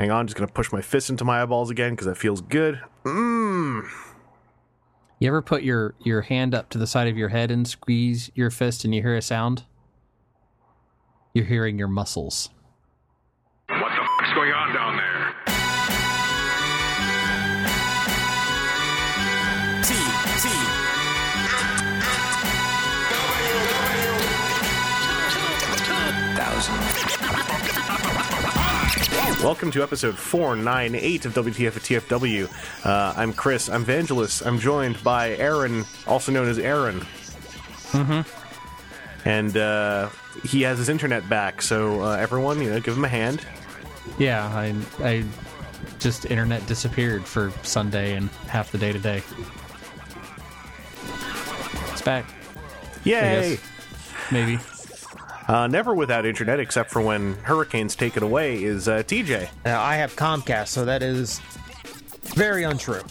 Hang 0.00 0.10
on, 0.10 0.26
just 0.26 0.34
gonna 0.34 0.50
push 0.50 0.72
my 0.72 0.80
fist 0.80 1.10
into 1.10 1.26
my 1.26 1.42
eyeballs 1.42 1.68
again 1.68 1.90
because 1.90 2.06
that 2.06 2.16
feels 2.16 2.40
good. 2.40 2.80
Mmm. 3.04 3.86
You 5.18 5.28
ever 5.28 5.42
put 5.42 5.62
your 5.62 5.94
your 6.02 6.22
hand 6.22 6.54
up 6.54 6.70
to 6.70 6.78
the 6.78 6.86
side 6.86 7.06
of 7.06 7.18
your 7.18 7.28
head 7.28 7.50
and 7.50 7.68
squeeze 7.68 8.30
your 8.34 8.48
fist 8.48 8.82
and 8.82 8.94
you 8.94 9.02
hear 9.02 9.14
a 9.14 9.20
sound? 9.20 9.64
You're 11.34 11.44
hearing 11.44 11.78
your 11.78 11.86
muscles. 11.86 12.48
Welcome 29.42 29.70
to 29.70 29.82
episode 29.82 30.18
498 30.18 31.24
of 31.24 31.32
WTF 31.32 31.68
at 31.68 31.82
TFW. 31.82 32.84
Uh, 32.84 33.14
I'm 33.16 33.32
Chris. 33.32 33.70
I'm 33.70 33.86
Vangelis. 33.86 34.46
I'm 34.46 34.58
joined 34.58 35.02
by 35.02 35.30
Aaron, 35.36 35.86
also 36.06 36.30
known 36.30 36.46
as 36.46 36.58
Aaron. 36.58 37.00
Mm-hmm. 37.92 39.28
And 39.28 39.56
uh, 39.56 40.10
he 40.44 40.60
has 40.62 40.76
his 40.76 40.90
internet 40.90 41.26
back, 41.30 41.62
so 41.62 42.02
uh, 42.02 42.16
everyone, 42.16 42.60
you 42.60 42.68
know, 42.68 42.80
give 42.80 42.94
him 42.94 43.04
a 43.06 43.08
hand. 43.08 43.46
Yeah, 44.18 44.44
I 44.46 44.74
I 45.02 45.24
just 45.98 46.26
internet 46.26 46.66
disappeared 46.66 47.24
for 47.24 47.50
Sunday 47.62 48.16
and 48.16 48.28
half 48.46 48.70
the 48.70 48.78
day 48.78 48.92
today. 48.92 49.22
It's 51.92 52.02
back, 52.02 52.26
Yay! 53.04 53.58
maybe. 54.30 54.58
Uh, 55.48 55.66
never 55.66 55.94
without 55.94 56.24
internet, 56.26 56.60
except 56.60 56.90
for 56.90 57.00
when 57.02 57.34
hurricanes 57.42 57.96
take 57.96 58.16
it 58.16 58.22
away, 58.22 58.62
is 58.62 58.86
uh, 58.88 58.98
TJ. 59.02 59.48
Now, 59.64 59.82
I 59.82 59.96
have 59.96 60.14
Comcast, 60.14 60.68
so 60.68 60.84
that 60.84 61.02
is 61.02 61.40
very 62.34 62.62
untrue. 62.62 63.02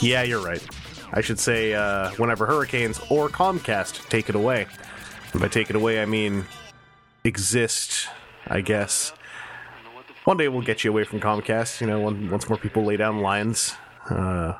Yeah, 0.00 0.22
you're 0.22 0.42
right. 0.44 0.64
I 1.12 1.20
should 1.20 1.38
say 1.38 1.74
uh, 1.74 2.10
whenever 2.12 2.44
hurricanes 2.46 3.00
or 3.10 3.28
Comcast 3.28 4.08
take 4.08 4.28
it 4.28 4.34
away. 4.34 4.66
And 5.32 5.40
by 5.40 5.48
take 5.48 5.70
it 5.70 5.76
away, 5.76 6.02
I 6.02 6.06
mean 6.06 6.44
exist, 7.24 8.08
I 8.46 8.60
guess. 8.60 9.12
One 10.24 10.36
day 10.36 10.48
we'll 10.48 10.62
get 10.62 10.84
you 10.84 10.90
away 10.90 11.04
from 11.04 11.20
Comcast, 11.20 11.80
you 11.80 11.86
know, 11.86 12.00
when, 12.00 12.30
once 12.30 12.48
more 12.48 12.58
people 12.58 12.84
lay 12.84 12.96
down 12.96 13.20
lines. 13.20 13.74
Uh, 14.10 14.54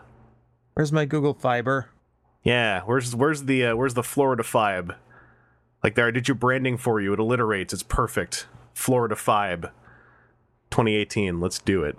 Where's 0.74 0.92
my 0.92 1.04
Google 1.06 1.34
Fiber? 1.34 1.90
yeah, 2.44 2.82
where's 2.82 3.14
where's 3.16 3.42
the 3.44 3.66
uh, 3.66 3.76
where's 3.76 3.94
the 3.94 4.02
Florida 4.02 4.42
Fibe? 4.44 4.94
Like 5.82 5.94
there, 5.94 6.06
I 6.06 6.10
did 6.10 6.28
your 6.28 6.34
branding 6.34 6.76
for 6.76 7.00
you. 7.00 7.12
It 7.12 7.18
alliterates. 7.18 7.72
It's 7.72 7.82
perfect. 7.82 8.46
Florida 8.74 9.14
Fibe, 9.14 9.70
2018. 10.70 11.40
Let's 11.40 11.58
do 11.58 11.84
it. 11.84 11.98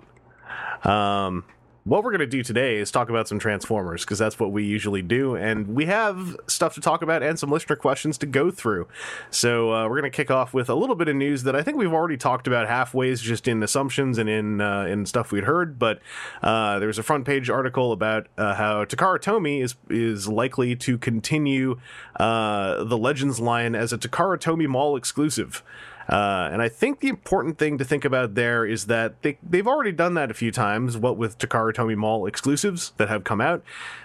Um, 0.86 1.44
what 1.84 2.04
we're 2.04 2.10
going 2.10 2.20
to 2.20 2.26
do 2.26 2.42
today 2.42 2.76
is 2.76 2.90
talk 2.90 3.08
about 3.08 3.26
some 3.28 3.38
Transformers 3.38 4.04
because 4.04 4.18
that's 4.18 4.38
what 4.38 4.52
we 4.52 4.64
usually 4.64 5.02
do, 5.02 5.34
and 5.36 5.68
we 5.68 5.86
have 5.86 6.36
stuff 6.46 6.74
to 6.74 6.80
talk 6.80 7.02
about 7.02 7.22
and 7.22 7.38
some 7.38 7.50
listener 7.50 7.76
questions 7.76 8.18
to 8.18 8.26
go 8.26 8.50
through. 8.50 8.86
So 9.30 9.72
uh, 9.72 9.88
we're 9.88 10.00
going 10.00 10.10
to 10.10 10.16
kick 10.16 10.30
off 10.30 10.52
with 10.52 10.68
a 10.68 10.74
little 10.74 10.96
bit 10.96 11.08
of 11.08 11.16
news 11.16 11.44
that 11.44 11.56
I 11.56 11.62
think 11.62 11.78
we've 11.78 11.92
already 11.92 12.18
talked 12.18 12.46
about 12.46 12.68
halfways, 12.68 13.22
just 13.22 13.48
in 13.48 13.62
assumptions 13.62 14.18
and 14.18 14.28
in 14.28 14.60
uh, 14.60 14.84
in 14.84 15.06
stuff 15.06 15.32
we'd 15.32 15.44
heard. 15.44 15.78
But 15.78 16.00
uh, 16.42 16.78
was 16.90 16.98
a 16.98 17.02
front 17.04 17.24
page 17.24 17.48
article 17.48 17.92
about 17.92 18.26
uh, 18.36 18.54
how 18.54 18.84
Takara 18.84 19.20
Tomy 19.20 19.62
is 19.62 19.76
is 19.88 20.26
likely 20.26 20.74
to 20.74 20.98
continue 20.98 21.78
uh, 22.16 22.82
the 22.82 22.98
Legends 22.98 23.38
line 23.38 23.76
as 23.76 23.92
a 23.92 23.98
Takara 23.98 24.38
Tomy 24.38 24.66
Mall 24.66 24.96
exclusive. 24.96 25.62
Uh, 26.10 26.48
and 26.52 26.60
I 26.60 26.68
think 26.68 26.98
the 26.98 27.08
important 27.08 27.56
thing 27.56 27.78
to 27.78 27.84
think 27.84 28.04
about 28.04 28.34
there 28.34 28.66
is 28.66 28.86
that 28.86 29.22
they, 29.22 29.38
they've 29.48 29.66
already 29.66 29.92
done 29.92 30.14
that 30.14 30.28
a 30.28 30.34
few 30.34 30.50
times, 30.50 30.96
what 30.96 31.16
with 31.16 31.38
Takara 31.38 31.72
Tomy 31.72 31.96
Mall 31.96 32.26
exclusives 32.26 32.92
that 32.96 33.08
have 33.08 33.22
come 33.22 33.40
out. 33.40 33.62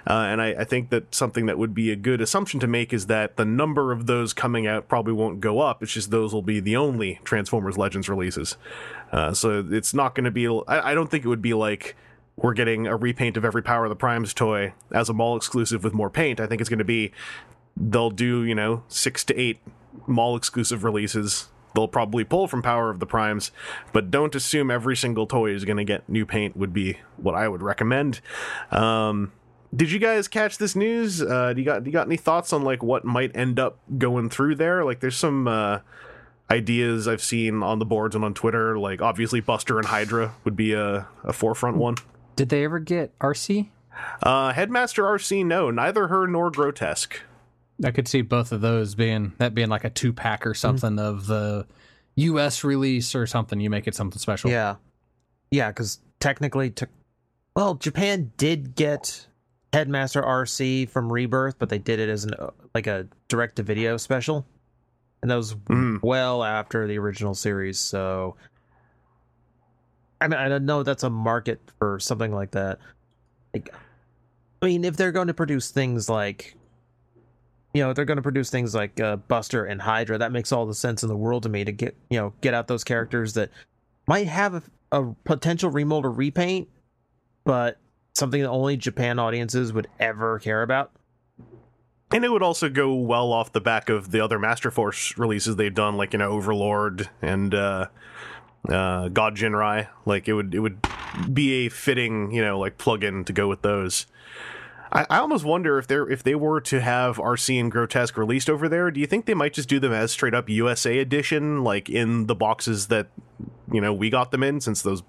Uh, 0.07 0.27
and 0.29 0.39
I, 0.39 0.49
I 0.49 0.63
think 0.65 0.91
that 0.91 1.15
something 1.15 1.47
that 1.47 1.57
would 1.57 1.73
be 1.73 1.89
a 1.89 1.95
good 1.95 2.21
assumption 2.21 2.59
to 2.59 2.67
make 2.67 2.93
is 2.93 3.07
that 3.07 3.37
the 3.37 3.45
number 3.45 3.91
of 3.91 4.05
those 4.05 4.33
coming 4.33 4.67
out 4.67 4.87
probably 4.87 5.13
won't 5.13 5.39
go 5.39 5.61
up. 5.61 5.81
It's 5.81 5.93
just 5.93 6.11
those 6.11 6.31
will 6.31 6.43
be 6.43 6.59
the 6.59 6.75
only 6.75 7.19
Transformers 7.23 7.75
Legends 7.75 8.07
releases. 8.07 8.55
Uh, 9.11 9.33
so 9.33 9.65
it's 9.71 9.95
not 9.95 10.13
going 10.13 10.25
to 10.25 10.31
be, 10.31 10.47
I, 10.47 10.91
I 10.91 10.93
don't 10.93 11.09
think 11.09 11.25
it 11.25 11.27
would 11.27 11.41
be 11.41 11.55
like 11.55 11.95
we're 12.35 12.53
getting 12.53 12.85
a 12.85 12.95
repaint 12.95 13.35
of 13.35 13.45
every 13.45 13.63
Power 13.63 13.85
of 13.85 13.89
the 13.89 13.95
Primes 13.95 14.31
toy 14.31 14.73
as 14.91 15.09
a 15.09 15.13
mall 15.13 15.35
exclusive 15.35 15.83
with 15.83 15.93
more 15.93 16.11
paint. 16.11 16.39
I 16.39 16.45
think 16.45 16.61
it's 16.61 16.69
going 16.69 16.79
to 16.79 16.85
be 16.85 17.11
they'll 17.77 18.09
do 18.09 18.43
you 18.43 18.55
know 18.55 18.83
six 18.87 19.23
to 19.25 19.37
eight 19.37 19.59
mall 20.07 20.35
exclusive 20.35 20.83
releases 20.83 21.49
they'll 21.75 21.87
probably 21.87 22.23
pull 22.23 22.47
from 22.47 22.61
power 22.61 22.89
of 22.89 22.99
the 22.99 23.05
primes 23.05 23.51
but 23.93 24.09
don't 24.09 24.33
assume 24.33 24.71
every 24.71 24.95
single 24.95 25.27
toy 25.27 25.51
is 25.51 25.65
going 25.65 25.77
to 25.77 25.83
get 25.83 26.07
new 26.09 26.25
paint 26.25 26.57
would 26.57 26.73
be 26.73 26.97
what 27.17 27.35
i 27.35 27.47
would 27.47 27.61
recommend. 27.61 28.21
Um 28.71 29.31
did 29.75 29.91
you 29.91 29.99
guys 29.99 30.29
catch 30.29 30.57
this 30.57 30.73
news? 30.75 31.21
Uh 31.21 31.51
do 31.53 31.59
you 31.59 31.65
got 31.65 31.83
do 31.83 31.89
you 31.89 31.93
got 31.93 32.07
any 32.07 32.17
thoughts 32.17 32.53
on 32.53 32.63
like 32.63 32.81
what 32.81 33.03
might 33.03 33.35
end 33.35 33.59
up 33.59 33.77
going 33.97 34.29
through 34.29 34.55
there? 34.55 34.85
Like 34.85 35.01
there's 35.01 35.17
some 35.17 35.47
uh 35.47 35.79
ideas 36.49 37.07
i've 37.07 37.23
seen 37.23 37.63
on 37.63 37.79
the 37.79 37.85
boards 37.85 38.13
and 38.15 38.23
on 38.23 38.31
twitter 38.31 38.77
like 38.77 39.01
obviously 39.01 39.39
buster 39.39 39.79
and 39.79 39.87
hydra 39.87 40.35
would 40.43 40.55
be 40.55 40.73
a, 40.73 41.07
a 41.23 41.33
forefront 41.33 41.75
one. 41.77 41.95
Did 42.35 42.49
they 42.49 42.63
ever 42.63 42.79
get 42.79 43.17
RC? 43.19 43.69
uh 44.21 44.53
headmaster 44.53 45.03
rc 45.03 45.45
no 45.45 45.71
neither 45.71 46.07
her 46.07 46.27
nor 46.27 46.51
grotesque 46.51 47.21
I 47.83 47.91
could 47.91 48.07
see 48.07 48.21
both 48.21 48.51
of 48.51 48.61
those 48.61 48.95
being 48.95 49.33
that 49.37 49.53
being 49.53 49.69
like 49.69 49.83
a 49.83 49.89
two 49.89 50.13
pack 50.13 50.45
or 50.47 50.53
something 50.53 50.97
of 50.99 51.27
the 51.27 51.65
U.S. 52.15 52.63
release 52.63 53.13
or 53.15 53.27
something. 53.27 53.59
You 53.59 53.69
make 53.69 53.87
it 53.87 53.95
something 53.95 54.19
special. 54.19 54.49
Yeah. 54.49 54.75
Yeah, 55.51 55.69
because 55.69 55.99
technically, 56.19 56.69
to, 56.71 56.87
well, 57.55 57.75
Japan 57.75 58.31
did 58.37 58.75
get 58.75 59.27
Headmaster 59.73 60.21
RC 60.21 60.89
from 60.89 61.11
Rebirth, 61.11 61.59
but 61.59 61.69
they 61.69 61.77
did 61.77 61.99
it 61.99 62.09
as 62.09 62.23
an 62.25 62.33
like 62.73 62.87
a 62.87 63.07
direct 63.27 63.57
to 63.57 63.63
video 63.63 63.97
special, 63.97 64.45
and 65.21 65.29
that 65.29 65.35
was 65.35 65.53
Mm. 65.55 66.01
well 66.01 66.43
after 66.43 66.87
the 66.87 66.97
original 66.97 67.35
series. 67.35 67.79
So, 67.79 68.35
I 70.21 70.27
mean, 70.27 70.39
I 70.39 70.47
don't 70.47 70.65
know 70.65 70.83
that's 70.83 71.03
a 71.03 71.09
market 71.09 71.59
for 71.77 71.99
something 71.99 72.33
like 72.33 72.51
that. 72.51 72.79
Like, 73.53 73.69
I 74.61 74.65
mean, 74.65 74.83
if 74.85 74.95
they're 74.97 75.11
going 75.11 75.27
to 75.27 75.33
produce 75.33 75.71
things 75.71 76.09
like, 76.09 76.55
you 77.75 77.81
know, 77.81 77.91
they're 77.91 78.05
going 78.05 78.15
to 78.15 78.21
produce 78.21 78.49
things 78.49 78.73
like 78.73 79.01
uh, 79.01 79.17
Buster 79.17 79.65
and 79.65 79.81
Hydra, 79.81 80.17
that 80.19 80.31
makes 80.31 80.53
all 80.53 80.65
the 80.65 80.73
sense 80.73 81.03
in 81.03 81.09
the 81.09 81.17
world 81.17 81.43
to 81.43 81.49
me 81.49 81.65
to 81.65 81.73
get 81.73 81.97
you 82.09 82.17
know 82.17 82.33
get 82.39 82.53
out 82.53 82.67
those 82.67 82.85
characters 82.85 83.33
that 83.33 83.49
might 84.07 84.27
have 84.27 84.53
a, 84.53 84.63
a 84.93 85.13
potential 85.25 85.69
remold 85.69 86.05
or 86.05 86.11
repaint, 86.11 86.69
but 87.43 87.77
something 88.13 88.41
that 88.41 88.47
only 88.47 88.77
Japan 88.77 89.19
audiences 89.19 89.73
would 89.73 89.89
ever 89.99 90.39
care 90.39 90.63
about. 90.63 90.93
And 92.13 92.23
it 92.23 92.31
would 92.31 92.43
also 92.43 92.69
go 92.69 92.93
well 92.93 93.33
off 93.33 93.51
the 93.51 93.59
back 93.59 93.89
of 93.89 94.11
the 94.11 94.21
other 94.21 94.39
Master 94.39 94.71
Force 94.71 95.17
releases 95.17 95.57
they've 95.57 95.73
done, 95.73 95.97
like 95.97 96.13
you 96.13 96.19
know 96.19 96.29
Overlord 96.29 97.09
and 97.21 97.53
uh, 97.53 97.87
uh, 98.69 99.09
God 99.09 99.35
Jinrai. 99.35 99.89
Like 100.05 100.29
it 100.29 100.33
would 100.33 100.55
it 100.55 100.59
would 100.59 100.77
be 101.33 101.65
a 101.65 101.69
fitting 101.69 102.31
you 102.31 102.41
know 102.41 102.57
like 102.57 102.77
plug-in 102.77 103.25
to 103.25 103.33
go 103.33 103.49
with 103.49 103.63
those. 103.63 104.05
I, 104.95 105.05
I 105.09 105.17
almost 105.19 105.43
wonder 105.43 105.77
if 105.77 105.87
they 105.87 105.95
are 105.95 106.09
if 106.09 106.23
they 106.23 106.35
were 106.35 106.61
to 106.61 106.79
have 106.79 107.17
RC 107.17 107.59
and 107.59 107.71
Grotesque 107.71 108.17
released 108.17 108.49
over 108.49 108.69
there, 108.69 108.89
do 108.91 108.99
you 108.99 109.05
think 109.05 109.25
they 109.25 109.33
might 109.33 109.53
just 109.53 109.67
do 109.67 109.79
them 109.79 109.91
as 109.91 110.11
straight 110.11 110.33
up 110.33 110.49
USA 110.49 110.99
edition, 110.99 111.63
like 111.63 111.89
in 111.89 112.27
the 112.27 112.35
boxes 112.35 112.87
that 112.87 113.09
you 113.71 113.81
know 113.81 113.93
we 113.93 114.09
got 114.09 114.31
them 114.31 114.41
in, 114.41 114.61
since 114.61 114.81
those 114.81 115.03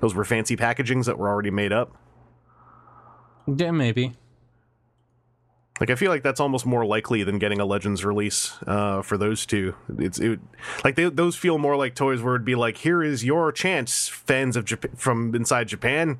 those 0.00 0.14
were 0.14 0.26
fancy 0.26 0.56
packagings 0.56 1.06
that 1.06 1.18
were 1.18 1.28
already 1.28 1.50
made 1.50 1.72
up? 1.72 1.96
yeah, 3.46 3.70
maybe. 3.70 4.14
Like 5.80 5.88
I 5.88 5.94
feel 5.94 6.10
like 6.10 6.22
that's 6.22 6.40
almost 6.40 6.66
more 6.66 6.84
likely 6.84 7.24
than 7.24 7.38
getting 7.38 7.58
a 7.58 7.64
Legends 7.64 8.04
release 8.04 8.58
uh, 8.66 9.00
for 9.00 9.16
those 9.16 9.46
two. 9.46 9.74
It's 9.98 10.18
it, 10.18 10.38
like 10.84 10.94
they, 10.94 11.08
those 11.08 11.36
feel 11.36 11.56
more 11.56 11.74
like 11.74 11.94
toys 11.94 12.20
where 12.20 12.34
it'd 12.34 12.44
be 12.44 12.54
like, 12.54 12.76
here 12.76 13.02
is 13.02 13.24
your 13.24 13.50
chance, 13.50 14.06
fans 14.06 14.56
of 14.56 14.66
Japan, 14.66 14.90
from 14.94 15.34
inside 15.34 15.68
Japan, 15.68 16.18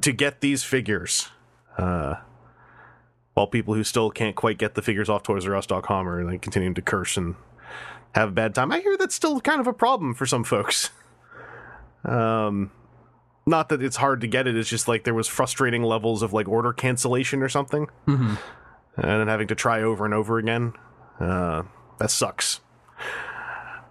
to 0.00 0.12
get 0.12 0.40
these 0.40 0.62
figures. 0.62 1.30
Uh, 1.76 2.16
while 3.34 3.46
people 3.46 3.74
who 3.74 3.84
still 3.84 4.10
can't 4.10 4.36
quite 4.36 4.58
get 4.58 4.74
the 4.74 4.82
figures 4.82 5.08
off 5.08 5.22
ToysRUs.com 5.22 6.08
are 6.08 6.24
like 6.24 6.42
continuing 6.42 6.74
to 6.74 6.82
curse 6.82 7.16
and 7.16 7.36
have 8.14 8.30
a 8.30 8.32
bad 8.32 8.54
time. 8.54 8.72
I 8.72 8.80
hear 8.80 8.96
that's 8.96 9.14
still 9.14 9.40
kind 9.40 9.60
of 9.60 9.66
a 9.66 9.72
problem 9.72 10.14
for 10.14 10.26
some 10.26 10.44
folks. 10.44 10.90
Um, 12.04 12.70
not 13.46 13.68
that 13.68 13.82
it's 13.82 13.96
hard 13.96 14.20
to 14.22 14.26
get 14.26 14.46
it. 14.46 14.56
It's 14.56 14.68
just 14.68 14.88
like 14.88 15.04
there 15.04 15.14
was 15.14 15.28
frustrating 15.28 15.82
levels 15.82 16.22
of 16.22 16.32
like 16.32 16.48
order 16.48 16.72
cancellation 16.72 17.42
or 17.42 17.48
something 17.48 17.88
hmm 18.06 18.34
and 18.96 19.20
then 19.20 19.28
having 19.28 19.48
to 19.48 19.54
try 19.54 19.82
over 19.82 20.04
and 20.04 20.12
over 20.12 20.38
again. 20.38 20.72
Uh, 21.18 21.62
that 21.98 22.10
sucks. 22.10 22.60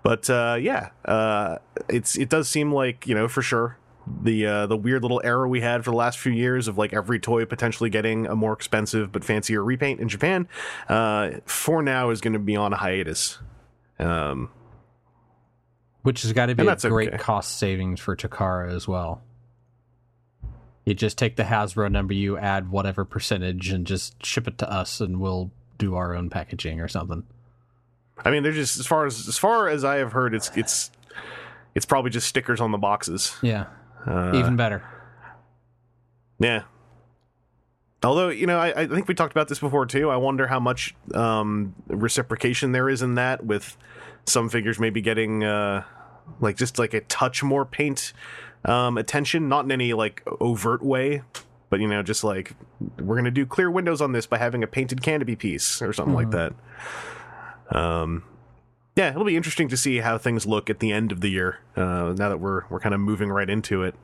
But 0.04 0.30
uh, 0.30 0.58
yeah, 0.60 0.90
uh, 1.06 1.58
it's 1.88 2.18
it 2.18 2.30
does 2.30 2.48
seem 2.48 2.72
like 2.72 3.08
you 3.08 3.16
know 3.16 3.28
for 3.28 3.42
sure 3.42 3.78
the 4.24 4.46
uh, 4.46 4.68
the 4.68 4.78
weird 4.78 5.02
little 5.02 5.22
era 5.24 5.48
we 5.48 5.62
had 5.62 5.84
for 5.84 5.92
the 5.92 5.98
last 5.98 6.20
few 6.20 6.32
years 6.32 6.68
of 6.68 6.78
like 6.78 6.94
every 6.94 7.20
toy 7.20 7.46
potentially 7.46 7.90
getting 7.90 8.28
a 8.28 8.36
more 8.36 8.54
expensive 8.54 9.12
but 9.12 9.24
fancier 9.24 9.64
repaint 9.64 10.00
in 10.00 10.10
Japan. 10.10 10.48
Uh, 10.88 11.32
for 11.46 11.82
now, 11.82 12.10
is 12.10 12.22
going 12.22 12.34
to 12.34 12.40
be 12.40 12.56
on 12.56 12.74
a 12.74 12.78
hiatus. 12.78 13.40
Um, 14.00 14.50
which 16.04 16.22
has 16.22 16.34
got 16.34 16.48
to 16.48 16.56
be 16.56 16.66
a 16.66 16.76
great 16.76 17.10
okay. 17.10 17.18
cost 17.18 17.58
savings 17.58 18.00
for 18.00 18.16
Takara 18.16 18.74
as 18.74 18.88
well. 18.88 19.22
You 20.86 20.94
just 20.94 21.18
take 21.18 21.36
the 21.36 21.44
Hasbro 21.44 21.92
number, 21.92 22.14
you 22.14 22.38
add 22.38 22.72
whatever 22.72 23.06
percentage, 23.06 23.70
and 23.70 23.86
just 23.86 24.26
ship 24.26 24.48
it 24.48 24.58
to 24.60 24.72
us, 24.72 25.02
and 25.02 25.20
we'll 25.20 25.52
do 25.78 25.96
our 25.96 26.16
own 26.16 26.30
packaging 26.30 26.80
or 26.80 26.88
something. 26.88 27.24
I 28.24 28.32
mean, 28.32 28.44
they're 28.44 28.52
just 28.52 28.80
as 28.80 28.88
far 28.88 29.06
as 29.06 29.28
as 29.28 29.38
far 29.38 29.68
as 29.68 29.84
I 29.84 29.98
have 29.98 30.14
heard, 30.14 30.34
it's 30.34 30.50
it's 30.56 30.92
it's 31.76 31.86
probably 31.86 32.12
just 32.12 32.28
stickers 32.28 32.60
on 32.60 32.72
the 32.72 32.78
boxes. 32.78 33.36
Yeah, 33.42 33.68
Uh, 34.06 34.32
even 34.36 34.56
better. 34.56 34.84
Yeah. 36.40 36.64
Although 38.04 38.30
you 38.30 38.48
know, 38.48 38.58
I, 38.58 38.84
I 38.84 38.88
think 38.88 39.08
we 39.08 39.14
talked 39.14 39.34
about 39.34 39.50
this 39.50 39.60
before 39.60 39.86
too. 39.86 40.10
I 40.10 40.16
wonder 40.18 40.48
how 40.48 40.60
much 40.60 40.96
um, 41.14 41.76
reciprocation 41.88 42.72
there 42.72 42.90
is 42.90 43.02
in 43.02 43.16
that, 43.16 43.46
with 43.46 43.78
some 44.26 44.50
figures 44.50 44.80
maybe 44.80 45.02
getting 45.02 45.44
uh, 45.44 45.84
like 46.40 46.56
just 46.56 46.80
like 46.80 46.94
a 46.94 47.02
touch 47.02 47.44
more 47.44 47.66
paint 47.66 48.14
um, 48.66 48.98
attention, 48.98 49.50
not 49.50 49.66
in 49.66 49.72
any 49.72 49.94
like 49.94 50.24
overt 50.40 50.82
way, 50.82 51.24
but 51.70 51.80
you 51.80 51.88
know, 51.88 52.02
just 52.02 52.24
like 52.24 52.54
we're 53.00 53.16
gonna 53.16 53.32
do 53.32 53.46
clear 53.46 53.70
windows 53.70 54.02
on 54.02 54.14
this 54.14 54.26
by 54.26 54.38
having 54.38 54.64
a 54.64 54.68
painted 54.68 55.02
canopy 55.02 55.36
piece 55.36 55.82
or 55.82 55.92
something 55.92 56.16
like 56.16 56.32
that. 56.32 56.54
Um, 57.72 58.24
yeah, 59.00 59.12
it'll 59.12 59.24
be 59.24 59.38
interesting 59.38 59.70
to 59.70 59.78
see 59.78 60.00
how 60.00 60.18
things 60.18 60.46
look 60.46 60.70
at 60.70 60.80
the 60.80 60.92
end 60.92 61.14
of 61.14 61.22
the 61.22 61.30
year. 61.30 61.60
Uh, 61.74 62.14
now 62.18 62.28
that 62.28 62.40
we're 62.40 62.64
we're 62.70 62.82
kind 62.82 62.94
of 62.94 63.00
moving 63.00 63.30
right 63.30 63.50
into 63.50 63.84
it, 63.84 63.96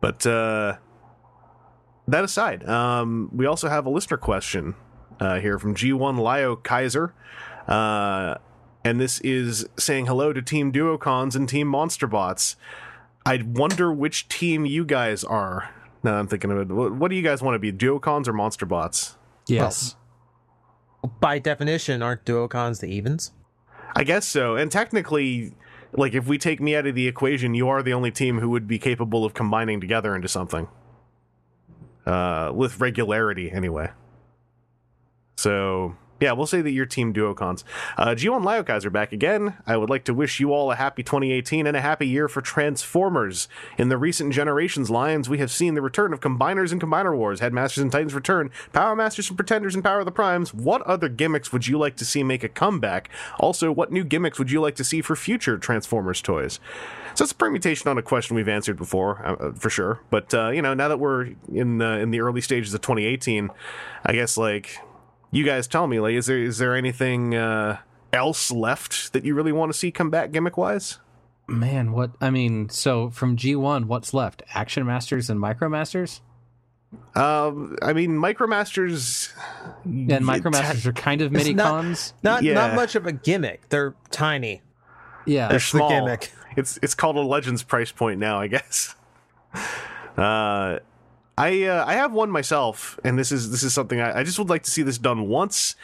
but. 0.00 0.26
Uh, 0.26 0.76
that 2.06 2.24
aside, 2.24 2.66
um, 2.66 3.28
we 3.34 3.44
also 3.44 3.68
have 3.68 3.84
a 3.84 3.90
listener 3.90 4.16
question 4.16 4.74
uh, 5.20 5.40
here 5.40 5.58
from 5.58 5.74
G1 5.74 6.18
Lio 6.18 6.56
Kaiser. 6.56 7.12
Uh, 7.66 8.36
and 8.82 8.98
this 8.98 9.20
is 9.20 9.66
saying 9.78 10.06
hello 10.06 10.32
to 10.32 10.40
Team 10.40 10.72
Duocons 10.72 11.36
and 11.36 11.46
Team 11.46 11.70
Monsterbots. 11.70 12.56
I 13.26 13.42
wonder 13.44 13.92
which 13.92 14.26
team 14.28 14.64
you 14.64 14.86
guys 14.86 15.22
are. 15.22 15.68
Now 16.02 16.14
I'm 16.14 16.28
thinking 16.28 16.50
of 16.50 16.58
it. 16.58 16.68
What, 16.68 16.94
what 16.94 17.10
do 17.10 17.16
you 17.16 17.22
guys 17.22 17.42
want 17.42 17.56
to 17.56 17.58
be, 17.58 17.72
Duocons 17.72 18.26
or 18.26 18.32
Monsterbots? 18.32 19.16
Yes. 19.46 19.96
By 21.20 21.38
definition, 21.38 22.02
aren't 22.02 22.24
duocons 22.24 22.80
the 22.80 22.88
evens? 22.88 23.32
I 23.94 24.04
guess 24.04 24.26
so. 24.26 24.56
And 24.56 24.70
technically, 24.70 25.54
like 25.92 26.14
if 26.14 26.26
we 26.26 26.38
take 26.38 26.60
me 26.60 26.76
out 26.76 26.86
of 26.86 26.94
the 26.94 27.06
equation, 27.08 27.54
you 27.54 27.68
are 27.68 27.82
the 27.82 27.92
only 27.92 28.10
team 28.10 28.38
who 28.38 28.50
would 28.50 28.66
be 28.66 28.78
capable 28.78 29.24
of 29.24 29.34
combining 29.34 29.80
together 29.80 30.14
into 30.14 30.28
something. 30.28 30.68
Uh, 32.06 32.50
with 32.54 32.80
regularity, 32.80 33.50
anyway. 33.50 33.90
So 35.36 35.94
yeah, 36.20 36.32
we'll 36.32 36.46
say 36.46 36.60
that 36.60 36.70
your 36.72 36.86
team 36.86 37.12
duocons. 37.12 37.64
Uh, 37.96 38.08
G1 38.08 38.42
Lyokais 38.42 38.84
are 38.84 38.90
back 38.90 39.12
again. 39.12 39.54
I 39.66 39.76
would 39.76 39.90
like 39.90 40.04
to 40.04 40.14
wish 40.14 40.40
you 40.40 40.52
all 40.52 40.72
a 40.72 40.76
happy 40.76 41.02
2018 41.02 41.66
and 41.66 41.76
a 41.76 41.80
happy 41.80 42.08
year 42.08 42.28
for 42.28 42.40
Transformers. 42.40 43.48
In 43.76 43.88
the 43.88 43.96
recent 43.96 44.32
Generations 44.32 44.90
lines, 44.90 45.28
we 45.28 45.38
have 45.38 45.50
seen 45.50 45.74
the 45.74 45.82
return 45.82 46.12
of 46.12 46.20
Combiners 46.20 46.72
and 46.72 46.80
Combiner 46.80 47.16
Wars, 47.16 47.40
Headmasters 47.40 47.82
and 47.82 47.92
Titans 47.92 48.14
return, 48.14 48.50
Power 48.72 48.96
Masters 48.96 49.28
and 49.28 49.38
Pretenders 49.38 49.74
and 49.74 49.84
Power 49.84 50.00
of 50.00 50.06
the 50.06 50.12
Primes. 50.12 50.52
What 50.52 50.82
other 50.82 51.08
gimmicks 51.08 51.52
would 51.52 51.66
you 51.66 51.78
like 51.78 51.96
to 51.96 52.04
see 52.04 52.22
make 52.22 52.42
a 52.42 52.48
comeback? 52.48 53.08
Also, 53.38 53.70
what 53.70 53.92
new 53.92 54.04
gimmicks 54.04 54.38
would 54.38 54.50
you 54.50 54.60
like 54.60 54.74
to 54.76 54.84
see 54.84 55.00
for 55.00 55.14
future 55.14 55.58
Transformers 55.58 56.20
toys? 56.20 56.58
So 57.14 57.24
it's 57.24 57.32
a 57.32 57.36
permutation 57.36 57.88
on 57.88 57.98
a 57.98 58.02
question 58.02 58.36
we've 58.36 58.48
answered 58.48 58.76
before, 58.76 59.24
uh, 59.26 59.52
for 59.52 59.70
sure. 59.70 60.00
But 60.10 60.32
uh, 60.32 60.50
you 60.50 60.62
know, 60.62 60.74
now 60.74 60.88
that 60.88 60.98
we're 60.98 61.34
in 61.52 61.82
uh, 61.82 61.96
in 61.98 62.10
the 62.10 62.20
early 62.20 62.40
stages 62.40 62.72
of 62.74 62.80
2018, 62.80 63.50
I 64.04 64.12
guess 64.12 64.36
like 64.36 64.78
you 65.30 65.44
guys 65.44 65.66
tell 65.66 65.86
me, 65.86 66.00
like, 66.00 66.14
is 66.14 66.26
there 66.26 66.38
is 66.38 66.58
there 66.58 66.74
anything 66.76 67.34
uh, 67.34 67.78
else 68.12 68.50
left 68.50 69.12
that 69.12 69.24
you 69.24 69.34
really 69.34 69.52
want 69.52 69.72
to 69.72 69.78
see 69.78 69.90
come 69.90 70.10
back 70.10 70.32
gimmick 70.32 70.56
wise? 70.56 70.98
Man, 71.46 71.92
what 71.92 72.10
I 72.20 72.30
mean, 72.30 72.68
so 72.68 73.10
from 73.10 73.36
G1, 73.36 73.86
what's 73.86 74.12
left? 74.12 74.42
Action 74.54 74.84
Masters 74.86 75.30
and 75.30 75.40
Micro 75.40 75.68
Masters? 75.68 76.20
Um, 77.14 77.76
I 77.82 77.92
mean, 77.92 78.12
Micromasters 78.12 79.32
And 79.84 80.24
Micro 80.24 80.50
Masters 80.50 80.86
are 80.86 80.92
kind 80.94 81.20
of 81.20 81.32
mini 81.32 81.52
not- 81.52 81.66
cons. 81.68 82.14
Not 82.22 82.42
Yeah. 82.42 82.54
not 82.54 82.74
much 82.74 82.94
of 82.94 83.06
a 83.06 83.12
gimmick. 83.12 83.68
They're 83.68 83.94
tiny. 84.10 84.62
Yeah. 85.26 85.48
they're 85.48 85.58
That's 85.58 85.70
the 85.72 85.78
small. 85.78 85.90
gimmick. 85.90 86.32
It's 86.56 86.78
it's 86.82 86.94
called 86.94 87.16
a 87.16 87.20
Legends 87.20 87.62
price 87.62 87.92
point 87.92 88.18
now, 88.20 88.40
I 88.40 88.46
guess. 88.46 88.94
Uh, 90.16 90.80
I 91.38 91.62
uh, 91.62 91.84
I 91.86 91.94
have 91.94 92.12
one 92.12 92.32
myself, 92.32 92.98
and 93.04 93.16
this 93.16 93.30
is 93.30 93.52
this 93.52 93.62
is 93.62 93.72
something 93.72 94.00
I, 94.00 94.20
I 94.20 94.22
just 94.24 94.40
would 94.40 94.50
like 94.50 94.64
to 94.64 94.72
see 94.72 94.82
this 94.82 94.98
done 94.98 95.28
once 95.28 95.76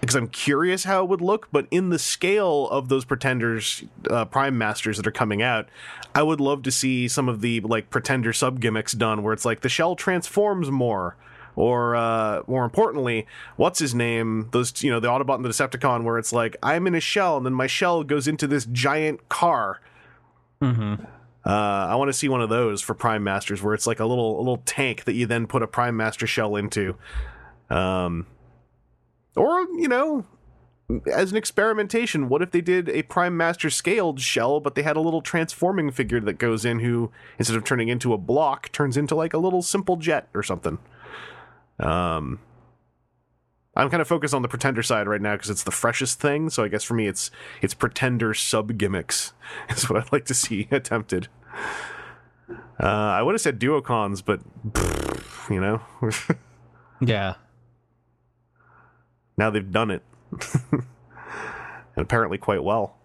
because 0.00 0.14
I'm 0.14 0.28
curious 0.28 0.84
how 0.84 1.02
it 1.02 1.08
would 1.08 1.20
look. 1.20 1.48
But 1.50 1.66
in 1.72 1.88
the 1.88 1.98
scale 1.98 2.68
of 2.68 2.88
those 2.88 3.04
pretenders, 3.04 3.82
uh, 4.08 4.26
Prime 4.26 4.56
Masters 4.56 4.98
that 4.98 5.06
are 5.08 5.12
coming 5.12 5.42
out, 5.42 5.68
I 6.14 6.22
would 6.22 6.40
love 6.40 6.62
to 6.62 6.70
see 6.70 7.08
some 7.08 7.28
of 7.28 7.40
the 7.40 7.58
like 7.62 7.90
pretender 7.90 8.32
sub 8.32 8.60
gimmicks 8.60 8.92
done, 8.92 9.24
where 9.24 9.32
it's 9.32 9.44
like 9.44 9.62
the 9.62 9.68
shell 9.68 9.96
transforms 9.96 10.70
more. 10.70 11.16
Or 11.56 11.96
uh, 11.96 12.42
more 12.46 12.64
importantly, 12.64 13.26
what's 13.56 13.80
his 13.80 13.96
name? 13.96 14.50
Those 14.52 14.84
you 14.84 14.90
know 14.92 15.00
the 15.00 15.08
Autobot 15.08 15.34
and 15.34 15.44
the 15.44 15.48
Decepticon, 15.48 16.04
where 16.04 16.16
it's 16.16 16.32
like 16.32 16.56
I'm 16.62 16.86
in 16.86 16.94
a 16.94 17.00
shell, 17.00 17.36
and 17.38 17.44
then 17.44 17.54
my 17.54 17.66
shell 17.66 18.04
goes 18.04 18.28
into 18.28 18.46
this 18.46 18.66
giant 18.66 19.28
car. 19.28 19.80
Mm-hmm. 20.62 21.04
Uh, 21.44 21.86
I 21.90 21.96
want 21.96 22.08
to 22.08 22.12
see 22.12 22.28
one 22.28 22.40
of 22.40 22.48
those 22.48 22.80
for 22.80 22.94
Prime 22.94 23.24
Masters, 23.24 23.62
where 23.62 23.74
it's 23.74 23.86
like 23.86 24.00
a 24.00 24.06
little 24.06 24.36
a 24.36 24.42
little 24.42 24.62
tank 24.64 25.04
that 25.04 25.14
you 25.14 25.26
then 25.26 25.46
put 25.46 25.62
a 25.62 25.66
Prime 25.66 25.96
Master 25.96 26.26
shell 26.26 26.54
into, 26.56 26.96
um, 27.68 28.26
or 29.34 29.60
you 29.76 29.88
know, 29.88 30.24
as 31.12 31.30
an 31.30 31.36
experimentation, 31.36 32.28
what 32.28 32.42
if 32.42 32.50
they 32.50 32.60
did 32.60 32.88
a 32.88 33.02
Prime 33.02 33.36
Master 33.36 33.70
scaled 33.70 34.20
shell, 34.20 34.60
but 34.60 34.74
they 34.74 34.82
had 34.82 34.96
a 34.96 35.00
little 35.00 35.22
transforming 35.22 35.90
figure 35.90 36.20
that 36.20 36.34
goes 36.34 36.64
in, 36.64 36.80
who 36.80 37.10
instead 37.38 37.56
of 37.56 37.64
turning 37.64 37.88
into 37.88 38.12
a 38.12 38.18
block, 38.18 38.70
turns 38.72 38.96
into 38.96 39.14
like 39.14 39.32
a 39.32 39.38
little 39.38 39.62
simple 39.62 39.96
jet 39.96 40.28
or 40.34 40.42
something. 40.42 40.78
Um, 41.80 42.38
I'm 43.74 43.88
kind 43.88 44.02
of 44.02 44.08
focused 44.08 44.34
on 44.34 44.42
the 44.42 44.48
Pretender 44.48 44.82
side 44.82 45.08
right 45.08 45.20
now 45.20 45.32
because 45.34 45.48
it's 45.50 45.62
the 45.62 45.70
freshest 45.70 46.20
thing. 46.20 46.50
So 46.50 46.62
I 46.62 46.68
guess 46.68 46.84
for 46.84 46.94
me, 46.94 47.06
it's 47.06 47.30
it's 47.62 47.72
Pretender 47.74 48.34
sub 48.34 48.76
gimmicks 48.76 49.32
is 49.70 49.88
what 49.88 50.02
I'd 50.02 50.12
like 50.12 50.26
to 50.26 50.34
see 50.34 50.68
attempted. 50.70 51.28
Uh, 52.80 52.86
I 52.86 53.22
would 53.22 53.32
have 53.34 53.40
said 53.40 53.60
duocons, 53.60 54.22
but 54.24 54.40
pfft, 54.72 55.50
you 55.54 55.60
know, 55.60 55.80
Yeah. 57.00 57.34
now 59.36 59.50
they've 59.50 59.70
done 59.70 59.90
it, 59.90 60.02
and 60.72 60.84
apparently 61.96 62.38
quite 62.38 62.62
well. 62.64 62.98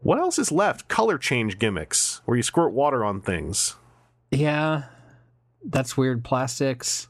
What 0.00 0.18
else 0.18 0.38
is 0.38 0.50
left? 0.52 0.88
Color 0.88 1.18
change 1.18 1.58
gimmicks, 1.58 2.20
where 2.24 2.36
you 2.36 2.42
squirt 2.42 2.72
water 2.72 3.04
on 3.04 3.20
things. 3.20 3.76
Yeah. 4.30 4.84
That's 5.64 5.96
weird 5.96 6.24
plastics. 6.24 7.06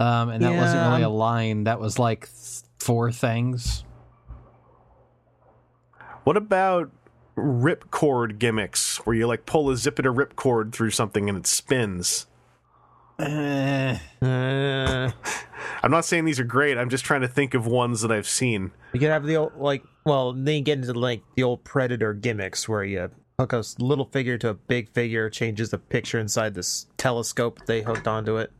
Um, 0.00 0.30
and 0.30 0.42
that 0.42 0.54
wasn't 0.56 0.88
really 0.90 1.02
a 1.02 1.08
line. 1.10 1.64
That 1.64 1.78
was 1.78 1.98
like 1.98 2.26
th- 2.26 2.62
four 2.78 3.12
things. 3.12 3.84
What 6.24 6.36
about 6.36 6.90
ripcord 7.36 8.38
gimmicks, 8.38 8.98
where 9.06 9.14
you 9.14 9.26
like 9.26 9.46
pull 9.46 9.70
a 9.70 9.74
zippiter 9.74 10.14
ripcord 10.14 10.72
through 10.72 10.90
something 10.90 11.28
and 11.28 11.38
it 11.38 11.46
spins? 11.46 12.26
Eh, 13.18 13.98
Uh, 14.22 15.10
I'm 15.82 15.90
not 15.90 16.04
saying 16.04 16.24
these 16.24 16.40
are 16.40 16.44
great. 16.44 16.78
I'm 16.78 16.88
just 16.90 17.04
trying 17.04 17.20
to 17.22 17.28
think 17.28 17.54
of 17.54 17.66
ones 17.66 18.00
that 18.02 18.10
I've 18.10 18.26
seen. 18.28 18.70
you 18.92 19.00
could 19.00 19.10
have 19.10 19.24
the 19.26 19.36
old 19.36 19.52
like. 19.56 19.82
Well, 20.06 20.32
then 20.32 20.54
you 20.56 20.60
get 20.62 20.78
into 20.78 20.92
like 20.94 21.22
the 21.36 21.42
old 21.42 21.62
Predator 21.64 22.14
gimmicks 22.14 22.66
where 22.68 22.82
you 22.84 23.10
hook 23.38 23.52
a 23.52 23.62
little 23.78 24.06
figure 24.06 24.38
to 24.38 24.48
a 24.48 24.54
big 24.54 24.88
figure, 24.94 25.28
changes 25.28 25.70
the 25.70 25.78
picture 25.78 26.18
inside 26.18 26.54
this 26.54 26.86
telescope 26.96 27.66
they 27.66 27.82
hooked 27.82 28.08
onto 28.08 28.36
it. 28.38 28.50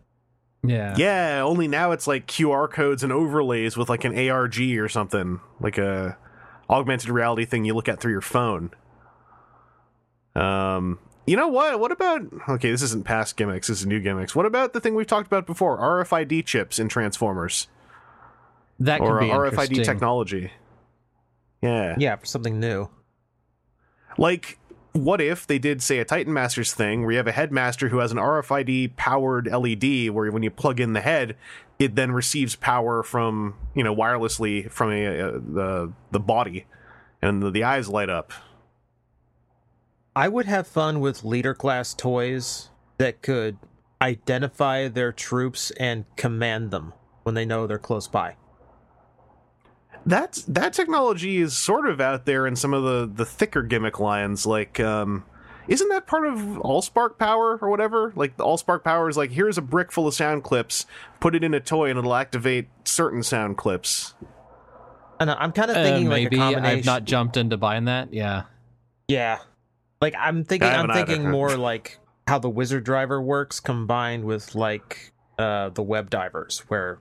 Yeah. 0.62 0.95
Yeah, 0.97 1.43
only 1.43 1.69
now 1.69 1.93
it's 1.93 2.07
like 2.07 2.26
QR 2.26 2.71
codes 2.71 3.02
and 3.02 3.12
overlays 3.12 3.76
with 3.76 3.88
like 3.88 4.05
an 4.05 4.17
ARG 4.29 4.61
or 4.61 4.88
something, 4.88 5.40
like 5.59 5.79
a 5.79 6.17
augmented 6.69 7.11
reality 7.11 7.45
thing 7.45 7.64
you 7.64 7.75
look 7.75 7.88
at 7.88 8.00
through 8.00 8.12
your 8.12 8.21
phone. 8.21 8.71
Um, 10.35 10.99
you 11.26 11.37
know 11.37 11.49
what? 11.49 11.81
What 11.81 11.93
about 11.93 12.23
okay? 12.49 12.71
This 12.71 12.83
isn't 12.83 13.05
past 13.05 13.37
gimmicks. 13.37 13.69
This 13.69 13.81
is 13.81 13.87
new 13.87 14.00
gimmicks. 14.00 14.35
What 14.35 14.47
about 14.47 14.73
the 14.73 14.81
thing 14.81 14.95
we've 14.95 15.07
talked 15.07 15.26
about 15.26 15.47
before? 15.47 15.79
RFID 15.79 16.45
chips 16.45 16.79
in 16.79 16.88
Transformers 16.88 17.69
That 18.79 19.00
could 19.00 19.09
or 19.09 19.21
be 19.21 19.26
RFID 19.26 19.85
technology. 19.85 20.52
Yeah. 21.62 21.97
Yeah, 21.99 22.17
for 22.17 22.26
something 22.26 22.59
new. 22.59 22.88
Like, 24.17 24.59
what 24.92 25.20
if 25.20 25.47
they 25.47 25.59
did, 25.59 25.82
say, 25.82 25.99
a 25.99 26.04
Titan 26.04 26.32
Masters 26.32 26.75
thing 26.75 27.02
where 27.02 27.12
you 27.12 27.16
have 27.18 27.26
a 27.26 27.32
headmaster 27.32 27.88
who 27.88 27.99
has 27.99 28.11
an 28.11 28.18
RFID 28.18 28.97
powered 28.97 29.47
LED 29.47 30.11
where 30.11 30.30
when 30.30 30.42
you 30.42 30.50
plug 30.50 30.80
in 30.80 30.92
the 30.94 31.00
head, 31.00 31.37
it 31.78 31.94
then 31.94 32.12
receives 32.12 32.56
power 32.56 33.02
from, 33.02 33.54
you 33.75 33.85
know, 33.85 33.94
wirelessly 33.94 34.70
from 34.70 34.92
a, 34.92 35.06
uh 35.06 35.32
the, 35.32 35.92
the 36.11 36.20
body 36.20 36.66
and 37.23 37.42
the, 37.42 37.50
the 37.50 37.64
eyes 37.64 37.88
light 37.88 38.11
up. 38.11 38.32
I 40.16 40.28
would 40.28 40.47
have 40.47 40.66
fun 40.66 41.00
with 41.00 41.25
leader 41.25 41.54
class 41.54 41.94
toys 41.94 42.70
that 42.99 43.23
could 43.23 43.59
identify 44.02 44.88
their 44.88 45.12
troops 45.12 45.70
and 45.78 46.04
command 46.16 46.73
them 46.73 46.92
when 47.23 47.35
they 47.35 47.44
know 47.44 47.66
they're 47.66 47.78
close 47.78 48.09
by. 48.09 48.37
That 50.07 50.42
that 50.49 50.73
technology 50.73 51.38
is 51.38 51.57
sort 51.57 51.88
of 51.88 52.00
out 52.00 52.25
there 52.26 52.47
in 52.47 52.57
some 52.57 52.73
of 52.75 52.83
the 52.83 53.11
the 53.12 53.25
thicker 53.26 53.62
gimmick 53.62 54.00
lines 54.00 54.47
like 54.47 54.80
um 54.80 55.25
isn't 55.69 55.88
that 55.90 56.07
part 56.07 56.26
of 56.26 56.38
allspark 56.38 57.19
power 57.19 57.59
or 57.61 57.69
whatever 57.69 58.12
like 58.16 58.37
the 58.37 58.45
allspark 58.45 58.83
power 58.83 59.09
is 59.09 59.16
like 59.16 59.30
here's 59.30 59.59
a 59.59 59.62
brick 59.62 59.92
full 59.92 60.07
of 60.09 60.14
sound 60.14 60.42
clips 60.42 60.87
put 61.21 61.35
it 61.35 61.45
in 61.45 61.52
a 61.54 61.61
toy 61.61 61.90
and 61.90 61.99
it'll 61.99 62.14
activate 62.14 62.69
certain 62.85 63.23
sound 63.23 63.57
clips 63.59 64.14
And 65.21 65.30
I'm 65.30 65.52
kind 65.52 65.71
of 65.71 65.76
Uh, 65.76 65.83
thinking 65.83 66.09
like 66.09 66.23
maybe 66.25 66.37
a 66.37 66.38
combination. 66.38 66.78
I've 66.78 66.85
not 66.87 67.04
jumped 67.04 67.37
into 67.37 67.59
buying 67.59 67.85
that. 67.85 68.12
Yeah. 68.14 68.45
Yeah. 69.07 69.38
Like 70.00 70.14
I'm 70.19 70.45
thinking 70.45 70.66
I 70.66 70.73
I'm 70.73 70.76
haven't 70.88 70.90
either. 70.92 71.07
thinking 71.07 71.30
more 71.30 71.57
like 71.59 71.99
how 72.26 72.38
the 72.38 72.49
wizard 72.49 72.85
driver 72.85 73.21
works 73.21 73.61
combined 73.61 74.25
with 74.25 74.54
like 74.54 75.12
uh 75.38 75.69
the 75.69 75.83
web 75.83 76.09
divers 76.09 76.61
where 76.69 77.00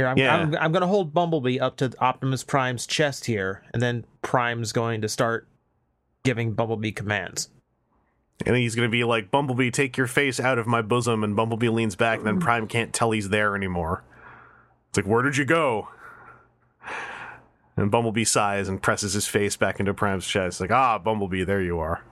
here 0.00 0.08
I'm 0.08 0.16
Yeah. 0.16 0.36
I'm, 0.36 0.54
I'm 0.56 0.72
going 0.72 0.80
to 0.82 0.86
hold 0.86 1.12
Bumblebee 1.12 1.58
up 1.60 1.76
to 1.76 1.92
Optimus 2.00 2.42
Prime's 2.42 2.86
chest 2.86 3.26
here 3.26 3.62
and 3.72 3.82
then 3.82 4.04
Prime's 4.22 4.72
going 4.72 5.02
to 5.02 5.08
start 5.08 5.46
giving 6.22 6.52
Bumblebee 6.52 6.92
commands. 6.92 7.48
and 8.46 8.56
he's 8.56 8.74
gonna 8.74 8.88
be 8.88 9.04
like 9.04 9.30
bumblebee 9.30 9.70
take 9.70 9.96
your 9.98 10.06
face 10.06 10.40
out 10.40 10.58
of 10.58 10.66
my 10.66 10.80
bosom 10.80 11.22
and 11.22 11.36
bumblebee 11.36 11.68
leans 11.68 11.94
back 11.96 12.18
and 12.18 12.26
then 12.26 12.40
prime 12.40 12.66
can't 12.66 12.92
tell 12.94 13.10
he's 13.10 13.28
there 13.28 13.54
anymore. 13.54 14.02
It's 14.88 14.96
like 14.96 15.06
where 15.06 15.22
did 15.22 15.36
you 15.36 15.44
go? 15.44 15.88
And 17.76 17.90
bumblebee 17.90 18.24
sighs 18.24 18.68
and 18.68 18.82
presses 18.82 19.12
his 19.12 19.26
face 19.26 19.56
back 19.56 19.78
into 19.80 19.92
prime's 19.94 20.26
chest. 20.26 20.60
Like 20.60 20.70
ah 20.70 20.98
bumblebee 20.98 21.44
there 21.44 21.62
you 21.62 21.78
are. 21.78 22.02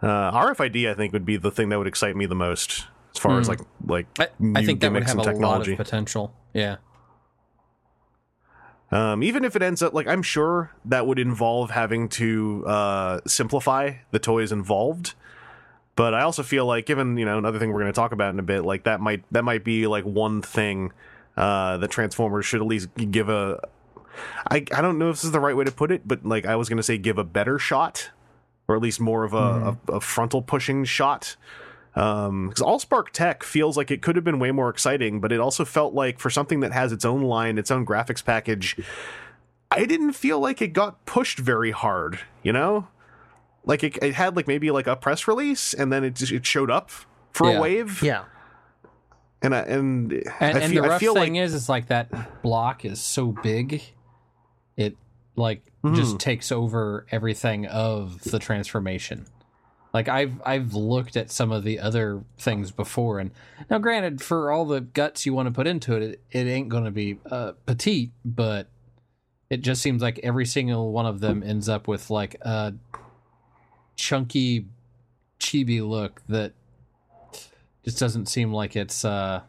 Uh, 0.00 0.30
RFID, 0.30 0.88
I 0.88 0.94
think, 0.94 1.12
would 1.12 1.24
be 1.24 1.36
the 1.36 1.50
thing 1.50 1.70
that 1.70 1.78
would 1.78 1.88
excite 1.88 2.14
me 2.14 2.24
the 2.24 2.34
most, 2.36 2.86
as 3.18 3.22
far 3.22 3.38
as 3.40 3.46
Hmm. 3.46 3.50
like 3.50 3.60
like 3.86 4.06
I, 4.20 4.28
I 4.60 4.64
think 4.64 4.80
that 4.80 4.92
would 4.92 5.02
have 5.04 5.16
a 5.16 5.18
lot 5.22 5.26
technology. 5.26 5.72
of 5.72 5.78
potential. 5.78 6.32
Yeah. 6.54 6.76
Um, 8.90 9.22
even 9.22 9.44
if 9.44 9.54
it 9.54 9.62
ends 9.62 9.82
up 9.82 9.92
like 9.92 10.06
I'm 10.06 10.22
sure 10.22 10.70
that 10.86 11.06
would 11.06 11.18
involve 11.18 11.70
having 11.70 12.08
to 12.10 12.64
uh, 12.66 13.20
simplify 13.26 13.94
the 14.12 14.18
toys 14.18 14.50
involved. 14.52 15.14
But 15.94 16.14
I 16.14 16.22
also 16.22 16.42
feel 16.44 16.64
like, 16.64 16.86
given 16.86 17.16
you 17.18 17.24
know 17.24 17.38
another 17.38 17.58
thing 17.58 17.70
we're 17.72 17.80
going 17.80 17.92
to 17.92 17.96
talk 17.96 18.12
about 18.12 18.32
in 18.32 18.38
a 18.38 18.42
bit, 18.42 18.64
like 18.64 18.84
that 18.84 19.00
might 19.00 19.24
that 19.32 19.42
might 19.42 19.64
be 19.64 19.86
like 19.86 20.04
one 20.04 20.40
thing 20.42 20.92
uh, 21.36 21.76
that 21.78 21.90
Transformers 21.90 22.46
should 22.46 22.60
at 22.60 22.66
least 22.66 22.88
give 23.10 23.28
a. 23.28 23.60
I 24.50 24.64
I 24.72 24.80
don't 24.80 24.96
know 24.98 25.10
if 25.10 25.16
this 25.16 25.24
is 25.24 25.32
the 25.32 25.40
right 25.40 25.56
way 25.56 25.64
to 25.64 25.72
put 25.72 25.90
it, 25.90 26.06
but 26.06 26.24
like 26.24 26.46
I 26.46 26.56
was 26.56 26.68
going 26.68 26.76
to 26.78 26.82
say, 26.84 26.98
give 26.98 27.18
a 27.18 27.24
better 27.24 27.58
shot, 27.58 28.10
or 28.68 28.76
at 28.76 28.80
least 28.80 29.00
more 29.00 29.24
of 29.24 29.34
a, 29.34 29.76
a, 29.88 29.96
a 29.96 30.00
frontal 30.00 30.40
pushing 30.40 30.84
shot. 30.84 31.36
Um, 31.98 32.48
because 32.48 32.62
Allspark 32.64 33.06
Tech 33.12 33.42
feels 33.42 33.76
like 33.76 33.90
it 33.90 34.02
could 34.02 34.14
have 34.16 34.24
been 34.24 34.38
way 34.38 34.52
more 34.52 34.68
exciting, 34.70 35.20
but 35.20 35.32
it 35.32 35.40
also 35.40 35.64
felt 35.64 35.94
like 35.94 36.18
for 36.20 36.30
something 36.30 36.60
that 36.60 36.72
has 36.72 36.92
its 36.92 37.04
own 37.04 37.22
line, 37.22 37.58
its 37.58 37.70
own 37.72 37.84
graphics 37.84 38.24
package, 38.24 38.76
I 39.70 39.84
didn't 39.84 40.12
feel 40.12 40.38
like 40.38 40.62
it 40.62 40.68
got 40.68 41.04
pushed 41.06 41.38
very 41.40 41.72
hard. 41.72 42.20
You 42.44 42.52
know, 42.52 42.86
like 43.64 43.82
it, 43.82 43.98
it 44.02 44.14
had 44.14 44.36
like 44.36 44.46
maybe 44.46 44.70
like 44.70 44.86
a 44.86 44.94
press 44.96 45.26
release, 45.26 45.74
and 45.74 45.92
then 45.92 46.04
it 46.04 46.14
just 46.14 46.30
it 46.30 46.46
showed 46.46 46.70
up 46.70 46.90
for 47.32 47.50
Yeah. 47.50 47.58
a 47.58 47.60
wave. 47.60 48.02
Yeah. 48.02 48.24
and 49.42 49.54
I, 49.54 49.60
and 49.60 50.12
And, 50.12 50.24
I 50.40 50.60
and 50.60 50.72
feel, 50.72 50.82
the 50.82 50.88
rough 50.88 51.00
thing 51.00 51.14
like 51.14 51.32
is, 51.34 51.54
is 51.54 51.68
like 51.68 51.86
that 51.88 52.42
block 52.42 52.84
is 52.84 53.00
so 53.00 53.32
big, 53.42 53.82
it 54.76 54.96
like 55.36 55.62
Mhm. 55.84 55.94
just 55.96 56.18
takes 56.18 56.50
over 56.52 57.06
everything 57.12 57.66
of 57.66 58.20
the 58.22 58.38
transformation. 58.40 59.26
Like 59.98 60.08
I've 60.08 60.40
I've 60.46 60.74
looked 60.74 61.16
at 61.16 61.28
some 61.28 61.50
of 61.50 61.64
the 61.64 61.80
other 61.80 62.22
things 62.38 62.70
before, 62.70 63.18
and 63.18 63.32
now 63.68 63.78
granted, 63.78 64.22
for 64.22 64.52
all 64.52 64.64
the 64.64 64.80
guts 64.80 65.26
you 65.26 65.34
want 65.34 65.46
to 65.48 65.52
put 65.52 65.66
into 65.66 65.96
it, 65.96 66.02
it, 66.02 66.20
it 66.30 66.46
ain't 66.46 66.68
going 66.68 66.84
to 66.84 66.92
be 66.92 67.18
uh, 67.28 67.54
petite, 67.66 68.12
but 68.24 68.68
it 69.50 69.60
just 69.60 69.82
seems 69.82 70.00
like 70.00 70.20
every 70.22 70.46
single 70.46 70.92
one 70.92 71.04
of 71.04 71.18
them 71.18 71.42
ends 71.42 71.68
up 71.68 71.88
with 71.88 72.10
like 72.10 72.36
a 72.42 72.74
chunky, 73.96 74.66
chibi 75.40 75.84
look 75.84 76.22
that 76.28 76.52
just 77.84 77.98
doesn't 77.98 78.26
seem 78.26 78.52
like 78.52 78.76
it's 78.76 79.04
uh 79.04 79.40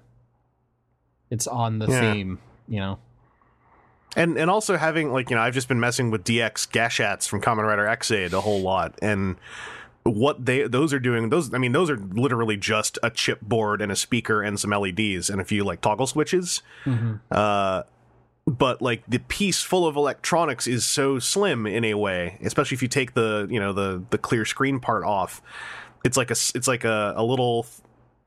it's 1.30 1.46
on 1.46 1.78
the 1.78 1.86
Yeah. 1.88 2.00
theme, 2.14 2.40
you 2.68 2.80
know. 2.80 2.98
and 4.16 4.36
and 4.36 4.50
also 4.50 4.78
having 4.78 5.12
like 5.14 5.30
you 5.30 5.36
know 5.36 5.44
I've 5.44 5.54
just 5.54 5.68
been 5.68 5.80
messing 5.80 6.10
with 6.10 6.24
DX 6.24 6.68
Gashats 6.72 7.28
from 7.28 7.40
Kamen 7.40 7.68
Rider 7.68 7.86
Ex-Aid 7.86 8.34
a 8.34 8.42
whole 8.42 8.62
lot, 8.62 8.98
and 9.04 9.36
what 10.10 10.46
they 10.46 10.68
those 10.68 10.94
are 10.94 11.00
doing 11.00 11.30
those 11.30 11.54
I 11.54 11.58
mean 11.58 11.72
those 11.72 11.90
are 11.90 11.98
literally 11.98 12.58
just 12.58 12.98
a 13.04 13.12
chipboard 13.12 13.82
and 13.82 13.92
a 13.92 13.96
speaker 13.96 14.42
and 14.42 14.60
some 14.60 14.72
LEDs 14.72 15.30
and 15.30 15.40
a 15.40 15.46
few 15.46 15.64
like 15.64 15.82
toggle 15.82 16.08
switches. 16.08 16.62
Uh, 17.32 17.84
but 18.48 18.82
like 18.82 19.04
the 19.08 19.20
piece 19.20 19.62
full 19.62 19.86
of 19.86 19.96
electronics 19.96 20.68
is 20.68 20.86
so 20.86 21.20
slim 21.20 21.68
in 21.68 21.86
a 21.86 21.94
way, 21.94 22.38
especially 22.42 22.76
if 22.76 22.82
you 22.82 22.88
take 22.88 23.14
the 23.14 23.48
you 23.50 23.60
know 23.60 23.74
the 23.74 24.04
the 24.10 24.18
clear 24.18 24.46
screen 24.46 24.80
part 24.80 25.04
off. 25.04 25.42
It's 26.04 26.18
like 26.18 26.32
a 26.32 26.36
it's 26.56 26.68
like 26.68 26.84
a, 26.84 27.14
a 27.16 27.24
little 27.24 27.66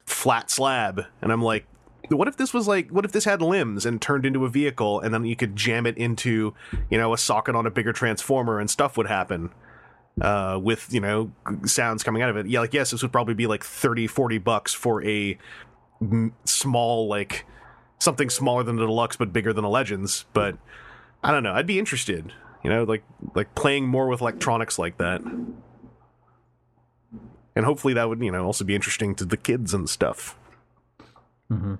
flat 0.04 0.50
slab, 0.50 1.06
and 1.20 1.32
I'm 1.32 1.42
like, 1.42 1.66
what 2.08 2.28
if 2.28 2.36
this 2.36 2.54
was 2.54 2.68
like 2.68 2.90
what 2.90 3.04
if 3.04 3.12
this 3.12 3.24
had 3.24 3.42
limbs 3.42 3.84
and 3.84 4.00
turned 4.00 4.24
into 4.24 4.44
a 4.44 4.48
vehicle, 4.48 5.00
and 5.00 5.12
then 5.12 5.24
you 5.24 5.34
could 5.34 5.56
jam 5.56 5.86
it 5.86 5.96
into 5.96 6.54
you 6.90 6.98
know 6.98 7.12
a 7.12 7.18
socket 7.18 7.56
on 7.56 7.66
a 7.66 7.70
bigger 7.70 7.92
transformer, 7.92 8.60
and 8.60 8.70
stuff 8.70 8.96
would 8.96 9.08
happen 9.08 9.50
uh, 10.21 10.59
with 10.62 10.92
you 10.92 11.00
know 11.00 11.33
sounds 11.64 12.02
coming 12.02 12.23
out 12.23 12.28
of 12.31 12.37
it. 12.37 12.47
Yeah, 12.47 12.61
like 12.61 12.75
yes, 12.75 12.90
this 12.90 13.02
would 13.02 13.12
probably 13.12 13.35
be 13.35 13.47
like 13.47 13.64
30, 13.64 14.07
40 14.07 14.38
bucks 14.38 14.75
for 14.75 15.02
a 15.04 15.38
m- 16.00 16.35
small 16.45 17.09
like 17.09 17.47
something 17.99 18.28
smaller 18.31 18.62
than 18.64 18.76
the 18.76 18.85
deluxe 18.87 19.16
but 19.16 19.33
bigger 19.33 19.52
than 19.52 19.62
a 19.62 19.69
legends 19.71 20.25
but 20.33 20.59
i 21.23 21.31
don't 21.31 21.45
know 21.45 21.52
i'd 21.52 21.69
be 21.69 21.78
interested 21.78 22.33
you 22.64 22.69
know 22.69 22.83
like 22.83 23.04
like 23.37 23.54
playing 23.54 23.87
more 23.87 24.09
with 24.09 24.21
electronics 24.21 24.76
like 24.76 24.99
that 24.99 25.21
and 27.54 27.64
hopefully 27.64 27.95
that 27.95 28.09
would 28.09 28.21
you 28.21 28.33
know 28.33 28.45
also 28.45 28.64
be 28.64 28.75
interesting 28.75 29.14
to 29.14 29.25
the 29.25 29.37
kids 29.37 29.73
and 29.73 29.88
stuff 29.88 30.37
Mhm. 31.50 31.78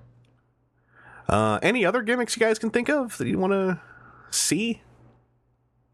uh 1.29 1.59
any 1.63 1.85
other 1.85 2.03
gimmicks 2.03 2.37
you 2.37 2.41
guys 2.41 2.59
can 2.59 2.71
think 2.71 2.89
of 2.89 3.19
that 3.19 3.27
you 3.27 3.39
want 3.39 3.53
to 3.53 3.81
see 4.31 4.81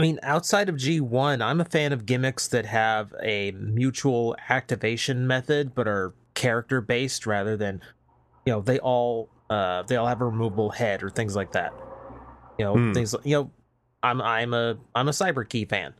I 0.00 0.04
mean, 0.04 0.20
outside 0.22 0.68
of 0.68 0.76
G1, 0.76 1.42
I'm 1.42 1.60
a 1.60 1.64
fan 1.64 1.92
of 1.92 2.06
gimmicks 2.06 2.46
that 2.48 2.66
have 2.66 3.12
a 3.22 3.50
mutual 3.52 4.36
activation 4.48 5.26
method 5.26 5.74
but 5.74 5.88
are 5.88 6.14
character 6.34 6.80
based 6.80 7.26
rather 7.26 7.56
than 7.56 7.80
you 8.46 8.52
know, 8.52 8.60
they 8.60 8.78
all 8.78 9.28
uh 9.50 9.82
they 9.82 9.96
all 9.96 10.06
have 10.06 10.20
a 10.20 10.24
removable 10.24 10.70
head 10.70 11.02
or 11.02 11.10
things 11.10 11.34
like 11.34 11.52
that. 11.52 11.72
You 12.58 12.64
know, 12.64 12.74
Hmm. 12.74 12.92
things 12.92 13.14
you 13.24 13.36
know, 13.36 13.50
I'm 14.02 14.22
I'm 14.22 14.54
a 14.54 14.78
I'm 14.94 15.08
a 15.08 15.12
Cyber 15.12 15.48
Key 15.48 15.64
fan. 15.64 15.94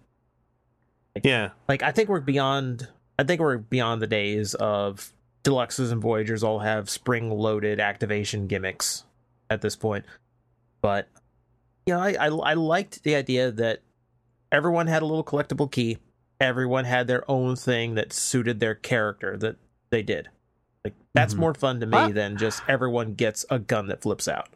yeah 1.24 1.50
Like 1.68 1.82
I 1.82 1.90
think 1.90 2.08
we're 2.08 2.20
beyond 2.20 2.86
I 3.18 3.24
think 3.24 3.40
we're 3.40 3.58
beyond 3.58 4.00
the 4.00 4.06
days 4.06 4.54
of 4.54 5.12
deluxes 5.42 5.90
and 5.90 6.00
voyagers 6.00 6.44
all 6.44 6.60
have 6.60 6.88
spring 6.88 7.30
loaded 7.30 7.80
activation 7.80 8.46
gimmicks 8.46 9.04
at 9.50 9.60
this 9.60 9.74
point. 9.74 10.04
But 10.82 11.08
you 11.86 11.94
know, 11.94 12.00
I, 12.00 12.10
I 12.12 12.26
I 12.28 12.54
liked 12.54 13.02
the 13.02 13.16
idea 13.16 13.50
that 13.50 13.80
everyone 14.52 14.86
had 14.86 15.02
a 15.02 15.06
little 15.06 15.24
collectible 15.24 15.70
key. 15.70 15.98
Everyone 16.40 16.84
had 16.84 17.06
their 17.06 17.28
own 17.30 17.56
thing 17.56 17.94
that 17.96 18.12
suited 18.12 18.60
their 18.60 18.74
character 18.74 19.36
that 19.38 19.56
they 19.90 20.02
did. 20.02 20.28
Like 20.84 20.94
that's 21.14 21.34
Mhm. 21.34 21.38
more 21.38 21.54
fun 21.54 21.80
to 21.80 21.86
me 21.86 22.12
than 22.12 22.36
just 22.36 22.62
everyone 22.68 23.14
gets 23.14 23.44
a 23.50 23.58
gun 23.58 23.88
that 23.88 24.02
flips 24.02 24.28
out. 24.28 24.48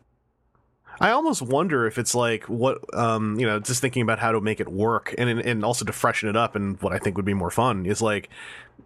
I 1.01 1.11
almost 1.11 1.43
wonder 1.43 1.87
if 1.87 1.99
it's 1.99 2.15
like 2.15 2.45
what 2.45 2.79
um 2.97 3.41
you 3.41 3.47
know 3.47 3.59
just 3.59 3.81
thinking 3.81 4.03
about 4.03 4.19
how 4.21 4.31
to 4.31 4.41
make 4.41 4.61
it 4.61 4.69
work 4.71 5.15
and 5.19 5.29
and 5.41 5.65
also 5.65 5.85
to 5.85 5.93
freshen 5.93 6.29
it 6.29 6.37
up 6.37 6.55
and 6.55 6.81
what 6.81 6.93
I 6.93 6.99
think 6.99 7.17
would 7.17 7.25
be 7.25 7.35
more 7.35 7.51
fun 7.51 7.87
is 7.87 8.01
like 8.03 8.29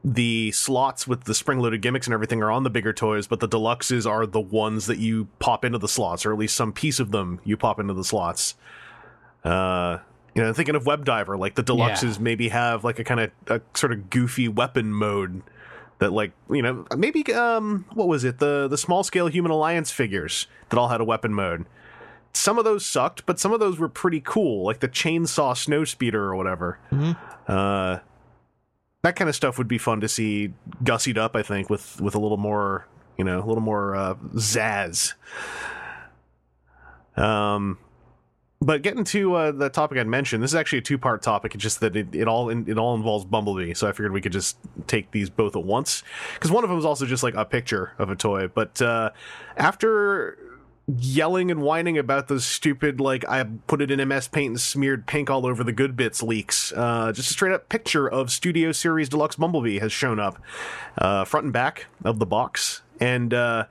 the 0.04 0.52
slots 0.52 1.06
with 1.08 1.24
the 1.24 1.34
spring 1.34 1.58
loaded 1.58 1.82
gimmicks 1.82 2.06
and 2.06 2.14
everything 2.14 2.42
are 2.42 2.50
on 2.50 2.62
the 2.62 2.70
bigger 2.70 2.92
toys 2.92 3.26
but 3.26 3.40
the 3.40 3.48
deluxes 3.48 4.08
are 4.08 4.24
the 4.24 4.40
ones 4.40 4.86
that 4.86 4.98
you 4.98 5.26
pop 5.40 5.64
into 5.64 5.78
the 5.78 5.88
slots 5.88 6.24
or 6.24 6.32
at 6.32 6.38
least 6.38 6.54
some 6.54 6.72
piece 6.72 7.00
of 7.00 7.10
them 7.10 7.40
you 7.44 7.56
pop 7.56 7.78
into 7.80 7.92
the 7.92 8.04
slots. 8.04 8.54
Uh 9.44 9.98
you 10.36 10.42
know 10.42 10.52
thinking 10.52 10.76
of 10.76 10.86
Web 10.86 11.04
Diver 11.04 11.36
like 11.36 11.54
the 11.56 11.64
deluxes 11.64 12.20
maybe 12.20 12.48
have 12.50 12.84
like 12.84 12.98
a 12.98 13.04
kind 13.04 13.20
of 13.20 13.30
a 13.48 13.60
sort 13.74 13.92
of 13.92 14.10
goofy 14.10 14.46
weapon 14.48 14.92
mode 14.92 15.42
that 15.98 16.12
like 16.12 16.32
you 16.50 16.62
know 16.62 16.86
maybe 16.96 17.32
um 17.32 17.86
what 17.94 18.06
was 18.06 18.22
it 18.22 18.38
the 18.38 18.68
the 18.68 18.78
small 18.78 19.02
scale 19.02 19.26
human 19.26 19.50
alliance 19.50 19.90
figures 19.90 20.46
that 20.68 20.78
all 20.78 20.88
had 20.88 21.00
a 21.00 21.04
weapon 21.04 21.32
mode 21.32 21.64
some 22.32 22.58
of 22.58 22.66
those 22.66 22.84
sucked, 22.84 23.24
but 23.24 23.40
some 23.40 23.52
of 23.54 23.60
those 23.60 23.78
were 23.78 23.88
pretty 23.88 24.20
cool, 24.20 24.66
like 24.66 24.80
the 24.80 24.88
chainsaw 24.88 25.56
snow 25.56 25.84
speeder 25.84 26.22
or 26.24 26.36
whatever. 26.36 26.78
Mhm. 26.92 27.16
Uh, 27.48 28.00
that 29.02 29.16
kind 29.16 29.30
of 29.30 29.34
stuff 29.34 29.56
would 29.56 29.68
be 29.68 29.78
fun 29.78 30.00
to 30.02 30.08
see 30.08 30.52
gussied 30.84 31.16
up. 31.16 31.34
I 31.34 31.42
think 31.42 31.70
with 31.70 31.98
with 31.98 32.14
a 32.14 32.18
little 32.18 32.36
more, 32.36 32.86
you 33.16 33.24
know, 33.24 33.38
a 33.42 33.46
little 33.46 33.62
more 33.62 33.96
uh, 33.96 34.14
zazz. 34.34 35.14
Um, 37.16 37.78
but 38.60 38.82
getting 38.82 39.04
to 39.04 39.34
uh, 39.34 39.52
the 39.52 39.68
topic 39.68 39.98
I'd 39.98 40.06
mentioned, 40.06 40.42
this 40.42 40.50
is 40.50 40.54
actually 40.54 40.78
a 40.78 40.82
two 40.82 40.98
part 40.98 41.22
topic. 41.22 41.54
It's 41.54 41.62
just 41.62 41.80
that 41.80 41.96
it, 41.96 42.14
it 42.14 42.26
all 42.26 42.48
it 42.50 42.78
all 42.78 42.94
involves 42.94 43.24
Bumblebee, 43.24 43.74
so 43.74 43.86
I 43.86 43.92
figured 43.92 44.12
we 44.12 44.20
could 44.20 44.32
just 44.32 44.56
take 44.86 45.10
these 45.10 45.28
both 45.28 45.56
at 45.56 45.64
once 45.64 46.02
because 46.34 46.50
one 46.50 46.64
of 46.64 46.70
them 46.70 46.78
is 46.78 46.84
also 46.84 47.06
just 47.06 47.22
like 47.22 47.34
a 47.34 47.44
picture 47.44 47.92
of 47.98 48.10
a 48.10 48.16
toy. 48.16 48.48
But 48.48 48.80
uh, 48.80 49.10
after 49.56 50.38
yelling 50.88 51.50
and 51.50 51.60
whining 51.60 51.98
about 51.98 52.28
those 52.28 52.46
stupid 52.46 53.00
like 53.00 53.28
I 53.28 53.44
put 53.66 53.82
it 53.82 53.90
in 53.90 54.06
MS 54.08 54.28
Paint 54.28 54.50
and 54.50 54.60
smeared 54.60 55.06
pink 55.06 55.28
all 55.28 55.44
over 55.44 55.64
the 55.64 55.72
good 55.72 55.96
bits 55.96 56.22
leaks. 56.22 56.72
Uh, 56.72 57.12
just 57.12 57.30
a 57.30 57.32
straight 57.32 57.52
up 57.52 57.68
picture 57.68 58.08
of 58.08 58.30
Studio 58.30 58.70
Series 58.72 59.08
Deluxe 59.08 59.36
Bumblebee 59.36 59.80
has 59.80 59.92
shown 59.92 60.20
up, 60.20 60.40
uh, 60.98 61.24
front 61.24 61.44
and 61.44 61.52
back 61.52 61.86
of 62.04 62.20
the 62.20 62.26
box, 62.26 62.82
and 63.00 63.34
uh, 63.34 63.66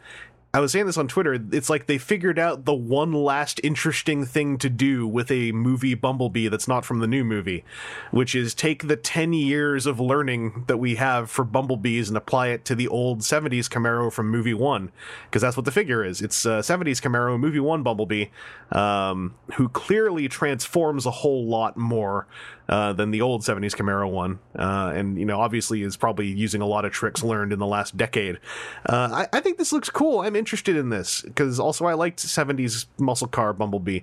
I 0.55 0.61
was 0.61 0.71
saying 0.71 0.85
this 0.85 0.97
on 0.97 1.09
Twitter. 1.09 1.37
It's 1.51 1.69
like 1.69 1.85
they 1.85 1.97
figured 1.97 2.39
out 2.39 2.63
the 2.63 2.73
one 2.73 3.11
last 3.11 3.59
interesting 3.61 4.25
thing 4.25 4.57
to 4.59 4.69
do 4.69 5.05
with 5.05 5.29
a 5.29 5.51
movie 5.51 5.95
Bumblebee 5.95 6.47
that's 6.47 6.65
not 6.65 6.85
from 6.85 6.99
the 6.99 7.07
new 7.07 7.25
movie, 7.25 7.65
which 8.11 8.33
is 8.33 8.53
take 8.53 8.87
the 8.87 8.95
10 8.95 9.33
years 9.33 9.85
of 9.85 9.99
learning 9.99 10.63
that 10.67 10.77
we 10.77 10.95
have 10.95 11.29
for 11.29 11.43
Bumblebees 11.43 12.07
and 12.07 12.15
apply 12.15 12.47
it 12.47 12.63
to 12.65 12.75
the 12.75 12.87
old 12.87 13.19
70s 13.19 13.67
Camaro 13.67 14.09
from 14.09 14.29
movie 14.29 14.53
one. 14.53 14.93
Because 15.25 15.41
that's 15.41 15.57
what 15.57 15.65
the 15.65 15.73
figure 15.73 16.05
is. 16.05 16.21
It's 16.21 16.45
uh, 16.45 16.59
70s 16.59 17.01
Camaro, 17.01 17.37
movie 17.37 17.59
one 17.59 17.83
Bumblebee, 17.83 18.27
um, 18.71 19.35
who 19.55 19.67
clearly 19.67 20.29
transforms 20.29 21.05
a 21.05 21.11
whole 21.11 21.49
lot 21.49 21.75
more 21.75 22.27
uh, 22.67 22.93
than 22.93 23.11
the 23.11 23.21
old 23.21 23.41
70s 23.41 23.75
Camaro 23.75 24.09
one. 24.09 24.39
Uh, 24.57 24.93
and, 24.95 25.19
you 25.19 25.25
know, 25.25 25.39
obviously 25.39 25.83
is 25.83 25.97
probably 25.97 26.27
using 26.27 26.61
a 26.61 26.65
lot 26.65 26.85
of 26.85 26.91
tricks 26.91 27.23
learned 27.23 27.53
in 27.53 27.59
the 27.59 27.65
last 27.65 27.97
decade. 27.97 28.39
Uh, 28.85 29.25
I, 29.33 29.37
I 29.37 29.39
think 29.41 29.57
this 29.57 29.71
looks 29.71 29.89
cool. 29.89 30.21
I'm 30.21 30.35
interested 30.45 30.75
in 30.75 30.89
this 30.89 31.23
because 31.23 31.59
also 31.59 31.85
I 31.85 31.95
liked 31.95 32.19
70s 32.19 32.85
muscle 32.99 33.27
car 33.27 33.51
Bumblebee. 33.51 34.01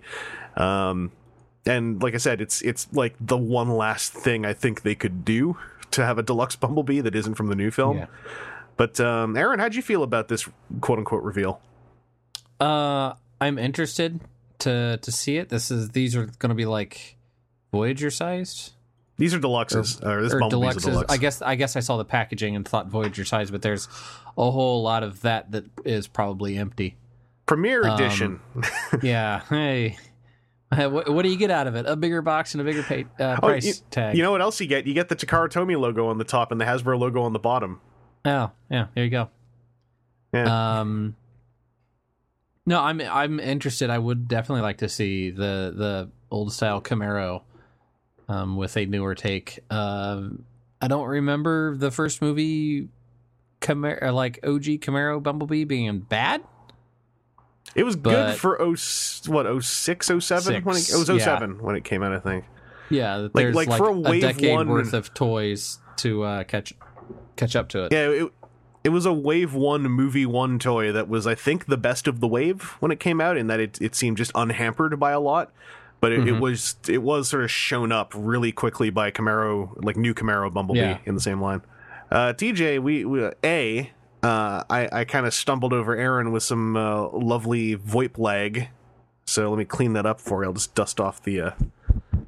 Um, 0.56 1.12
and 1.64 2.02
like 2.02 2.14
I 2.14 2.16
said, 2.16 2.40
it's 2.40 2.60
it's 2.62 2.88
like 2.92 3.14
the 3.20 3.36
one 3.36 3.70
last 3.70 4.12
thing 4.12 4.44
I 4.44 4.52
think 4.52 4.82
they 4.82 4.96
could 4.96 5.24
do 5.24 5.56
to 5.92 6.04
have 6.04 6.18
a 6.18 6.22
deluxe 6.22 6.56
Bumblebee 6.56 7.00
that 7.00 7.14
isn't 7.14 7.36
from 7.36 7.46
the 7.46 7.54
new 7.54 7.70
film. 7.70 7.98
Yeah. 7.98 8.06
But 8.76 8.98
um, 8.98 9.36
Aaron, 9.36 9.60
how'd 9.60 9.76
you 9.76 9.82
feel 9.82 10.02
about 10.02 10.26
this 10.26 10.48
quote 10.80 10.98
unquote 10.98 11.22
reveal? 11.22 11.60
Uh, 12.58 13.14
I'm 13.40 13.58
interested 13.58 14.20
to 14.60 14.98
to 15.00 15.12
see 15.12 15.36
it. 15.36 15.48
This 15.48 15.70
is 15.70 15.90
these 15.90 16.16
are 16.16 16.26
going 16.40 16.50
to 16.50 16.56
be 16.56 16.66
like 16.66 17.16
Voyager 17.70 18.10
sized 18.10 18.72
These 19.22 19.34
are 19.34 19.38
deluxes. 19.38 20.04
Or, 20.04 20.20
this 20.20 20.34
or 20.34 20.40
deluxes. 20.40 20.82
deluxe. 20.82 21.12
I 21.12 21.16
guess 21.16 21.42
I 21.42 21.54
guess 21.54 21.76
I 21.76 21.80
saw 21.80 21.96
the 21.96 22.04
packaging 22.04 22.56
and 22.56 22.66
thought 22.66 22.88
Voyager 22.88 23.24
size, 23.24 23.52
but 23.52 23.62
there's 23.62 23.86
a 24.36 24.50
whole 24.50 24.82
lot 24.82 25.04
of 25.04 25.20
that 25.20 25.52
that 25.52 25.64
is 25.84 26.08
probably 26.08 26.58
empty. 26.58 26.96
Premiere 27.46 27.86
um, 27.86 27.94
edition. 27.94 28.40
yeah. 29.02 29.42
Hey. 29.48 29.96
What, 30.74 31.08
what 31.08 31.22
do 31.22 31.28
you 31.28 31.36
get 31.36 31.52
out 31.52 31.68
of 31.68 31.76
it? 31.76 31.86
A 31.86 31.94
bigger 31.94 32.20
box 32.20 32.54
and 32.54 32.62
a 32.62 32.64
bigger 32.64 32.82
pay, 32.82 33.04
uh, 33.20 33.36
Oh, 33.40 33.46
price 33.46 33.64
you, 33.64 33.74
tag. 33.92 34.16
you 34.16 34.24
know 34.24 34.32
what 34.32 34.40
else 34.40 34.60
you 34.60 34.66
get? 34.66 34.88
You 34.88 34.94
get 34.94 35.08
the 35.08 35.14
Takara 35.14 35.48
Tomy 35.48 35.78
logo 35.78 36.08
on 36.08 36.18
the 36.18 36.24
top 36.24 36.50
and 36.50 36.60
the 36.60 36.64
Hasbro 36.64 36.98
logo 36.98 37.22
on 37.22 37.32
the 37.32 37.38
bottom. 37.38 37.80
oh, 38.24 38.50
yeah. 38.70 38.86
There 38.96 39.04
you 39.04 39.10
go. 39.10 39.30
Yeah. 40.34 40.80
Um, 40.80 41.14
no, 42.66 42.80
I'm 42.80 43.00
I'm 43.00 43.38
interested. 43.38 43.88
I 43.88 43.98
would 43.98 44.26
definitely 44.26 44.62
like 44.62 44.78
to 44.78 44.88
see 44.88 45.30
the 45.30 45.72
the 45.76 46.10
old 46.30 46.52
style 46.52 46.80
Camaro, 46.80 47.42
um, 48.28 48.56
with 48.56 48.76
a 48.76 48.86
newer 48.86 49.14
take. 49.14 49.60
Um, 49.70 50.44
I 50.80 50.88
don't 50.88 51.06
remember 51.06 51.76
the 51.76 51.90
first 51.90 52.20
movie, 52.22 52.88
Camaro 53.60 54.12
like 54.12 54.40
OG 54.44 54.80
Camaro 54.80 55.22
Bumblebee 55.22 55.64
being 55.64 56.00
bad. 56.00 56.42
it 57.74 57.84
was 57.84 57.96
good 57.96 58.36
for 58.36 58.60
oh 58.60 58.74
what 59.26 59.62
06, 59.64 60.10
07? 60.20 60.64
when 60.64 60.76
it, 60.76 60.90
it 60.90 60.96
was 60.96 61.06
Six, 61.06 61.24
07 61.24 61.62
when 61.62 61.76
it 61.76 61.84
came 61.84 62.02
out, 62.02 62.12
I 62.12 62.18
think. 62.18 62.44
Yeah, 62.90 63.28
there's 63.32 63.54
like, 63.54 63.68
like 63.68 63.78
for 63.78 63.88
a 63.88 63.92
wave 63.92 64.22
decade 64.22 64.52
one- 64.54 64.68
worth 64.68 64.92
of 64.92 65.14
toys 65.14 65.78
to 65.98 66.22
uh, 66.24 66.44
catch 66.44 66.74
catch 67.36 67.56
up 67.56 67.68
to 67.70 67.84
it. 67.84 67.92
Yeah, 67.92 68.08
it, 68.08 68.32
it 68.84 68.88
was 68.88 69.06
a 69.06 69.12
Wave 69.12 69.54
One 69.54 69.82
movie 69.82 70.26
one 70.26 70.58
toy 70.58 70.90
that 70.90 71.08
was, 71.08 71.26
I 71.26 71.36
think, 71.36 71.66
the 71.66 71.76
best 71.76 72.08
of 72.08 72.18
the 72.18 72.26
wave 72.26 72.62
when 72.80 72.90
it 72.90 72.98
came 72.98 73.20
out, 73.20 73.36
in 73.36 73.46
that 73.46 73.60
it 73.60 73.80
it 73.80 73.94
seemed 73.94 74.16
just 74.16 74.32
unhampered 74.34 74.98
by 74.98 75.12
a 75.12 75.20
lot. 75.20 75.52
But 76.02 76.12
it, 76.12 76.26
it 76.28 76.34
Mhm. 76.34 76.40
was 76.40 76.76
it 76.88 77.02
was 77.02 77.28
sort 77.30 77.44
of 77.44 77.50
shown 77.50 77.92
up 77.92 78.12
really 78.14 78.52
quickly 78.52 78.90
by 78.90 79.10
Camaro, 79.10 79.70
like 79.82 79.96
new 79.96 80.12
Camaro 80.12 80.52
Bumblebee 80.52 80.80
Yeah. 80.80 80.98
in 81.06 81.14
the 81.14 81.20
same 81.20 81.40
line. 81.40 81.62
Uh, 82.10 82.34
TJ, 82.34 82.78
we, 82.82 83.04
we 83.06 83.30
a 83.42 83.90
uh, 84.22 84.64
I 84.68 84.88
I 84.92 85.04
kind 85.04 85.26
of 85.26 85.32
stumbled 85.32 85.72
over 85.72 85.96
Aaron 85.96 86.30
with 86.32 86.42
some 86.42 86.76
uh, 86.76 87.08
lovely 87.10 87.76
VoIP 87.76 88.18
lag, 88.18 88.68
so 89.26 89.48
let 89.48 89.58
me 89.58 89.64
clean 89.64 89.92
that 89.94 90.04
up 90.04 90.20
for 90.20 90.42
you. 90.42 90.48
I'll 90.48 90.54
just 90.54 90.74
dust 90.74 91.00
off 91.00 91.22
the. 91.22 91.40
Uh, 91.40 91.50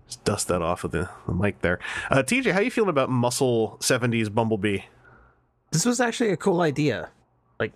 just 0.07 0.23
dust 0.25 0.49
that 0.49 0.61
off 0.63 0.85
of 0.85 0.91
the, 0.93 1.09
the 1.27 1.33
mic 1.35 1.61
there. 1.63 1.79
Uh, 2.11 2.23
TJ, 2.23 2.53
how 2.53 2.61
you 2.61 2.71
feeling 2.71 2.91
about 2.91 3.09
Muscle 3.11 3.79
70s 3.81 4.33
Bumblebee? 4.33 4.81
This 5.73 5.85
was 5.87 5.99
actually 6.01 6.31
a 6.31 6.37
cool 6.37 6.61
idea. 6.61 7.09
Like 7.59 7.73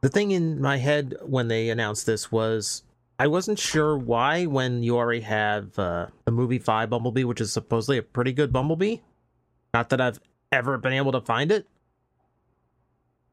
the 0.00 0.08
thing 0.08 0.32
in 0.32 0.60
my 0.60 0.76
head 0.78 1.14
when 1.24 1.46
they 1.48 1.70
announced 1.70 2.06
this 2.06 2.30
was 2.32 2.82
I 3.18 3.28
wasn't 3.28 3.58
sure 3.58 3.96
why 3.96 4.46
when 4.46 4.82
you 4.82 4.96
already 4.96 5.20
have 5.20 5.78
uh, 5.78 6.06
the 6.24 6.32
movie 6.32 6.58
Five 6.58 6.90
Bumblebee, 6.90 7.24
which 7.24 7.40
is 7.40 7.52
supposedly 7.52 7.98
a 7.98 8.02
pretty 8.02 8.32
good 8.32 8.52
Bumblebee. 8.52 8.98
Not 9.72 9.90
that 9.90 10.00
I've 10.00 10.18
ever 10.50 10.78
been 10.78 10.92
able 10.92 11.12
to 11.12 11.20
find 11.20 11.52
it. 11.52 11.66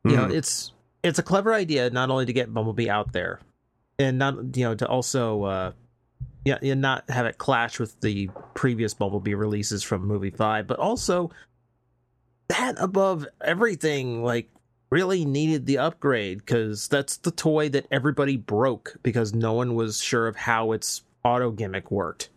You 0.03 0.15
know, 0.15 0.25
Hmm. 0.25 0.31
it's 0.31 0.71
it's 1.03 1.19
a 1.19 1.23
clever 1.23 1.53
idea 1.53 1.89
not 1.89 2.09
only 2.09 2.25
to 2.25 2.33
get 2.33 2.53
Bumblebee 2.53 2.89
out 2.89 3.11
there, 3.13 3.39
and 3.99 4.17
not 4.17 4.55
you 4.57 4.65
know 4.65 4.75
to 4.75 4.87
also 4.87 5.43
uh, 5.43 5.71
yeah, 6.45 6.57
and 6.61 6.81
not 6.81 7.09
have 7.09 7.25
it 7.27 7.37
clash 7.37 7.79
with 7.79 7.99
the 8.01 8.29
previous 8.55 8.93
Bumblebee 8.93 9.35
releases 9.35 9.83
from 9.83 10.05
movie 10.07 10.31
five, 10.31 10.65
but 10.67 10.79
also 10.79 11.29
that 12.49 12.75
above 12.79 13.27
everything, 13.43 14.23
like 14.23 14.49
really 14.91 15.25
needed 15.25 15.65
the 15.65 15.77
upgrade 15.77 16.39
because 16.39 16.87
that's 16.87 17.17
the 17.17 17.31
toy 17.31 17.69
that 17.69 17.87
everybody 17.89 18.37
broke 18.37 18.97
because 19.01 19.33
no 19.33 19.53
one 19.53 19.73
was 19.73 20.01
sure 20.01 20.27
of 20.27 20.35
how 20.35 20.73
its 20.73 21.01
auto 21.23 21.49
gimmick 21.49 21.89
worked. 21.89 22.29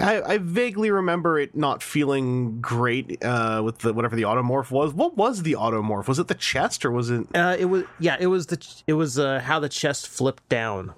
I, 0.00 0.22
I 0.22 0.38
vaguely 0.38 0.90
remember 0.90 1.38
it 1.38 1.54
not 1.54 1.82
feeling 1.82 2.60
great 2.60 3.22
uh, 3.22 3.60
with 3.62 3.78
the 3.78 3.92
whatever 3.92 4.16
the 4.16 4.22
automorph 4.22 4.70
was. 4.70 4.94
What 4.94 5.16
was 5.16 5.42
the 5.42 5.56
automorph? 5.56 6.08
Was 6.08 6.18
it 6.18 6.26
the 6.26 6.34
chest 6.34 6.86
or 6.86 6.90
was 6.90 7.10
it? 7.10 7.26
Uh, 7.34 7.54
it 7.58 7.66
was 7.66 7.84
yeah, 8.00 8.16
it 8.18 8.28
was 8.28 8.46
the 8.46 8.82
it 8.86 8.94
was 8.94 9.18
uh, 9.18 9.40
how 9.40 9.60
the 9.60 9.68
chest 9.68 10.08
flipped 10.08 10.48
down, 10.48 10.94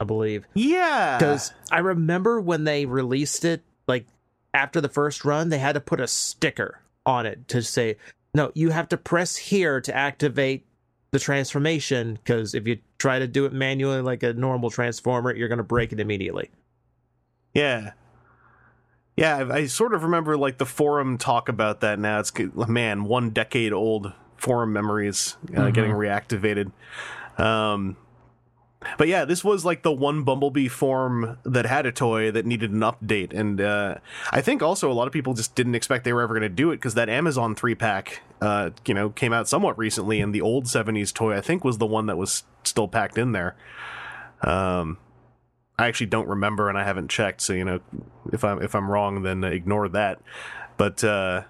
I 0.00 0.04
believe. 0.04 0.46
Yeah, 0.54 1.18
because 1.18 1.52
I 1.70 1.80
remember 1.80 2.40
when 2.40 2.64
they 2.64 2.86
released 2.86 3.44
it, 3.44 3.62
like 3.86 4.06
after 4.54 4.80
the 4.80 4.88
first 4.88 5.26
run, 5.26 5.50
they 5.50 5.58
had 5.58 5.74
to 5.74 5.80
put 5.80 6.00
a 6.00 6.08
sticker 6.08 6.80
on 7.04 7.26
it 7.26 7.46
to 7.48 7.62
say, 7.62 7.96
"No, 8.36 8.52
you 8.54 8.70
have 8.70 8.88
to 8.90 8.96
press 8.96 9.36
here 9.36 9.80
to 9.80 9.94
activate 9.96 10.64
the 11.10 11.18
transformation." 11.18 12.14
Because 12.14 12.54
if 12.54 12.66
you 12.68 12.78
try 12.98 13.18
to 13.18 13.26
do 13.26 13.44
it 13.46 13.52
manually 13.52 14.00
like 14.02 14.22
a 14.22 14.32
normal 14.34 14.70
transformer, 14.70 15.34
you're 15.34 15.48
going 15.48 15.58
to 15.58 15.64
break 15.64 15.92
it 15.92 15.98
immediately. 16.00 16.50
yeah, 17.54 17.92
yeah. 19.16 19.38
I, 19.38 19.54
I 19.54 19.66
sort 19.66 19.94
of 19.94 20.02
remember 20.02 20.36
like 20.36 20.58
the 20.58 20.66
forum 20.66 21.18
talk 21.18 21.48
about 21.48 21.80
that. 21.80 21.98
Now 21.98 22.20
it's 22.20 22.32
man, 22.68 23.04
one 23.04 23.30
decade 23.30 23.72
old 23.72 24.12
forum 24.36 24.72
memories 24.72 25.36
uh, 25.54 25.60
Mhm. 25.60 25.74
getting 25.74 25.92
reactivated. 25.92 26.70
Um, 27.38 27.96
but 28.98 29.08
yeah, 29.08 29.24
this 29.24 29.44
was 29.44 29.64
like 29.64 29.82
the 29.82 29.92
one 29.92 30.22
Bumblebee 30.22 30.68
form 30.68 31.38
that 31.44 31.66
had 31.66 31.86
a 31.86 31.92
toy 31.92 32.30
that 32.30 32.46
needed 32.46 32.70
an 32.72 32.80
update, 32.80 33.32
and 33.32 33.60
uh, 33.60 33.96
I 34.30 34.40
think 34.40 34.62
also 34.62 34.90
a 34.90 34.94
lot 34.94 35.06
of 35.06 35.12
people 35.12 35.34
just 35.34 35.54
didn't 35.54 35.74
expect 35.74 36.04
they 36.04 36.12
were 36.12 36.22
ever 36.22 36.34
going 36.34 36.42
to 36.42 36.48
do 36.48 36.70
it 36.70 36.76
because 36.76 36.94
that 36.94 37.08
Amazon 37.08 37.54
three 37.54 37.74
pack, 37.74 38.22
uh, 38.40 38.70
you 38.86 38.94
know, 38.94 39.10
came 39.10 39.32
out 39.32 39.48
somewhat 39.48 39.78
recently, 39.78 40.20
and 40.20 40.34
the 40.34 40.40
old 40.40 40.64
'70s 40.64 41.12
toy 41.12 41.36
I 41.36 41.40
think 41.40 41.64
was 41.64 41.78
the 41.78 41.86
one 41.86 42.06
that 42.06 42.16
was 42.16 42.44
still 42.64 42.88
packed 42.88 43.18
in 43.18 43.32
there. 43.32 43.56
Um, 44.42 44.98
I 45.78 45.86
actually 45.86 46.06
don't 46.06 46.28
remember, 46.28 46.68
and 46.68 46.78
I 46.78 46.84
haven't 46.84 47.08
checked, 47.08 47.40
so 47.42 47.52
you 47.52 47.64
know, 47.64 47.80
if 48.32 48.44
I'm 48.44 48.62
if 48.62 48.74
I'm 48.74 48.90
wrong, 48.90 49.22
then 49.22 49.44
ignore 49.44 49.88
that. 49.90 50.20
But 50.76 51.02
uh, 51.04 51.42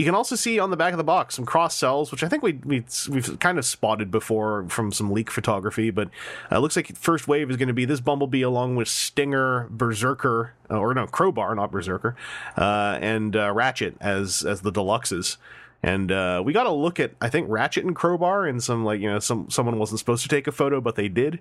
you 0.00 0.06
can 0.06 0.14
also 0.14 0.34
see 0.34 0.58
on 0.58 0.70
the 0.70 0.78
back 0.78 0.94
of 0.94 0.96
the 0.96 1.04
box 1.04 1.34
some 1.34 1.44
cross 1.44 1.76
sells, 1.76 2.10
which 2.10 2.22
I 2.22 2.28
think 2.28 2.42
we 2.42 2.54
we 2.64 2.82
we've 3.10 3.38
kind 3.38 3.58
of 3.58 3.66
spotted 3.66 4.10
before 4.10 4.64
from 4.70 4.92
some 4.92 5.12
leak 5.12 5.30
photography. 5.30 5.90
But 5.90 6.08
uh, 6.50 6.56
it 6.56 6.60
looks 6.60 6.74
like 6.74 6.96
first 6.96 7.28
wave 7.28 7.50
is 7.50 7.58
going 7.58 7.68
to 7.68 7.74
be 7.74 7.84
this 7.84 8.00
Bumblebee 8.00 8.40
along 8.40 8.76
with 8.76 8.88
Stinger, 8.88 9.68
Berserker, 9.68 10.54
uh, 10.70 10.78
or 10.78 10.94
no 10.94 11.06
Crowbar, 11.06 11.54
not 11.54 11.70
Berserker, 11.70 12.16
uh, 12.56 12.98
and 13.02 13.36
uh, 13.36 13.52
Ratchet 13.52 13.94
as 14.00 14.42
as 14.42 14.62
the 14.62 14.72
deluxes. 14.72 15.36
And 15.82 16.10
uh, 16.10 16.40
we 16.42 16.54
got 16.54 16.64
to 16.64 16.72
look 16.72 16.98
at 16.98 17.12
I 17.20 17.28
think 17.28 17.50
Ratchet 17.50 17.84
and 17.84 17.94
Crowbar 17.94 18.46
in 18.46 18.58
some 18.58 18.86
like 18.86 19.02
you 19.02 19.10
know 19.10 19.18
some 19.18 19.50
someone 19.50 19.78
wasn't 19.78 19.98
supposed 19.98 20.22
to 20.22 20.30
take 20.30 20.46
a 20.46 20.52
photo 20.52 20.80
but 20.80 20.96
they 20.96 21.10
did 21.10 21.40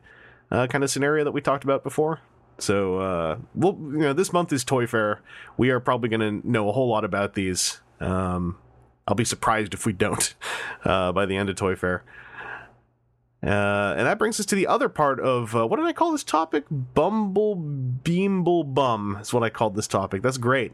uh, 0.51 0.67
kind 0.67 0.83
of 0.83 0.89
scenario 0.89 1.23
that 1.23 1.31
we 1.31 1.39
talked 1.39 1.63
about 1.63 1.81
before. 1.81 2.19
So, 2.57 2.99
uh, 2.99 3.37
well, 3.55 3.77
you 3.79 3.99
know, 3.99 4.11
this 4.11 4.33
month 4.33 4.51
is 4.51 4.65
Toy 4.65 4.85
Fair. 4.85 5.21
We 5.55 5.69
are 5.69 5.79
probably 5.79 6.09
going 6.09 6.41
to 6.41 6.49
know 6.49 6.67
a 6.67 6.73
whole 6.73 6.89
lot 6.89 7.05
about 7.05 7.35
these. 7.35 7.79
Um, 7.99 8.57
I'll 9.07 9.15
be 9.15 9.25
surprised 9.25 9.73
if 9.73 9.85
we 9.85 9.93
don't 9.93 10.33
uh, 10.85 11.11
by 11.11 11.25
the 11.25 11.35
end 11.35 11.49
of 11.49 11.55
Toy 11.55 11.75
Fair. 11.75 12.03
Uh, 13.41 13.95
and 13.97 14.05
that 14.05 14.19
brings 14.19 14.37
us 14.39 14.45
to 14.47 14.55
the 14.55 14.67
other 14.67 14.89
part 14.89 15.19
of 15.19 15.55
uh, 15.55 15.65
what 15.65 15.77
did 15.77 15.85
I 15.85 15.93
call 15.93 16.11
this 16.11 16.25
topic? 16.25 16.65
Bumble 16.69 17.55
Beamble 17.55 18.65
Bum 18.73 19.17
is 19.21 19.33
what 19.33 19.43
I 19.43 19.49
called 19.49 19.75
this 19.75 19.87
topic. 19.87 20.21
That's 20.21 20.37
great. 20.37 20.73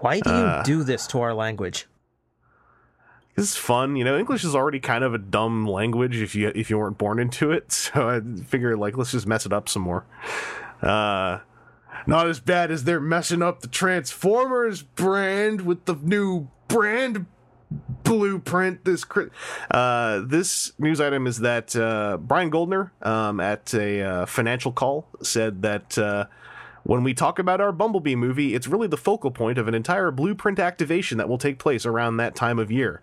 Why 0.00 0.20
do 0.20 0.30
you 0.30 0.36
Uh. 0.36 0.62
do 0.62 0.82
this 0.82 1.06
to 1.08 1.20
our 1.20 1.34
language? 1.34 1.86
this 3.36 3.50
is 3.50 3.56
fun. 3.56 3.96
You 3.96 4.04
know, 4.04 4.18
English 4.18 4.44
is 4.44 4.54
already 4.54 4.80
kind 4.80 5.04
of 5.04 5.12
a 5.12 5.18
dumb 5.18 5.66
language 5.66 6.16
if 6.22 6.34
you 6.34 6.50
if 6.54 6.70
you 6.70 6.78
weren't 6.78 6.96
born 6.96 7.18
into 7.18 7.50
it. 7.52 7.70
So 7.94 8.08
I 8.08 8.20
figure 8.44 8.74
like 8.76 8.96
let's 8.96 9.12
just 9.12 9.26
mess 9.26 9.44
it 9.44 9.52
up 9.52 9.68
some 9.68 9.82
more. 9.82 10.06
Uh, 10.80 11.40
not 12.06 12.28
as 12.28 12.40
bad 12.40 12.70
as 12.70 12.84
they're 12.84 13.00
messing 13.00 13.42
up 13.42 13.60
the 13.60 13.68
Transformers 13.68 14.82
brand 14.82 15.62
with 15.62 15.84
the 15.84 15.94
new 15.94 16.48
brand 16.68 17.26
blueprint 18.04 18.84
this 18.84 19.04
uh 19.72 20.22
this 20.24 20.72
news 20.78 21.00
item 21.00 21.26
is 21.26 21.38
that 21.38 21.74
uh 21.74 22.16
brian 22.16 22.48
goldner 22.48 22.92
um 23.02 23.40
at 23.40 23.74
a 23.74 24.00
uh, 24.02 24.26
financial 24.26 24.70
call 24.70 25.08
said 25.20 25.62
that 25.62 25.98
uh 25.98 26.26
when 26.86 27.02
we 27.02 27.14
talk 27.14 27.40
about 27.40 27.60
our 27.60 27.72
Bumblebee 27.72 28.14
movie, 28.14 28.54
it's 28.54 28.68
really 28.68 28.86
the 28.86 28.96
focal 28.96 29.32
point 29.32 29.58
of 29.58 29.66
an 29.66 29.74
entire 29.74 30.12
blueprint 30.12 30.60
activation 30.60 31.18
that 31.18 31.28
will 31.28 31.36
take 31.36 31.58
place 31.58 31.84
around 31.84 32.18
that 32.18 32.36
time 32.36 32.60
of 32.60 32.70
year, 32.70 33.00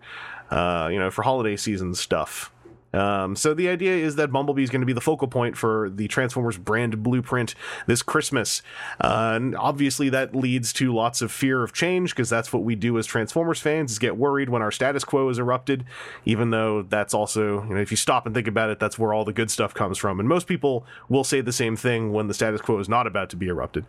uh, 0.50 0.88
you 0.90 0.98
know, 0.98 1.10
for 1.10 1.20
holiday 1.20 1.54
season 1.54 1.94
stuff. 1.94 2.50
Um, 2.94 3.36
so 3.36 3.54
the 3.54 3.68
idea 3.68 3.96
is 3.96 4.16
that 4.16 4.30
Bumblebee 4.30 4.62
is 4.62 4.70
going 4.70 4.80
to 4.80 4.86
be 4.86 4.92
the 4.92 5.00
focal 5.00 5.28
point 5.28 5.56
for 5.56 5.90
the 5.90 6.08
Transformers 6.08 6.56
brand 6.56 7.02
blueprint 7.02 7.54
this 7.86 8.02
Christmas. 8.02 8.62
Uh, 9.00 9.32
and 9.34 9.56
obviously 9.56 10.08
that 10.10 10.34
leads 10.34 10.72
to 10.74 10.94
lots 10.94 11.20
of 11.20 11.32
fear 11.32 11.62
of 11.62 11.72
change 11.72 12.10
because 12.10 12.30
that's 12.30 12.52
what 12.52 12.62
we 12.62 12.74
do 12.74 12.98
as 12.98 13.06
Transformers 13.06 13.60
fans 13.60 13.92
is 13.92 13.98
get 13.98 14.16
worried 14.16 14.48
when 14.48 14.62
our 14.62 14.70
status 14.70 15.04
quo 15.04 15.28
is 15.28 15.38
erupted, 15.38 15.84
even 16.24 16.50
though 16.50 16.82
that's 16.82 17.14
also, 17.14 17.64
you 17.64 17.74
know, 17.74 17.80
if 17.80 17.90
you 17.90 17.96
stop 17.96 18.26
and 18.26 18.34
think 18.34 18.46
about 18.46 18.70
it, 18.70 18.78
that's 18.78 18.98
where 18.98 19.12
all 19.12 19.24
the 19.24 19.32
good 19.32 19.50
stuff 19.50 19.74
comes 19.74 19.98
from. 19.98 20.20
And 20.20 20.28
most 20.28 20.46
people 20.46 20.86
will 21.08 21.24
say 21.24 21.40
the 21.40 21.52
same 21.52 21.76
thing 21.76 22.12
when 22.12 22.28
the 22.28 22.34
status 22.34 22.60
quo 22.60 22.78
is 22.78 22.88
not 22.88 23.06
about 23.06 23.30
to 23.30 23.36
be 23.36 23.48
erupted. 23.48 23.84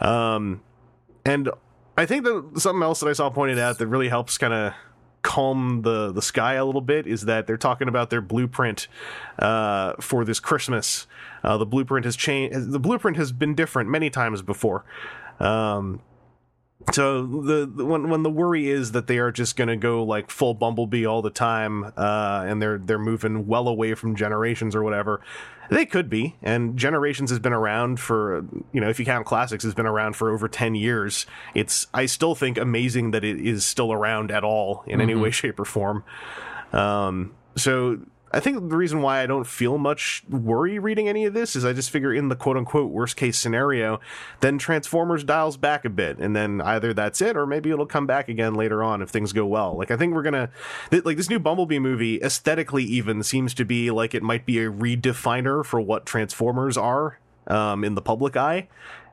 Um, 0.00 0.62
and 1.24 1.50
I 1.96 2.06
think 2.06 2.24
that 2.24 2.60
something 2.60 2.82
else 2.82 3.00
that 3.00 3.08
I 3.08 3.12
saw 3.12 3.30
pointed 3.30 3.58
out 3.58 3.78
that 3.78 3.86
really 3.86 4.08
helps 4.08 4.36
kind 4.38 4.52
of 4.52 4.74
calm 5.24 5.82
the 5.82 6.12
the 6.12 6.22
sky 6.22 6.54
a 6.54 6.64
little 6.64 6.80
bit 6.80 7.06
is 7.06 7.24
that 7.24 7.48
they're 7.48 7.56
talking 7.56 7.88
about 7.88 8.10
their 8.10 8.20
blueprint 8.20 8.86
uh, 9.40 9.94
for 10.00 10.24
this 10.24 10.38
Christmas. 10.38 11.08
Uh, 11.42 11.56
the 11.56 11.66
blueprint 11.66 12.04
has 12.04 12.14
changed. 12.14 12.70
The 12.70 12.78
blueprint 12.78 13.16
has 13.16 13.32
been 13.32 13.54
different 13.54 13.90
many 13.90 14.10
times 14.10 14.42
before. 14.42 14.84
Um, 15.40 16.00
so 16.92 17.26
the, 17.26 17.70
the 17.72 17.84
when 17.84 18.08
when 18.08 18.22
the 18.22 18.30
worry 18.30 18.68
is 18.68 18.92
that 18.92 19.06
they 19.06 19.18
are 19.18 19.32
just 19.32 19.56
going 19.56 19.68
to 19.68 19.76
go 19.76 20.04
like 20.04 20.30
full 20.30 20.54
Bumblebee 20.54 21.06
all 21.06 21.22
the 21.22 21.30
time, 21.30 21.92
uh, 21.96 22.44
and 22.46 22.60
they're 22.60 22.78
they're 22.78 22.98
moving 22.98 23.46
well 23.46 23.68
away 23.68 23.94
from 23.94 24.16
generations 24.16 24.74
or 24.74 24.82
whatever. 24.82 25.20
They 25.70 25.86
could 25.86 26.10
be, 26.10 26.36
and 26.42 26.76
Generations 26.76 27.30
has 27.30 27.38
been 27.38 27.54
around 27.54 27.98
for 27.98 28.44
you 28.72 28.80
know 28.80 28.88
if 28.88 28.98
you 28.98 29.04
count 29.06 29.26
classics, 29.26 29.64
has 29.64 29.74
been 29.74 29.86
around 29.86 30.14
for 30.14 30.30
over 30.30 30.46
ten 30.46 30.74
years. 30.74 31.26
It's 31.54 31.86
I 31.94 32.06
still 32.06 32.34
think 32.34 32.58
amazing 32.58 33.12
that 33.12 33.24
it 33.24 33.40
is 33.40 33.64
still 33.64 33.92
around 33.92 34.30
at 34.30 34.44
all 34.44 34.84
in 34.86 35.00
any 35.00 35.14
way, 35.14 35.30
shape, 35.30 35.58
or 35.58 35.64
form. 35.64 36.04
Um, 36.72 37.34
so 37.56 37.98
I 38.34 38.40
think 38.40 38.68
the 38.68 38.76
reason 38.76 39.00
why 39.00 39.22
I 39.22 39.26
don't 39.26 39.46
feel 39.46 39.78
much 39.78 40.24
worry 40.28 40.80
reading 40.80 41.08
any 41.08 41.24
of 41.24 41.34
this 41.34 41.54
is 41.54 41.64
I 41.64 41.72
just 41.72 41.90
figure 41.90 42.12
in 42.12 42.28
the 42.28 42.34
quote 42.34 42.56
unquote 42.56 42.90
worst 42.90 43.16
case 43.16 43.38
scenario, 43.38 44.00
then 44.40 44.58
Transformers 44.58 45.22
dials 45.22 45.56
back 45.56 45.84
a 45.84 45.88
bit, 45.88 46.18
and 46.18 46.34
then 46.34 46.60
either 46.60 46.92
that's 46.92 47.22
it 47.22 47.36
or 47.36 47.46
maybe 47.46 47.70
it'll 47.70 47.86
come 47.86 48.08
back 48.08 48.28
again 48.28 48.54
later 48.54 48.82
on 48.82 49.02
if 49.02 49.10
things 49.10 49.32
go 49.32 49.46
well. 49.46 49.76
Like 49.78 49.92
I 49.92 49.96
think 49.96 50.14
we're 50.14 50.24
gonna 50.24 50.50
th- 50.90 51.04
like 51.04 51.16
this 51.16 51.30
new 51.30 51.38
Bumblebee 51.38 51.78
movie 51.78 52.20
aesthetically 52.20 52.82
even 52.82 53.22
seems 53.22 53.54
to 53.54 53.64
be 53.64 53.92
like 53.92 54.14
it 54.14 54.22
might 54.22 54.44
be 54.44 54.58
a 54.58 54.68
redefiner 54.68 55.64
for 55.64 55.80
what 55.80 56.04
Transformers 56.04 56.76
are 56.76 57.20
um, 57.46 57.84
in 57.84 57.94
the 57.94 58.02
public 58.02 58.36
eye. 58.36 58.66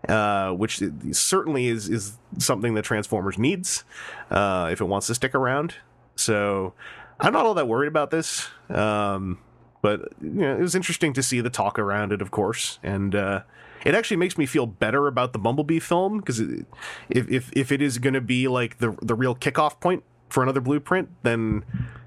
Uh, 0.10 0.50
which 0.50 0.82
certainly 1.12 1.68
is 1.68 1.88
is 1.88 2.18
something 2.40 2.74
that 2.74 2.82
Transformers 2.82 3.38
needs 3.38 3.84
uh, 4.32 4.68
if 4.72 4.82
it 4.82 4.86
wants 4.86 5.06
to 5.06 5.14
stick 5.14 5.36
around. 5.36 5.76
So 6.16 6.74
I'm 7.22 7.34
not 7.34 7.46
all 7.46 7.54
that 7.54 7.68
worried 7.68 7.88
about 7.88 8.10
this. 8.10 8.50
Um, 8.70 9.40
but 9.82 10.14
you 10.22 10.30
know, 10.30 10.56
it 10.56 10.62
was 10.62 10.76
interesting 10.76 11.14
to 11.14 11.24
see 11.24 11.42
the 11.42 11.50
talk 11.50 11.80
around 11.80 12.12
it, 12.12 12.22
of 12.22 12.32
course, 12.32 12.80
and 12.84 13.16
uh, 13.16 13.42
it 13.84 13.96
actually 13.96 14.18
makes 14.18 14.38
me 14.38 14.46
feel 14.46 14.66
better 14.66 15.08
about 15.08 15.34
the 15.34 15.40
Bumblebee 15.40 15.80
film 15.80 16.18
because 16.18 16.40
if 16.40 16.66
if 17.10 17.52
if 17.54 17.72
it 17.72 17.82
is 17.82 17.98
going 17.98 18.14
to 18.14 18.22
be 18.22 18.48
like 18.48 18.78
the 18.78 18.96
the 19.02 19.16
real 19.16 19.36
kickoff 19.36 19.80
point 19.80 20.04
for 20.30 20.44
another 20.44 20.62
blueprint, 20.62 21.10
then 21.24 21.64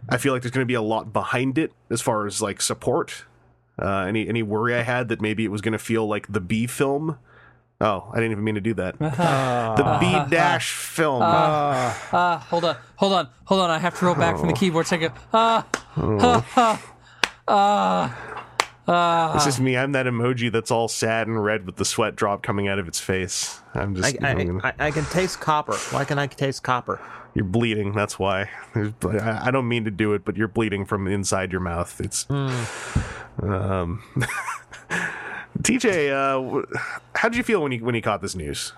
I 0.09 0.18
feel 0.18 0.33
like 0.33 0.42
there's 0.42 0.53
going 0.53 0.64
to 0.64 0.70
be 0.70 0.74
a 0.74 0.83
lot 0.83 1.12
behind 1.12 1.59
it 1.59 1.72
as 1.90 2.00
far 2.00 2.27
as 2.27 2.40
like 2.40 2.61
support. 2.61 3.24
Uh, 3.77 4.05
any 4.07 4.29
any 4.29 4.42
worry 4.42 4.74
I 4.74 4.83
had 4.83 5.09
that 5.09 5.20
maybe 5.20 5.44
it 5.44 5.50
was 5.50 5.61
going 5.61 5.72
to 5.72 5.79
feel 5.79 6.07
like 6.07 6.33
the 6.33 6.40
B 6.40 6.66
film. 6.66 7.18
Oh, 7.81 8.09
I 8.13 8.17
didn't 8.17 8.33
even 8.33 8.45
mean 8.45 8.55
to 8.55 8.61
do 8.61 8.75
that. 8.75 8.99
the 8.99 9.97
B 10.01 10.13
dash 10.31 10.73
film. 10.75 11.21
Ah, 11.23 12.45
hold 12.49 12.65
on, 12.65 12.77
hold 12.97 13.13
on, 13.13 13.29
hold 13.45 13.61
on. 13.61 13.71
I 13.71 13.79
have 13.79 13.99
to 13.99 14.07
roll 14.07 14.15
back 14.15 14.39
from 14.39 14.49
the 14.49 14.55
keyboard. 14.55 14.87
Second. 14.87 15.13
Ah, 15.33 15.67
This 19.35 19.47
is 19.47 19.61
me. 19.61 19.77
I'm 19.77 19.93
that 19.93 20.07
emoji 20.07 20.53
that's 20.53 20.71
all 20.71 20.89
sad 20.89 21.27
and 21.27 21.43
red 21.43 21.67
with 21.67 21.77
the 21.77 21.85
sweat 21.85 22.17
drop 22.17 22.43
coming 22.43 22.69
out 22.69 22.79
of 22.79 22.87
its 22.87 23.01
face. 23.01 23.61
I'm 23.75 23.95
just. 23.95 24.23
I, 24.23 24.29
I'm- 24.29 24.61
I, 24.63 24.73
I, 24.79 24.87
I 24.87 24.91
can 24.91 25.05
taste 25.07 25.41
copper. 25.41 25.75
Why 25.91 26.05
can 26.05 26.19
I 26.19 26.27
taste 26.27 26.63
copper? 26.63 27.01
you're 27.35 27.45
bleeding. 27.45 27.93
That's 27.95 28.19
why. 28.19 28.49
There's- 28.75 28.93
I 29.05 29.49
I 29.49 29.51
don't 29.51 29.67
mean 29.69 29.85
to 29.87 29.91
do 29.91 30.13
it, 30.15 30.25
but 30.25 30.37
you're 30.37 30.49
bleeding 30.49 30.85
from 30.85 31.09
inside 31.09 31.51
your 31.51 31.63
mouth. 31.63 32.01
It's. 32.01 32.27
Um, 32.31 34.03
TJ, 35.59 36.11
uh, 36.11 36.62
how 37.14 37.29
did 37.29 37.37
you 37.37 37.45
feel 37.45 37.62
when 37.62 37.73
you 37.73 37.85
when 37.85 37.95
you 37.95 38.03
caught 38.03 38.23
this 38.23 38.35
news? 38.35 38.73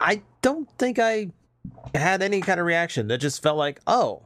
I 0.00 0.22
don't 0.42 0.68
think 0.78 0.98
I 0.98 1.30
had 1.94 2.22
any 2.22 2.40
kind 2.40 2.60
of 2.60 2.66
reaction. 2.66 3.08
That 3.08 3.18
just 3.18 3.42
felt 3.42 3.56
like, 3.56 3.80
oh, 3.86 4.22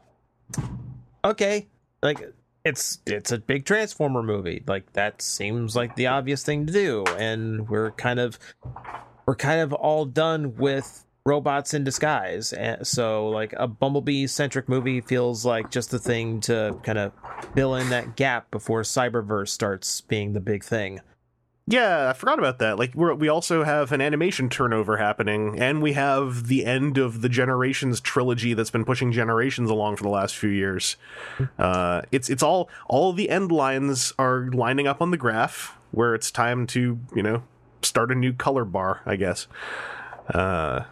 okay, 1.24 1.66
like 2.02 2.32
it's 2.64 3.00
it's 3.06 3.32
a 3.32 3.38
big 3.38 3.64
Transformer 3.64 4.22
movie. 4.22 4.62
Like 4.66 4.92
that 4.92 5.22
seems 5.22 5.76
like 5.76 5.96
the 5.96 6.06
obvious 6.06 6.42
thing 6.42 6.66
to 6.66 6.72
do, 6.72 7.04
and 7.18 7.68
we're 7.68 7.90
kind 7.92 8.20
of 8.20 8.38
we're 9.26 9.36
kind 9.36 9.60
of 9.60 9.72
all 9.72 10.04
done 10.04 10.56
with 10.56 11.04
robots 11.24 11.74
in 11.74 11.84
disguise. 11.84 12.52
And 12.52 12.86
so, 12.86 13.28
like 13.28 13.52
a 13.56 13.68
Bumblebee 13.68 14.26
centric 14.26 14.68
movie 14.68 15.00
feels 15.00 15.44
like 15.44 15.70
just 15.70 15.90
the 15.90 15.98
thing 15.98 16.40
to 16.42 16.76
kind 16.82 16.98
of 16.98 17.12
fill 17.54 17.76
in 17.76 17.90
that 17.90 18.16
gap 18.16 18.50
before 18.50 18.82
Cyberverse 18.82 19.48
starts 19.48 20.00
being 20.00 20.32
the 20.32 20.40
big 20.40 20.64
thing. 20.64 21.00
Yeah, 21.70 22.08
I 22.08 22.14
forgot 22.14 22.38
about 22.38 22.60
that. 22.60 22.78
Like 22.78 22.94
we're, 22.94 23.12
we 23.12 23.28
also 23.28 23.62
have 23.62 23.92
an 23.92 24.00
animation 24.00 24.48
turnover 24.48 24.96
happening, 24.96 25.60
and 25.60 25.82
we 25.82 25.92
have 25.92 26.46
the 26.46 26.64
end 26.64 26.96
of 26.96 27.20
the 27.20 27.28
Generations 27.28 28.00
trilogy 28.00 28.54
that's 28.54 28.70
been 28.70 28.86
pushing 28.86 29.12
Generations 29.12 29.68
along 29.68 29.96
for 29.96 30.02
the 30.02 30.08
last 30.08 30.34
few 30.34 30.48
years. 30.48 30.96
Uh, 31.58 32.02
it's 32.10 32.30
it's 32.30 32.42
all 32.42 32.70
all 32.88 33.12
the 33.12 33.28
end 33.28 33.52
lines 33.52 34.14
are 34.18 34.48
lining 34.52 34.86
up 34.86 35.02
on 35.02 35.10
the 35.10 35.18
graph 35.18 35.76
where 35.90 36.14
it's 36.14 36.30
time 36.30 36.66
to 36.68 36.98
you 37.14 37.22
know 37.22 37.42
start 37.82 38.10
a 38.10 38.14
new 38.14 38.32
color 38.32 38.64
bar, 38.64 39.02
I 39.04 39.16
guess. 39.16 39.46
Uh, 40.32 40.84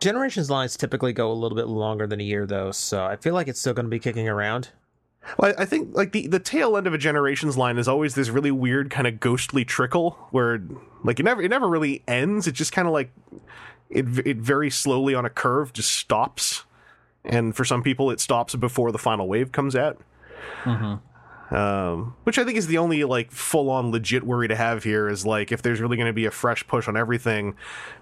Generations 0.00 0.48
lines 0.48 0.76
typically 0.76 1.12
go 1.12 1.30
a 1.30 1.34
little 1.34 1.56
bit 1.56 1.66
longer 1.66 2.06
than 2.06 2.20
a 2.20 2.24
year, 2.24 2.46
though, 2.46 2.70
so 2.72 3.04
I 3.04 3.16
feel 3.16 3.34
like 3.34 3.46
it's 3.48 3.60
still 3.60 3.74
going 3.74 3.86
to 3.86 3.90
be 3.90 3.98
kicking 3.98 4.28
around. 4.28 4.70
Well, 5.38 5.54
I 5.58 5.64
think 5.64 5.94
like 5.94 6.12
the, 6.12 6.26
the 6.26 6.38
tail 6.38 6.76
end 6.76 6.86
of 6.86 6.94
a 6.94 6.98
generations 6.98 7.56
line 7.56 7.78
is 7.78 7.88
always 7.88 8.14
this 8.14 8.28
really 8.28 8.50
weird 8.50 8.90
kind 8.90 9.06
of 9.06 9.20
ghostly 9.20 9.64
trickle 9.64 10.12
where 10.30 10.62
like 11.02 11.18
it 11.18 11.22
never 11.22 11.42
it 11.42 11.48
never 11.48 11.68
really 11.68 12.02
ends. 12.06 12.46
It 12.46 12.52
just 12.52 12.72
kind 12.72 12.86
of 12.86 12.92
like 12.92 13.10
it 13.90 14.06
it 14.26 14.36
very 14.38 14.70
slowly 14.70 15.14
on 15.14 15.24
a 15.24 15.30
curve 15.30 15.72
just 15.72 15.90
stops, 15.90 16.64
and 17.24 17.56
for 17.56 17.64
some 17.64 17.82
people 17.82 18.10
it 18.10 18.20
stops 18.20 18.54
before 18.54 18.92
the 18.92 18.98
final 18.98 19.28
wave 19.28 19.52
comes 19.52 19.74
out. 19.74 20.00
Um, 21.50 22.16
which 22.24 22.38
I 22.38 22.44
think 22.44 22.56
is 22.56 22.66
the 22.66 22.78
only 22.78 23.04
like 23.04 23.30
full 23.30 23.70
on 23.70 23.90
legit 23.92 24.24
worry 24.24 24.48
to 24.48 24.56
have 24.56 24.82
here 24.82 25.08
is 25.08 25.24
like 25.24 25.52
if 25.52 25.62
there's 25.62 25.80
really 25.80 25.96
going 25.96 26.08
to 26.08 26.12
be 26.12 26.24
a 26.24 26.30
fresh 26.30 26.66
push 26.66 26.88
on 26.88 26.96
everything, 26.96 27.54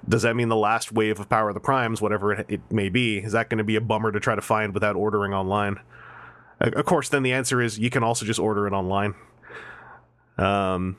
does 0.09 0.23
that 0.23 0.37
mean 0.37 0.49
the 0.49 0.57
last 0.57 0.93
wave 0.93 1.21
of 1.21 1.29
Power 1.29 1.49
of 1.49 1.55
the 1.55 1.61
Primes, 1.61 2.01
whatever 2.01 2.33
it, 2.33 2.47
it 2.49 2.61
may 2.71 2.89
be, 2.89 3.19
is 3.19 3.33
that 3.33 3.51
going 3.51 3.59
to 3.59 3.65
be 3.65 3.77
a 3.77 3.81
bummer 3.81 4.13
to 4.13 4.21
try 4.21 4.35
to 4.35 4.41
find 4.41 4.73
without 4.73 4.97
ordering 4.97 5.35
online? 5.35 5.81
Of 6.63 6.85
course, 6.87 7.09
then 7.09 7.23
the 7.23 7.33
answer 7.33 7.61
is 7.61 7.79
you 7.79 7.91
can 7.91 8.05
also 8.05 8.25
just 8.25 8.39
order 8.39 8.67
it 8.67 8.73
online. 8.73 9.15
Um, 10.39 10.97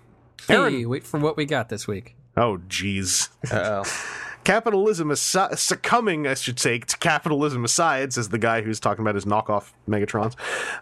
hey, 0.48 0.86
wait 0.86 1.04
for 1.04 1.20
what 1.20 1.38
we 1.38 1.46
got 1.46 1.70
this 1.70 1.88
week. 1.88 2.16
oh, 2.36 2.58
geez. 2.68 3.30
Oh. 3.52 3.84
Capitalism 4.44 5.10
is 5.10 5.22
su- 5.22 5.56
succumbing, 5.56 6.28
I 6.28 6.34
should 6.34 6.60
say, 6.60 6.80
to 6.80 6.98
capitalism 6.98 7.64
aside, 7.64 8.12
says 8.12 8.28
the 8.28 8.38
guy 8.38 8.62
who's 8.62 8.78
talking 8.78 9.02
about 9.02 9.16
his 9.16 9.24
knockoff 9.24 9.72
Megatrons. 9.88 10.36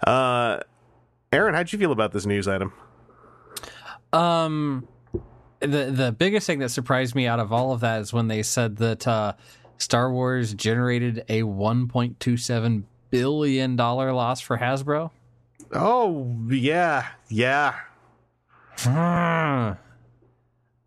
Uh, 0.05 0.61
Aaron, 1.31 1.53
how'd 1.53 1.71
you 1.71 1.77
feel 1.77 1.91
about 1.91 2.11
this 2.11 2.25
news 2.25 2.47
item? 2.47 2.73
Um, 4.13 4.87
the 5.59 5.91
the 5.91 6.11
biggest 6.11 6.47
thing 6.47 6.57
that 6.59 6.69
surprised 6.69 7.13
me 7.13 7.27
out 7.27 7.39
of 7.39 7.53
all 7.53 7.71
of 7.71 7.81
that 7.81 8.01
is 8.01 8.11
when 8.11 8.29
they 8.29 8.41
said 8.41 8.77
that 8.77 9.07
uh, 9.07 9.33
Star 9.77 10.11
Wars 10.11 10.55
generated 10.55 11.23
a 11.29 11.43
1.27 11.43 12.83
billion 13.11 13.75
dollar 13.75 14.11
loss 14.13 14.41
for 14.41 14.57
Hasbro. 14.57 15.11
Oh, 15.73 16.35
yeah, 16.49 17.07
yeah. 17.29 17.75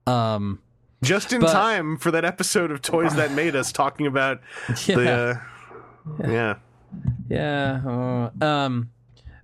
Um, 0.07 0.59
Just 1.03 1.33
in 1.33 1.41
But- 1.41 1.53
time 1.53 1.97
for 1.99 2.11
that 2.11 2.25
episode 2.25 2.71
of 2.71 2.83
Toys 2.83 3.15
That 3.15 3.33
Made 3.33 3.55
Us 3.57 3.73
talking 3.73 4.07
about 4.07 4.41
yeah. 4.87 4.97
the. 4.97 5.11
Uh, 5.11 6.29
yeah. 6.29 6.55
Yeah. 7.29 8.31
uh, 8.41 8.45
um, 8.45 8.91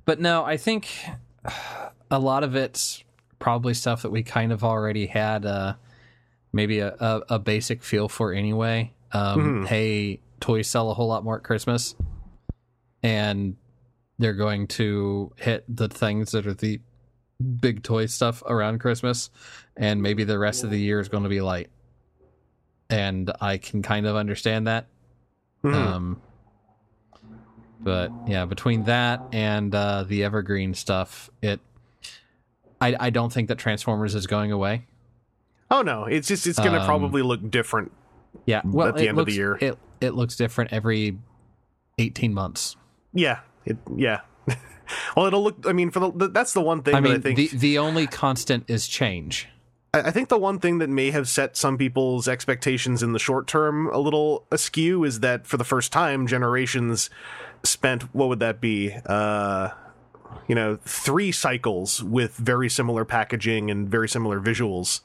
but 0.04 0.20
no, 0.20 0.44
I 0.44 0.56
think 0.56 0.88
a 2.10 2.18
lot 2.18 2.44
of 2.44 2.54
it's 2.56 3.02
probably 3.38 3.72
stuff 3.74 4.02
that 4.02 4.10
we 4.10 4.22
kind 4.22 4.52
of 4.52 4.62
already 4.64 5.06
had 5.06 5.46
uh, 5.46 5.74
maybe 6.52 6.80
a, 6.80 6.94
a, 7.00 7.22
a 7.30 7.38
basic 7.38 7.82
feel 7.82 8.08
for 8.08 8.32
anyway. 8.34 8.92
Um, 9.12 9.62
Mhm. 9.62 9.66
Hey, 9.66 10.20
toys 10.40 10.68
sell 10.68 10.90
a 10.90 10.94
whole 10.94 11.08
lot 11.08 11.24
more 11.24 11.36
at 11.36 11.42
Christmas, 11.42 11.94
and 13.02 13.56
they're 14.18 14.34
going 14.34 14.66
to 14.68 15.32
hit 15.36 15.64
the 15.68 15.88
things 15.88 16.32
that 16.32 16.46
are 16.46 16.54
the 16.54 16.80
big 17.60 17.82
toy 17.82 18.06
stuff 18.06 18.42
around 18.46 18.80
Christmas, 18.80 19.30
and 19.76 20.02
maybe 20.02 20.24
the 20.24 20.38
rest 20.38 20.62
of 20.64 20.70
the 20.70 20.78
year 20.78 21.00
is 21.00 21.08
going 21.08 21.22
to 21.22 21.28
be 21.30 21.40
light. 21.40 21.70
And 22.90 23.30
I 23.40 23.56
can 23.58 23.82
kind 23.82 24.06
of 24.06 24.16
understand 24.16 24.66
that. 24.66 24.86
Mhm. 25.64 25.74
Um, 25.74 26.22
but 27.80 28.10
yeah, 28.26 28.44
between 28.44 28.84
that 28.84 29.22
and 29.32 29.74
uh, 29.74 30.04
the 30.06 30.24
evergreen 30.24 30.74
stuff, 30.74 31.30
it 31.40 31.60
I 32.80 32.96
I 32.98 33.10
don't 33.10 33.32
think 33.32 33.48
that 33.48 33.58
Transformers 33.58 34.14
is 34.14 34.26
going 34.26 34.52
away. 34.52 34.86
oh 35.70 35.82
no, 35.82 36.04
it's 36.04 36.28
just 36.28 36.46
it's 36.46 36.58
going 36.58 36.72
to 36.72 36.80
Um, 36.80 36.86
probably 36.86 37.22
look 37.22 37.48
different. 37.50 37.92
Yeah, 38.44 38.60
well, 38.64 38.88
At 38.88 38.96
the 38.96 39.04
it 39.04 39.08
end 39.08 39.18
of 39.18 39.26
the 39.26 39.32
year. 39.32 39.56
it 39.60 39.78
it 40.00 40.14
looks 40.14 40.36
different 40.36 40.72
every 40.72 41.18
eighteen 41.98 42.34
months. 42.34 42.76
Yeah, 43.12 43.40
it 43.64 43.78
yeah. 43.96 44.20
well, 45.16 45.26
it'll 45.26 45.42
look. 45.42 45.64
I 45.66 45.72
mean, 45.72 45.90
for 45.90 46.00
the 46.00 46.28
that's 46.28 46.52
the 46.52 46.60
one 46.60 46.82
thing 46.82 46.94
I 46.94 47.00
that 47.00 47.08
mean, 47.08 47.16
I 47.16 47.20
think 47.20 47.36
the 47.36 47.48
the 47.56 47.78
only 47.78 48.06
constant 48.06 48.68
is 48.68 48.86
change. 48.86 49.48
I 49.92 50.00
I 50.02 50.10
think 50.10 50.28
the 50.28 50.38
one 50.38 50.58
thing 50.58 50.78
that 50.78 50.88
may 50.88 51.10
have 51.10 51.28
set 51.28 51.56
some 51.56 51.76
people's 51.78 52.28
expectations 52.28 53.02
in 53.02 53.12
the 53.12 53.18
short 53.18 53.46
term 53.46 53.88
a 53.88 53.98
little 53.98 54.46
askew 54.50 55.04
is 55.04 55.20
that 55.20 55.46
for 55.46 55.56
the 55.56 55.64
first 55.64 55.92
time, 55.92 56.26
generations 56.26 57.10
spent 57.64 58.14
what 58.14 58.28
would 58.28 58.40
that 58.40 58.60
be? 58.60 58.94
Uh, 59.06 59.70
you 60.48 60.54
know, 60.54 60.78
three 60.84 61.32
cycles 61.32 62.02
with 62.02 62.36
very 62.36 62.68
similar 62.68 63.04
packaging 63.04 63.70
and 63.70 63.88
very 63.88 64.08
similar 64.08 64.40
visuals. 64.40 65.00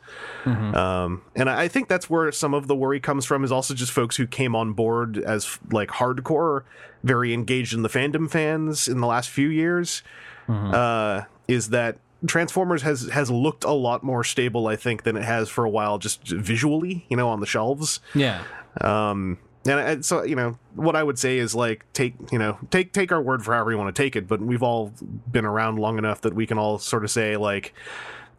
Um, 0.45 1.21
and 1.35 1.49
I 1.49 1.67
think 1.67 1.87
that's 1.87 2.09
where 2.09 2.31
some 2.31 2.53
of 2.53 2.67
the 2.67 2.75
worry 2.75 2.99
comes 2.99 3.25
from. 3.25 3.43
Is 3.43 3.51
also 3.51 3.73
just 3.73 3.91
folks 3.91 4.15
who 4.15 4.27
came 4.27 4.55
on 4.55 4.73
board 4.73 5.17
as 5.17 5.59
like 5.71 5.89
hardcore, 5.89 6.63
very 7.03 7.33
engaged 7.33 7.73
in 7.73 7.81
the 7.83 7.89
fandom 7.89 8.29
fans 8.29 8.87
in 8.87 9.01
the 9.01 9.07
last 9.07 9.29
few 9.29 9.49
years. 9.49 10.03
Uh, 10.47 11.23
is 11.47 11.69
that 11.69 11.97
Transformers 12.27 12.81
has 12.83 13.09
has 13.09 13.29
looked 13.29 13.63
a 13.63 13.71
lot 13.71 14.03
more 14.03 14.23
stable, 14.23 14.67
I 14.67 14.75
think, 14.75 15.03
than 15.03 15.15
it 15.15 15.23
has 15.23 15.49
for 15.49 15.63
a 15.63 15.69
while, 15.69 15.97
just 15.97 16.27
visually, 16.27 17.05
you 17.09 17.17
know, 17.17 17.29
on 17.29 17.39
the 17.39 17.45
shelves. 17.45 17.99
Yeah, 18.15 18.41
Um, 18.81 19.37
and 19.65 19.79
I, 19.79 20.01
so 20.01 20.23
you 20.23 20.35
know, 20.35 20.57
what 20.75 20.95
I 20.95 21.03
would 21.03 21.17
say 21.17 21.37
is 21.37 21.55
like 21.55 21.85
take 21.93 22.15
you 22.31 22.39
know 22.39 22.57
take 22.69 22.93
take 22.93 23.11
our 23.11 23.21
word 23.21 23.43
for 23.43 23.53
however 23.53 23.71
you 23.71 23.77
want 23.77 23.95
to 23.95 24.01
take 24.01 24.15
it, 24.15 24.27
but 24.27 24.41
we've 24.41 24.63
all 24.63 24.93
been 25.31 25.45
around 25.45 25.79
long 25.79 25.97
enough 25.97 26.21
that 26.21 26.33
we 26.33 26.45
can 26.45 26.57
all 26.57 26.77
sort 26.77 27.03
of 27.03 27.11
say 27.11 27.35
like 27.37 27.73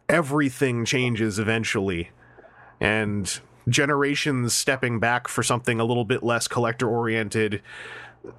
everything 0.09 0.85
changes 0.85 1.37
eventually, 1.39 2.11
and 2.79 3.39
generations 3.67 4.53
stepping 4.53 4.99
back 4.99 5.27
for 5.27 5.43
something 5.43 5.79
a 5.79 5.83
little 5.83 6.05
bit 6.05 6.23
less 6.23 6.47
collector 6.47 6.87
oriented 6.87 7.61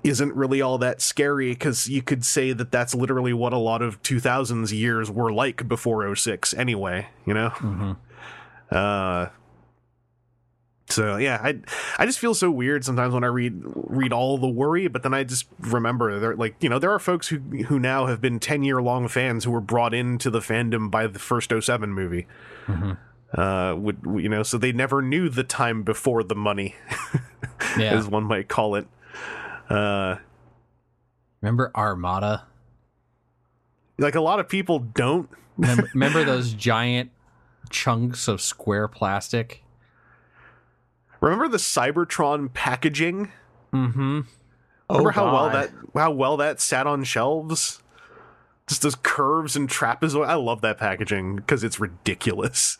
isn't 0.02 0.34
really 0.34 0.60
all 0.60 0.78
that 0.78 1.00
scary 1.00 1.50
because 1.50 1.88
you 1.88 2.02
could 2.02 2.24
say 2.24 2.52
that 2.52 2.70
that's 2.70 2.94
literally 2.94 3.32
what 3.32 3.52
a 3.52 3.58
lot 3.58 3.80
of 3.82 4.02
2000s 4.02 4.72
years 4.72 5.10
were 5.10 5.32
like 5.32 5.66
before 5.68 6.14
06 6.14 6.52
anyway 6.54 7.06
you 7.26 7.34
know? 7.34 7.96
Uh 8.70 9.28
so 10.90 11.16
yeah 11.16 11.38
i 11.42 11.58
i 11.98 12.06
just 12.06 12.18
feel 12.18 12.34
so 12.34 12.50
weird 12.50 12.84
sometimes 12.84 13.12
when 13.12 13.24
i 13.24 13.26
read 13.26 13.60
read 13.74 14.12
all 14.12 14.38
the 14.38 14.48
worry 14.48 14.88
but 14.88 15.02
then 15.02 15.12
i 15.12 15.22
just 15.22 15.46
remember 15.60 16.18
there 16.18 16.34
like 16.36 16.54
you 16.60 16.68
know 16.68 16.78
there 16.78 16.90
are 16.90 16.98
folks 16.98 17.28
who 17.28 17.38
who 17.66 17.78
now 17.78 18.06
have 18.06 18.20
been 18.20 18.38
10 18.38 18.62
year 18.62 18.80
long 18.80 19.08
fans 19.08 19.44
who 19.44 19.50
were 19.50 19.60
brought 19.60 19.92
into 19.92 20.30
the 20.30 20.40
fandom 20.40 20.90
by 20.90 21.06
the 21.06 21.18
first 21.18 21.52
07 21.58 21.92
movie 21.92 22.26
uh 23.34 23.74
would 23.76 23.98
you 24.16 24.28
know 24.28 24.42
so 24.42 24.56
they 24.56 24.72
never 24.72 25.02
knew 25.02 25.28
the 25.28 25.44
time 25.44 25.82
before 25.82 26.22
the 26.22 26.34
money 26.34 26.74
yeah. 27.78 27.92
as 27.92 28.06
one 28.06 28.24
might 28.24 28.48
call 28.48 28.74
it 28.74 28.86
uh 29.68 30.16
Remember 31.40 31.70
Armada? 31.76 32.46
like 33.98 34.14
a 34.14 34.20
lot 34.20 34.40
of 34.40 34.48
people 34.48 34.78
don't 34.78 35.28
Remember, 35.56 35.88
remember 35.94 36.24
those 36.24 36.52
giant 36.52 37.10
chunks 37.70 38.28
of 38.28 38.40
square 38.40 38.88
plastic? 38.88 39.62
Remember 41.20 41.48
the 41.48 41.58
cybertron 41.58 42.52
packaging 42.52 43.30
Mm-hmm. 43.72 44.20
remember 44.90 45.10
Oh, 45.10 45.10
how 45.10 45.24
well 45.32 45.50
that 45.50 45.70
how 45.94 46.10
well 46.10 46.36
that 46.38 46.60
sat 46.60 46.86
on 46.86 47.04
shelves 47.04 47.82
just 48.66 48.82
those 48.82 48.94
curves 48.94 49.56
and 49.56 49.68
trapezoid 49.68 50.26
i 50.26 50.34
love 50.34 50.60
that 50.62 50.78
packaging 50.78 51.36
because 51.36 51.62
it's 51.64 51.78
ridiculous 51.78 52.78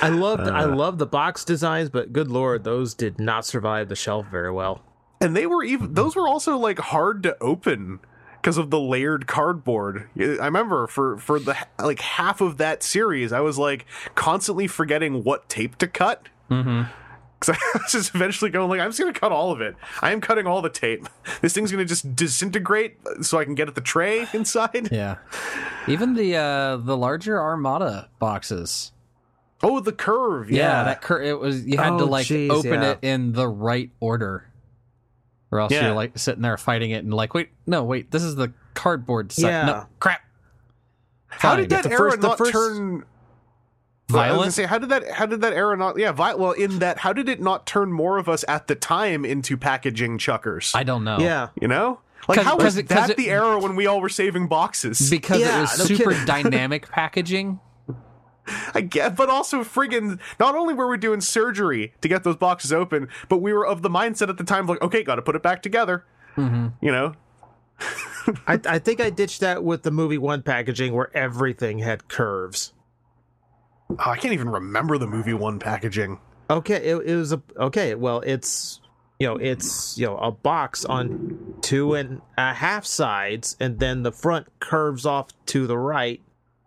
I 0.00 0.08
loved 0.08 0.48
I 0.48 0.62
Uh. 0.64 0.74
love 0.74 0.96
the 0.96 1.04
box 1.06 1.44
designs, 1.44 1.90
but 1.90 2.10
good 2.10 2.30
lord, 2.30 2.64
those 2.64 2.94
did 2.94 3.20
not 3.20 3.44
survive 3.44 3.90
the 3.90 3.94
shelf 3.96 4.24
very 4.30 4.50
well. 4.50 4.80
and 5.20 5.36
they 5.36 5.46
were 5.46 5.62
even 5.62 5.92
those 5.92 6.16
were 6.16 6.26
also 6.26 6.56
like 6.56 6.78
hard 6.78 7.22
to 7.24 7.36
open 7.42 8.00
because 8.40 8.56
of 8.58 8.70
the 8.70 8.80
layered 8.80 9.26
cardboard 9.26 10.08
i 10.18 10.46
remember 10.46 10.86
for 10.86 11.18
for 11.18 11.38
the 11.38 11.54
like 11.78 12.00
half 12.00 12.40
of 12.40 12.56
that 12.56 12.82
series 12.82 13.30
i 13.32 13.40
was 13.40 13.58
like 13.58 13.84
constantly 14.14 14.66
forgetting 14.66 15.22
what 15.22 15.48
tape 15.50 15.76
to 15.76 15.86
cut 15.86 16.28
Mm-hmm. 16.50 16.82
Because 17.46 17.58
i 17.74 17.78
was 17.78 17.92
just 17.92 18.14
eventually 18.14 18.50
going 18.50 18.68
like 18.68 18.80
i'm 18.80 18.88
just 18.90 18.98
gonna 18.98 19.12
cut 19.12 19.32
all 19.32 19.50
of 19.52 19.60
it 19.60 19.74
i 20.02 20.12
am 20.12 20.20
cutting 20.20 20.46
all 20.46 20.62
the 20.62 20.68
tape 20.70 21.08
this 21.40 21.52
thing's 21.52 21.70
gonna 21.70 21.84
just 21.84 22.14
disintegrate 22.16 22.96
so 23.22 23.38
i 23.38 23.44
can 23.44 23.54
get 23.54 23.68
at 23.68 23.74
the 23.74 23.80
tray 23.80 24.26
inside 24.34 24.88
Yeah. 24.92 25.16
Even 25.86 26.14
the 26.14 26.36
uh 26.36 26.76
the 26.78 26.96
larger 26.96 27.40
Armada 27.40 28.08
boxes. 28.18 28.92
oh 29.62 29.80
the 29.80 29.92
curve 29.92 30.50
Yeah, 30.50 30.58
yeah, 30.78 30.84
that 30.84 31.02
curve. 31.02 31.22
it 31.24 31.38
was 31.38 31.66
you 31.66 31.76
had 31.78 31.98
to 31.98 32.04
Oh, 32.04 32.06
like 32.06 32.26
jeez, 32.26 32.50
open 32.50 32.80
yeah. 32.82 32.90
it 32.92 32.98
in 33.02 33.32
the 33.32 33.46
right 33.48 33.90
order. 34.00 34.48
Or 35.50 35.60
else 35.60 35.72
Yeah. 35.72 35.86
you're 35.86 35.94
like 35.94 36.18
sitting 36.18 36.42
there 36.42 36.56
fighting 36.56 36.90
it 36.90 37.04
and 37.04 37.14
like, 37.14 37.32
wait, 37.34 37.50
no, 37.66 37.84
wait, 37.84 38.10
this 38.10 38.22
is 38.24 38.34
the 38.34 38.52
cardboard 38.74 39.30
set. 39.30 39.44
Yeah. 39.50 39.66
No, 39.66 39.86
crap. 40.00 40.20
how 41.28 41.50
Fine. 41.50 41.58
did 41.60 41.70
that 41.70 41.82
The 41.84 41.90
era 41.90 41.98
first- 42.10 42.22
not 42.22 42.38
first- 42.38 42.52
turn 42.52 42.62
I 42.64 42.68
was 42.70 42.78
gonna 42.78 43.04
Violent? 44.08 44.52
say, 44.52 44.64
how 44.66 44.78
did 44.78 44.90
that? 44.90 45.10
How 45.10 45.24
did 45.26 45.40
that 45.40 45.52
era 45.54 45.76
not? 45.76 45.98
Yeah, 45.98 46.12
vi- 46.12 46.34
well, 46.34 46.52
in 46.52 46.78
that, 46.80 46.98
how 46.98 47.12
did 47.12 47.28
it 47.28 47.40
not 47.40 47.66
turn 47.66 47.90
more 47.92 48.18
of 48.18 48.28
us 48.28 48.44
at 48.46 48.66
the 48.66 48.74
time 48.74 49.24
into 49.24 49.56
packaging 49.56 50.18
chuckers? 50.18 50.72
I 50.74 50.82
don't 50.84 51.04
know. 51.04 51.18
Yeah. 51.18 51.48
You 51.60 51.68
know, 51.68 52.00
like 52.28 52.36
'Cause- 52.36 52.44
how 52.46 52.56
'cause 52.56 52.64
was 52.64 52.76
it- 52.76 52.88
'cause 52.88 52.96
that 53.08 53.10
it- 53.10 53.16
the 53.16 53.30
era 53.30 53.58
when 53.58 53.76
we 53.76 53.86
all 53.86 54.00
were 54.02 54.08
saving 54.10 54.46
boxes? 54.46 55.08
Because 55.10 55.40
Yeah, 55.40 55.58
it 55.58 55.60
was 55.62 55.78
no 55.78 55.84
super 55.86 56.10
kidding. 56.10 56.26
dynamic 56.50 56.88
packaging. 56.90 57.60
I 58.74 58.82
get, 58.82 59.16
but 59.16 59.30
also 59.30 59.64
friggin' 59.64 60.18
not 60.38 60.54
only 60.54 60.74
were 60.74 60.86
we 60.86 60.98
doing 60.98 61.22
surgery 61.22 61.94
to 62.02 62.08
get 62.08 62.24
those 62.24 62.36
boxes 62.36 62.74
open, 62.74 63.08
but 63.30 63.38
we 63.38 63.54
were 63.54 63.66
of 63.66 63.80
the 63.80 63.88
mindset 63.88 64.28
at 64.28 64.36
the 64.36 64.44
time 64.44 64.66
like, 64.66 64.82
okay, 64.82 65.02
got 65.02 65.14
to 65.14 65.22
put 65.22 65.34
it 65.34 65.42
back 65.42 65.62
together. 65.62 66.04
Mm-hmm. 66.36 66.66
You 66.82 66.92
know, 66.92 67.14
I, 68.46 68.60
I 68.66 68.78
think 68.78 69.00
I 69.00 69.08
ditched 69.08 69.40
that 69.40 69.64
with 69.64 69.82
the 69.82 69.90
movie 69.90 70.18
one 70.18 70.42
packaging 70.42 70.92
where 70.92 71.14
everything 71.16 71.78
had 71.78 72.06
curves. 72.08 72.74
Oh, 73.98 74.10
I 74.10 74.16
can't 74.16 74.34
even 74.34 74.48
remember 74.48 74.98
the 74.98 75.06
movie 75.06 75.34
one 75.34 75.58
packaging. 75.58 76.18
Okay, 76.50 76.76
it, 76.76 76.96
it 76.96 77.16
was 77.16 77.32
a 77.32 77.42
okay. 77.56 77.94
Well, 77.94 78.20
it's 78.20 78.80
you 79.18 79.26
know 79.26 79.36
it's 79.36 79.96
you 79.98 80.06
know 80.06 80.16
a 80.18 80.30
box 80.30 80.84
on 80.84 81.56
two 81.62 81.94
and 81.94 82.20
a 82.36 82.52
half 82.52 82.84
sides, 82.84 83.56
and 83.60 83.78
then 83.78 84.02
the 84.02 84.12
front 84.12 84.46
curves 84.60 85.06
off 85.06 85.28
to 85.46 85.66
the 85.66 85.78
right 85.78 86.20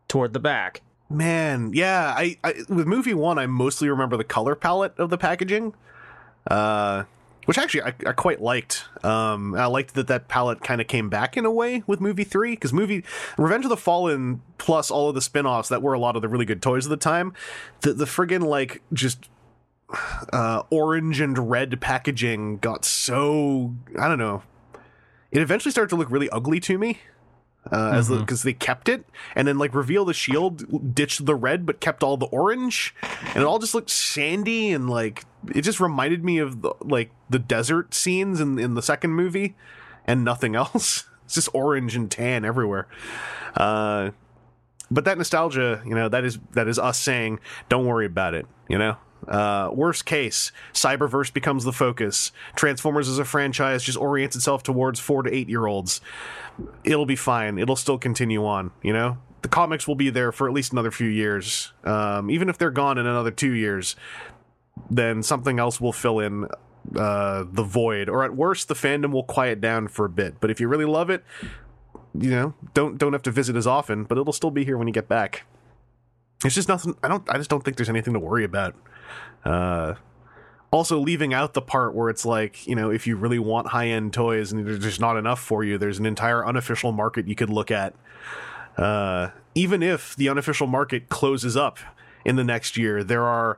toward 0.07 0.33
the 0.33 0.39
back. 0.39 0.81
Man, 1.09 1.71
yeah, 1.73 2.13
I, 2.17 2.37
I 2.43 2.53
with 2.67 2.87
movie 2.87 3.13
one, 3.13 3.37
I 3.37 3.45
mostly 3.45 3.87
remember 3.89 4.17
the 4.17 4.23
color 4.23 4.55
palette 4.55 4.97
of 4.97 5.09
the 5.09 5.17
packaging, 5.17 5.73
uh, 6.49 7.03
which 7.47 7.57
actually 7.57 7.81
I, 7.81 7.93
I 8.05 8.11
quite 8.11 8.41
liked. 8.41 8.83
Um, 9.03 9.55
I 9.55 9.67
liked 9.67 9.93
that 9.93 10.07
that 10.07 10.27
palette 10.27 10.61
kind 10.61 10.81
of 10.81 10.87
came 10.87 11.09
back 11.09 11.37
in 11.37 11.45
a 11.45 11.51
way 11.51 11.81
with 11.87 12.01
movie 12.01 12.25
three 12.25 12.51
because 12.51 12.73
movie 12.73 13.05
Revenge 13.37 13.63
of 13.63 13.69
the 13.69 13.77
Fallen 13.77 14.41
plus 14.57 14.91
all 14.91 15.07
of 15.07 15.15
the 15.15 15.21
spin-offs 15.21 15.69
that 15.69 15.81
were 15.81 15.93
a 15.93 15.99
lot 15.99 16.17
of 16.17 16.21
the 16.21 16.27
really 16.27 16.43
good 16.43 16.61
toys 16.61 16.85
of 16.85 16.89
the 16.89 16.97
time, 16.97 17.33
the 17.81 17.93
the 17.93 18.03
friggin' 18.03 18.43
like 18.43 18.81
just 18.91 19.29
uh, 20.33 20.63
orange 20.69 21.21
and 21.21 21.49
red 21.49 21.79
packaging 21.79 22.57
got 22.57 22.83
so 22.83 23.73
I 23.97 24.09
don't 24.09 24.19
know. 24.19 24.43
It 25.31 25.41
eventually 25.41 25.71
started 25.71 25.89
to 25.91 25.95
look 25.95 26.11
really 26.11 26.29
ugly 26.29 26.59
to 26.61 26.77
me 26.77 26.99
uh, 27.71 27.91
as 27.93 28.09
because 28.09 28.43
they 28.43 28.53
kept 28.53 28.89
it 28.89 29.05
and 29.35 29.47
then 29.47 29.57
like 29.57 29.73
reveal 29.73 30.05
the 30.05 30.13
shield 30.13 30.93
ditched 30.95 31.25
the 31.25 31.35
red 31.35 31.65
but 31.65 31.79
kept 31.79 32.03
all 32.03 32.17
the 32.17 32.27
orange. 32.27 32.95
And 33.27 33.37
it 33.37 33.43
all 33.43 33.59
just 33.59 33.73
looked 33.73 33.89
sandy 33.89 34.71
and 34.71 34.89
like 34.89 35.25
it 35.53 35.61
just 35.61 35.79
reminded 35.79 36.23
me 36.23 36.39
of 36.39 36.61
the, 36.61 36.73
like 36.81 37.11
the 37.29 37.39
desert 37.39 37.93
scenes 37.93 38.39
in 38.39 38.59
in 38.59 38.75
the 38.75 38.81
second 38.81 39.11
movie 39.11 39.55
and 40.05 40.23
nothing 40.23 40.55
else. 40.55 41.05
It's 41.25 41.35
just 41.35 41.49
orange 41.53 41.95
and 41.95 42.09
tan 42.09 42.45
everywhere. 42.45 42.87
Uh 43.55 44.11
but 44.89 45.05
that 45.05 45.17
nostalgia 45.17 45.81
you 45.85 45.93
know 45.95 46.09
that 46.09 46.23
is 46.23 46.39
that 46.53 46.67
is 46.67 46.79
us 46.79 46.99
saying 46.99 47.39
don't 47.69 47.85
worry 47.85 48.05
about 48.05 48.33
it 48.33 48.45
you 48.69 48.77
know 48.77 48.95
Uh, 49.27 49.69
worst 49.73 50.05
case, 50.05 50.51
Cyberverse 50.73 51.33
becomes 51.33 51.63
the 51.63 51.71
focus. 51.71 52.31
Transformers 52.55 53.07
as 53.07 53.19
a 53.19 53.25
franchise 53.25 53.83
just 53.83 53.97
orients 53.97 54.35
itself 54.35 54.63
towards 54.63 54.99
four 54.99 55.23
to 55.23 55.33
eight 55.33 55.49
year 55.49 55.65
olds. 55.65 56.01
It'll 56.83 57.05
be 57.05 57.15
fine. 57.15 57.57
It'll 57.57 57.75
still 57.75 57.97
continue 57.97 58.45
on. 58.45 58.71
You 58.83 58.93
know, 58.93 59.17
the 59.41 59.47
comics 59.49 59.87
will 59.87 59.95
be 59.95 60.09
there 60.09 60.31
for 60.31 60.47
at 60.47 60.53
least 60.53 60.71
another 60.71 60.91
few 60.91 61.09
years. 61.09 61.71
Um, 61.83 62.29
even 62.29 62.49
if 62.49 62.57
they're 62.57 62.71
gone 62.71 62.97
in 62.97 63.05
another 63.05 63.31
two 63.31 63.53
years, 63.53 63.95
then 64.89 65.23
something 65.23 65.59
else 65.59 65.81
will 65.81 65.93
fill 65.93 66.19
in 66.19 66.47
uh, 66.95 67.43
the 67.51 67.63
void, 67.63 68.09
or 68.09 68.23
at 68.23 68.35
worst, 68.35 68.67
the 68.67 68.73
fandom 68.73 69.11
will 69.11 69.23
quiet 69.23 69.59
down 69.59 69.87
for 69.87 70.05
a 70.05 70.09
bit. 70.09 70.39
But 70.39 70.51
if 70.51 70.59
you 70.59 70.67
really 70.67 70.85
love 70.85 71.09
it, 71.09 71.23
you 72.13 72.29
know, 72.29 72.53
don't 72.73 72.97
don't 72.97 73.13
have 73.13 73.23
to 73.23 73.31
visit 73.31 73.55
as 73.55 73.67
often, 73.67 74.05
but 74.05 74.17
it'll 74.17 74.33
still 74.33 74.51
be 74.51 74.63
here 74.63 74.77
when 74.77 74.87
you 74.87 74.93
get 74.93 75.07
back. 75.07 75.45
It's 76.45 76.55
just 76.55 76.69
nothing. 76.69 76.95
I 77.03 77.07
don't. 77.07 77.27
I 77.29 77.37
just 77.37 77.49
don't 77.49 77.63
think 77.63 77.77
there's 77.77 77.89
anything 77.89 78.13
to 78.13 78.19
worry 78.19 78.43
about. 78.43 78.75
Uh, 79.45 79.95
also, 80.69 80.99
leaving 80.99 81.33
out 81.33 81.53
the 81.53 81.61
part 81.61 81.95
where 81.95 82.09
it's 82.09 82.25
like, 82.25 82.67
you 82.67 82.75
know, 82.75 82.91
if 82.91 83.07
you 83.07 83.15
really 83.15 83.39
want 83.39 83.67
high 83.67 83.87
end 83.87 84.13
toys 84.13 84.51
and 84.51 84.67
there's 84.67 84.79
just 84.79 84.99
not 84.99 85.15
enough 85.15 85.39
for 85.39 85.63
you, 85.63 85.77
there's 85.77 85.97
an 85.97 86.05
entire 86.05 86.45
unofficial 86.45 86.91
market 86.91 87.27
you 87.27 87.35
could 87.35 87.49
look 87.49 87.71
at. 87.71 87.93
Uh, 88.77 89.29
even 89.55 89.81
if 89.81 90.15
the 90.15 90.29
unofficial 90.29 90.67
market 90.67 91.09
closes 91.09 91.55
up 91.55 91.79
in 92.25 92.35
the 92.35 92.43
next 92.43 92.77
year, 92.77 93.03
there 93.03 93.23
are 93.23 93.57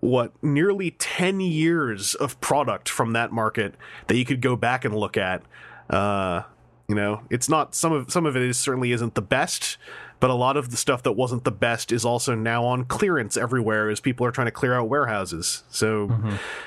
what 0.00 0.32
nearly 0.42 0.92
10 0.92 1.40
years 1.40 2.14
of 2.14 2.40
product 2.40 2.88
from 2.88 3.12
that 3.12 3.32
market 3.32 3.74
that 4.06 4.16
you 4.16 4.24
could 4.24 4.40
go 4.40 4.56
back 4.56 4.84
and 4.84 4.94
look 4.94 5.16
at. 5.16 5.42
Uh, 5.88 6.42
you 6.88 6.94
know, 6.94 7.22
it's 7.30 7.48
not 7.48 7.74
some 7.74 7.92
of 7.92 8.10
some 8.10 8.26
of 8.26 8.36
it 8.36 8.42
is 8.42 8.58
certainly 8.58 8.92
isn't 8.92 9.14
the 9.14 9.22
best, 9.22 9.78
but 10.20 10.30
a 10.30 10.34
lot 10.34 10.56
of 10.56 10.70
the 10.70 10.76
stuff 10.76 11.02
that 11.02 11.12
wasn't 11.12 11.44
the 11.44 11.50
best 11.50 11.90
is 11.90 12.04
also 12.04 12.34
now 12.34 12.64
on 12.64 12.84
clearance 12.84 13.36
everywhere 13.36 13.88
as 13.88 14.00
people 14.00 14.26
are 14.26 14.30
trying 14.30 14.46
to 14.46 14.52
clear 14.52 14.74
out 14.74 14.88
warehouses. 14.88 15.64
So 15.70 16.14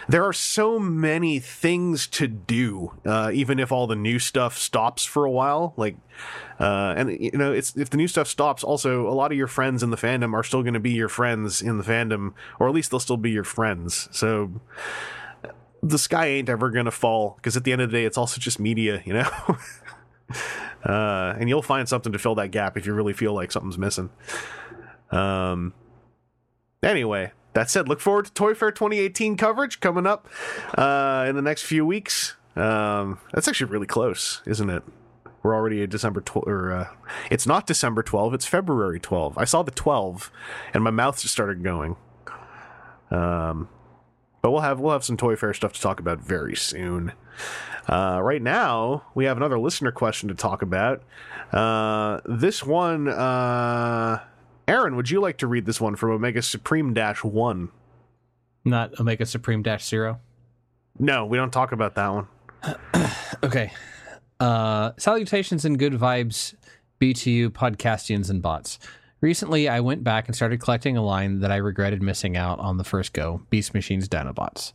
there 0.09 0.25
are 0.25 0.33
so 0.33 0.79
many 0.79 1.39
things 1.39 2.07
to 2.07 2.27
do, 2.27 2.93
uh, 3.05 3.29
even 3.33 3.59
if 3.59 3.71
all 3.71 3.85
the 3.85 3.95
new 3.95 4.17
stuff 4.17 4.57
stops 4.57 5.05
for 5.05 5.25
a 5.25 5.31
while. 5.31 5.73
Like, 5.77 5.95
uh, 6.59 6.95
and 6.97 7.11
you 7.11 7.31
know, 7.37 7.53
it's 7.53 7.77
if 7.77 7.91
the 7.91 7.97
new 7.97 8.07
stuff 8.07 8.27
stops, 8.27 8.63
also 8.63 9.07
a 9.07 9.13
lot 9.13 9.31
of 9.31 9.37
your 9.37 9.47
friends 9.47 9.83
in 9.83 9.91
the 9.91 9.97
fandom 9.97 10.33
are 10.33 10.43
still 10.43 10.63
going 10.63 10.73
to 10.73 10.79
be 10.79 10.91
your 10.91 11.09
friends 11.09 11.61
in 11.61 11.77
the 11.77 11.83
fandom, 11.83 12.33
or 12.59 12.67
at 12.67 12.73
least 12.73 12.89
they'll 12.89 12.99
still 12.99 13.17
be 13.17 13.31
your 13.31 13.43
friends. 13.43 14.09
So 14.11 14.51
the 15.83 15.99
sky 15.99 16.27
ain't 16.27 16.49
ever 16.49 16.69
going 16.69 16.85
to 16.85 16.91
fall 16.91 17.33
because 17.35 17.55
at 17.55 17.65
the 17.65 17.71
end 17.71 17.81
of 17.81 17.91
the 17.91 17.97
day, 17.97 18.05
it's 18.05 18.17
also 18.17 18.39
just 18.39 18.59
media, 18.59 19.03
you 19.05 19.13
know. 19.13 19.29
uh, 20.85 21.35
and 21.39 21.49
you'll 21.49 21.61
find 21.61 21.87
something 21.87 22.11
to 22.11 22.19
fill 22.19 22.35
that 22.35 22.51
gap 22.51 22.77
if 22.77 22.85
you 22.85 22.93
really 22.93 23.13
feel 23.13 23.33
like 23.33 23.51
something's 23.51 23.77
missing. 23.77 24.09
Um. 25.11 25.73
Anyway, 26.81 27.31
that 27.53 27.69
said, 27.69 27.87
look 27.87 28.01
forward 28.01 28.25
to 28.25 28.33
Toy 28.33 28.53
Fair 28.53 28.71
2018 28.71 29.37
coverage 29.37 29.79
coming 29.79 30.05
up 30.05 30.27
uh, 30.77 31.25
in 31.27 31.35
the 31.35 31.41
next 31.41 31.63
few 31.63 31.85
weeks. 31.85 32.35
Um, 32.55 33.19
that's 33.33 33.47
actually 33.47 33.71
really 33.71 33.87
close, 33.87 34.41
isn't 34.45 34.69
it? 34.69 34.83
We're 35.41 35.55
already 35.55 35.83
at 35.83 35.89
December 35.89 36.21
12, 36.21 36.47
or 36.47 36.71
uh, 36.71 36.87
it's 37.29 37.45
not 37.45 37.67
December 37.67 38.01
12, 38.01 38.33
it's 38.33 38.45
February 38.45 38.99
12. 38.99 39.37
I 39.37 39.45
saw 39.45 39.61
the 39.61 39.71
12, 39.71 40.31
and 40.73 40.83
my 40.83 40.89
mouth 40.89 41.21
just 41.21 41.33
started 41.33 41.63
going. 41.63 41.95
Um, 43.11 43.69
but 44.41 44.51
we'll 44.51 44.61
have 44.61 44.79
we'll 44.79 44.93
have 44.93 45.03
some 45.03 45.17
Toy 45.17 45.35
Fair 45.35 45.53
stuff 45.53 45.73
to 45.73 45.81
talk 45.81 45.99
about 45.99 46.19
very 46.19 46.55
soon. 46.55 47.13
Uh, 47.87 48.19
right 48.21 48.41
now, 48.41 49.03
we 49.13 49.25
have 49.25 49.37
another 49.37 49.59
listener 49.59 49.91
question 49.91 50.29
to 50.29 50.35
talk 50.35 50.61
about. 50.61 51.03
Uh, 51.51 52.21
this 52.25 52.63
one, 52.63 53.07
uh, 53.07 54.19
Aaron, 54.67 54.95
would 54.95 55.09
you 55.09 55.19
like 55.21 55.37
to 55.37 55.47
read 55.47 55.65
this 55.65 55.81
one 55.81 55.95
from 55.95 56.11
Omega 56.11 56.41
Supreme 56.41 56.93
Dash 56.93 57.23
One? 57.23 57.69
Not 58.65 58.99
Omega 58.99 59.25
Supreme 59.25 59.61
Dash 59.61 59.85
Zero. 59.85 60.19
No, 60.97 61.25
we 61.25 61.37
don't 61.37 61.51
talk 61.51 61.71
about 61.71 61.95
that 61.95 62.07
one. 62.07 62.27
Okay. 63.43 63.73
Uh, 64.39 64.91
salutations 64.97 65.65
and 65.65 65.77
good 65.77 65.93
vibes, 65.93 66.53
BTU 67.01 67.49
podcastians 67.49 68.29
and 68.29 68.41
bots. 68.41 68.79
Recently, 69.19 69.67
I 69.67 69.81
went 69.81 70.03
back 70.03 70.27
and 70.27 70.35
started 70.35 70.61
collecting 70.61 70.95
a 70.95 71.03
line 71.03 71.39
that 71.39 71.51
I 71.51 71.57
regretted 71.57 72.01
missing 72.01 72.37
out 72.37 72.59
on 72.59 72.77
the 72.77 72.83
first 72.85 73.11
go 73.11 73.41
Beast 73.49 73.73
Machines 73.73 74.07
Dinobots. 74.07 74.71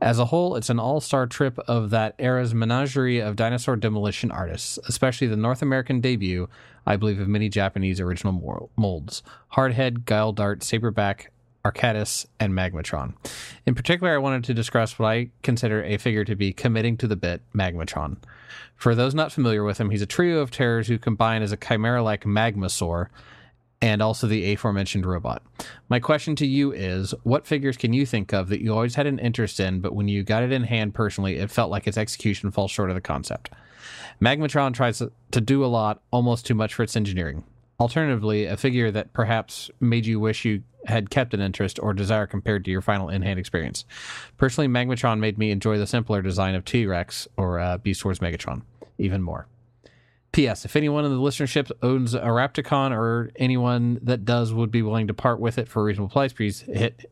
As 0.00 0.18
a 0.18 0.26
whole, 0.26 0.56
it's 0.56 0.70
an 0.70 0.78
all 0.78 1.00
star 1.00 1.26
trip 1.26 1.58
of 1.60 1.90
that 1.90 2.14
era's 2.18 2.54
menagerie 2.54 3.20
of 3.20 3.36
dinosaur 3.36 3.76
demolition 3.76 4.30
artists, 4.30 4.78
especially 4.88 5.26
the 5.26 5.36
North 5.36 5.62
American 5.62 6.00
debut, 6.00 6.48
I 6.86 6.96
believe, 6.96 7.20
of 7.20 7.28
many 7.28 7.48
Japanese 7.48 8.00
original 8.00 8.70
molds 8.76 9.22
Hardhead, 9.54 10.04
Guiledart, 10.04 10.60
Saberback, 10.60 11.26
Archadis, 11.64 12.26
and 12.40 12.52
Magmatron. 12.52 13.14
In 13.66 13.74
particular, 13.74 14.14
I 14.14 14.18
wanted 14.18 14.44
to 14.44 14.54
discuss 14.54 14.98
what 14.98 15.06
I 15.06 15.30
consider 15.42 15.82
a 15.84 15.98
figure 15.98 16.24
to 16.24 16.34
be 16.34 16.52
committing 16.52 16.96
to 16.98 17.06
the 17.06 17.16
bit, 17.16 17.42
Magmatron. 17.54 18.16
For 18.74 18.94
those 18.94 19.14
not 19.14 19.30
familiar 19.30 19.62
with 19.62 19.78
him, 19.78 19.90
he's 19.90 20.02
a 20.02 20.06
trio 20.06 20.40
of 20.40 20.50
terrors 20.50 20.88
who 20.88 20.98
combine 20.98 21.42
as 21.42 21.52
a 21.52 21.56
chimera 21.56 22.02
like 22.02 22.24
Magmasaur 22.24 23.08
and 23.82 24.00
also 24.00 24.28
the 24.28 24.52
aforementioned 24.52 25.04
robot. 25.04 25.42
My 25.88 25.98
question 25.98 26.36
to 26.36 26.46
you 26.46 26.72
is 26.72 27.12
what 27.24 27.46
figures 27.46 27.76
can 27.76 27.92
you 27.92 28.06
think 28.06 28.32
of 28.32 28.48
that 28.48 28.62
you 28.62 28.72
always 28.72 28.94
had 28.94 29.08
an 29.08 29.18
interest 29.18 29.58
in, 29.58 29.80
but 29.80 29.94
when 29.94 30.06
you 30.08 30.22
got 30.22 30.44
it 30.44 30.52
in 30.52 30.62
hand 30.62 30.94
personally, 30.94 31.36
it 31.36 31.50
felt 31.50 31.70
like 31.70 31.88
its 31.88 31.98
execution 31.98 32.52
falls 32.52 32.70
short 32.70 32.90
of 32.90 32.94
the 32.94 33.00
concept? 33.00 33.50
Magmatron 34.20 34.72
tries 34.72 35.02
to 35.32 35.40
do 35.40 35.64
a 35.64 35.66
lot, 35.66 36.00
almost 36.12 36.46
too 36.46 36.54
much 36.54 36.72
for 36.72 36.84
its 36.84 36.96
engineering. 36.96 37.42
Alternatively, 37.80 38.46
a 38.46 38.56
figure 38.56 38.92
that 38.92 39.12
perhaps 39.12 39.68
made 39.80 40.06
you 40.06 40.20
wish 40.20 40.44
you 40.44 40.62
had 40.86 41.10
kept 41.10 41.34
an 41.34 41.40
interest 41.40 41.80
or 41.82 41.92
desire 41.92 42.26
compared 42.26 42.64
to 42.64 42.70
your 42.70 42.82
final 42.82 43.08
in 43.08 43.22
hand 43.22 43.40
experience. 43.40 43.84
Personally, 44.36 44.68
Magmatron 44.68 45.18
made 45.18 45.38
me 45.38 45.50
enjoy 45.50 45.78
the 45.78 45.86
simpler 45.88 46.22
design 46.22 46.54
of 46.54 46.64
T 46.64 46.86
Rex 46.86 47.26
or 47.36 47.58
uh, 47.58 47.78
Beast 47.78 48.04
Wars 48.04 48.20
Megatron 48.20 48.62
even 48.98 49.22
more. 49.22 49.48
P.S. 50.32 50.64
If 50.64 50.76
anyone 50.76 51.04
in 51.04 51.10
the 51.10 51.18
listenership 51.18 51.70
owns 51.82 52.14
a 52.14 52.20
Rapticon 52.20 52.90
or 52.90 53.30
anyone 53.36 53.98
that 54.02 54.24
does 54.24 54.52
would 54.52 54.70
be 54.70 54.82
willing 54.82 55.06
to 55.08 55.14
part 55.14 55.40
with 55.40 55.58
it 55.58 55.68
for 55.68 55.80
a 55.80 55.84
reasonable 55.84 56.10
price, 56.10 56.32
please 56.32 56.60
hit 56.62 57.10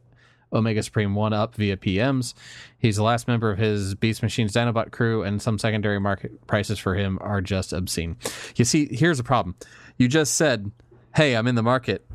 Omega 0.52 0.82
Supreme 0.82 1.14
1 1.14 1.32
up 1.32 1.54
via 1.54 1.76
PMs. 1.76 2.34
He's 2.78 2.96
the 2.96 3.02
last 3.02 3.28
member 3.28 3.50
of 3.50 3.58
his 3.58 3.94
Beast 3.94 4.22
Machines 4.22 4.52
Dinobot 4.52 4.90
crew, 4.90 5.22
and 5.22 5.40
some 5.40 5.58
secondary 5.58 6.00
market 6.00 6.46
prices 6.46 6.78
for 6.78 6.94
him 6.94 7.18
are 7.20 7.40
just 7.40 7.72
obscene. 7.72 8.16
You 8.56 8.64
see, 8.64 8.88
here's 8.90 9.18
the 9.18 9.24
problem. 9.24 9.54
You 9.98 10.08
just 10.08 10.34
said, 10.34 10.70
hey, 11.14 11.36
I'm 11.36 11.46
in 11.46 11.54
the 11.54 11.62
market, 11.62 12.06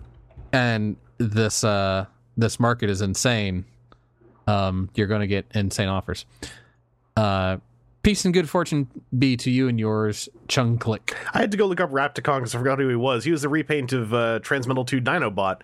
and 0.51 0.97
this 1.17 1.63
uh, 1.63 2.05
this 2.35 2.59
market 2.59 2.89
is 2.89 3.01
insane. 3.01 3.65
Um, 4.47 4.89
you're 4.95 5.07
going 5.07 5.21
to 5.21 5.27
get 5.27 5.45
insane 5.53 5.87
offers. 5.87 6.25
Uh, 7.15 7.57
peace 8.05 8.23
and 8.23 8.33
good 8.33 8.49
fortune 8.49 8.87
be 9.17 9.35
to 9.35 9.49
you 9.51 9.67
and 9.67 9.79
yours, 9.79 10.29
Chung 10.47 10.77
Click. 10.77 11.15
I 11.33 11.39
had 11.39 11.51
to 11.51 11.57
go 11.57 11.65
look 11.65 11.81
up 11.81 11.91
Rapticon 11.91 12.37
because 12.39 12.55
I 12.55 12.59
forgot 12.59 12.79
who 12.79 12.87
he 12.87 12.95
was. 12.95 13.23
He 13.25 13.31
was 13.31 13.41
the 13.41 13.49
repaint 13.49 13.91
of 13.93 14.13
uh, 14.13 14.39
Transmetal 14.41 14.87
2 14.87 15.01
Dinobot. 15.01 15.57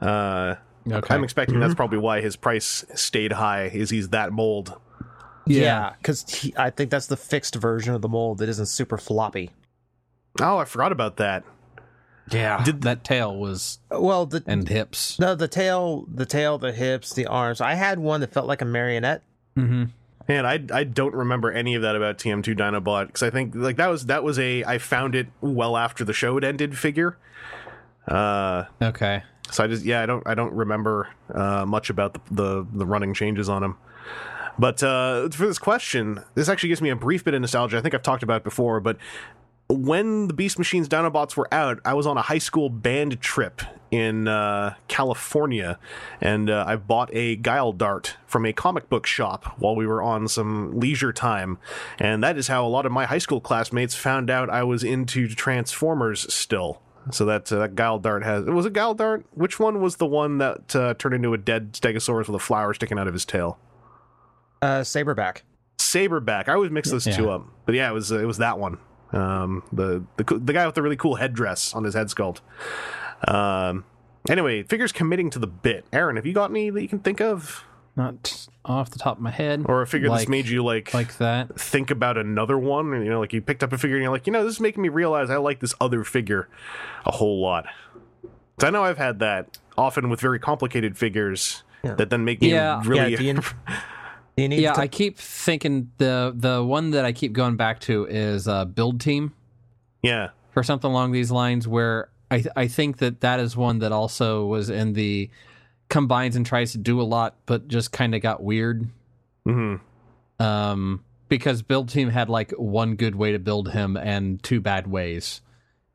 Uh, 0.00 0.54
Okay. 0.90 1.14
I'm 1.14 1.22
expecting 1.22 1.60
that's 1.60 1.74
probably 1.74 1.98
why 1.98 2.22
his 2.22 2.36
price 2.36 2.86
stayed 2.94 3.32
high. 3.32 3.64
Is 3.66 3.90
he's 3.90 4.08
that 4.08 4.32
mold? 4.32 4.80
Yeah, 5.46 5.92
because 5.98 6.50
I 6.56 6.70
think 6.70 6.90
that's 6.90 7.06
the 7.06 7.18
fixed 7.18 7.54
version 7.56 7.92
of 7.94 8.00
the 8.00 8.08
mold 8.08 8.38
that 8.38 8.48
isn't 8.48 8.64
super 8.66 8.96
floppy. 8.96 9.50
Oh, 10.40 10.56
I 10.56 10.64
forgot 10.64 10.90
about 10.90 11.18
that. 11.18 11.44
Yeah. 12.32 12.64
Did- 12.64 12.80
that 12.82 13.04
tail 13.04 13.36
was 13.36 13.78
Well, 13.90 14.24
the 14.24 14.42
and 14.46 14.66
hips. 14.66 15.18
no, 15.18 15.34
the 15.34 15.48
tail, 15.48 16.06
the 16.12 16.26
tail, 16.26 16.56
the 16.56 16.72
hips, 16.72 17.12
the 17.12 17.26
arms. 17.26 17.60
I 17.60 17.74
had 17.74 17.98
one 17.98 18.22
that 18.22 18.32
felt 18.32 18.46
like 18.46 18.62
a 18.62 18.64
marionette. 18.66 19.22
Mm-hmm. 19.58 19.84
Man, 20.30 20.46
I 20.46 20.64
I 20.72 20.84
don't 20.84 21.12
remember 21.12 21.50
any 21.50 21.74
of 21.74 21.82
that 21.82 21.96
about 21.96 22.18
TM2 22.18 22.56
Dinobot 22.56 23.08
because 23.08 23.24
I 23.24 23.30
think 23.30 23.52
like 23.56 23.78
that 23.78 23.88
was 23.88 24.06
that 24.06 24.22
was 24.22 24.38
a 24.38 24.62
I 24.62 24.78
found 24.78 25.16
it 25.16 25.26
well 25.40 25.76
after 25.76 26.04
the 26.04 26.12
show 26.12 26.36
had 26.36 26.44
ended 26.44 26.78
figure. 26.78 27.16
Uh, 28.06 28.66
Okay. 28.80 29.24
so 29.50 29.64
I 29.64 29.66
just 29.66 29.84
yeah 29.84 30.04
I 30.04 30.06
don't 30.06 30.24
I 30.28 30.36
don't 30.36 30.52
remember 30.52 31.08
uh, 31.34 31.66
much 31.66 31.90
about 31.90 32.14
the, 32.14 32.20
the 32.30 32.66
the 32.72 32.86
running 32.86 33.12
changes 33.12 33.48
on 33.48 33.64
him. 33.64 33.76
But 34.56 34.80
uh, 34.84 35.30
for 35.30 35.48
this 35.48 35.58
question, 35.58 36.22
this 36.36 36.48
actually 36.48 36.68
gives 36.68 36.82
me 36.82 36.90
a 36.90 36.96
brief 36.96 37.24
bit 37.24 37.34
of 37.34 37.40
nostalgia. 37.40 37.78
I 37.78 37.80
think 37.80 37.94
I've 37.96 38.02
talked 38.02 38.22
about 38.22 38.42
it 38.42 38.44
before, 38.44 38.78
but 38.78 38.98
when 39.70 40.26
the 40.28 40.34
Beast 40.34 40.58
Machines 40.58 40.88
Dinobots 40.88 41.36
were 41.36 41.52
out, 41.52 41.80
I 41.84 41.94
was 41.94 42.06
on 42.06 42.16
a 42.16 42.22
high 42.22 42.38
school 42.38 42.68
band 42.68 43.20
trip 43.20 43.62
in 43.90 44.28
uh, 44.28 44.74
California, 44.88 45.78
and 46.20 46.48
uh, 46.50 46.64
I 46.66 46.76
bought 46.76 47.10
a 47.12 47.36
Guiledart 47.36 48.14
from 48.26 48.46
a 48.46 48.52
comic 48.52 48.88
book 48.88 49.06
shop 49.06 49.56
while 49.58 49.74
we 49.74 49.86
were 49.86 50.02
on 50.02 50.28
some 50.28 50.78
leisure 50.78 51.12
time, 51.12 51.58
and 51.98 52.22
that 52.22 52.36
is 52.36 52.48
how 52.48 52.64
a 52.64 52.68
lot 52.68 52.86
of 52.86 52.92
my 52.92 53.06
high 53.06 53.18
school 53.18 53.40
classmates 53.40 53.94
found 53.94 54.30
out 54.30 54.48
I 54.50 54.62
was 54.62 54.84
into 54.84 55.28
Transformers 55.28 56.32
still. 56.32 56.82
So 57.10 57.24
that 57.24 57.50
uh, 57.50 57.58
that 57.60 57.74
Guiledart 57.74 58.24
has 58.24 58.44
was 58.44 58.66
it 58.66 58.74
Guiledart? 58.74 59.24
Which 59.32 59.58
one 59.58 59.80
was 59.80 59.96
the 59.96 60.06
one 60.06 60.38
that 60.38 60.76
uh, 60.76 60.94
turned 60.94 61.14
into 61.14 61.32
a 61.32 61.38
dead 61.38 61.72
Stegosaurus 61.72 62.26
with 62.28 62.36
a 62.36 62.38
flower 62.38 62.74
sticking 62.74 62.98
out 62.98 63.08
of 63.08 63.14
his 63.14 63.24
tail? 63.24 63.58
Uh, 64.60 64.80
saberback. 64.80 65.38
Saberback. 65.78 66.48
I 66.48 66.52
always 66.52 66.70
mix 66.70 66.90
those 66.90 67.06
Yeah. 67.06 67.16
two 67.16 67.30
up, 67.30 67.46
but 67.64 67.74
yeah, 67.74 67.90
it 67.90 67.94
was 67.94 68.12
it 68.12 68.26
was 68.26 68.38
that 68.38 68.58
one. 68.58 68.78
Um, 69.12 69.62
the 69.72 70.04
the 70.16 70.24
the 70.38 70.52
guy 70.52 70.66
with 70.66 70.74
the 70.74 70.82
really 70.82 70.96
cool 70.96 71.16
headdress 71.16 71.74
on 71.74 71.84
his 71.84 71.94
head 71.94 72.06
sculpt. 72.08 72.40
Um, 73.26 73.84
anyway, 74.28 74.62
figures 74.62 74.92
committing 74.92 75.30
to 75.30 75.38
the 75.38 75.46
bit. 75.46 75.84
Aaron, 75.92 76.16
have 76.16 76.26
you 76.26 76.32
got 76.32 76.50
any 76.50 76.70
that 76.70 76.82
you 76.82 76.88
can 76.88 77.00
think 77.00 77.20
of? 77.20 77.64
not 77.96 78.46
off 78.64 78.88
the 78.90 78.98
top 79.00 79.16
of 79.16 79.22
my 79.22 79.32
head. 79.32 79.64
or 79.66 79.82
a 79.82 79.86
figure 79.86 80.08
like, 80.08 80.20
that's 80.20 80.28
made 80.28 80.46
you 80.46 80.62
like 80.64 80.94
like 80.94 81.18
that. 81.18 81.58
think 81.60 81.90
about 81.90 82.16
another 82.16 82.56
one 82.56 82.94
and 82.94 83.04
you 83.04 83.10
know 83.10 83.18
like 83.18 83.32
you 83.32 83.42
picked 83.42 83.64
up 83.64 83.72
a 83.72 83.78
figure 83.78 83.96
and 83.96 84.04
you're 84.04 84.12
like 84.12 84.28
you 84.28 84.32
know 84.32 84.44
this 84.44 84.54
is 84.54 84.60
making 84.60 84.80
me 84.80 84.88
realize 84.88 85.28
i 85.28 85.36
like 85.36 85.58
this 85.58 85.74
other 85.80 86.04
figure 86.04 86.48
a 87.04 87.10
whole 87.10 87.42
lot 87.42 87.66
so 88.60 88.68
i 88.68 88.70
know 88.70 88.84
i've 88.84 88.96
had 88.96 89.18
that 89.18 89.58
often 89.76 90.08
with 90.08 90.20
very 90.20 90.38
complicated 90.38 90.96
figures 90.96 91.64
Yeah. 91.82 91.94
that 91.94 92.10
then 92.10 92.24
make 92.24 92.40
me 92.40 92.52
Yeah. 92.52 92.80
really 92.86 93.10
Yeah, 93.10 93.16
do 93.18 93.24
you, 93.24 93.34
do 94.36 94.42
you 94.42 94.48
need 94.48 94.60
Yeah, 94.60 94.72
to 94.72 94.80
I 94.80 94.88
keep 94.88 95.18
thinking 95.18 95.90
the 95.98 96.32
the 96.34 96.62
one 96.64 96.90
that 96.92 97.04
I 97.04 97.12
keep 97.12 97.32
going 97.32 97.56
back 97.56 97.80
to 97.80 98.06
is 98.06 98.48
uh, 98.48 98.64
Build 98.64 99.00
Team 99.00 99.32
yeah 100.02 100.30
or 100.56 100.62
something 100.62 100.90
along 100.90 101.12
these 101.12 101.30
lines. 101.30 101.68
Where 101.68 102.08
I 102.30 102.44
I 102.56 102.68
think 102.68 102.98
that 102.98 103.20
that 103.20 103.40
is 103.40 103.56
one 103.56 103.78
that 103.80 103.92
also 103.92 104.46
was 104.46 104.70
in 104.70 104.94
the 104.94 105.30
combines 105.88 106.36
and 106.36 106.46
tries 106.46 106.72
to 106.72 106.78
do 106.78 107.00
a 107.00 107.02
lot, 107.02 107.36
but 107.46 107.68
just 107.68 107.92
kind 107.92 108.14
of 108.14 108.22
got 108.22 108.42
weird. 108.42 108.88
hmm 109.44 109.76
Um, 110.38 111.04
because 111.28 111.62
Build 111.62 111.88
Team 111.90 112.08
had 112.10 112.28
like 112.28 112.52
one 112.52 112.96
good 112.96 113.14
way 113.14 113.32
to 113.32 113.38
build 113.38 113.70
him 113.72 113.96
and 113.96 114.42
two 114.42 114.60
bad 114.60 114.86
ways. 114.86 115.40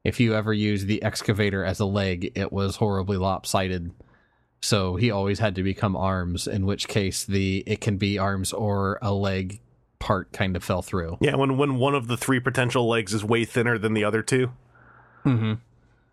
If 0.03 0.19
you 0.19 0.35
ever 0.35 0.53
use 0.53 0.85
the 0.85 1.01
excavator 1.01 1.65
as 1.65 1.79
a 1.79 1.85
leg, 1.85 2.31
it 2.35 2.51
was 2.53 2.75
horribly 2.75 3.17
lopsided. 3.17 3.91
So 4.65 4.95
he 4.95 5.11
always 5.11 5.37
had 5.37 5.53
to 5.55 5.63
become 5.63 5.95
arms, 5.95 6.47
in 6.47 6.65
which 6.65 6.87
case 6.87 7.23
the 7.23 7.63
it 7.67 7.81
can 7.81 7.97
be 7.97 8.17
arms 8.17 8.51
or 8.51 8.97
a 9.01 9.13
leg 9.13 9.59
part 9.99 10.31
kind 10.33 10.55
of 10.55 10.63
fell 10.63 10.81
through. 10.81 11.17
yeah 11.21 11.35
when 11.35 11.57
when 11.57 11.75
one 11.77 11.93
of 11.95 12.07
the 12.07 12.17
three 12.17 12.39
potential 12.39 12.87
legs 12.87 13.13
is 13.13 13.23
way 13.23 13.45
thinner 13.45 13.77
than 13.77 13.93
the 13.93 14.03
other 14.03 14.21
two 14.23 14.51
Mm-hmm. 15.23 15.53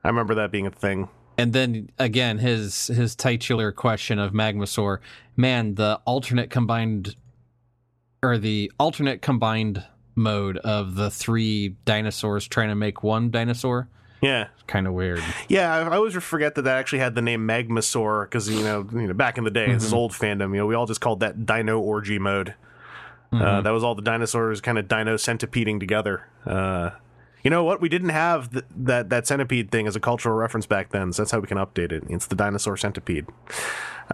i 0.05 0.09
remember 0.09 0.35
that 0.35 0.51
being 0.53 0.67
a 0.67 0.71
thing 0.71 1.09
And 1.39 1.53
then 1.53 1.89
again, 1.99 2.39
his 2.39 2.89
his 2.89 3.17
titular 3.17 3.73
question 3.73 4.19
of 4.19 4.33
Magmasaur, 4.33 4.99
man, 5.37 5.75
the 5.77 5.99
alternate 6.05 6.51
combined 6.51 7.17
or 8.23 8.39
the 8.39 8.71
alternate 8.79 9.21
combined 9.23 9.83
mode 10.15 10.59
of 10.59 10.95
the 10.95 11.11
three 11.11 11.77
dinosaurs 11.87 12.47
trying 12.47 12.69
to 12.69 12.75
make 12.75 13.03
one 13.03 13.31
dinosaur, 13.31 13.89
yeah 14.23 14.47
It's 14.55 14.63
kind 14.67 14.87
of 14.87 14.95
weird. 14.95 15.23
Yeah, 15.49 15.75
I 15.75 15.81
I 15.83 15.97
always 15.97 16.15
forget 16.15 16.55
that 16.55 16.63
that 16.63 16.79
actually 16.79 17.01
had 17.01 17.15
the 17.15 17.23
name 17.23 17.47
Magmasaur 17.47 18.25
because 18.25 18.49
you 18.49 18.63
know, 18.63 18.87
you 18.93 19.09
know, 19.09 19.15
back 19.15 19.37
in 19.37 19.45
the 19.45 19.51
day, 19.51 19.73
this 19.73 19.85
is 19.85 19.93
old 19.93 20.13
fandom. 20.13 20.51
You 20.55 20.59
know, 20.59 20.67
we 20.67 20.75
all 20.75 20.87
just 20.87 21.01
called 21.01 21.21
that 21.21 21.45
Dino 21.45 21.79
Orgy 21.79 22.19
mode. 22.19 22.55
Uh, 23.33 23.63
that 23.63 23.71
was 23.71 23.83
all 23.83 23.95
the 23.95 24.03
dinosaurs 24.03 24.61
kind 24.61 24.77
of 24.79 24.87
dino 24.89 25.17
centipeding 25.17 25.81
together. 25.81 26.29
Uh, 26.45 26.91
you 27.43 27.51
know 27.51 27.65
what? 27.65 27.81
We 27.81 27.89
didn't 27.89 28.11
have 28.11 28.51
th- 28.53 28.65
that 28.77 29.09
that 29.09 29.27
centipede 29.27 29.71
thing 29.71 29.87
as 29.87 29.97
a 29.97 30.01
cultural 30.01 30.37
reference 30.37 30.67
back 30.67 30.91
then, 30.91 31.13
so 31.15 31.23
that's 31.23 31.31
how 31.33 31.41
we 31.41 31.47
can 31.47 31.57
update 31.59 31.93
it. 31.93 32.05
It's 32.09 32.27
the 32.27 32.35
dinosaur 32.37 32.77
centipede. 32.77 33.27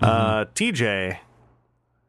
Uh, 0.01 0.45
TJ, 0.55 1.19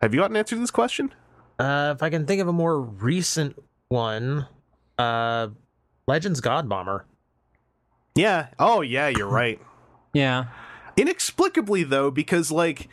have 0.01 0.13
you 0.13 0.19
got 0.19 0.29
an 0.29 0.37
answer 0.37 0.55
to 0.55 0.59
this 0.61 0.69
question? 0.71 1.11
Uh, 1.57 1.93
if 1.95 2.03
I 2.03 2.09
can 2.11 2.25
think 2.27 2.41
of 2.41 2.47
a 2.47 2.53
more 2.53 2.79
recent 2.79 3.61
one, 3.89 4.45
uh, 4.99 5.47
Legends 6.07 6.41
Godbomber. 6.41 7.01
Yeah. 8.19 8.47
Oh, 8.59 8.81
yeah. 8.81 9.07
You're 9.07 9.27
right. 9.29 9.59
Yeah. 10.13 10.45
inexplicably 10.97 11.83
though 11.83 12.11
because 12.11 12.51
like 12.51 12.89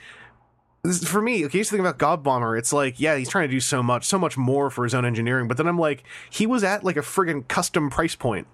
for 1.05 1.21
me 1.21 1.45
okay 1.45 1.59
here's 1.59 1.69
the 1.71 1.73
thing 1.77 1.81
about 1.81 1.99
god 1.99 2.23
bomber 2.23 2.57
it's 2.57 2.73
like 2.73 3.01
yeah 3.01 3.17
he's 3.17 3.29
trying 3.29 3.49
to 3.49 3.53
do 3.53 3.59
so 3.59 3.83
much 3.83 4.05
so 4.05 4.17
much 4.19 4.37
more 4.37 4.71
for 4.71 4.85
his 4.85 4.95
own 4.95 5.05
engineering 5.05 5.49
but 5.49 5.57
then 5.57 5.67
i'm 5.67 5.79
like 5.79 6.05
he 6.31 6.47
was 6.47 6.63
at 6.63 6.85
like 6.85 6.97
a 6.97 7.01
friggin 7.01 7.49
custom 7.49 7.91
price 7.91 8.15
point 8.15 8.47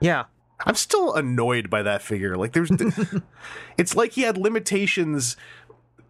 Yeah, 0.00 0.24
i'm 0.66 0.74
still 0.74 1.14
annoyed 1.14 1.70
by 1.70 1.82
that 1.82 2.02
figure 2.02 2.36
like 2.36 2.52
there's 2.52 2.72
it's 3.78 3.94
like 3.94 4.12
he 4.12 4.22
had 4.22 4.36
limitations 4.36 5.36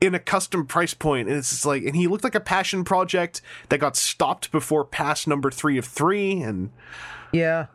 in 0.01 0.15
a 0.15 0.19
custom 0.21 0.65
price 0.67 0.95
point 0.95 1.29
and 1.29 1.37
it's 1.37 1.51
just 1.51 1.67
like 1.67 1.83
and 1.83 1.95
he 1.97 2.07
looked 2.07 2.25
like 2.25 2.35
a 2.37 2.41
passion 2.41 2.83
project 2.85 3.43
that 3.69 3.77
got 3.79 3.97
stopped 3.97 4.51
before 4.51 4.85
pass 4.85 5.27
number 5.27 5.51
three 5.51 5.77
of 5.77 5.85
three 5.85 6.41
and 6.41 6.71
yeah. 7.33 7.67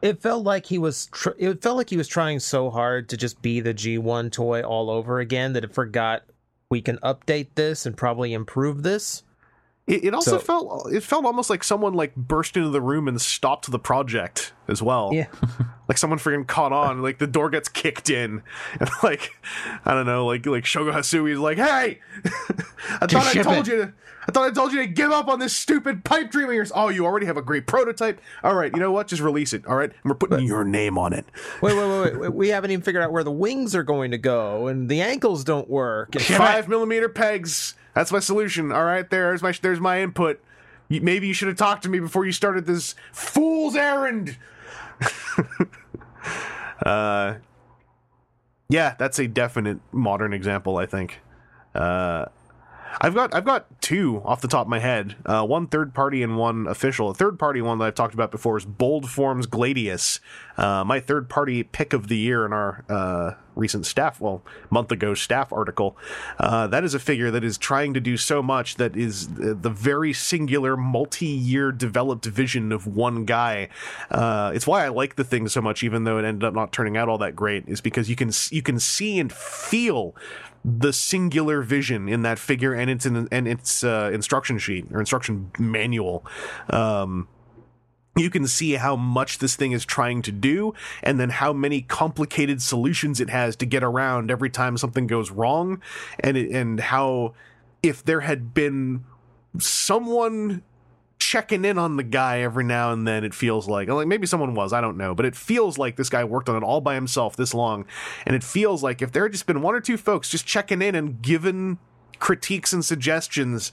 It 0.00 0.22
felt 0.22 0.44
like 0.44 0.66
he 0.66 0.78
was. 0.78 1.06
Tr- 1.06 1.30
it 1.38 1.60
felt 1.60 1.76
like 1.76 1.90
he 1.90 1.96
was 1.96 2.08
trying 2.08 2.38
so 2.38 2.70
hard 2.70 3.08
to 3.08 3.16
just 3.16 3.42
be 3.42 3.60
the 3.60 3.74
G1 3.74 4.30
toy 4.30 4.62
all 4.62 4.90
over 4.90 5.18
again 5.18 5.52
that 5.54 5.64
it 5.64 5.74
forgot 5.74 6.22
we 6.70 6.80
can 6.80 6.98
update 6.98 7.48
this 7.54 7.86
and 7.86 7.96
probably 7.96 8.32
improve 8.32 8.82
this. 8.82 9.24
It, 9.88 10.04
it 10.04 10.14
also 10.14 10.32
So- 10.32 10.38
felt 10.38 10.92
it 10.92 11.02
felt 11.02 11.24
almost 11.24 11.48
like 11.50 11.64
someone 11.64 11.94
like 11.94 12.14
burst 12.14 12.56
into 12.56 12.68
the 12.68 12.80
room 12.80 13.08
and 13.08 13.20
stopped 13.20 13.70
the 13.70 13.78
project 13.78 14.52
as 14.68 14.82
well. 14.82 15.10
Yeah. 15.12 15.26
like 15.88 15.96
someone 15.98 16.18
freaking 16.18 16.46
caught 16.46 16.72
on. 16.72 17.02
Like 17.02 17.18
the 17.18 17.26
door 17.26 17.48
gets 17.50 17.68
kicked 17.68 18.10
in, 18.10 18.42
and 18.80 18.90
like 19.02 19.32
I 19.84 19.94
don't 19.94 20.06
know, 20.06 20.26
like 20.26 20.44
like 20.46 20.64
Shogo 20.64 20.92
Hasui 20.92 21.32
is 21.32 21.38
like, 21.38 21.56
"Hey, 21.56 22.00
I 23.00 23.06
thought 23.06 23.34
I 23.36 23.42
told 23.42 23.56
it." 23.56 23.72
you 23.72 23.76
to." 23.86 23.92
I 24.20 24.30
thought 24.30 24.46
I 24.46 24.50
told 24.52 24.74
you 24.74 24.80
to 24.80 24.86
give 24.86 25.10
up 25.10 25.26
on 25.28 25.38
this 25.38 25.56
stupid 25.56 26.04
pipe 26.04 26.30
dream 26.30 26.48
of 26.50 26.54
yours. 26.54 26.70
Oh, 26.74 26.90
you 26.90 27.06
already 27.06 27.24
have 27.24 27.38
a 27.38 27.42
great 27.42 27.66
prototype. 27.66 28.20
All 28.44 28.54
right, 28.54 28.70
you 28.70 28.78
know 28.78 28.92
what? 28.92 29.08
Just 29.08 29.22
release 29.22 29.54
it. 29.54 29.66
All 29.66 29.74
right, 29.74 29.88
and 29.90 30.00
we're 30.04 30.16
putting 30.16 30.46
your 30.46 30.64
name 30.64 30.98
on 30.98 31.14
it. 31.14 31.24
Wait, 31.62 31.74
wait, 31.74 31.88
wait, 32.02 32.20
wait. 32.20 32.34
We 32.34 32.48
haven't 32.50 32.70
even 32.72 32.82
figured 32.82 33.02
out 33.02 33.10
where 33.10 33.24
the 33.24 33.30
wings 33.30 33.74
are 33.74 33.82
going 33.82 34.10
to 34.10 34.18
go, 34.18 34.66
and 34.66 34.86
the 34.90 35.00
ankles 35.00 35.44
don't 35.44 35.66
work. 35.70 36.14
And 36.14 36.22
Five 36.22 36.68
millimeter 36.68 37.08
pegs. 37.08 37.74
That's 37.98 38.12
my 38.12 38.20
solution. 38.20 38.70
All 38.70 38.84
right, 38.84 39.10
there's 39.10 39.42
my 39.42 39.50
there's 39.60 39.80
my 39.80 40.00
input. 40.00 40.40
You- 40.88 41.00
Maybe 41.00 41.26
you 41.26 41.34
should 41.34 41.48
have 41.48 41.56
talked 41.56 41.82
to 41.82 41.88
me 41.88 41.98
before 41.98 42.24
you 42.24 42.30
started 42.30 42.64
this 42.64 42.94
fool's 43.10 43.74
errand. 43.74 44.36
uh, 46.86 47.34
yeah, 48.68 48.94
that's 49.00 49.18
a 49.18 49.26
definite 49.26 49.80
modern 49.90 50.32
example. 50.32 50.76
I 50.76 50.86
think. 50.86 51.18
Uh, 51.74 52.26
I've 53.00 53.16
got 53.16 53.34
I've 53.34 53.44
got 53.44 53.80
two 53.80 54.22
off 54.24 54.42
the 54.42 54.48
top 54.48 54.66
of 54.66 54.70
my 54.70 54.78
head. 54.78 55.16
Uh, 55.26 55.44
one 55.44 55.66
third 55.66 55.92
party 55.92 56.22
and 56.22 56.38
one 56.38 56.68
official. 56.68 57.10
A 57.10 57.14
third 57.14 57.36
party 57.36 57.60
one 57.60 57.78
that 57.78 57.84
I've 57.86 57.94
talked 57.96 58.14
about 58.14 58.30
before 58.30 58.56
is 58.56 58.64
Bold 58.64 59.10
Forms 59.10 59.48
Gladius. 59.48 60.20
Uh, 60.58 60.84
my 60.84 61.00
third 61.00 61.28
party 61.28 61.62
pick 61.62 61.92
of 61.92 62.08
the 62.08 62.18
year 62.18 62.44
in 62.44 62.52
our 62.52 62.84
uh, 62.88 63.32
recent 63.54 63.86
staff, 63.86 64.20
well, 64.20 64.42
month 64.70 64.92
ago 64.92 65.14
staff 65.14 65.52
article. 65.52 65.96
Uh, 66.38 66.66
that 66.66 66.84
is 66.84 66.94
a 66.94 66.98
figure 66.98 67.30
that 67.30 67.44
is 67.44 67.56
trying 67.56 67.94
to 67.94 68.00
do 68.00 68.16
so 68.16 68.42
much 68.42 68.76
that 68.76 68.96
is 68.96 69.28
the 69.28 69.70
very 69.70 70.12
singular 70.12 70.76
multi-year 70.76 71.72
developed 71.72 72.26
vision 72.26 72.72
of 72.72 72.86
one 72.86 73.24
guy. 73.24 73.68
Uh, 74.10 74.52
it's 74.54 74.66
why 74.66 74.84
I 74.84 74.88
like 74.88 75.16
the 75.16 75.24
thing 75.24 75.48
so 75.48 75.60
much, 75.60 75.82
even 75.82 76.04
though 76.04 76.18
it 76.18 76.24
ended 76.24 76.44
up 76.44 76.54
not 76.54 76.72
turning 76.72 76.96
out 76.96 77.08
all 77.08 77.18
that 77.18 77.36
great. 77.36 77.68
Is 77.68 77.80
because 77.80 78.10
you 78.10 78.16
can 78.16 78.30
you 78.50 78.62
can 78.62 78.78
see 78.78 79.18
and 79.18 79.32
feel 79.32 80.14
the 80.64 80.92
singular 80.92 81.62
vision 81.62 82.08
in 82.08 82.22
that 82.22 82.38
figure 82.38 82.74
and 82.74 82.90
its 82.90 83.06
in, 83.06 83.28
and 83.30 83.48
its 83.48 83.84
uh, 83.84 84.10
instruction 84.12 84.58
sheet 84.58 84.86
or 84.92 85.00
instruction 85.00 85.50
manual. 85.58 86.24
Um, 86.70 87.28
you 88.18 88.30
can 88.30 88.46
see 88.46 88.72
how 88.74 88.96
much 88.96 89.38
this 89.38 89.56
thing 89.56 89.72
is 89.72 89.84
trying 89.84 90.22
to 90.22 90.32
do 90.32 90.74
and 91.02 91.18
then 91.18 91.30
how 91.30 91.52
many 91.52 91.82
complicated 91.82 92.60
solutions 92.62 93.20
it 93.20 93.30
has 93.30 93.56
to 93.56 93.66
get 93.66 93.82
around 93.82 94.30
every 94.30 94.50
time 94.50 94.76
something 94.76 95.06
goes 95.06 95.30
wrong. 95.30 95.80
And 96.20 96.36
it, 96.36 96.50
and 96.50 96.80
how 96.80 97.34
if 97.82 98.04
there 98.04 98.20
had 98.20 98.54
been 98.54 99.04
someone 99.58 100.62
checking 101.18 101.64
in 101.64 101.78
on 101.78 101.96
the 101.96 102.02
guy 102.02 102.40
every 102.40 102.64
now 102.64 102.92
and 102.92 103.06
then 103.06 103.24
it 103.24 103.34
feels 103.34 103.68
like 103.68 103.88
like 103.88 104.06
maybe 104.06 104.24
someone 104.24 104.54
was 104.54 104.72
i 104.72 104.80
don't 104.80 104.96
know 104.96 105.16
but 105.16 105.26
it 105.26 105.34
feels 105.34 105.76
like 105.76 105.96
this 105.96 106.08
guy 106.08 106.22
worked 106.22 106.48
on 106.48 106.56
it 106.56 106.62
all 106.64 106.80
by 106.80 106.94
himself 106.94 107.36
this 107.36 107.52
long. 107.52 107.84
And 108.24 108.36
it 108.36 108.44
feels 108.44 108.82
like 108.82 109.02
if 109.02 109.12
there 109.12 109.24
had 109.24 109.32
just 109.32 109.46
been 109.46 109.60
one 109.60 109.74
or 109.74 109.80
two 109.80 109.96
folks 109.96 110.28
just 110.28 110.46
checking 110.46 110.80
in 110.80 110.94
and 110.94 111.20
given 111.20 111.78
critiques 112.18 112.72
and 112.72 112.84
suggestions 112.84 113.72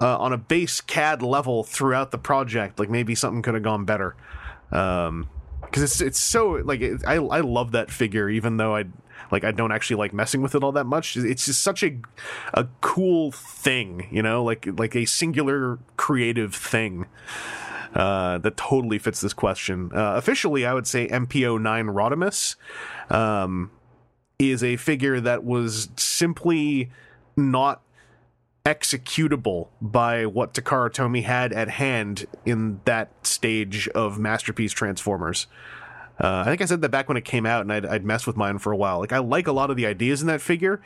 uh, 0.00 0.18
on 0.18 0.32
a 0.32 0.38
base 0.38 0.80
cad 0.80 1.22
level 1.22 1.64
throughout 1.64 2.10
the 2.10 2.18
project 2.18 2.78
like 2.78 2.90
maybe 2.90 3.14
something 3.14 3.42
could 3.42 3.54
have 3.54 3.62
gone 3.62 3.84
better 3.84 4.16
um 4.72 5.28
because 5.62 5.82
it's 5.82 6.00
it's 6.00 6.18
so 6.18 6.50
like 6.64 6.80
it, 6.80 7.02
I 7.06 7.14
I 7.14 7.40
love 7.40 7.72
that 7.72 7.90
figure 7.90 8.28
even 8.28 8.56
though 8.58 8.76
I 8.76 8.84
like 9.30 9.44
I 9.44 9.50
don't 9.50 9.72
actually 9.72 9.96
like 9.96 10.12
messing 10.12 10.42
with 10.42 10.54
it 10.54 10.62
all 10.62 10.72
that 10.72 10.84
much. 10.84 11.16
It's 11.16 11.46
just 11.46 11.60
such 11.60 11.82
a 11.82 11.98
a 12.52 12.68
cool 12.80 13.32
thing, 13.32 14.06
you 14.10 14.22
know, 14.22 14.44
like 14.44 14.66
like 14.78 14.94
a 14.94 15.04
singular 15.04 15.78
creative 15.96 16.54
thing. 16.54 17.06
Uh, 17.94 18.38
that 18.38 18.56
totally 18.56 18.98
fits 18.98 19.20
this 19.20 19.32
question. 19.32 19.88
Uh, 19.94 20.14
officially, 20.16 20.66
I 20.66 20.74
would 20.74 20.86
say 20.86 21.06
MPO 21.06 21.60
nine 21.60 21.86
Rodimus 21.86 22.56
um, 23.08 23.70
is 24.36 24.64
a 24.64 24.76
figure 24.76 25.20
that 25.20 25.44
was 25.44 25.88
simply 25.96 26.90
not 27.36 27.82
executable 28.64 29.68
by 29.80 30.24
what 30.24 30.54
Takara 30.54 30.90
Tomy 30.90 31.22
had 31.22 31.52
at 31.52 31.68
hand 31.68 32.26
in 32.46 32.80
that 32.86 33.10
stage 33.26 33.88
of 33.88 34.18
Masterpiece 34.18 34.72
Transformers. 34.72 35.46
Uh, 36.18 36.38
I 36.38 36.44
think 36.44 36.62
I 36.62 36.64
said 36.64 36.80
that 36.80 36.88
back 36.88 37.08
when 37.08 37.16
it 37.16 37.24
came 37.24 37.44
out, 37.44 37.62
and 37.62 37.72
I'd, 37.72 37.84
I'd 37.84 38.04
mess 38.04 38.26
with 38.26 38.36
mine 38.36 38.58
for 38.58 38.72
a 38.72 38.76
while. 38.76 39.00
Like 39.00 39.12
I 39.12 39.18
like 39.18 39.46
a 39.46 39.52
lot 39.52 39.70
of 39.70 39.76
the 39.76 39.84
ideas 39.84 40.22
in 40.22 40.28
that 40.28 40.40
figure, 40.40 40.80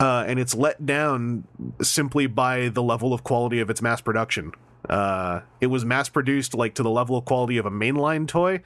uh, 0.00 0.24
and 0.26 0.38
it's 0.38 0.54
let 0.54 0.86
down 0.86 1.44
simply 1.82 2.26
by 2.26 2.68
the 2.68 2.82
level 2.82 3.12
of 3.12 3.24
quality 3.24 3.60
of 3.60 3.68
its 3.68 3.82
mass 3.82 4.00
production. 4.00 4.52
Uh, 4.88 5.40
it 5.60 5.66
was 5.66 5.84
mass 5.84 6.08
produced 6.08 6.54
like 6.54 6.74
to 6.74 6.82
the 6.82 6.90
level 6.90 7.16
of 7.16 7.24
quality 7.24 7.58
of 7.58 7.66
a 7.66 7.70
mainline 7.70 8.26
toy, 8.26 8.60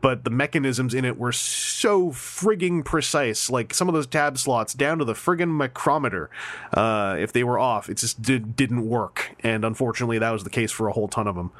but 0.00 0.24
the 0.24 0.30
mechanisms 0.30 0.94
in 0.94 1.04
it 1.04 1.18
were 1.18 1.32
so 1.32 2.10
frigging 2.10 2.84
precise. 2.84 3.48
Like 3.48 3.72
some 3.72 3.88
of 3.88 3.94
those 3.94 4.06
tab 4.06 4.38
slots 4.38 4.74
down 4.74 4.98
to 4.98 5.04
the 5.04 5.14
friggin' 5.14 5.48
micrometer. 5.48 6.30
Uh, 6.72 7.16
if 7.18 7.32
they 7.32 7.44
were 7.44 7.58
off, 7.58 7.88
it 7.88 7.98
just 7.98 8.20
did, 8.22 8.56
didn't 8.56 8.86
work. 8.86 9.36
And 9.40 9.64
unfortunately, 9.64 10.18
that 10.18 10.30
was 10.30 10.44
the 10.44 10.50
case 10.50 10.72
for 10.72 10.88
a 10.88 10.92
whole 10.92 11.08
ton 11.08 11.26
of 11.26 11.36
them. 11.36 11.52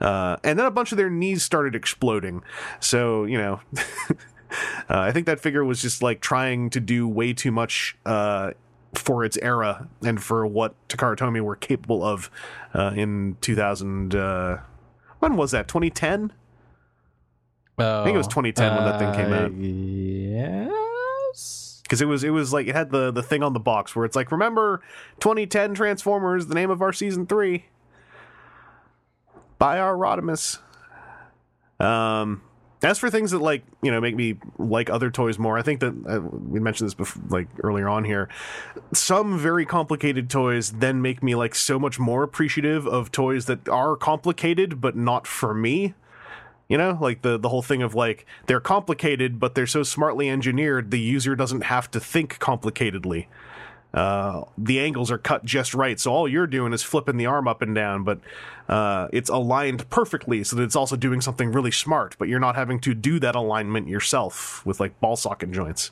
Uh, 0.00 0.36
and 0.42 0.58
then 0.58 0.66
a 0.66 0.70
bunch 0.70 0.92
of 0.92 0.98
their 0.98 1.10
knees 1.10 1.42
started 1.42 1.74
exploding. 1.74 2.42
So, 2.80 3.24
you 3.24 3.38
know, 3.38 3.60
uh, 3.76 4.14
I 4.88 5.12
think 5.12 5.26
that 5.26 5.40
figure 5.40 5.64
was 5.64 5.82
just 5.82 6.02
like 6.02 6.20
trying 6.20 6.70
to 6.70 6.80
do 6.80 7.06
way 7.06 7.34
too 7.34 7.50
much 7.50 7.96
uh, 8.06 8.52
for 8.94 9.24
its 9.24 9.36
era 9.38 9.88
and 10.02 10.22
for 10.22 10.46
what 10.46 10.74
Takara 10.88 11.16
Tomy 11.16 11.40
were 11.40 11.56
capable 11.56 12.04
of 12.04 12.30
uh, 12.74 12.92
in 12.96 13.36
2000. 13.40 14.14
Uh, 14.14 14.58
when 15.20 15.36
was 15.36 15.52
that? 15.52 15.68
2010? 15.68 16.32
I 17.78 18.04
think 18.04 18.14
it 18.14 18.18
was 18.18 18.26
2010 18.26 18.76
when 18.76 18.84
that 18.84 18.98
thing 18.98 19.14
came 19.14 19.32
out. 19.32 19.54
Yes. 19.54 20.20
Because 21.82 22.02
it 22.02 22.06
was 22.06 22.24
it 22.24 22.30
was 22.30 22.52
like 22.52 22.66
it 22.66 22.74
had 22.74 22.90
the 22.90 23.10
the 23.10 23.22
thing 23.22 23.42
on 23.42 23.52
the 23.52 23.60
box 23.60 23.96
where 23.96 24.04
it's 24.04 24.14
like 24.14 24.30
remember 24.30 24.82
2010 25.20 25.74
Transformers, 25.74 26.46
the 26.46 26.54
name 26.54 26.70
of 26.70 26.82
our 26.82 26.92
season 26.92 27.26
three. 27.26 27.66
By 29.58 29.78
our 29.78 29.94
Rodimus. 29.94 30.58
Um, 31.78 32.42
as 32.82 32.98
for 32.98 33.10
things 33.10 33.30
that 33.32 33.40
like 33.40 33.62
you 33.82 33.90
know 33.90 34.00
make 34.00 34.16
me 34.16 34.36
like 34.58 34.90
other 34.90 35.10
toys 35.10 35.38
more, 35.38 35.58
I 35.58 35.62
think 35.62 35.80
that 35.80 35.94
uh, 36.08 36.20
we 36.20 36.60
mentioned 36.60 36.86
this 36.86 36.94
before, 36.94 37.22
like 37.28 37.48
earlier 37.62 37.88
on 37.88 38.04
here. 38.04 38.28
Some 38.92 39.38
very 39.38 39.66
complicated 39.66 40.30
toys 40.30 40.72
then 40.72 41.02
make 41.02 41.22
me 41.22 41.34
like 41.34 41.54
so 41.54 41.78
much 41.78 41.98
more 41.98 42.22
appreciative 42.22 42.86
of 42.86 43.12
toys 43.12 43.46
that 43.46 43.68
are 43.68 43.96
complicated 43.96 44.80
but 44.80 44.96
not 44.96 45.26
for 45.26 45.52
me. 45.52 45.94
You 46.68 46.78
know, 46.78 46.96
like 47.00 47.22
the 47.22 47.36
the 47.36 47.48
whole 47.48 47.62
thing 47.62 47.82
of 47.82 47.94
like 47.94 48.26
they're 48.46 48.60
complicated 48.60 49.38
but 49.38 49.54
they're 49.54 49.66
so 49.66 49.82
smartly 49.82 50.30
engineered 50.30 50.90
the 50.90 51.00
user 51.00 51.34
doesn't 51.34 51.62
have 51.62 51.90
to 51.90 52.00
think 52.00 52.38
complicatedly. 52.38 53.26
Uh, 53.92 54.44
the 54.56 54.78
angles 54.78 55.10
are 55.10 55.18
cut 55.18 55.44
just 55.44 55.74
right, 55.74 55.98
so 55.98 56.12
all 56.12 56.28
you're 56.28 56.46
doing 56.46 56.72
is 56.72 56.82
flipping 56.82 57.16
the 57.16 57.26
arm 57.26 57.48
up 57.48 57.60
and 57.60 57.74
down, 57.74 58.04
but 58.04 58.20
uh, 58.68 59.08
it's 59.12 59.28
aligned 59.28 59.88
perfectly 59.90 60.44
so 60.44 60.54
that 60.54 60.62
it's 60.62 60.76
also 60.76 60.94
doing 60.94 61.20
something 61.20 61.50
really 61.50 61.72
smart, 61.72 62.14
but 62.18 62.28
you're 62.28 62.38
not 62.38 62.54
having 62.54 62.78
to 62.78 62.94
do 62.94 63.18
that 63.18 63.34
alignment 63.34 63.88
yourself 63.88 64.64
with 64.64 64.78
like 64.78 64.98
ball 65.00 65.16
socket 65.16 65.50
joints. 65.50 65.90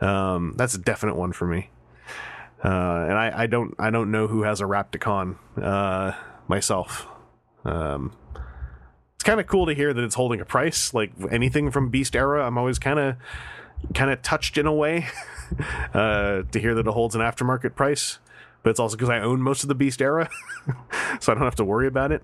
Um, 0.00 0.54
that's 0.56 0.74
a 0.74 0.78
definite 0.78 1.14
one 1.14 1.32
for 1.32 1.46
me. 1.46 1.70
Uh, 2.64 3.06
and 3.08 3.12
I, 3.12 3.42
I 3.42 3.46
don't 3.46 3.74
I 3.78 3.90
don't 3.90 4.10
know 4.10 4.26
who 4.26 4.42
has 4.42 4.60
a 4.60 4.64
Rapticon 4.64 5.36
uh, 5.60 6.12
myself. 6.48 7.06
Um, 7.64 8.12
it's 9.14 9.22
kind 9.22 9.38
of 9.38 9.46
cool 9.46 9.66
to 9.66 9.74
hear 9.74 9.92
that 9.92 10.02
it's 10.02 10.14
holding 10.14 10.40
a 10.40 10.44
price. 10.46 10.94
Like 10.94 11.12
anything 11.30 11.70
from 11.70 11.90
Beast 11.90 12.16
era, 12.16 12.44
I'm 12.44 12.56
always 12.56 12.78
kind 12.78 12.98
of 12.98 13.16
kind 13.92 14.10
of 14.10 14.22
touched 14.22 14.56
in 14.58 14.66
a 14.66 14.72
way 14.72 15.06
uh, 15.94 16.42
to 16.50 16.60
hear 16.60 16.74
that 16.74 16.86
it 16.86 16.92
holds 16.92 17.14
an 17.14 17.20
aftermarket 17.20 17.74
price. 17.74 18.18
But 18.62 18.70
it's 18.70 18.80
also 18.80 18.96
because 18.96 19.10
I 19.10 19.20
own 19.20 19.42
most 19.42 19.62
of 19.62 19.68
the 19.68 19.74
Beast 19.74 20.00
era, 20.00 20.30
so 21.20 21.32
I 21.32 21.34
don't 21.34 21.44
have 21.44 21.56
to 21.56 21.64
worry 21.64 21.86
about 21.86 22.12
it. 22.12 22.22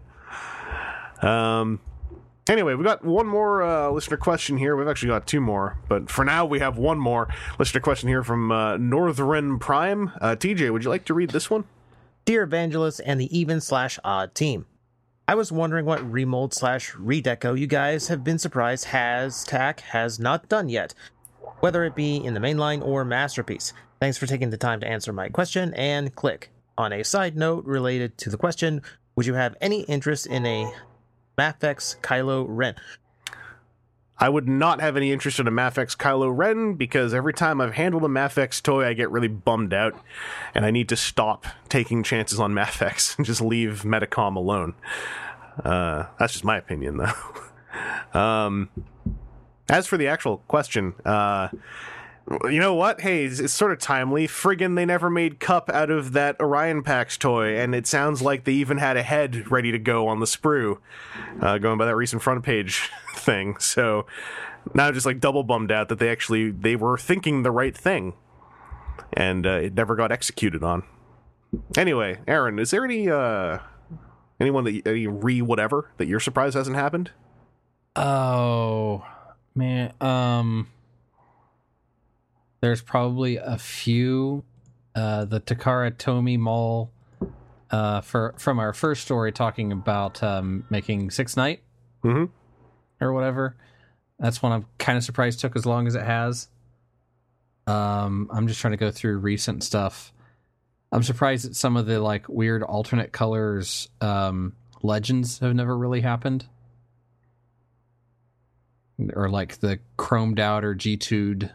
Um. 1.23 1.81
Anyway, 2.49 2.75
we've 2.75 2.87
got 2.87 3.05
one 3.05 3.29
more 3.29 3.63
uh, 3.63 3.91
listener 3.91 4.17
question 4.17 4.57
here. 4.57 4.75
We've 4.75 4.89
actually 4.89 5.11
got 5.11 5.25
two 5.25 5.41
more, 5.41 5.79
but 5.89 6.11
for 6.11 6.25
now 6.25 6.45
we 6.45 6.59
have 6.59 6.79
one 6.79 6.99
more 6.99 7.29
listener 7.61 7.81
question 7.81 8.09
here 8.09 8.25
from 8.25 8.51
uh, 8.51 8.77
Northern 8.77 9.61
Prime. 9.61 10.11
Uh, 10.21 10.35
TJ, 10.35 10.73
would 10.73 10.83
you 10.83 10.91
like 10.91 11.05
to 11.05 11.15
read 11.15 11.31
this 11.31 11.49
one? 11.49 11.65
Dear 12.25 12.43
Evangelist 12.43 13.03
and 13.05 13.21
the 13.21 13.39
even 13.39 13.61
slash 13.61 14.01
odd 14.03 14.35
team. 14.35 14.67
I 15.29 15.35
was 15.37 15.53
wondering 15.53 15.87
what 15.87 16.11
remold 16.11 16.53
slash 16.53 16.93
redeco 16.95 17.57
you 17.57 17.69
guys 17.69 18.09
have 18.09 18.25
been 18.25 18.39
surprised 18.39 18.87
has 18.87 19.45
TAC 19.45 19.79
has 19.81 20.19
not 20.19 20.49
done 20.49 20.69
yet, 20.69 20.93
whether 21.61 21.85
it 21.85 21.95
be 21.95 22.17
in 22.17 22.35
the 22.35 22.41
mainline 22.41 22.85
or 22.85 23.05
masterpiece. 23.05 23.73
Thanks 24.01 24.19
for 24.19 24.27
taking 24.27 24.51
the 24.51 24.57
time 24.57 24.81
to 24.81 24.89
answer 24.89 25.13
my 25.13 25.29
question 25.29 25.75
and 25.75 26.15
click. 26.15 26.51
On 26.79 26.93
a 26.93 27.05
side 27.05 27.37
note 27.37 27.65
related 27.67 28.17
to 28.19 28.31
the 28.31 28.39
question, 28.39 28.83
would 29.15 29.27
you 29.27 29.35
have 29.35 29.57
any 29.61 29.83
interest 29.83 30.27
in 30.27 30.47
a 30.47 30.73
Mafex 31.37 32.01
Kylo 32.01 32.47
Ren? 32.49 32.75
I 34.21 34.29
would 34.29 34.47
not 34.47 34.83
have 34.83 34.99
any 34.99 35.13
interest 35.13 35.41
in 35.41 35.49
a 35.49 35.51
Mafex 35.51 35.97
Kylo 35.97 36.31
Ren 36.35 36.75
because 36.75 37.15
every 37.15 37.33
time 37.33 37.59
I've 37.59 37.75
handled 37.75 38.05
a 38.05 38.09
Mafex 38.09 38.63
toy, 38.63 38.87
I 38.87 38.93
get 38.93 39.11
really 39.11 39.29
bummed 39.29 39.73
out, 39.73 39.95
and 40.55 40.67
I 40.67 40.71
need 40.71 40.91
to 40.91 40.97
stop 40.97 41.47
taking 41.71 42.03
chances 42.03 42.39
on 42.39 42.53
Mafex 42.53 43.15
and 43.17 43.25
just 43.25 43.41
leave 43.41 43.83
Medicom 43.83 44.37
alone. 44.37 44.75
Uh, 45.65 46.05
that's 46.19 46.35
just 46.35 46.45
my 46.45 46.59
opinion, 46.59 46.99
though. 46.99 48.19
um, 48.19 48.69
as 49.71 49.87
for 49.87 49.97
the 49.97 50.09
actual 50.09 50.39
question, 50.49 50.95
uh, 51.05 51.49
you 52.45 52.59
know 52.59 52.75
what? 52.75 53.01
Hey, 53.01 53.25
it's, 53.25 53.39
it's 53.39 53.53
sort 53.53 53.73
of 53.73 53.79
timely. 53.79 54.27
Friggin' 54.27 54.77
they 54.77 54.85
never 54.85 55.09
made 55.09 55.41
Kup 55.41 55.71
out 55.71 55.91
of 55.91 56.13
that 56.13 56.39
Orion 56.41 56.83
Pax 56.83 57.17
toy, 57.17 57.57
and 57.57 57.75
it 57.75 57.87
sounds 57.87 58.21
like 58.21 58.45
they 58.45 58.53
even 58.53 58.79
had 58.79 58.97
a 58.97 59.03
head 59.03 59.51
ready 59.51 59.73
to 59.73 59.79
go 59.79 60.09
on 60.09 60.21
the 60.21 60.27
sprue, 60.27 60.79
uh, 61.41 61.59
going 61.59 61.79
by 61.79 61.87
that 61.87 61.97
recent 61.97 62.21
front 62.21 62.45
page 62.45 62.91
thing. 63.15 63.57
So 63.59 64.07
now 64.75 64.89
I'm 64.89 64.95
just 64.95 65.07
like 65.07 65.21
double 65.21 65.45
bummed 65.45 65.73
out 65.73 65.89
that 65.89 65.99
they 65.99 66.11
actually 66.11 66.51
they 66.51 66.77
were 66.77 66.99
thinking 66.99 67.43
the 67.43 67.51
right 67.53 67.77
thing, 67.77 68.15
and 69.13 69.47
uh, 69.47 69.51
it 69.51 69.75
never 69.75 69.95
got 69.95 70.13
executed 70.13 70.63
on. 70.63 70.83
Anyway, 71.77 72.19
Aaron, 72.29 72.59
is 72.59 72.71
there 72.71 72.85
any 72.85 73.09
uh 73.09 73.59
anyone 74.41 74.65
that 74.65 74.87
any 74.87 75.07
re 75.07 75.43
whatever 75.43 75.91
that 75.97 76.07
you're 76.07 76.21
surprised 76.21 76.55
hasn't 76.55 76.77
happened? 76.77 77.11
Oh 77.97 79.05
man, 79.61 79.93
um, 80.01 80.67
there's 82.61 82.83
probably 82.83 83.37
a 83.37 83.57
few. 83.59 84.45
Uh, 84.95 85.25
the 85.25 85.41
Takara 85.41 85.93
Tomy 85.97 86.37
Mall, 86.37 86.91
uh, 87.71 88.01
for 88.01 88.35
from 88.39 88.59
our 88.59 88.73
first 88.73 89.03
story 89.03 89.31
talking 89.31 89.71
about 89.71 90.21
um 90.23 90.65
making 90.69 91.11
Six 91.13 91.37
Night 91.37 91.63
Mm-hmm. 92.03 92.25
or 93.05 93.13
whatever. 93.13 93.57
That's 94.19 94.43
one 94.43 94.53
I'm 94.53 94.67
kind 94.79 94.99
of 94.99 95.05
surprised 95.05 95.39
took 95.41 95.55
as 95.55 95.65
long 95.65 95.87
as 95.87 95.95
it 95.95 96.03
has. 96.03 96.49
Um, 97.67 98.29
I'm 98.33 98.49
just 98.49 98.61
trying 98.61 98.73
to 98.73 98.77
go 98.79 98.91
through 98.91 99.19
recent 99.19 99.63
stuff. 99.63 100.13
I'm 100.91 101.03
surprised 101.05 101.45
that 101.49 101.55
some 101.55 101.77
of 101.77 101.87
the 101.87 102.01
like 102.01 102.29
weird 102.29 102.63
alternate 102.65 103.13
colors 103.13 103.89
um, 104.01 104.55
legends 104.83 105.39
have 105.39 105.55
never 105.55 105.77
really 105.77 106.01
happened, 106.01 106.47
or 109.15 109.29
like 109.29 109.59
the 109.61 109.79
chromed 109.99 110.39
out 110.39 110.65
or 110.65 110.75
G2'd 110.75 111.51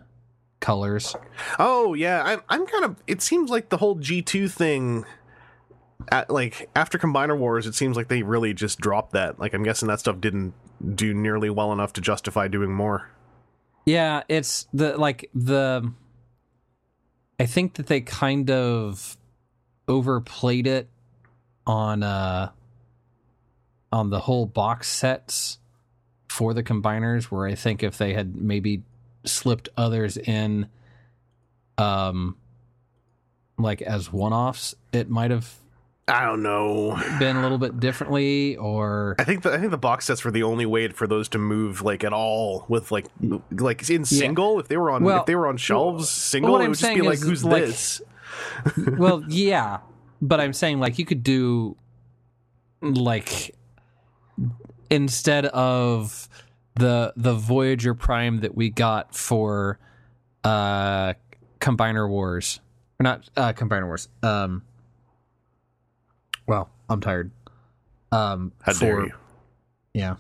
colors. 0.60 1.16
Oh 1.60 1.94
yeah, 1.94 2.24
I'm 2.24 2.42
I'm 2.50 2.66
kind 2.66 2.86
of. 2.86 2.98
It 3.08 3.22
seems 3.22 3.50
like 3.50 3.70
the 3.70 3.78
whole 3.78 3.96
G 3.96 4.22
two 4.22 4.48
thing, 4.48 5.06
at, 6.12 6.30
like 6.30 6.70
after 6.76 6.98
Combiner 6.98 7.38
Wars, 7.38 7.68
it 7.68 7.76
seems 7.76 7.96
like 7.96 8.08
they 8.08 8.24
really 8.24 8.54
just 8.54 8.80
dropped 8.80 9.14
that. 9.14 9.40
Like 9.40 9.54
I'm 9.54 9.64
guessing 9.64 9.88
that 9.88 10.00
stuff 10.00 10.20
didn't 10.20 10.54
do 10.96 11.14
nearly 11.14 11.50
well 11.50 11.72
enough 11.72 11.94
to 11.94 12.02
justify 12.02 12.48
doing 12.48 12.74
more. 12.74 13.10
Yeah, 13.86 14.24
it's 14.28 14.68
the 14.74 14.98
like 14.98 15.30
the. 15.34 15.92
I 17.40 17.46
think 17.46 17.76
that 17.76 17.88
they 17.88 18.02
kind 18.02 18.50
of 18.50 19.18
overplayed 19.88 20.66
it 20.66 20.90
on 21.68 22.02
uh 22.02 22.50
on 23.92 24.10
the 24.10 24.20
whole 24.20 24.46
box 24.46 24.88
sets 24.88 25.60
for 26.36 26.54
the 26.54 26.64
combiners 26.64 27.26
where 27.26 27.48
I 27.48 27.56
think 27.56 27.82
if 27.82 27.98
they 27.98 28.14
had 28.14 28.36
maybe 28.36 28.84
slipped 29.24 29.70
others 29.78 30.18
in 30.18 30.68
um 31.78 32.36
like 33.58 33.82
as 33.82 34.12
one-offs 34.12 34.76
it 34.92 35.10
might 35.10 35.32
have 35.32 35.54
I 36.08 36.24
don't 36.26 36.44
know. 36.44 37.02
been 37.18 37.36
a 37.36 37.42
little 37.42 37.58
bit 37.58 37.80
differently 37.80 38.58
or 38.58 39.16
I 39.18 39.24
think 39.24 39.42
the, 39.44 39.54
I 39.54 39.58
think 39.58 39.72
the 39.72 39.78
box 39.78 40.06
sets 40.06 40.24
were 40.24 40.30
the 40.30 40.44
only 40.44 40.66
way 40.68 40.88
for 40.90 41.08
those 41.08 41.28
to 41.30 41.40
move 41.40 41.82
like 41.82 42.04
at 42.04 42.14
all 42.14 42.66
with 42.68 42.92
like 42.92 43.06
like 43.52 43.90
in 43.90 44.06
single? 44.06 44.60
If 44.60 44.68
they 44.68 44.78
were 44.78 44.92
on 44.92 45.04
Well, 45.04 45.22
if 45.22 45.26
they 45.26 45.36
were 45.36 45.48
on 45.48 45.58
shelves 45.58 46.10
single 46.10 46.52
what 46.52 46.62
it 46.62 46.68
would 46.68 46.78
just 46.78 46.94
be 46.94 47.02
like 47.02 47.20
who's 47.20 47.44
like- 47.46 47.64
this? 47.66 48.02
well, 48.98 49.24
yeah, 49.28 49.80
but 50.22 50.40
I'm 50.42 50.54
saying 50.54 50.80
like 50.80 51.00
you 51.00 51.06
could 51.06 51.24
do 51.24 51.76
like 52.82 53.56
instead 54.90 55.46
of 55.48 56.30
the 56.76 57.14
the 57.16 57.34
Voyager 57.34 57.94
Prime 57.94 58.42
that 58.42 58.56
we 58.56 58.70
got 58.70 59.16
for 59.16 59.80
uh 60.44 61.14
Combiner 61.60 62.08
Wars. 62.08 62.60
Or 63.00 63.04
not 63.04 63.30
uh 63.36 63.54
Combiner 63.54 63.86
Wars. 63.86 64.08
Um 64.22 64.64
well, 66.48 66.70
I'm 66.90 67.02
tired. 67.02 67.32
Um 68.12 68.52
how 68.62 68.74
for, 68.74 68.80
dare 68.80 69.06
you 69.06 69.14
Yeah. 69.94 70.16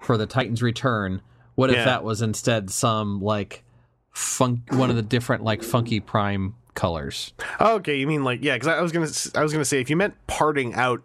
For 0.00 0.16
the 0.16 0.26
Titans 0.26 0.62
Return. 0.62 1.20
What 1.54 1.70
if 1.70 1.76
that 1.76 2.04
was 2.04 2.22
instead 2.22 2.70
some 2.70 3.20
like 3.20 3.64
funk 4.12 4.60
one 4.70 4.88
of 4.90 4.96
the 4.96 5.02
different 5.02 5.44
like 5.44 5.62
funky 5.62 6.00
prime 6.00 6.54
colors? 6.74 7.34
Oh, 7.58 7.74
okay 7.76 7.96
you 7.96 8.06
mean 8.06 8.24
like 8.24 8.42
yeah 8.42 8.54
because 8.54 8.68
I 8.68 8.80
was 8.80 8.92
gonna 8.92 9.10
I 9.34 9.42
was 9.42 9.52
gonna 9.52 9.66
say 9.66 9.80
if 9.80 9.90
you 9.90 9.96
meant 9.96 10.14
parting 10.26 10.74
out 10.74 11.02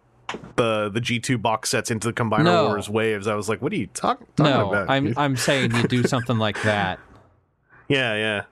the 0.56 0.90
the 0.90 1.00
G2 1.00 1.40
box 1.40 1.70
sets 1.70 1.90
into 1.90 2.08
the 2.08 2.12
Combiner 2.12 2.44
No. 2.44 2.66
Wars 2.66 2.88
waves. 2.88 3.26
I 3.26 3.34
was 3.34 3.48
like, 3.48 3.62
what 3.62 3.72
are 3.72 3.76
you 3.76 3.86
talk, 3.88 4.20
talking 4.36 4.52
no, 4.52 4.70
about? 4.70 4.90
I'm 4.90 5.06
dude? 5.06 5.18
I'm 5.18 5.36
saying 5.36 5.74
you 5.74 5.82
do 5.84 6.02
something 6.04 6.38
like 6.38 6.62
that. 6.62 6.98
Yeah, 7.88 8.16
yeah. 8.16 8.44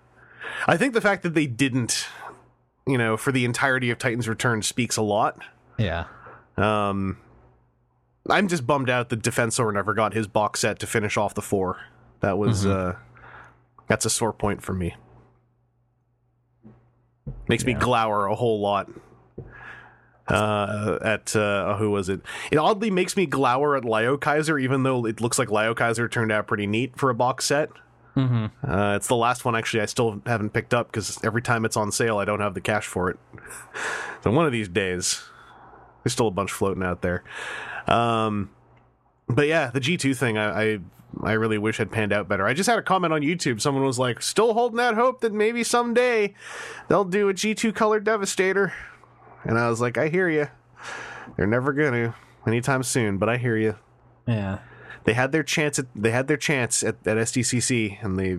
I 0.68 0.76
think 0.76 0.94
the 0.94 1.00
fact 1.00 1.24
that 1.24 1.34
they 1.34 1.46
didn't, 1.46 2.06
you 2.86 2.96
know, 2.96 3.16
for 3.16 3.32
the 3.32 3.44
entirety 3.44 3.90
of 3.90 3.98
Titan's 3.98 4.28
Return 4.28 4.62
speaks 4.62 4.96
a 4.96 5.02
lot. 5.02 5.40
Yeah. 5.76 6.04
Um, 6.56 7.18
I'm 8.30 8.46
just 8.46 8.64
bummed 8.64 8.88
out 8.88 9.08
that 9.08 9.22
Defensor 9.22 9.72
never 9.74 9.92
got 9.92 10.14
his 10.14 10.28
box 10.28 10.60
set 10.60 10.78
to 10.78 10.86
finish 10.86 11.16
off 11.16 11.34
the 11.34 11.42
four. 11.42 11.80
That 12.20 12.38
was 12.38 12.64
uh, 12.64 12.94
that's 13.88 14.06
a 14.06 14.10
sore 14.10 14.32
point 14.32 14.62
for 14.62 14.72
me. 14.72 14.94
Makes 17.48 17.64
me 17.64 17.74
glower 17.74 18.26
a 18.26 18.34
whole 18.34 18.60
lot. 18.60 18.88
Uh, 20.26 20.98
at 21.02 21.36
uh, 21.36 21.76
who 21.76 21.90
was 21.90 22.08
it? 22.08 22.20
It 22.50 22.56
oddly 22.56 22.90
makes 22.90 23.16
me 23.16 23.26
glower 23.26 23.76
at 23.76 23.82
Liokaiser, 23.82 24.60
even 24.60 24.82
though 24.82 25.04
it 25.06 25.20
looks 25.20 25.38
like 25.38 25.48
Liokaiser 25.48 26.10
turned 26.10 26.32
out 26.32 26.46
pretty 26.46 26.66
neat 26.66 26.96
for 26.96 27.10
a 27.10 27.14
box 27.14 27.44
set. 27.44 27.70
hmm 28.14 28.46
Uh, 28.66 28.94
it's 28.96 29.06
the 29.08 29.16
last 29.16 29.44
one 29.44 29.54
actually 29.54 29.82
I 29.82 29.86
still 29.86 30.22
haven't 30.24 30.50
picked 30.50 30.72
up 30.72 30.86
because 30.90 31.18
every 31.24 31.42
time 31.42 31.64
it's 31.64 31.76
on 31.76 31.92
sale 31.92 32.18
I 32.18 32.24
don't 32.24 32.40
have 32.40 32.54
the 32.54 32.60
cash 32.62 32.86
for 32.86 33.10
it. 33.10 33.18
so 34.22 34.30
one 34.30 34.46
of 34.46 34.52
these 34.52 34.68
days, 34.68 35.22
there's 36.02 36.12
still 36.12 36.28
a 36.28 36.30
bunch 36.30 36.52
floating 36.52 36.82
out 36.82 37.02
there. 37.02 37.22
Um, 37.86 38.50
but 39.28 39.46
yeah, 39.46 39.70
the 39.70 39.80
G2 39.80 40.16
thing 40.16 40.38
I, 40.38 40.62
I 40.62 40.78
I 41.22 41.32
really 41.32 41.58
wish 41.58 41.76
had 41.76 41.92
panned 41.92 42.12
out 42.12 42.28
better. 42.28 42.44
I 42.46 42.54
just 42.54 42.68
had 42.68 42.78
a 42.78 42.82
comment 42.82 43.12
on 43.12 43.20
YouTube. 43.20 43.60
Someone 43.60 43.84
was 43.84 43.98
like, 44.00 44.20
"Still 44.20 44.52
holding 44.54 44.80
out 44.80 44.94
hope 44.96 45.20
that 45.20 45.32
maybe 45.32 45.62
someday 45.62 46.34
they'll 46.88 47.04
do 47.04 47.28
a 47.28 47.34
G2 47.34 47.72
color 47.74 48.00
Devastator," 48.00 48.72
and 49.44 49.58
I 49.58 49.68
was 49.68 49.80
like, 49.80 49.96
"I 49.98 50.08
hear 50.08 50.28
you. 50.28 50.48
They're 51.36 51.46
never 51.46 51.72
gonna 51.72 52.14
anytime 52.46 52.82
soon, 52.82 53.18
but 53.18 53.28
I 53.28 53.36
hear 53.36 53.56
you." 53.56 53.76
Yeah. 54.26 54.58
they 55.04 55.12
had 55.12 55.32
their 55.32 55.42
chance 55.42 55.78
at 55.78 55.86
they 55.94 56.10
had 56.10 56.28
their 56.28 56.36
chance 56.38 56.82
at, 56.82 56.96
at 57.06 57.16
SDCC 57.18 58.02
and 58.02 58.18
they 58.18 58.38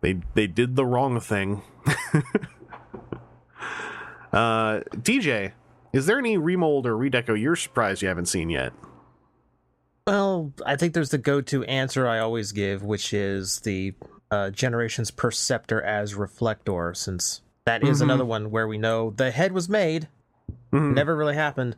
they 0.00 0.20
they 0.34 0.46
did 0.46 0.76
the 0.76 0.86
wrong 0.86 1.18
thing. 1.20 1.62
uh 4.32 4.80
DJ, 4.94 5.52
is 5.92 6.06
there 6.06 6.18
any 6.18 6.36
remold 6.36 6.86
or 6.86 6.94
redeco 6.94 7.40
you're 7.40 7.56
surprised 7.56 8.02
you 8.02 8.08
haven't 8.08 8.26
seen 8.26 8.50
yet? 8.50 8.72
Well, 10.06 10.52
I 10.64 10.76
think 10.76 10.94
there's 10.94 11.10
the 11.10 11.18
go-to 11.18 11.64
answer 11.64 12.06
I 12.06 12.20
always 12.20 12.52
give, 12.52 12.84
which 12.84 13.12
is 13.12 13.58
the 13.60 13.92
uh, 14.30 14.50
Generations 14.50 15.10
Perceptor 15.10 15.82
as 15.82 16.14
Reflector, 16.14 16.94
since 16.94 17.40
that 17.66 17.82
is 17.84 18.00
Mhm. 18.00 18.04
another 18.04 18.24
one 18.24 18.50
where 18.50 18.66
we 18.66 18.78
know 18.78 19.10
the 19.10 19.30
head 19.30 19.52
was 19.52 19.68
made, 19.68 20.08
Mhm. 20.72 20.94
never 20.94 21.14
really 21.14 21.34
happened. 21.34 21.76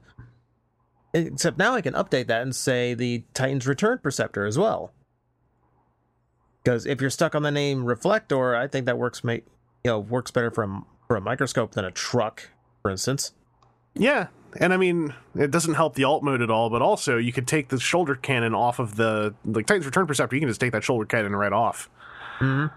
Except 1.13 1.59
now 1.59 1.75
I 1.75 1.81
can 1.81 1.95
update 1.95 2.27
that 2.29 2.43
and 2.43 2.55
say 2.55 2.95
the 2.95 3.25
Titans 3.35 3.67
Return 3.67 3.99
Perceptor 3.99 4.47
as 4.47 4.57
well. 4.59 4.93
Because 6.63 6.87
if 6.87 7.01
you're 7.01 7.11
stuck 7.11 7.35
on 7.35 7.43
the 7.43 7.51
name 7.51 7.85
Reflector, 7.85 8.55
I 8.55 8.67
think 8.69 8.87
that 8.87 8.99
works 8.99 9.25
make 9.25 9.45
you 9.85 9.91
know 9.91 9.99
works 9.99 10.31
better 10.31 10.51
for 10.51 10.65
a, 10.65 10.81
for 11.07 11.17
a 11.17 11.21
microscope 11.21 11.73
than 11.73 11.85
a 11.85 11.91
truck, 11.91 12.51
for 12.83 12.91
instance. 12.91 13.33
Yeah. 13.95 14.29
And 14.61 14.73
I 14.73 14.77
mean, 14.77 15.15
it 15.35 15.51
doesn't 15.51 15.75
help 15.75 15.95
the 15.95 16.05
alt 16.05 16.23
mode 16.23 16.43
at 16.43 16.51
all, 16.51 16.69
but 16.71 16.83
also 16.83 17.17
you 17.17 17.33
could 17.33 17.47
take 17.47 17.69
the 17.69 17.79
shoulder 17.79 18.15
cannon 18.15 18.55
off 18.55 18.79
of 18.79 18.97
the 18.97 19.35
like 19.45 19.67
Titan's 19.67 19.87
Return 19.87 20.07
Perceptor, 20.07 20.37
you 20.37 20.41
can 20.41 20.49
just 20.49 20.61
take 20.61 20.73
that 20.73 20.85
shoulder 20.85 21.05
cannon 21.07 21.35
right 21.35 21.53
off. 21.53 21.89
Mhm. 22.41 22.71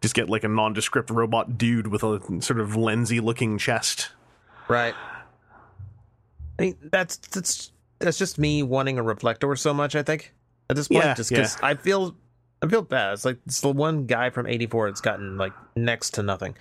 Just 0.00 0.14
get 0.14 0.28
like 0.30 0.44
a 0.44 0.48
nondescript 0.48 1.10
robot 1.10 1.58
dude 1.58 1.88
with 1.88 2.02
a 2.02 2.20
sort 2.40 2.60
of 2.60 2.70
lensy 2.70 3.20
looking 3.20 3.58
chest. 3.58 4.10
Right. 4.68 4.94
I 6.58 6.62
mean, 6.62 6.76
that's 6.82 7.16
that's 7.16 7.72
that's 7.98 8.18
just 8.18 8.38
me 8.38 8.62
wanting 8.62 8.98
a 8.98 9.02
reflector 9.02 9.54
so 9.56 9.74
much. 9.74 9.94
I 9.96 10.02
think 10.02 10.32
at 10.70 10.76
this 10.76 10.88
point, 10.88 11.04
Yeah, 11.04 11.14
just 11.14 11.30
because 11.30 11.56
I 11.62 11.74
feel 11.74 12.14
I 12.62 12.68
feel 12.68 12.82
bad. 12.82 13.14
It's 13.14 13.24
like 13.24 13.38
it's 13.46 13.60
the 13.60 13.72
one 13.72 14.06
guy 14.06 14.30
from 14.30 14.46
'84 14.46 14.90
that's 14.90 15.00
gotten 15.00 15.36
like 15.36 15.52
next 15.76 16.10
to 16.14 16.22
nothing. 16.22 16.54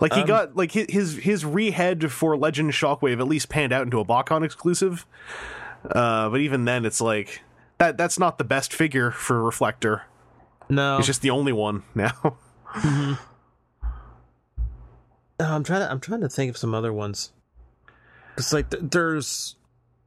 Like 0.00 0.12
he 0.12 0.20
Um, 0.22 0.26
got 0.26 0.56
like 0.56 0.72
his 0.72 1.16
his 1.16 1.44
rehead 1.44 2.10
for 2.10 2.36
Legend 2.36 2.72
Shockwave 2.72 3.18
at 3.20 3.26
least 3.28 3.48
panned 3.48 3.72
out 3.72 3.82
into 3.82 4.00
a 4.00 4.04
BotCon 4.04 4.44
exclusive. 4.44 5.06
Uh, 5.90 6.28
but 6.28 6.40
even 6.40 6.64
then, 6.64 6.84
it's 6.84 7.00
like 7.00 7.40
that 7.78 7.96
that's 7.96 8.18
not 8.18 8.36
the 8.38 8.44
best 8.44 8.72
figure 8.72 9.10
for 9.10 9.42
Reflector. 9.42 10.02
No, 10.68 10.98
It's 10.98 11.06
just 11.06 11.22
the 11.22 11.30
only 11.30 11.52
one 11.52 11.84
now. 11.94 12.36
No, 12.84 13.16
I'm 15.40 15.64
trying 15.64 15.80
to 15.80 15.90
I'm 15.90 16.00
trying 16.00 16.22
to 16.22 16.28
think 16.28 16.50
of 16.50 16.56
some 16.56 16.74
other 16.74 16.92
ones. 16.92 17.32
It's 18.38 18.52
like 18.52 18.70
th- 18.70 18.82
there's 18.86 19.56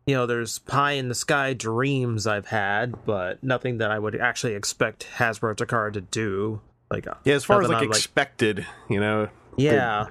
you 0.06 0.16
know 0.16 0.26
there's 0.26 0.60
pie 0.60 0.94
in 0.94 1.08
the 1.08 1.16
sky 1.16 1.54
dreams 1.54 2.26
I've 2.26 2.48
had, 2.48 3.06
but 3.06 3.44
nothing 3.44 3.78
that 3.78 3.92
I 3.92 4.00
would 4.00 4.16
actually 4.20 4.56
expect 4.56 5.08
Hasbro 5.18 5.56
Takara 5.56 5.94
to 5.94 6.02
do. 6.02 6.62
Like 6.90 7.08
uh, 7.08 7.14
yeah, 7.26 7.36
as 7.36 7.44
far 7.44 7.62
as 7.62 7.70
like 7.70 7.84
I'm, 7.84 7.90
expected, 7.90 8.66
you 8.90 9.00
know, 9.00 9.30
yeah, 9.56 10.08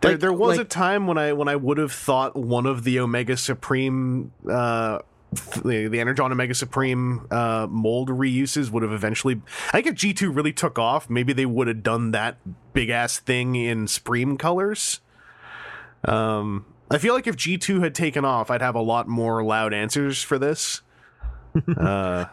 there 0.00 0.12
Like- 0.12 0.20
there 0.20 0.32
was 0.32 0.58
a 0.58 0.64
time 0.64 1.06
when 1.06 1.18
I 1.18 1.34
when 1.34 1.48
I 1.48 1.56
would 1.56 1.76
have 1.76 1.92
thought 1.92 2.34
one 2.34 2.64
of 2.64 2.84
the 2.84 3.00
Omega 3.00 3.36
Supreme. 3.36 4.32
Uh, 4.50 5.00
the, 5.62 5.88
the 5.88 6.00
Energon 6.00 6.32
Omega 6.32 6.54
Supreme 6.54 7.26
uh, 7.30 7.66
mold 7.70 8.08
reuses 8.10 8.70
would 8.70 8.82
have 8.82 8.92
eventually. 8.92 9.40
I 9.68 9.80
think 9.82 9.86
if 9.86 9.94
G2 9.94 10.34
really 10.34 10.52
took 10.52 10.78
off, 10.78 11.08
maybe 11.10 11.32
they 11.32 11.46
would 11.46 11.68
have 11.68 11.82
done 11.82 12.10
that 12.12 12.38
big 12.72 12.90
ass 12.90 13.18
thing 13.18 13.54
in 13.56 13.86
Supreme 13.88 14.36
colors. 14.36 15.00
Um, 16.04 16.66
I 16.90 16.98
feel 16.98 17.14
like 17.14 17.26
if 17.26 17.36
G2 17.36 17.82
had 17.82 17.94
taken 17.94 18.24
off, 18.24 18.50
I'd 18.50 18.62
have 18.62 18.74
a 18.74 18.82
lot 18.82 19.08
more 19.08 19.42
loud 19.44 19.72
answers 19.74 20.22
for 20.22 20.38
this. 20.38 20.82
uh, 21.76 22.26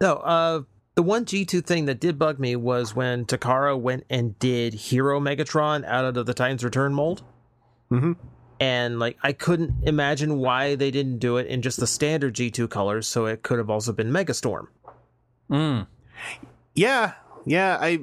No, 0.00 0.14
uh, 0.16 0.62
the 0.94 1.02
one 1.02 1.24
G2 1.24 1.64
thing 1.64 1.84
that 1.86 2.00
did 2.00 2.18
bug 2.18 2.38
me 2.38 2.56
was 2.56 2.94
when 2.94 3.26
Takara 3.26 3.78
went 3.78 4.04
and 4.08 4.38
did 4.38 4.72
Hero 4.72 5.20
Megatron 5.20 5.84
out 5.84 6.16
of 6.16 6.26
the 6.26 6.34
Titans 6.34 6.64
Return 6.64 6.94
mold. 6.94 7.22
Mhm. 7.90 8.16
And, 8.58 8.98
like, 8.98 9.18
I 9.22 9.32
couldn't 9.32 9.74
imagine 9.82 10.38
why 10.38 10.76
they 10.76 10.90
didn't 10.90 11.18
do 11.18 11.36
it 11.36 11.46
in 11.46 11.60
just 11.60 11.78
the 11.78 11.86
standard 11.86 12.34
G2 12.34 12.70
colors, 12.70 13.06
so 13.06 13.26
it 13.26 13.42
could 13.42 13.58
have 13.58 13.68
also 13.68 13.92
been 13.92 14.10
Megastorm. 14.10 14.68
Mm. 15.50 15.86
Yeah, 16.74 17.12
yeah. 17.44 17.78
I 17.80 17.98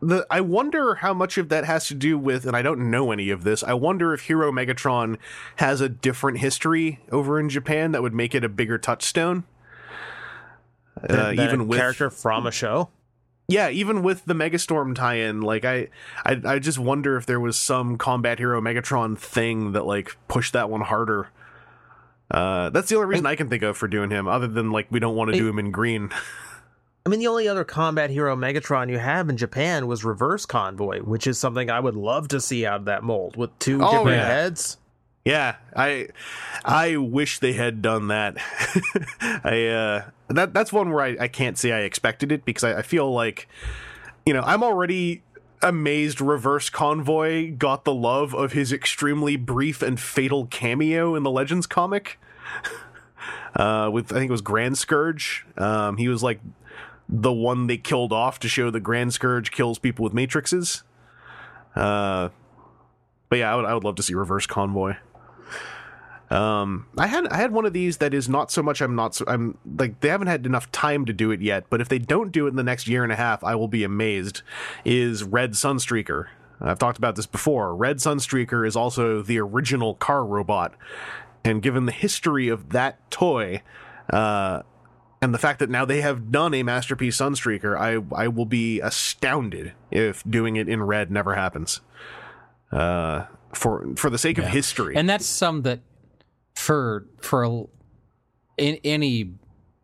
the 0.00 0.26
I 0.30 0.40
wonder 0.40 0.96
how 0.96 1.12
much 1.14 1.38
of 1.38 1.48
that 1.50 1.64
has 1.64 1.88
to 1.88 1.94
do 1.94 2.18
with, 2.18 2.46
and 2.46 2.56
I 2.56 2.62
don't 2.62 2.90
know 2.90 3.12
any 3.12 3.30
of 3.30 3.44
this. 3.44 3.62
I 3.62 3.74
wonder 3.74 4.14
if 4.14 4.22
Hero 4.22 4.50
Megatron 4.50 5.18
has 5.56 5.80
a 5.80 5.88
different 5.88 6.38
history 6.38 7.00
over 7.12 7.38
in 7.38 7.48
Japan 7.48 7.92
that 7.92 8.02
would 8.02 8.14
make 8.14 8.34
it 8.34 8.44
a 8.44 8.48
bigger 8.48 8.78
touchstone. 8.78 9.44
Uh, 10.96 11.06
Than- 11.06 11.16
than 11.16 11.38
a 11.38 11.44
even 11.44 11.68
with 11.68 11.78
character 11.78 12.10
from 12.10 12.46
a 12.46 12.50
show. 12.50 12.88
Yeah, 13.48 13.70
even 13.70 14.02
with 14.02 14.24
the 14.26 14.34
Megastorm 14.34 14.94
tie-in, 14.94 15.40
like 15.40 15.64
I, 15.64 15.88
I, 16.24 16.40
I 16.44 16.58
just 16.58 16.78
wonder 16.78 17.16
if 17.16 17.24
there 17.26 17.40
was 17.40 17.56
some 17.56 17.96
Combat 17.96 18.38
Hero 18.38 18.60
Megatron 18.60 19.16
thing 19.18 19.72
that 19.72 19.86
like 19.86 20.16
pushed 20.28 20.52
that 20.52 20.68
one 20.68 20.82
harder. 20.82 21.28
Uh, 22.30 22.68
that's 22.70 22.90
the 22.90 22.96
only 22.96 23.08
reason 23.08 23.24
I, 23.24 23.36
can 23.36 23.48
think 23.48 23.62
of 23.62 23.76
for 23.78 23.88
doing 23.88 24.10
him, 24.10 24.28
other 24.28 24.46
than 24.46 24.70
like 24.70 24.86
we 24.90 25.00
don't 25.00 25.16
want 25.16 25.32
to 25.32 25.38
do 25.38 25.48
him 25.48 25.58
in 25.58 25.70
green. 25.70 26.10
I 27.06 27.08
mean, 27.08 27.20
the 27.20 27.26
only 27.28 27.48
other 27.48 27.64
combat 27.64 28.10
hero 28.10 28.36
Megatron 28.36 28.90
you 28.90 28.98
have 28.98 29.30
in 29.30 29.38
Japan 29.38 29.86
was 29.86 30.04
Reverse 30.04 30.44
Convoy, 30.44 31.00
which 31.00 31.26
is 31.26 31.38
something 31.38 31.70
I 31.70 31.80
would 31.80 31.96
love 31.96 32.28
to 32.28 32.40
see 32.40 32.66
out 32.66 32.80
of 32.80 32.84
that 32.84 33.02
mold 33.02 33.34
with 33.34 33.58
two 33.58 33.82
Oh, 33.82 33.90
different 33.90 34.18
yeah. 34.18 34.26
heads. 34.26 34.76
Yeah, 35.28 35.56
I 35.76 36.08
I 36.64 36.96
wish 36.96 37.38
they 37.38 37.52
had 37.52 37.82
done 37.82 38.08
that. 38.08 38.38
I 39.20 39.66
uh 39.66 40.10
that 40.28 40.54
that's 40.54 40.72
one 40.72 40.90
where 40.90 41.04
I, 41.04 41.16
I 41.20 41.28
can't 41.28 41.58
say 41.58 41.70
I 41.70 41.80
expected 41.80 42.32
it 42.32 42.46
because 42.46 42.64
I, 42.64 42.78
I 42.78 42.82
feel 42.82 43.12
like 43.12 43.46
you 44.24 44.32
know, 44.32 44.40
I'm 44.40 44.62
already 44.62 45.22
amazed 45.60 46.22
reverse 46.22 46.70
convoy 46.70 47.50
got 47.50 47.84
the 47.84 47.92
love 47.92 48.34
of 48.34 48.52
his 48.52 48.72
extremely 48.72 49.36
brief 49.36 49.82
and 49.82 50.00
fatal 50.00 50.46
cameo 50.46 51.14
in 51.14 51.24
the 51.24 51.30
Legends 51.30 51.66
comic. 51.66 52.18
Uh 53.56 53.90
with 53.90 54.12
I 54.12 54.16
think 54.16 54.28
it 54.28 54.32
was 54.32 54.42
Grand 54.42 54.78
Scourge. 54.78 55.44
Um 55.56 55.96
he 55.96 56.06
was 56.06 56.22
like 56.22 56.38
the 57.08 57.32
one 57.32 57.66
they 57.66 57.78
killed 57.78 58.12
off 58.12 58.38
to 58.40 58.48
show 58.48 58.70
that 58.70 58.80
Grand 58.80 59.12
Scourge 59.14 59.50
kills 59.50 59.78
people 59.78 60.04
with 60.04 60.12
matrices. 60.12 60.84
Uh 61.74 62.28
but 63.28 63.40
yeah, 63.40 63.52
I 63.52 63.56
would 63.56 63.64
I 63.64 63.74
would 63.74 63.84
love 63.84 63.96
to 63.96 64.02
see 64.02 64.14
reverse 64.14 64.46
convoy. 64.46 64.94
Um, 66.30 66.86
I 66.98 67.06
had 67.06 67.26
I 67.28 67.36
had 67.36 67.52
one 67.52 67.64
of 67.64 67.72
these 67.72 67.98
that 67.98 68.12
is 68.12 68.28
not 68.28 68.50
so 68.50 68.62
much. 68.62 68.80
I'm 68.80 68.94
not. 68.94 69.14
So, 69.14 69.24
I'm 69.26 69.56
like 69.78 70.00
they 70.00 70.08
haven't 70.08 70.26
had 70.26 70.44
enough 70.44 70.70
time 70.72 71.06
to 71.06 71.12
do 71.12 71.30
it 71.30 71.40
yet. 71.40 71.64
But 71.70 71.80
if 71.80 71.88
they 71.88 71.98
don't 71.98 72.32
do 72.32 72.46
it 72.46 72.50
in 72.50 72.56
the 72.56 72.62
next 72.62 72.86
year 72.86 73.02
and 73.02 73.12
a 73.12 73.16
half, 73.16 73.42
I 73.42 73.54
will 73.54 73.68
be 73.68 73.82
amazed. 73.82 74.42
Is 74.84 75.24
Red 75.24 75.52
Sunstreaker? 75.52 76.26
I've 76.60 76.78
talked 76.78 76.98
about 76.98 77.16
this 77.16 77.26
before. 77.26 77.74
Red 77.74 77.98
Sunstreaker 77.98 78.66
is 78.66 78.76
also 78.76 79.22
the 79.22 79.38
original 79.38 79.94
car 79.94 80.24
robot, 80.24 80.74
and 81.44 81.62
given 81.62 81.86
the 81.86 81.92
history 81.92 82.48
of 82.48 82.70
that 82.70 83.10
toy, 83.10 83.62
uh, 84.10 84.62
and 85.22 85.32
the 85.32 85.38
fact 85.38 85.60
that 85.60 85.70
now 85.70 85.84
they 85.84 86.00
have 86.00 86.30
done 86.30 86.52
a 86.54 86.62
masterpiece 86.62 87.16
Sunstreaker, 87.16 87.78
I 87.78 88.02
I 88.14 88.28
will 88.28 88.46
be 88.46 88.80
astounded 88.80 89.72
if 89.90 90.22
doing 90.28 90.56
it 90.56 90.68
in 90.68 90.82
red 90.82 91.10
never 91.10 91.36
happens. 91.36 91.80
Uh, 92.70 93.24
for 93.54 93.94
for 93.96 94.10
the 94.10 94.18
sake 94.18 94.36
of 94.36 94.44
history, 94.44 94.94
And 94.94 95.08
that's 95.08 95.24
some 95.24 95.62
that 95.62 95.80
for 96.58 97.06
for 97.20 97.44
a, 97.44 97.50
in 98.56 98.78
any 98.84 99.32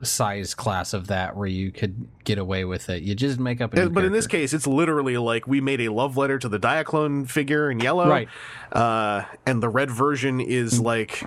size 0.02 0.54
class 0.54 0.92
of 0.92 1.06
that 1.06 1.34
where 1.36 1.46
you 1.46 1.70
could 1.70 2.08
get 2.24 2.36
away 2.38 2.64
with 2.64 2.90
it. 2.90 3.02
You 3.02 3.14
just 3.14 3.38
make 3.38 3.60
up 3.60 3.70
but 3.70 4.04
in 4.04 4.12
this 4.12 4.26
case, 4.26 4.52
it's 4.52 4.66
literally 4.66 5.16
like 5.16 5.46
we 5.46 5.60
made 5.60 5.80
a 5.80 5.88
love 5.90 6.16
letter 6.16 6.38
to 6.38 6.48
the 6.48 6.58
Diaclone 6.58 7.28
figure 7.30 7.70
in 7.70 7.80
yellow, 7.80 8.08
Right. 8.08 8.28
Uh, 8.72 9.22
and 9.46 9.62
the 9.62 9.68
red 9.68 9.90
version 9.90 10.40
is 10.40 10.80
Mm. 10.80 10.84
like 10.84 11.22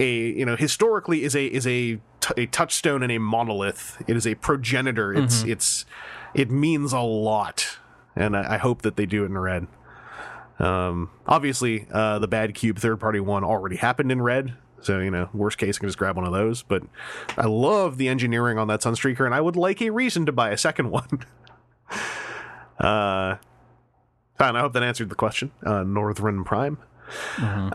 a 0.00 0.12
you 0.30 0.44
know 0.46 0.56
historically 0.56 1.22
is 1.24 1.36
a 1.36 1.46
is 1.46 1.66
a 1.66 2.00
t- 2.20 2.34
a 2.36 2.46
touchstone 2.46 3.02
and 3.02 3.12
a 3.12 3.18
monolith. 3.18 4.02
It 4.08 4.16
is 4.16 4.26
a 4.26 4.34
progenitor. 4.36 5.12
It's 5.12 5.40
Mm-hmm. 5.42 5.50
it's 5.50 5.84
it 6.34 6.50
means 6.50 6.92
a 6.92 7.00
lot, 7.00 7.78
and 8.16 8.36
I, 8.36 8.54
I 8.54 8.56
hope 8.58 8.82
that 8.82 8.96
they 8.96 9.06
do 9.06 9.22
it 9.22 9.26
in 9.26 9.38
red. 9.38 9.66
Um, 10.58 11.10
obviously, 11.26 11.86
uh, 11.92 12.18
the 12.18 12.28
BadCube 12.28 12.78
third 12.78 12.98
party 12.98 13.20
one 13.20 13.44
already 13.44 13.76
happened 13.76 14.10
in 14.10 14.22
red. 14.22 14.54
So, 14.86 15.00
you 15.00 15.10
know, 15.10 15.28
worst 15.34 15.58
case, 15.58 15.76
I 15.76 15.80
can 15.80 15.88
just 15.88 15.98
grab 15.98 16.16
one 16.16 16.24
of 16.26 16.32
those. 16.32 16.62
But 16.62 16.82
I 17.36 17.46
love 17.46 17.98
the 17.98 18.08
engineering 18.08 18.58
on 18.58 18.68
that 18.68 18.80
Sunstreaker, 18.80 19.26
and 19.26 19.34
I 19.34 19.40
would 19.40 19.56
like 19.56 19.82
a 19.82 19.90
reason 19.90 20.24
to 20.26 20.32
buy 20.32 20.50
a 20.50 20.56
second 20.56 20.90
one. 20.90 21.24
uh, 22.78 23.36
fine, 24.38 24.56
I 24.56 24.60
hope 24.60 24.72
that 24.74 24.82
answered 24.82 25.08
the 25.08 25.14
question. 25.14 25.50
Uh, 25.64 25.82
Northern 25.82 26.44
Prime. 26.44 26.78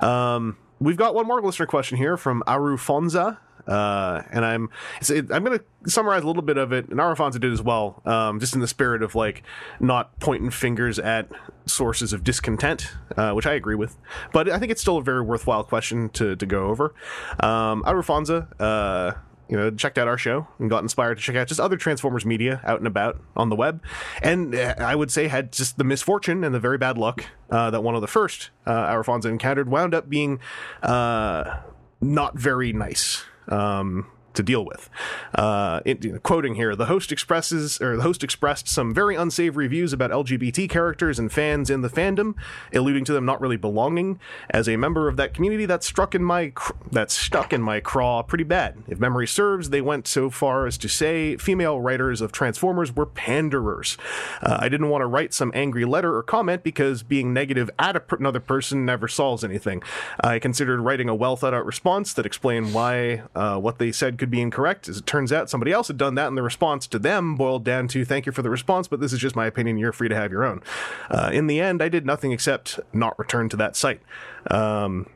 Um, 0.01 0.57
we've 0.80 0.97
got 0.97 1.14
one 1.16 1.28
more 1.28 1.41
listener 1.41 1.66
question 1.66 1.97
here 1.97 2.18
from 2.18 2.43
Aru 2.47 2.78
Fonza. 2.78 3.38
Uh, 3.68 4.24
and 4.32 4.45
I'm 4.45 4.70
it, 5.09 5.32
I'm 5.32 5.43
going 5.43 5.59
to 5.59 5.89
summarize 5.89 6.24
a 6.24 6.28
little 6.28 6.41
bit 6.41 6.57
of 6.57 6.72
it, 6.72 6.89
and 6.89 6.99
Arafonza 6.99 7.39
did 7.39 7.51
as 7.51 7.62
well, 7.62 8.01
um, 8.05 8.39
just 8.39 8.53
in 8.53 8.62
the 8.62 8.68
spirit 8.68 9.03
of 9.03 9.16
like 9.16 9.43
not 9.80 10.20
pointing 10.20 10.49
fingers 10.51 10.99
at 10.99 11.30
sources 11.66 12.14
of 12.14 12.24
discontent, 12.24 12.91
uh, 13.18 13.32
which 13.32 13.45
I 13.45 13.53
agree 13.53 13.76
with. 13.76 13.97
But 14.34 14.49
I 14.49 14.59
think 14.59 14.72
it's 14.72 14.82
still 14.82 14.97
a 14.97 15.03
very 15.03 15.22
worthwhile 15.22 15.64
question 15.64 16.09
to 16.09 16.36
to 16.36 16.45
go 16.45 16.68
over. 16.68 16.93
Um, 17.39 17.84
uh, 17.86 19.14
you 19.51 19.57
know, 19.57 19.70
checked 19.70 19.97
out 19.97 20.07
our 20.07 20.18
show 20.18 20.47
and 20.59 20.70
got 20.70 20.82
inspired 20.82 21.16
to 21.16 21.22
check 21.22 21.36
out 21.36 21.45
just 21.45 21.59
other 21.59 21.76
Transformers 21.76 22.26
media 22.26 22.62
out 22.64 22.80
and 22.80 22.88
about 22.88 23.22
on 23.36 23.49
the 23.49 23.55
web, 23.55 23.84
and 24.22 24.55
uh, 24.55 24.76
I 24.78 24.95
would 24.95 25.12
say 25.12 25.28
had 25.28 25.51
just 25.51 25.78
the 25.78 25.84
misfortune 25.84 26.45
and 26.45 26.55
the 26.55 26.59
very 26.59 26.78
bad 26.78 26.97
luck 26.97 27.26
uh, 27.49 27.70
that 27.70 27.82
one 27.84 27.93
of 27.93 28.01
the 28.01 28.07
first 28.07 28.49
uh, 28.66 29.03
encountered 29.26 29.70
wound 29.70 29.93
up 29.93 30.09
being 30.09 30.39
uh, 30.82 31.59
not 31.99 32.38
very 32.38 32.72
nice. 32.72 33.26
Um, 33.52 34.06
to 34.34 34.44
deal 34.44 34.66
with. 34.66 34.90
Uh, 35.36 35.82
it, 35.86 36.04
you 36.04 36.14
know, 36.14 36.20
quoting 36.20 36.56
here, 36.56 36.76
the 36.76 36.86
host 36.86 37.12
expresses 37.12 37.80
or 37.82 37.96
the 37.96 38.04
host 38.04 38.24
expressed 38.24 38.68
some 38.68 38.94
very 38.94 39.16
unsavory 39.16 39.68
views 39.68 39.94
about 39.94 40.12
LGBT 40.12 40.70
characters 40.70 41.20
and 41.20 41.32
fans 41.32 41.70
in 41.70 41.82
the 41.82 41.90
fandom, 41.90 42.36
alluding 42.74 43.06
to 43.06 43.14
them 43.14 43.26
not 43.26 43.42
really 43.42 43.58
belonging. 43.58 44.20
As 44.50 44.68
a 44.68 44.78
member 44.78 45.08
of 45.08 45.18
that 45.18 45.34
community, 45.34 45.66
that 45.66 45.84
struck 45.84 46.16
in 46.16 46.24
my 46.24 46.50
cr- 46.50 46.74
that 46.92 47.12
stuck 47.12 47.54
in 47.54 47.62
my 47.62 47.80
craw 47.80 48.24
pretty 48.24 48.44
bad. 48.44 48.84
If 48.88 49.00
memory 49.00 49.28
serves, 49.28 49.70
they 49.70 49.82
went 49.82 50.08
so 50.08 50.30
far 50.30 50.66
as 50.66 50.78
to 50.80 50.90
say 50.90 51.38
female 51.38 51.80
writers 51.80 52.22
of 52.22 52.32
Transformers 52.32 52.96
were 52.96 53.06
panderers. 53.06 53.98
Uh, 54.42 54.58
I 54.60 54.70
didn't 54.70 54.90
want 54.90 55.02
to 55.02 55.06
write 55.06 55.34
some 55.34 55.52
angry 55.54 55.86
letter 55.86 56.16
or 56.16 56.24
comment 56.24 56.64
because 56.64 57.04
being 57.04 57.34
negative 57.34 57.70
at 57.78 58.08
per- 58.08 58.18
another 58.18 58.40
person 58.40 58.86
never 58.86 59.08
solves 59.08 59.44
anything. 59.44 59.84
I 60.20 60.40
considered 60.40 60.82
writing 60.82 61.10
a 61.10 61.16
well 61.16 61.36
thought 61.36 61.54
out 61.54 61.66
response 61.66 62.14
that 62.14 62.26
explained 62.26 62.74
why 62.74 63.24
uh, 63.36 63.58
what 63.58 63.78
they 63.78 63.92
said 63.92 64.18
could 64.18 64.31
be 64.32 64.42
incorrect. 64.42 64.88
As 64.88 64.98
it 64.98 65.06
turns 65.06 65.32
out, 65.32 65.50
somebody 65.50 65.72
else 65.72 65.88
had 65.88 65.98
done 65.98 66.16
that, 66.16 66.28
and 66.28 66.38
the 66.38 66.42
response 66.42 66.88
to 66.88 67.00
them 67.00 67.36
boiled 67.36 67.64
down 67.64 67.88
to 67.90 68.06
"Thank 68.06 68.26
you 68.26 68.32
for 68.32 68.42
the 68.42 68.50
response, 68.50 68.88
but 68.88 69.00
this 69.00 69.14
is 69.14 69.20
just 69.20 69.36
my 69.36 69.46
opinion. 69.46 69.78
You're 69.78 69.94
free 69.94 70.10
to 70.10 70.16
have 70.16 70.32
your 70.32 70.44
own." 70.44 70.64
Uh, 71.10 71.30
in 71.34 71.48
the 71.48 71.60
end, 71.60 71.82
I 71.82 71.90
did 71.90 72.06
nothing 72.06 72.32
except 72.32 72.80
not 72.94 73.18
return 73.20 73.50
to 73.50 73.58
that 73.58 73.76
site. 73.76 74.02
Um, 74.50 75.08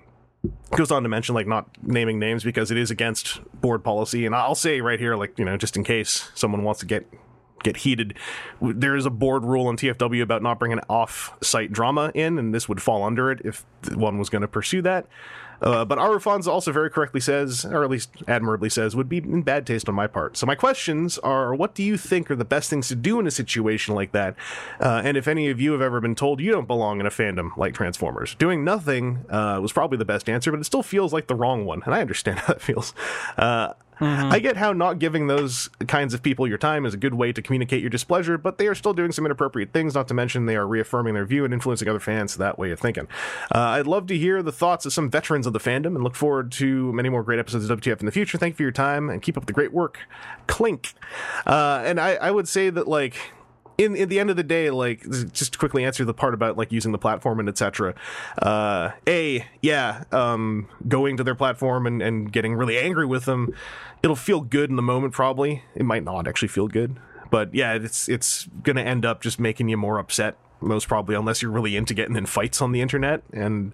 goes 0.71 0.91
on 0.91 1.03
to 1.03 1.09
mention 1.09 1.35
like 1.35 1.47
not 1.47 1.69
naming 1.81 2.19
names 2.19 2.43
because 2.43 2.71
it 2.71 2.77
is 2.77 2.91
against 2.91 3.41
board 3.61 3.83
policy 3.83 4.25
and 4.25 4.35
i'll 4.35 4.55
say 4.55 4.81
right 4.81 4.99
here 4.99 5.15
like 5.15 5.37
you 5.39 5.45
know 5.45 5.57
just 5.57 5.75
in 5.75 5.83
case 5.83 6.29
someone 6.35 6.63
wants 6.63 6.79
to 6.79 6.85
get 6.85 7.05
get 7.63 7.77
heated 7.77 8.13
there 8.61 8.95
is 8.95 9.05
a 9.05 9.09
board 9.09 9.43
rule 9.43 9.69
in 9.69 9.75
tfw 9.75 10.21
about 10.21 10.43
not 10.43 10.59
bringing 10.59 10.79
off-site 10.89 11.71
drama 11.71 12.11
in 12.13 12.37
and 12.37 12.53
this 12.53 12.69
would 12.69 12.81
fall 12.81 13.03
under 13.03 13.31
it 13.31 13.41
if 13.43 13.65
one 13.95 14.19
was 14.19 14.29
going 14.29 14.41
to 14.41 14.47
pursue 14.47 14.81
that 14.81 15.07
uh, 15.61 15.85
but 15.85 15.97
Arufonza 15.97 16.47
also 16.47 16.71
very 16.71 16.89
correctly 16.89 17.19
says, 17.19 17.65
or 17.65 17.83
at 17.83 17.89
least 17.89 18.09
admirably 18.27 18.69
says, 18.69 18.95
would 18.95 19.09
be 19.09 19.17
in 19.17 19.41
bad 19.41 19.65
taste 19.65 19.87
on 19.89 19.95
my 19.95 20.07
part. 20.07 20.37
So 20.37 20.45
my 20.45 20.55
questions 20.55 21.17
are, 21.19 21.53
what 21.53 21.75
do 21.75 21.83
you 21.83 21.97
think 21.97 22.29
are 22.29 22.35
the 22.35 22.45
best 22.45 22.69
things 22.69 22.87
to 22.89 22.95
do 22.95 23.19
in 23.19 23.27
a 23.27 23.31
situation 23.31 23.95
like 23.95 24.11
that? 24.11 24.35
Uh, 24.79 25.01
and 25.03 25.17
if 25.17 25.27
any 25.27 25.49
of 25.49 25.59
you 25.59 25.71
have 25.71 25.81
ever 25.81 25.99
been 25.99 26.15
told 26.15 26.39
you 26.39 26.51
don't 26.51 26.67
belong 26.67 26.99
in 26.99 27.05
a 27.05 27.09
fandom 27.09 27.55
like 27.57 27.73
Transformers, 27.73 28.35
doing 28.35 28.63
nothing 28.63 29.25
uh, 29.29 29.59
was 29.61 29.71
probably 29.71 29.97
the 29.97 30.05
best 30.05 30.29
answer, 30.29 30.51
but 30.51 30.59
it 30.59 30.65
still 30.65 30.83
feels 30.83 31.13
like 31.13 31.27
the 31.27 31.35
wrong 31.35 31.65
one, 31.65 31.81
and 31.85 31.93
I 31.93 32.01
understand 32.01 32.39
how 32.39 32.53
that 32.53 32.61
feels. 32.61 32.93
Uh, 33.37 33.73
I 33.99 34.39
get 34.39 34.57
how 34.57 34.73
not 34.73 34.99
giving 34.99 35.27
those 35.27 35.69
kinds 35.87 36.13
of 36.13 36.21
people 36.21 36.47
your 36.47 36.57
time 36.57 36.85
is 36.85 36.93
a 36.93 36.97
good 36.97 37.13
way 37.13 37.31
to 37.31 37.41
communicate 37.41 37.81
your 37.81 37.89
displeasure, 37.89 38.37
but 38.37 38.57
they 38.57 38.67
are 38.67 38.75
still 38.75 38.93
doing 38.93 39.11
some 39.11 39.25
inappropriate 39.25 39.71
things, 39.71 39.95
not 39.95 40.07
to 40.09 40.13
mention 40.13 40.45
they 40.45 40.55
are 40.55 40.67
reaffirming 40.67 41.13
their 41.13 41.25
view 41.25 41.45
and 41.45 41.53
influencing 41.53 41.87
other 41.87 41.99
fans 41.99 42.35
that 42.37 42.59
way 42.59 42.71
of 42.71 42.79
thinking. 42.79 43.07
Uh, 43.53 43.59
I'd 43.59 43.87
love 43.87 44.07
to 44.07 44.17
hear 44.17 44.41
the 44.43 44.51
thoughts 44.51 44.85
of 44.85 44.93
some 44.93 45.09
veterans 45.09 45.47
of 45.47 45.53
the 45.53 45.59
fandom 45.59 45.95
and 45.95 46.03
look 46.03 46.15
forward 46.15 46.51
to 46.53 46.91
many 46.93 47.09
more 47.09 47.23
great 47.23 47.39
episodes 47.39 47.69
of 47.69 47.79
WTF 47.79 47.99
in 47.99 48.05
the 48.05 48.11
future. 48.11 48.37
Thank 48.37 48.53
you 48.53 48.57
for 48.57 48.63
your 48.63 48.71
time 48.71 49.09
and 49.09 49.21
keep 49.21 49.37
up 49.37 49.45
the 49.45 49.53
great 49.53 49.73
work. 49.73 49.99
Clink. 50.47 50.93
Uh, 51.45 51.81
and 51.85 51.99
I, 51.99 52.15
I 52.15 52.31
would 52.31 52.47
say 52.47 52.69
that, 52.69 52.87
like, 52.87 53.15
in 53.77 53.95
in 53.95 54.09
the 54.09 54.19
end 54.19 54.29
of 54.29 54.35
the 54.35 54.43
day, 54.43 54.69
like 54.69 55.01
just 55.31 55.53
to 55.53 55.59
quickly 55.59 55.83
answer 55.83 56.05
the 56.05 56.13
part 56.13 56.33
about 56.33 56.57
like 56.57 56.71
using 56.71 56.91
the 56.91 56.97
platform 56.97 57.39
and 57.39 57.49
etc. 57.49 57.93
Uh, 58.41 58.91
a 59.07 59.45
yeah, 59.61 60.03
um, 60.11 60.67
going 60.87 61.17
to 61.17 61.23
their 61.23 61.35
platform 61.35 61.85
and, 61.85 62.01
and 62.01 62.31
getting 62.31 62.55
really 62.55 62.77
angry 62.77 63.05
with 63.05 63.25
them, 63.25 63.53
it'll 64.03 64.15
feel 64.15 64.41
good 64.41 64.69
in 64.69 64.75
the 64.75 64.81
moment. 64.81 65.13
Probably 65.13 65.63
it 65.75 65.85
might 65.85 66.03
not 66.03 66.27
actually 66.27 66.47
feel 66.47 66.67
good, 66.67 66.97
but 67.29 67.53
yeah, 67.53 67.73
it's 67.73 68.07
it's 68.07 68.47
gonna 68.63 68.81
end 68.81 69.05
up 69.05 69.21
just 69.21 69.39
making 69.39 69.69
you 69.69 69.77
more 69.77 69.99
upset. 69.99 70.37
Most 70.61 70.87
probably, 70.87 71.15
unless 71.15 71.41
you're 71.41 71.51
really 71.51 71.75
into 71.75 71.93
getting 71.93 72.15
in 72.15 72.25
fights 72.25 72.61
on 72.61 72.71
the 72.71 72.81
internet, 72.81 73.23
and 73.33 73.73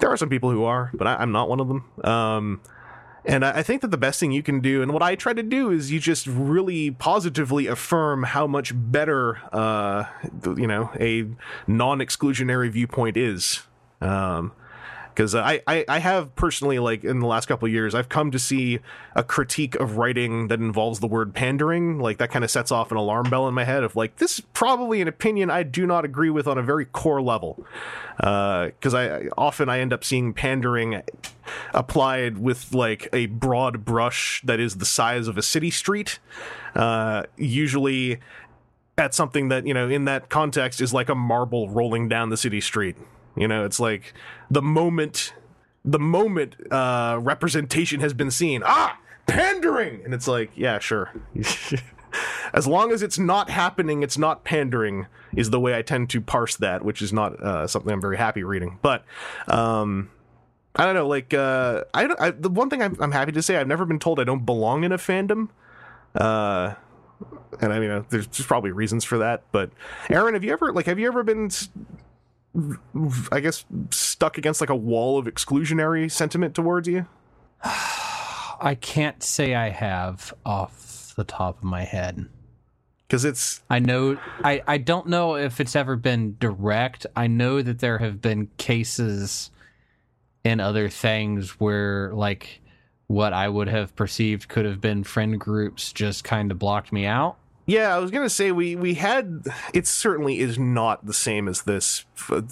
there 0.00 0.10
are 0.10 0.16
some 0.16 0.28
people 0.28 0.50
who 0.50 0.64
are, 0.64 0.90
but 0.92 1.06
I, 1.06 1.14
I'm 1.16 1.30
not 1.30 1.48
one 1.48 1.60
of 1.60 1.68
them. 1.68 1.84
Um, 2.04 2.60
and 3.26 3.44
I 3.44 3.62
think 3.62 3.82
that 3.82 3.90
the 3.90 3.98
best 3.98 4.20
thing 4.20 4.32
you 4.32 4.42
can 4.42 4.60
do, 4.60 4.82
and 4.82 4.92
what 4.92 5.02
I 5.02 5.16
try 5.16 5.32
to 5.32 5.42
do, 5.42 5.70
is 5.70 5.90
you 5.90 5.98
just 5.98 6.26
really 6.26 6.92
positively 6.92 7.66
affirm 7.66 8.22
how 8.22 8.46
much 8.46 8.72
better, 8.74 9.38
uh, 9.52 10.04
you 10.44 10.66
know, 10.66 10.90
a 11.00 11.26
non-exclusionary 11.66 12.70
viewpoint 12.70 13.16
is. 13.16 13.62
Um, 14.00 14.52
because 15.16 15.34
I, 15.34 15.62
I 15.66 15.84
I 15.88 15.98
have 15.98 16.36
personally 16.36 16.78
like 16.78 17.02
in 17.02 17.20
the 17.20 17.26
last 17.26 17.46
couple 17.46 17.64
of 17.64 17.72
years 17.72 17.94
I've 17.94 18.10
come 18.10 18.30
to 18.32 18.38
see 18.38 18.80
a 19.14 19.24
critique 19.24 19.74
of 19.76 19.96
writing 19.96 20.48
that 20.48 20.60
involves 20.60 21.00
the 21.00 21.06
word 21.06 21.32
pandering. 21.32 21.98
Like 21.98 22.18
that 22.18 22.30
kind 22.30 22.44
of 22.44 22.50
sets 22.50 22.70
off 22.70 22.90
an 22.90 22.98
alarm 22.98 23.30
bell 23.30 23.48
in 23.48 23.54
my 23.54 23.64
head 23.64 23.82
of 23.82 23.96
like 23.96 24.16
this 24.16 24.38
is 24.38 24.44
probably 24.52 25.00
an 25.00 25.08
opinion 25.08 25.50
I 25.50 25.62
do 25.62 25.86
not 25.86 26.04
agree 26.04 26.28
with 26.28 26.46
on 26.46 26.58
a 26.58 26.62
very 26.62 26.84
core 26.84 27.22
level. 27.22 27.66
Because 28.18 28.92
I 28.92 29.16
I- 29.16 29.28
often 29.38 29.70
I 29.70 29.80
end 29.80 29.94
up 29.94 30.04
seeing 30.04 30.34
pandering 30.34 31.02
applied 31.72 32.36
with 32.36 32.74
like 32.74 33.08
a 33.14 33.26
broad 33.26 33.86
brush 33.86 34.42
that 34.44 34.60
is 34.60 34.76
the 34.76 34.84
size 34.84 35.28
of 35.28 35.38
a 35.38 35.42
city 35.42 35.70
street. 35.70 36.18
Uh, 36.74 37.22
usually 37.38 38.18
at 38.98 39.14
something 39.14 39.48
that 39.48 39.66
you 39.66 39.72
know 39.72 39.88
in 39.88 40.04
that 40.04 40.28
context 40.28 40.82
is 40.82 40.92
like 40.92 41.08
a 41.08 41.14
marble 41.14 41.70
rolling 41.70 42.06
down 42.06 42.28
the 42.28 42.36
city 42.36 42.60
street 42.60 42.96
you 43.36 43.48
know 43.48 43.64
it's 43.64 43.80
like 43.80 44.14
the 44.50 44.62
moment 44.62 45.34
the 45.84 45.98
moment 45.98 46.56
uh 46.70 47.18
representation 47.20 48.00
has 48.00 48.12
been 48.14 48.30
seen. 48.30 48.62
Ah 48.64 48.98
pandering! 49.26 50.02
And 50.04 50.14
it's 50.14 50.28
like 50.28 50.50
yeah 50.54 50.78
sure. 50.78 51.12
As 52.54 52.66
long 52.66 52.92
as 52.92 53.02
it's 53.02 53.18
not 53.18 53.50
happening 53.50 54.02
it's 54.02 54.16
not 54.16 54.44
pandering 54.44 55.06
is 55.34 55.50
the 55.50 55.60
way 55.60 55.76
i 55.76 55.82
tend 55.82 56.08
to 56.08 56.20
parse 56.20 56.56
that 56.56 56.82
which 56.82 57.02
is 57.02 57.12
not 57.12 57.38
uh, 57.42 57.66
something 57.66 57.92
i'm 57.92 58.00
very 58.00 58.16
happy 58.16 58.42
reading. 58.42 58.78
But 58.80 59.04
um 59.48 60.10
I 60.78 60.84
don't 60.84 60.94
know, 60.94 61.08
like 61.08 61.32
uh, 61.32 61.84
I, 61.94 62.08
I 62.18 62.30
the 62.30 62.50
one 62.50 62.68
thing 62.68 62.82
I'm, 62.82 62.96
I'm 63.00 63.12
happy 63.12 63.32
to 63.32 63.42
say 63.42 63.56
I've 63.56 63.66
never 63.66 63.86
been 63.86 63.98
told 63.98 64.20
I 64.20 64.24
don't 64.24 64.44
belong 64.44 64.84
in 64.84 64.92
a 64.92 64.98
fandom, 64.98 65.48
uh, 66.14 66.74
and 67.62 67.72
I 67.72 67.80
mean 67.80 67.90
uh, 67.90 68.02
there's 68.10 68.26
probably 68.26 68.72
reasons 68.72 69.02
for 69.02 69.16
that. 69.18 69.42
But 69.52 69.70
Aaron, 70.10 70.34
have 70.34 70.44
you 70.44 70.52
ever 70.52 70.72
like 70.72 70.84
have 70.84 70.98
you 70.98 71.08
ever 71.08 71.22
been, 71.22 71.48
I 73.30 73.40
guess, 73.40 73.64
stuck 73.90 74.38
against 74.38 74.60
like 74.60 74.70
a 74.70 74.76
wall 74.76 75.18
of 75.18 75.26
exclusionary 75.26 76.10
sentiment 76.10 76.54
towards 76.54 76.88
you? 76.88 77.06
I 77.64 78.76
can't 78.80 79.22
say 79.22 79.54
I 79.54 79.70
have 79.70 80.32
off 80.44 81.12
the 81.16 81.24
top 81.24 81.58
of 81.58 81.64
my 81.64 81.84
head. 81.84 82.26
Because 83.06 83.24
it's 83.24 83.62
I 83.70 83.78
know 83.78 84.18
I, 84.42 84.62
I 84.66 84.78
don't 84.78 85.08
know 85.08 85.36
if 85.36 85.60
it's 85.60 85.76
ever 85.76 85.96
been 85.96 86.36
direct. 86.40 87.06
I 87.14 87.28
know 87.28 87.62
that 87.62 87.78
there 87.78 87.98
have 87.98 88.20
been 88.20 88.48
cases 88.56 89.50
and 90.44 90.60
other 90.60 90.88
things 90.88 91.60
where 91.60 92.12
like 92.14 92.60
what 93.06 93.32
I 93.32 93.48
would 93.48 93.68
have 93.68 93.94
perceived 93.94 94.48
could 94.48 94.64
have 94.64 94.80
been 94.80 95.04
friend 95.04 95.38
groups 95.38 95.92
just 95.92 96.24
kind 96.24 96.50
of 96.50 96.58
blocked 96.58 96.92
me 96.92 97.06
out. 97.06 97.36
Yeah, 97.66 97.94
I 97.94 97.98
was 97.98 98.10
gonna 98.12 98.30
say 98.30 98.52
we 98.52 98.76
we 98.76 98.94
had. 98.94 99.44
It 99.74 99.86
certainly 99.88 100.38
is 100.38 100.58
not 100.58 101.04
the 101.04 101.12
same 101.12 101.48
as 101.48 101.62
this, 101.62 102.04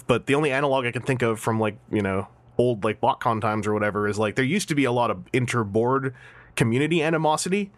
but 0.07 0.25
the 0.25 0.35
only 0.35 0.51
analog 0.51 0.85
I 0.85 0.91
can 0.91 1.03
think 1.03 1.21
of 1.21 1.39
from 1.39 1.59
like 1.59 1.77
you 1.91 2.01
know 2.01 2.27
old 2.57 2.83
like 2.83 2.99
BotCon 3.01 3.39
times 3.41 3.65
or 3.67 3.73
whatever 3.73 4.07
is 4.07 4.17
like 4.19 4.35
there 4.35 4.45
used 4.45 4.67
to 4.69 4.75
be 4.75 4.83
a 4.85 4.91
lot 4.91 5.11
of 5.11 5.19
inter-board 5.33 6.13
community 6.55 7.01
animosity 7.01 7.71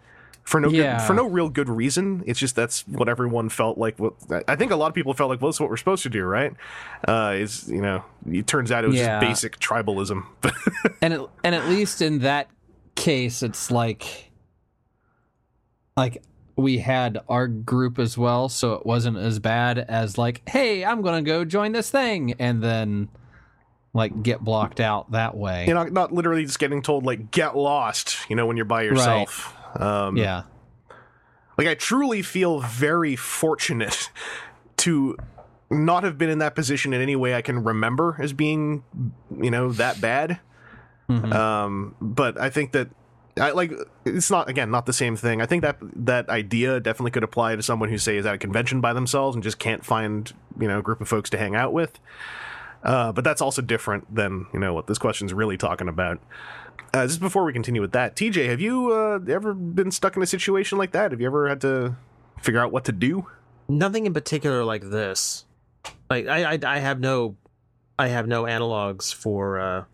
for 0.44 0.60
no 0.60 0.68
Yeah. 0.70 0.96
good, 0.98 1.06
for 1.06 1.14
no 1.14 1.26
real 1.26 1.48
good 1.48 1.68
reason. 1.68 2.22
It's 2.26 2.38
just 2.40 2.56
that's 2.56 2.86
what 2.88 3.08
everyone 3.08 3.50
felt 3.50 3.76
like. 3.78 3.98
What 4.00 4.14
I 4.48 4.56
think 4.56 4.72
a 4.72 4.76
lot 4.76 4.86
of 4.88 4.94
people 4.94 5.14
felt 5.14 5.30
like, 5.30 5.40
well, 5.40 5.50
that's 5.50 5.60
what 5.60 5.68
we're 5.70 5.76
supposed 5.76 6.02
to 6.04 6.10
do, 6.10 6.24
right? 6.24 6.52
Uh, 7.06 7.34
is 7.36 7.68
you 7.68 7.80
know, 7.82 8.02
it 8.28 8.46
turns 8.48 8.72
out 8.72 8.82
it 8.82 8.88
was 8.88 8.96
Yeah. 8.98 9.20
just 9.20 9.28
basic 9.42 9.58
tribalism. 9.60 10.24
and 11.02 11.14
it, 11.14 11.20
and 11.44 11.54
at 11.54 11.68
least 11.68 12.02
in 12.02 12.20
that 12.20 12.48
case 12.96 13.42
it's 13.44 13.70
like 13.70 14.32
like 15.96 16.22
we 16.58 16.78
had 16.78 17.18
our 17.28 17.46
group 17.46 17.98
as 17.98 18.18
well 18.18 18.48
so 18.48 18.74
it 18.74 18.84
wasn't 18.84 19.16
as 19.16 19.38
bad 19.38 19.78
as 19.78 20.18
like 20.18 20.42
hey 20.48 20.84
i'm 20.84 21.00
gonna 21.02 21.22
go 21.22 21.44
join 21.44 21.72
this 21.72 21.88
thing 21.90 22.34
and 22.38 22.62
then 22.62 23.08
like 23.94 24.22
get 24.22 24.40
blocked 24.42 24.80
out 24.80 25.10
that 25.12 25.36
way 25.36 25.66
you 25.66 25.72
know, 25.72 25.84
not 25.84 26.12
literally 26.12 26.44
just 26.44 26.58
getting 26.58 26.82
told 26.82 27.06
like 27.06 27.30
get 27.30 27.56
lost. 27.56 28.18
You 28.28 28.36
know, 28.36 28.46
when 28.46 28.56
you're 28.56 28.66
by 28.66 28.82
yourself. 28.82 29.56
Um, 29.80 30.16
yeah 30.16 30.42
Like 31.56 31.66
I 31.66 31.74
truly 31.74 32.22
feel 32.22 32.60
very 32.60 33.16
fortunate 33.16 34.10
to 34.78 35.16
not 35.70 36.04
have 36.04 36.18
been 36.18 36.30
in 36.30 36.38
that 36.38 36.54
position 36.54 36.92
in 36.92 37.00
any 37.00 37.16
way 37.16 37.34
I 37.34 37.42
can 37.42 37.64
remember 37.64 38.16
as 38.20 38.32
being, 38.32 38.84
you 39.40 39.50
know, 39.50 39.72
that 39.72 40.00
bad. 40.00 40.38
Mhm. 41.10 41.32
Um, 41.32 41.94
but 42.00 42.38
I 42.40 42.50
think 42.50 42.72
that 42.72 42.88
I 43.38 43.50
like 43.52 43.72
it's 44.04 44.30
not 44.30 44.48
again 44.48 44.70
not 44.70 44.86
the 44.86 44.92
same 44.92 45.16
thing. 45.16 45.40
I 45.40 45.46
think 45.46 45.62
that 45.62 45.78
that 45.80 46.28
idea 46.28 46.80
definitely 46.80 47.10
could 47.10 47.24
apply 47.24 47.56
to 47.56 47.62
someone 47.62 47.88
who 47.88 47.98
say 47.98 48.16
is 48.16 48.26
at 48.26 48.34
a 48.34 48.38
convention 48.38 48.80
by 48.80 48.92
themselves 48.92 49.34
and 49.34 49.42
just 49.42 49.58
can't 49.58 49.84
find 49.84 50.32
you 50.58 50.68
know 50.68 50.78
a 50.78 50.82
group 50.82 51.00
of 51.00 51.08
folks 51.08 51.30
to 51.30 51.38
hang 51.38 51.54
out 51.54 51.72
with. 51.72 51.98
Uh, 52.82 53.12
but 53.12 53.24
that's 53.24 53.40
also 53.42 53.60
different 53.60 54.14
than 54.14 54.46
you 54.52 54.60
know 54.60 54.72
what 54.72 54.86
this 54.86 54.98
question's 54.98 55.32
really 55.32 55.56
talking 55.56 55.88
about. 55.88 56.20
Uh, 56.94 57.06
just 57.06 57.20
before 57.20 57.44
we 57.44 57.52
continue 57.52 57.82
with 57.82 57.92
that, 57.92 58.16
TJ, 58.16 58.48
have 58.48 58.60
you 58.60 58.92
uh, 58.92 59.18
ever 59.28 59.52
been 59.52 59.90
stuck 59.90 60.16
in 60.16 60.22
a 60.22 60.26
situation 60.26 60.78
like 60.78 60.92
that? 60.92 61.10
Have 61.10 61.20
you 61.20 61.26
ever 61.26 61.48
had 61.48 61.60
to 61.62 61.96
figure 62.40 62.60
out 62.60 62.72
what 62.72 62.84
to 62.86 62.92
do? 62.92 63.26
Nothing 63.68 64.06
in 64.06 64.14
particular 64.14 64.64
like 64.64 64.90
this. 64.90 65.44
Like 66.08 66.26
I, 66.26 66.54
I, 66.54 66.58
I 66.64 66.78
have 66.78 67.00
no, 67.00 67.36
I 67.98 68.08
have 68.08 68.26
no 68.26 68.44
analogs 68.44 69.12
for 69.12 69.58
uh, 69.60 69.84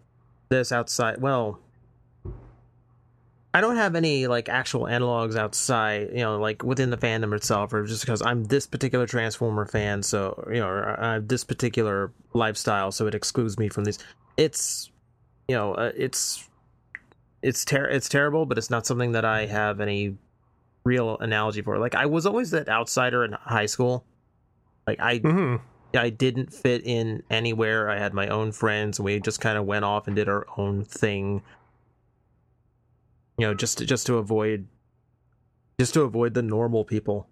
this 0.51 0.71
outside. 0.71 1.21
Well, 1.21 1.59
I 3.55 3.61
don't 3.61 3.77
have 3.77 3.95
any 3.95 4.27
like 4.27 4.49
actual 4.49 4.83
analogs 4.83 5.37
outside. 5.37 6.11
You 6.13 6.21
know, 6.21 6.39
like 6.39 6.65
within 6.65 6.91
the 6.91 6.97
fandom 6.97 7.35
itself, 7.35 7.73
or 7.73 7.85
just 7.85 8.03
because 8.03 8.21
I'm 8.21 8.45
this 8.45 8.67
particular 8.67 9.07
Transformer 9.07 9.65
fan, 9.65 10.03
so 10.03 10.45
you 10.53 10.59
know, 10.59 10.67
or 10.67 11.01
I 11.01 11.15
have 11.15 11.29
this 11.29 11.45
particular 11.45 12.13
lifestyle, 12.33 12.91
so 12.91 13.07
it 13.07 13.15
excludes 13.15 13.57
me 13.59 13.69
from 13.69 13.85
these. 13.85 13.99
It's, 14.37 14.91
you 15.47 15.55
know, 15.55 15.75
uh, 15.75 15.93
it's, 15.97 16.49
it's 17.43 17.65
ter- 17.65 17.89
it's 17.89 18.09
terrible, 18.09 18.45
but 18.45 18.59
it's 18.59 18.71
not 18.71 18.85
something 18.87 19.13
that 19.13 19.25
I 19.25 19.47
have 19.47 19.81
any 19.81 20.17
real 20.85 21.17
analogy 21.19 21.63
for. 21.63 21.79
Like 21.79 21.95
I 21.95 22.07
was 22.07 22.27
always 22.27 22.51
that 22.51 22.69
outsider 22.69 23.25
in 23.25 23.33
high 23.33 23.67
school. 23.67 24.05
Like 24.87 24.99
I 25.01 25.19
hmm 25.19 25.57
I 25.97 26.11
didn't 26.11 26.53
fit 26.53 26.83
in 26.85 27.23
anywhere. 27.31 27.89
I 27.89 27.99
had 27.99 28.15
my 28.15 28.29
own 28.29 28.53
friends 28.53 28.99
and 28.99 29.05
we 29.05 29.21
just 29.21 29.41
kind 29.41 29.57
of 29.57 29.65
went 29.65 29.85
off 29.85 30.07
and 30.07 30.17
did 30.17 30.29
our 30.29 30.47
own 30.57 30.85
thing. 30.85 31.43
You 33.39 33.47
know, 33.47 33.55
just 33.55 33.79
to, 33.79 33.87
just 33.87 34.07
to 34.07 34.17
avoid 34.19 34.67
just 35.79 35.95
to 35.95 36.03
avoid 36.03 36.35
the 36.35 36.43
normal 36.43 36.85
people. 36.85 37.27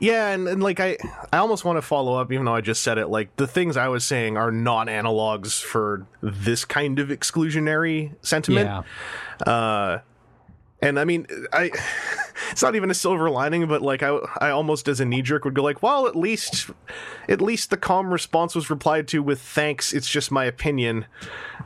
Yeah, 0.00 0.30
and, 0.30 0.48
and 0.48 0.62
like 0.62 0.80
I, 0.80 0.96
I 1.32 1.38
almost 1.38 1.64
want 1.64 1.76
to 1.76 1.82
follow 1.82 2.18
up, 2.18 2.32
even 2.32 2.44
though 2.46 2.54
I 2.54 2.60
just 2.60 2.82
said 2.82 2.98
it. 2.98 3.08
Like 3.08 3.36
the 3.36 3.46
things 3.46 3.76
I 3.76 3.88
was 3.88 4.04
saying 4.04 4.36
are 4.36 4.50
not 4.50 4.88
analogs 4.88 5.62
for 5.62 6.06
this 6.22 6.64
kind 6.64 6.98
of 6.98 7.08
exclusionary 7.08 8.14
sentiment. 8.22 8.66
yeah 8.66 9.50
Uh, 9.52 9.98
and 10.82 10.98
I 10.98 11.04
mean, 11.04 11.26
I, 11.52 11.70
it's 12.50 12.62
not 12.62 12.74
even 12.76 12.90
a 12.90 12.94
silver 12.94 13.30
lining, 13.30 13.66
but 13.66 13.82
like 13.82 14.02
I, 14.02 14.18
I 14.38 14.50
almost 14.50 14.88
as 14.88 15.00
a 15.00 15.04
knee 15.04 15.22
jerk 15.22 15.44
would 15.44 15.54
go 15.54 15.62
like, 15.62 15.82
well, 15.82 16.06
at 16.06 16.16
least, 16.16 16.70
at 17.28 17.40
least 17.40 17.70
the 17.70 17.76
calm 17.76 18.12
response 18.12 18.54
was 18.54 18.70
replied 18.70 19.08
to 19.08 19.22
with 19.22 19.40
thanks. 19.40 19.92
It's 19.92 20.08
just 20.08 20.30
my 20.30 20.44
opinion. 20.44 21.06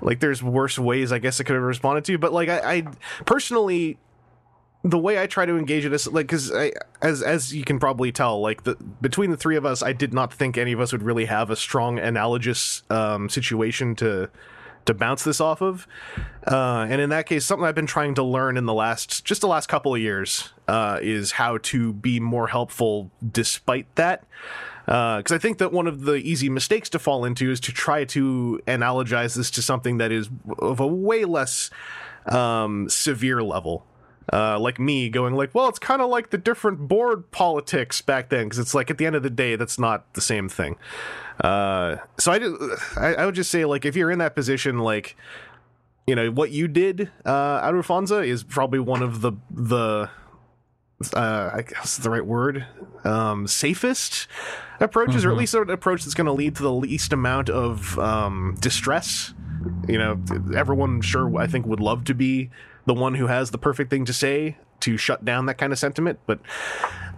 Like 0.01 0.21
there's 0.21 0.43
worse 0.43 0.79
ways 0.79 1.13
I 1.13 1.19
guess 1.19 1.41
I 1.41 1.45
could 1.45 1.55
have 1.55 1.63
responded 1.63 2.05
to, 2.07 2.19
but 2.19 2.33
like 2.33 2.49
I, 2.49 2.75
I 2.75 2.87
personally, 3.25 3.99
the 4.83 4.99
way 4.99 5.21
I 5.21 5.27
try 5.27 5.45
to 5.45 5.59
engage 5.59 5.85
it 5.85 5.93
is 5.93 6.07
like 6.07 6.27
because 6.27 6.51
as 7.03 7.23
as 7.23 7.55
you 7.55 7.65
can 7.65 7.79
probably 7.79 8.13
tell, 8.13 8.41
like 8.41 8.65
the 8.65 8.77
between 9.01 9.31
the 9.31 9.37
three 9.37 9.57
of 9.57 9.67
us, 9.67 9.83
I 9.83 9.93
did 9.93 10.15
not 10.15 10.33
think 10.33 10.57
any 10.57 10.73
of 10.73 10.81
us 10.81 10.93
would 10.93 11.03
really 11.03 11.27
have 11.27 11.51
a 11.51 11.57
strong 11.57 11.99
analogous 11.99 12.83
um, 12.89 13.29
situation 13.29 13.95
to 13.97 14.31
to 14.87 14.95
bounce 14.95 15.25
this 15.25 15.41
off 15.41 15.61
of. 15.61 15.87
Uh, 16.47 16.87
and 16.89 17.01
in 17.01 17.11
that 17.11 17.27
case, 17.27 17.45
something 17.45 17.67
I've 17.67 17.75
been 17.75 17.87
trying 17.87 18.15
to 18.15 18.23
learn 18.23 18.57
in 18.57 18.67
the 18.67 18.75
last 18.75 19.25
just 19.25 19.41
the 19.41 19.49
last 19.49 19.69
couple 19.69 19.95
of 19.95 20.01
years 20.01 20.51
uh, 20.69 20.99
is 21.03 21.33
how 21.33 21.59
to 21.59 21.93
be 21.93 22.21
more 22.21 22.49
helpful 22.49 23.11
despite 23.33 23.95
that. 23.97 24.25
Because 24.87 25.31
I 25.31 25.39
think 25.39 25.59
that 25.59 25.73
one 25.73 25.87
of 25.87 26.03
the 26.03 26.15
easy 26.15 26.49
mistakes 26.49 26.89
to 26.91 26.99
fall 26.99 27.25
into 27.25 27.51
is 27.51 27.61
to 27.61 27.73
try 27.73 28.05
to 28.07 28.61
analogize 28.67 29.37
this 29.37 29.51
to 29.53 29.63
something 29.63 29.99
that 29.99 30.11
is 30.11 30.29
of 30.59 30.81
a 30.81 30.87
way 30.87 31.25
less 31.25 31.71
um, 32.27 32.89
severe 32.89 33.43
level. 33.43 33.85
Uh, 34.33 34.59
like 34.61 34.79
me 34.79 35.09
going 35.09 35.35
like, 35.35 35.53
well, 35.55 35.69
it's 35.69 35.81
kind 35.81 36.01
of 36.01 36.09
like 36.09 36.31
the 36.31 36.39
different 36.39 36.87
board 36.87 37.31
politics 37.33 38.01
back 38.01 38.29
then, 38.29 38.45
because 38.45 38.61
it's 38.61 38.75
like 38.75 38.89
at 38.91 38.97
the 38.97 39.05
end 39.05 39.17
of 39.17 39.25
the 39.25 39.31
day, 39.31 39.57
that's 39.57 39.79
not 39.79 40.15
the 40.15 40.21
same 40.21 40.49
thing. 40.49 40.77
Uh, 41.43 41.97
so 42.19 42.31
I, 42.31 42.39
I, 42.97 43.15
I 43.15 43.27
would 43.27 43.35
just 43.35 43.51
say 43.51 43.65
like 43.65 43.85
if 43.85 43.97
you're 43.97 44.11
in 44.11 44.21
that 44.21 44.37
position, 44.37 44.79
like 44.79 45.17
you 46.07 46.15
know 46.15 46.31
what 46.31 46.51
you 46.51 46.69
did 46.69 47.11
uh, 47.25 47.61
Fonza 47.83 48.27
is 48.27 48.43
probably 48.43 48.79
one 48.79 49.03
of 49.03 49.21
the 49.21 49.33
the 49.51 50.11
uh, 51.15 51.51
I 51.55 51.63
guess 51.63 51.97
the 51.97 52.11
right 52.11 52.25
word 52.25 52.67
um, 53.05 53.47
safest 53.47 54.29
approaches, 54.81 55.25
or 55.25 55.31
at 55.31 55.37
least 55.37 55.55
an 55.55 55.71
approach 55.71 56.05
that's 56.05 56.15
going 56.15 56.27
to 56.27 56.33
lead 56.33 56.57
to 56.57 56.63
the 56.63 56.73
least 56.73 57.13
amount 57.13 57.49
of 57.49 57.99
um, 57.99 58.57
distress. 58.61 59.33
You 59.89 59.99
know, 59.99 60.21
everyone 60.55 61.01
sure 61.01 61.37
I 61.39 61.47
think 61.47 61.67
would 61.67 61.81
love 61.81 62.05
to 62.05 62.15
be 62.15 62.51
the 62.87 62.95
one 62.95 63.15
who 63.15 63.27
has 63.27 63.51
the 63.51 63.59
perfect 63.59 63.91
thing 63.91 64.05
to 64.07 64.13
say 64.13 64.57
to 64.81 64.97
shut 64.97 65.25
down 65.25 65.47
that 65.47 65.59
kind 65.59 65.73
of 65.73 65.79
sentiment, 65.79 66.19
but 66.27 66.41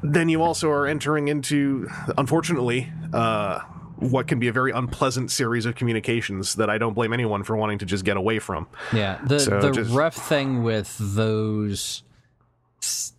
then 0.02 0.28
you 0.28 0.42
also 0.42 0.68
are 0.70 0.86
entering 0.86 1.28
into, 1.28 1.88
unfortunately, 2.18 2.92
uh, 3.12 3.60
what 3.96 4.26
can 4.26 4.40
be 4.40 4.48
a 4.48 4.52
very 4.52 4.72
unpleasant 4.72 5.30
series 5.30 5.64
of 5.64 5.76
communications 5.76 6.56
that 6.56 6.68
I 6.68 6.76
don't 6.78 6.94
blame 6.94 7.12
anyone 7.12 7.44
for 7.44 7.56
wanting 7.56 7.78
to 7.78 7.86
just 7.86 8.04
get 8.04 8.16
away 8.16 8.40
from. 8.40 8.66
Yeah, 8.92 9.20
the 9.24 9.38
So 9.38 9.60
the 9.60 9.70
just- 9.70 9.92
rough 9.92 10.16
thing 10.16 10.64
with 10.64 10.96
those 10.98 12.02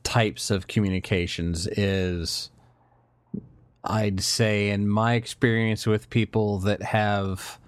types 0.03 0.51
of 0.51 0.67
communications 0.67 1.67
is, 1.67 2.49
I'd 3.85 4.19
say, 4.21 4.69
in 4.71 4.89
my 4.89 5.13
experience 5.13 5.87
with 5.87 6.09
people 6.09 6.59
that 6.59 6.81
have, 6.83 7.59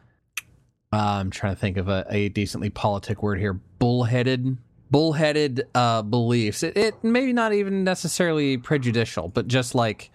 uh, 0.91 0.97
I'm 0.97 1.29
trying 1.31 1.55
to 1.55 1.59
think 1.59 1.77
of 1.77 1.87
a, 1.87 2.05
a 2.09 2.27
decently 2.29 2.69
politic 2.69 3.23
word 3.23 3.39
here, 3.39 3.53
bullheaded, 3.79 4.57
bullheaded 4.95 5.67
uh, 5.75 6.01
beliefs. 6.01 6.63
It, 6.63 6.77
it 6.77 7.03
maybe 7.03 7.33
not 7.33 7.51
even 7.51 7.83
necessarily 7.83 8.55
prejudicial, 8.55 9.27
but 9.27 9.45
just 9.45 9.75
like, 9.75 10.09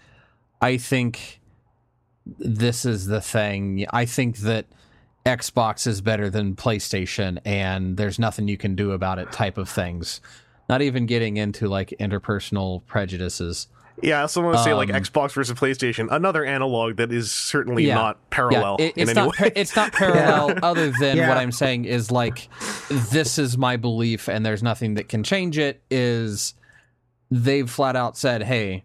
I 0.63 0.79
think 0.79 1.43
this 2.39 2.87
is 2.87 3.05
the 3.05 3.21
thing. 3.21 3.85
I 3.91 4.07
think 4.07 4.39
that 4.39 4.65
Xbox 5.27 5.87
is 5.87 6.01
better 6.01 6.31
than 6.31 6.57
PlayStation 6.57 7.41
and 7.45 7.99
there's 7.99 8.19
nothing 8.19 8.49
you 8.49 8.57
can 8.57 8.75
do 8.75 8.93
about 8.93 9.19
it 9.19 9.31
type 9.31 9.59
of 9.59 9.69
things. 9.69 10.23
Not 10.67 10.81
even 10.81 11.05
getting 11.05 11.37
into 11.37 11.69
like 11.69 11.93
interpersonal 12.01 12.87
prejudices. 12.87 13.69
Yeah, 14.03 14.27
someone 14.27 14.55
also 14.55 14.57
want 14.57 14.57
to 14.59 14.63
say 14.65 14.75
like 14.75 14.91
Um, 14.91 15.03
Xbox 15.03 15.33
versus 15.33 15.59
PlayStation, 15.59 16.09
another 16.11 16.45
analog 16.45 16.97
that 16.97 17.13
is 17.13 17.31
certainly 17.31 17.87
Yeah. 17.87 17.95
not 17.95 18.31
parallel 18.31 18.77
yeah, 18.79 18.87
it- 18.87 18.97
in 18.97 19.03
it's 19.03 19.11
any 19.11 19.27
not 19.27 19.39
way. 19.41 19.53
it's 19.57 19.77
not 19.77 19.93
parallel 19.95 20.59
other 20.63 20.91
than 20.91 21.17
Yeah. 21.17 21.29
what 21.29 21.37
I'm 21.39 21.53
saying 21.53 21.85
is 21.85 22.11
like 22.11 22.49
this 22.89 23.39
is 23.39 23.57
my 23.59 23.77
belief 23.77 24.29
and 24.29 24.45
there's 24.45 24.63
nothing 24.63 24.95
that 24.95 25.09
can 25.09 25.23
change 25.23 25.59
it 25.59 25.83
is 25.91 26.55
they've 27.31 27.69
flat 27.71 27.95
out 27.97 28.17
said, 28.17 28.43
"Hey, 28.43 28.85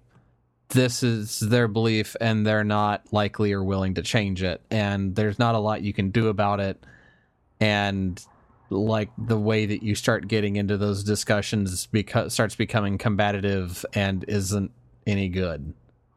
this 0.70 1.04
is 1.04 1.40
their 1.40 1.68
belief 1.68 2.16
and 2.20 2.46
they're 2.46 2.64
not 2.64 3.02
likely 3.12 3.54
or 3.54 3.64
willing 3.64 3.94
to 3.96 4.02
change 4.02 4.44
it 4.44 4.62
and 4.70 5.16
there's 5.16 5.40
not 5.40 5.56
a 5.56 5.60
lot 5.60 5.82
you 5.82 5.94
can 5.94 6.10
do 6.12 6.28
about 6.28 6.60
it." 6.60 6.84
And 7.60 8.22
like 8.70 9.10
the 9.18 9.38
way 9.40 9.66
that 9.68 9.84
you 9.84 9.96
start 9.96 10.28
getting 10.28 10.56
into 10.56 10.76
those 10.76 11.04
discussions 11.04 11.88
beca- 11.94 12.32
starts 12.32 12.56
becoming 12.56 12.98
combative 12.98 13.86
and 13.94 14.26
isn't 14.28 14.72
any 15.06 15.28
good. 15.30 15.74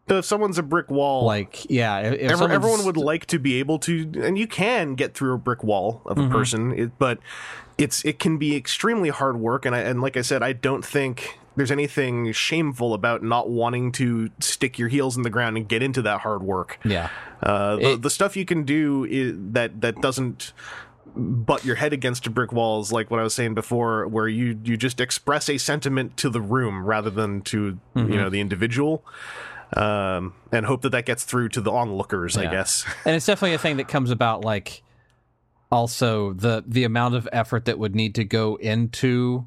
So 0.09 0.19
if 0.19 0.25
someone's 0.25 0.57
a 0.57 0.63
brick 0.63 0.91
wall, 0.91 1.27
Like, 1.27 1.69
yeah, 1.71 1.99
if, 2.01 2.15
if 2.15 2.31
Every- 2.33 2.55
everyone 2.55 2.85
would 2.87 2.97
like 2.97 3.27
to 3.27 3.39
be 3.39 3.59
able 3.59 3.79
to, 3.81 4.11
and 4.23 4.39
you 4.39 4.47
can 4.47 4.95
get 4.95 5.13
through 5.15 5.35
a 5.35 5.39
brick 5.39 5.63
wall 5.63 6.01
of 6.07 6.17
a 6.17 6.23
Mhm. 6.23 6.31
person, 6.31 6.73
it, 6.73 6.99
but 6.99 7.19
it's 7.77 8.03
it 8.07 8.19
can 8.19 8.39
be 8.39 8.57
extremely 8.57 9.11
hard 9.11 9.37
work. 9.39 9.67
And 9.67 9.75
I, 9.77 9.81
and 9.81 10.01
like 10.01 10.17
I 10.17 10.23
said, 10.23 10.43
I 10.43 10.55
don't 10.55 10.83
think 10.85 11.39
there's 11.57 11.71
anything 11.71 12.33
shameful 12.33 12.95
about 12.95 13.23
not 13.23 13.51
wanting 13.51 13.93
to 13.93 14.31
stick 14.41 14.79
your 14.79 14.89
heels 14.89 15.17
in 15.17 15.25
the 15.25 15.31
ground 15.31 15.57
and 15.59 15.69
get 15.69 15.83
into 15.83 16.01
that 16.03 16.21
hard 16.21 16.43
work. 16.43 16.79
yeah. 16.85 17.11
Uh, 17.43 17.77
the, 17.77 17.93
It- 17.93 18.03
the 18.03 18.11
stuff 18.11 18.35
you 18.37 18.45
can 18.47 18.63
do 18.65 19.05
is, 19.05 19.35
that 19.53 19.81
that 19.83 20.01
doesn't 20.01 20.53
butt 21.17 21.65
your 21.65 21.77
head 21.77 21.93
against 21.93 22.33
brick 22.33 22.53
walls 22.53 22.93
like 22.93 23.11
what 23.11 23.21
I 23.21 23.23
was 23.23 23.35
saying 23.35 23.55
before 23.55 24.07
where 24.07 24.29
you 24.29 24.59
you 24.65 24.77
just 24.77 25.01
express 25.01 25.49
a 25.49 25.59
sentiment 25.59 26.17
to 26.19 26.31
the 26.31 26.41
room 26.41 26.85
rather 26.85 27.11
than 27.11 27.43
to 27.43 27.79
you 27.95 28.05
know 28.05 28.29
the 28.29 28.41
individual 28.41 29.05
um 29.75 30.35
and 30.53 30.67
hope 30.67 30.83
that 30.83 30.91
that 30.91 31.07
gets 31.07 31.25
through 31.25 31.51
to 31.51 31.61
the 31.61 31.71
onlookers 31.71 32.37
I 32.37 32.47
guess. 32.47 32.85
And 33.05 33.17
it's 33.17 33.27
definitely 33.27 33.55
a 33.55 33.59
thing 33.59 33.77
that 33.79 33.89
comes 33.89 34.11
about 34.11 34.45
like 34.45 34.83
also 35.71 36.33
the 36.33 36.65
the 36.67 36.85
amount 36.85 37.15
of 37.15 37.29
effort 37.33 37.67
that 37.67 37.79
would 37.79 37.95
need 37.95 38.15
to 38.15 38.25
go 38.25 38.57
into 38.57 39.47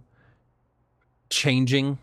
changing 1.29 1.97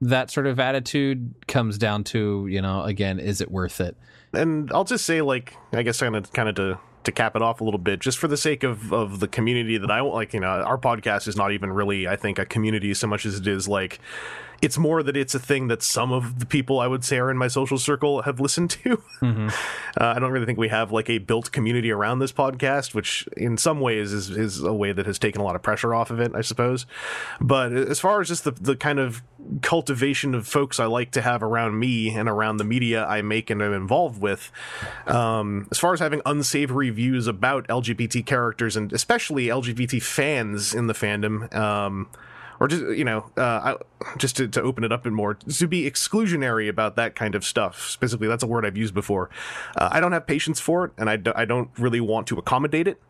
that 0.00 0.30
sort 0.30 0.46
of 0.46 0.58
attitude 0.58 1.34
comes 1.46 1.78
down 1.78 2.02
to 2.02 2.46
you 2.48 2.60
know 2.60 2.82
again 2.82 3.18
is 3.20 3.40
it 3.40 3.50
worth 3.50 3.80
it? 3.80 3.96
And 4.32 4.70
I'll 4.72 4.84
just 4.84 5.04
say, 5.04 5.20
like, 5.20 5.56
I 5.72 5.82
guess 5.82 6.00
kind 6.00 6.16
of, 6.16 6.32
kind 6.32 6.48
of 6.48 6.54
to 6.56 6.78
to 7.04 7.12
cap 7.12 7.36
it 7.36 7.42
off 7.42 7.60
a 7.60 7.64
little 7.64 7.78
bit, 7.78 8.00
just 8.00 8.18
for 8.18 8.28
the 8.28 8.36
sake 8.36 8.62
of 8.62 8.92
of 8.92 9.20
the 9.20 9.28
community 9.28 9.78
that 9.78 9.90
I 9.90 10.00
like. 10.00 10.34
You 10.34 10.40
know, 10.40 10.48
our 10.48 10.78
podcast 10.78 11.28
is 11.28 11.36
not 11.36 11.52
even 11.52 11.72
really, 11.72 12.06
I 12.06 12.16
think, 12.16 12.38
a 12.38 12.46
community 12.46 12.94
so 12.94 13.06
much 13.06 13.26
as 13.26 13.38
it 13.38 13.46
is 13.46 13.68
like. 13.68 14.00
It's 14.62 14.78
more 14.78 15.02
that 15.02 15.16
it's 15.16 15.34
a 15.34 15.40
thing 15.40 15.68
that 15.68 15.82
some 15.82 16.12
of 16.12 16.38
the 16.38 16.46
people 16.46 16.78
I 16.80 16.86
would 16.86 17.04
say 17.04 17.18
are 17.18 17.30
in 17.30 17.36
my 17.36 17.48
social 17.48 17.78
circle 17.78 18.22
have 18.22 18.40
listened 18.40 18.70
to. 18.70 19.02
Uh, 20.00 20.14
I 20.16 20.18
don't 20.18 20.32
really 20.32 20.46
think 20.46 20.58
we 20.58 20.68
have 20.68 20.90
like 20.90 21.10
a 21.10 21.18
built 21.18 21.52
community 21.52 21.90
around 21.90 22.20
this 22.20 22.32
podcast, 22.32 22.94
which 22.94 23.28
in 23.36 23.58
some 23.58 23.78
ways 23.80 24.12
is 24.12 24.30
is 24.30 24.62
a 24.62 24.72
way 24.72 24.92
that 24.92 25.04
has 25.04 25.18
taken 25.18 25.40
a 25.42 25.44
lot 25.44 25.54
of 25.54 25.62
pressure 25.62 25.94
off 25.94 26.10
of 26.10 26.18
it, 26.18 26.32
I 26.34 26.40
suppose. 26.40 26.86
But 27.40 27.72
as 27.72 28.00
far 28.00 28.22
as 28.22 28.28
just 28.28 28.44
the 28.44 28.52
the 28.52 28.74
kind 28.74 28.98
of 28.98 29.22
cultivation 29.60 30.34
of 30.34 30.46
folks 30.46 30.80
I 30.80 30.86
like 30.86 31.10
to 31.12 31.20
have 31.20 31.42
around 31.42 31.78
me 31.78 32.14
and 32.14 32.28
around 32.28 32.56
the 32.56 32.64
media 32.64 33.04
I 33.04 33.20
make 33.22 33.50
and 33.50 33.60
am 33.60 33.74
involved 33.74 34.20
with, 34.20 34.50
um, 35.06 35.68
as 35.70 35.78
far 35.78 35.92
as 35.92 36.00
having 36.00 36.22
unsavory 36.24 36.90
views 36.90 37.26
about 37.26 37.68
LGBT 37.68 38.24
characters 38.24 38.76
and 38.76 38.92
especially 38.92 39.46
LGBT 39.46 40.02
fans 40.02 40.74
in 40.74 40.86
the 40.86 40.94
fandom, 40.94 41.52
um, 41.54 42.08
or 42.62 42.68
just 42.68 42.82
you 42.96 43.04
know, 43.04 43.28
uh, 43.36 43.74
I, 43.74 43.76
just 44.18 44.36
to, 44.36 44.46
to 44.46 44.62
open 44.62 44.84
it 44.84 44.92
up 44.92 45.04
and 45.04 45.16
more, 45.16 45.34
to 45.34 45.66
be 45.66 45.90
exclusionary 45.90 46.68
about 46.68 46.94
that 46.94 47.16
kind 47.16 47.34
of 47.34 47.44
stuff. 47.44 47.90
Specifically, 47.90 48.28
that's 48.28 48.44
a 48.44 48.46
word 48.46 48.64
I've 48.64 48.76
used 48.76 48.94
before. 48.94 49.30
Uh, 49.76 49.88
I 49.90 49.98
don't 49.98 50.12
have 50.12 50.28
patience 50.28 50.60
for 50.60 50.84
it, 50.84 50.92
and 50.96 51.10
I, 51.10 51.16
do, 51.16 51.32
I 51.34 51.44
don't 51.44 51.70
really 51.76 52.00
want 52.00 52.28
to 52.28 52.38
accommodate 52.38 52.86
it. 52.86 53.02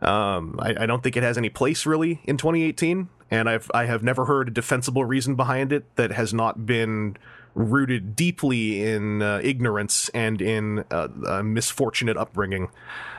Um, 0.00 0.60
I, 0.62 0.84
I 0.84 0.86
don't 0.86 1.02
think 1.02 1.16
it 1.16 1.24
has 1.24 1.36
any 1.36 1.50
place 1.50 1.86
really 1.86 2.20
in 2.22 2.36
2018, 2.36 3.08
and 3.32 3.50
I've 3.50 3.68
I 3.74 3.86
have 3.86 4.04
never 4.04 4.26
heard 4.26 4.46
a 4.46 4.50
defensible 4.52 5.04
reason 5.04 5.34
behind 5.34 5.72
it 5.72 5.92
that 5.96 6.12
has 6.12 6.32
not 6.32 6.64
been 6.64 7.16
rooted 7.56 8.14
deeply 8.14 8.80
in 8.88 9.22
uh, 9.22 9.40
ignorance 9.42 10.08
and 10.10 10.40
in 10.40 10.84
uh, 10.92 11.08
a 11.26 11.42
misfortunate 11.42 12.16
upbringing. 12.16 12.68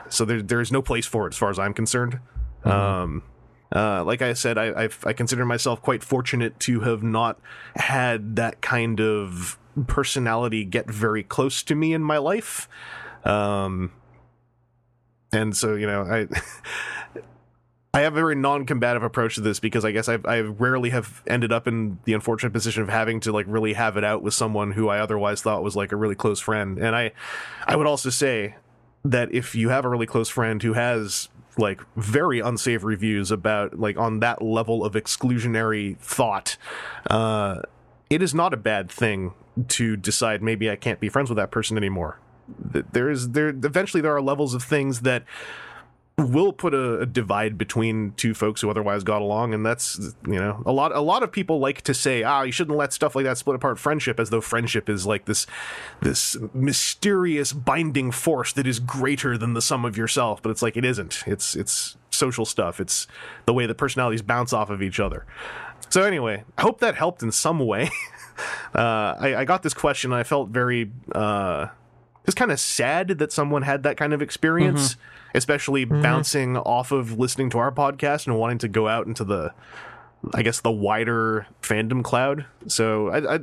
So 0.08 0.24
there 0.24 0.40
there 0.40 0.62
is 0.62 0.72
no 0.72 0.80
place 0.80 1.04
for 1.04 1.26
it 1.26 1.34
as 1.34 1.36
far 1.36 1.50
as 1.50 1.58
I'm 1.58 1.74
concerned. 1.74 2.18
Um, 2.64 3.24
uh, 3.74 4.04
like 4.04 4.22
I 4.22 4.32
said, 4.34 4.58
I 4.58 4.84
I've, 4.84 5.04
I 5.06 5.12
consider 5.12 5.44
myself 5.44 5.80
quite 5.82 6.02
fortunate 6.02 6.58
to 6.60 6.80
have 6.80 7.02
not 7.02 7.40
had 7.76 8.36
that 8.36 8.60
kind 8.60 9.00
of 9.00 9.58
personality 9.86 10.64
get 10.64 10.90
very 10.90 11.22
close 11.22 11.62
to 11.64 11.74
me 11.74 11.94
in 11.94 12.02
my 12.02 12.18
life. 12.18 12.68
Um, 13.24 13.92
and 15.32 15.56
so 15.56 15.74
you 15.74 15.86
know 15.86 16.02
i 16.02 16.28
i 17.94 18.00
have 18.00 18.12
a 18.12 18.16
very 18.16 18.34
non-combative 18.34 19.02
approach 19.02 19.34
to 19.34 19.40
this 19.40 19.58
because 19.58 19.84
i 19.84 19.90
guess 19.90 20.08
I've, 20.08 20.24
i 20.26 20.40
rarely 20.40 20.90
have 20.90 21.22
ended 21.26 21.52
up 21.52 21.66
in 21.66 21.98
the 22.04 22.12
unfortunate 22.12 22.52
position 22.52 22.82
of 22.82 22.88
having 22.88 23.20
to 23.20 23.32
like 23.32 23.46
really 23.48 23.72
have 23.72 23.96
it 23.96 24.04
out 24.04 24.22
with 24.22 24.34
someone 24.34 24.72
who 24.72 24.88
i 24.88 24.98
otherwise 24.98 25.42
thought 25.42 25.62
was 25.62 25.74
like 25.74 25.92
a 25.92 25.96
really 25.96 26.14
close 26.14 26.40
friend 26.40 26.78
and 26.78 26.94
i 26.94 27.12
i 27.66 27.74
would 27.74 27.86
also 27.86 28.10
say 28.10 28.56
that 29.04 29.32
if 29.34 29.54
you 29.54 29.70
have 29.70 29.84
a 29.84 29.88
really 29.88 30.06
close 30.06 30.28
friend 30.28 30.62
who 30.62 30.74
has 30.74 31.28
like 31.58 31.80
very 31.96 32.40
unsavory 32.40 32.96
views 32.96 33.30
about 33.30 33.78
like 33.78 33.96
on 33.96 34.20
that 34.20 34.40
level 34.42 34.84
of 34.84 34.94
exclusionary 34.94 35.96
thought 35.98 36.56
uh 37.10 37.60
it 38.08 38.22
is 38.22 38.34
not 38.34 38.54
a 38.54 38.56
bad 38.56 38.90
thing 38.90 39.32
to 39.68 39.96
decide 39.96 40.42
maybe 40.42 40.70
i 40.70 40.76
can't 40.76 41.00
be 41.00 41.08
friends 41.08 41.28
with 41.28 41.36
that 41.36 41.50
person 41.50 41.76
anymore. 41.76 42.18
There 42.58 43.08
is 43.10 43.30
there 43.30 43.48
eventually 43.48 44.00
there 44.00 44.14
are 44.14 44.20
levels 44.20 44.54
of 44.54 44.62
things 44.62 45.02
that 45.02 45.24
will 46.18 46.52
put 46.52 46.74
a, 46.74 47.00
a 47.00 47.06
divide 47.06 47.56
between 47.56 48.12
two 48.12 48.34
folks 48.34 48.60
who 48.60 48.70
otherwise 48.70 49.02
got 49.02 49.22
along 49.22 49.54
and 49.54 49.64
that's 49.64 50.14
you 50.26 50.38
know 50.38 50.62
a 50.66 50.72
lot 50.72 50.94
a 50.94 51.00
lot 51.00 51.22
of 51.22 51.32
people 51.32 51.58
like 51.58 51.80
to 51.80 51.94
say 51.94 52.22
ah 52.22 52.42
you 52.42 52.52
shouldn't 52.52 52.76
let 52.76 52.92
stuff 52.92 53.16
like 53.16 53.24
that 53.24 53.38
split 53.38 53.56
apart 53.56 53.78
friendship 53.78 54.20
as 54.20 54.30
though 54.30 54.40
friendship 54.40 54.88
is 54.90 55.06
like 55.06 55.24
this 55.24 55.46
this 56.00 56.36
mysterious 56.52 57.52
binding 57.52 58.10
force 58.10 58.52
that 58.52 58.66
is 58.66 58.78
greater 58.78 59.38
than 59.38 59.54
the 59.54 59.62
sum 59.62 59.84
of 59.84 59.96
yourself. 59.96 60.42
But 60.42 60.50
it's 60.50 60.62
like 60.62 60.76
it 60.76 60.84
isn't. 60.84 61.24
It's 61.26 61.56
it's 61.56 61.96
social 62.10 62.44
stuff. 62.44 62.80
It's 62.80 63.06
the 63.46 63.52
way 63.52 63.66
that 63.66 63.76
personalities 63.76 64.22
bounce 64.22 64.52
off 64.52 64.70
of 64.70 64.82
each 64.82 65.00
other. 65.00 65.24
So 65.88 66.02
anyway 66.02 66.44
i 66.56 66.62
hope 66.62 66.80
that 66.80 66.94
helped 66.94 67.22
in 67.22 67.32
some 67.32 67.58
way. 67.58 67.90
Uh, 68.74 69.14
I, 69.20 69.34
I 69.36 69.44
got 69.44 69.62
this 69.62 69.74
question 69.74 70.10
and 70.10 70.18
i 70.18 70.22
felt 70.22 70.48
very 70.48 70.90
uh, 71.14 71.66
just 72.24 72.36
kind 72.36 72.52
of 72.52 72.60
sad 72.60 73.08
that 73.08 73.32
someone 73.32 73.62
had 73.62 73.82
that 73.82 73.96
kind 73.96 74.12
of 74.12 74.22
experience, 74.22 74.96
especially 75.34 75.84
bouncing 75.84 76.56
off 76.56 76.92
of 76.92 77.18
listening 77.18 77.50
to 77.50 77.58
our 77.58 77.72
podcast 77.72 78.26
and 78.26 78.38
wanting 78.38 78.58
to 78.58 78.68
go 78.68 78.86
out 78.88 79.06
into 79.06 79.24
the, 79.24 79.52
I 80.32 80.42
guess, 80.42 80.60
the 80.60 80.70
wider 80.70 81.46
fandom 81.62 82.04
cloud. 82.04 82.46
So, 82.68 83.08
I, 83.08 83.34
I, 83.34 83.40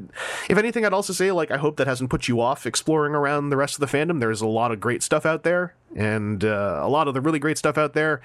if 0.50 0.58
anything, 0.58 0.86
I'd 0.86 0.94
also 0.94 1.14
say, 1.14 1.32
like, 1.32 1.52
I 1.52 1.58
hope 1.58 1.78
that 1.78 1.88
hasn't 1.88 2.10
put 2.10 2.28
you 2.28 2.40
off 2.40 2.66
exploring 2.66 3.16
around 3.16 3.50
the 3.50 3.58
rest 3.58 3.80
of 3.80 3.82
the 3.82 3.98
fandom. 3.98 4.20
There's 4.20 4.42
a 4.42 4.48
lot 4.48 4.72
of 4.72 4.80
great 4.80 5.04
stuff 5.04 5.26
out 5.26 5.44
there, 5.44 5.74
and 5.96 6.44
uh, 6.46 6.80
a 6.82 6.88
lot 6.90 7.08
of 7.08 7.14
the 7.14 7.22
really 7.22 7.40
great 7.40 7.58
stuff 7.58 7.78
out 7.78 7.94
there. 7.94 8.22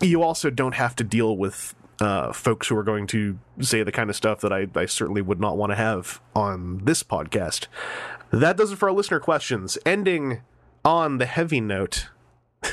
You 0.00 0.22
also 0.22 0.50
don't 0.50 0.74
have 0.74 0.94
to 0.96 1.04
deal 1.04 1.36
with 1.36 1.74
uh, 2.00 2.32
folks 2.32 2.68
who 2.68 2.76
are 2.76 2.82
going 2.82 3.06
to 3.08 3.38
say 3.60 3.82
the 3.82 3.92
kind 3.92 4.10
of 4.10 4.16
stuff 4.16 4.40
that 4.40 4.52
I, 4.52 4.66
I 4.74 4.86
certainly 4.86 5.20
would 5.22 5.40
not 5.40 5.56
want 5.56 5.72
to 5.72 5.76
have 5.76 6.20
on 6.34 6.84
this 6.84 7.02
podcast. 7.02 7.66
That 8.32 8.56
does 8.56 8.72
it 8.72 8.76
for 8.76 8.88
our 8.88 8.94
listener 8.94 9.20
questions. 9.20 9.76
Ending 9.84 10.40
on 10.84 11.18
the 11.18 11.26
heavy 11.26 11.60
note. 11.60 12.08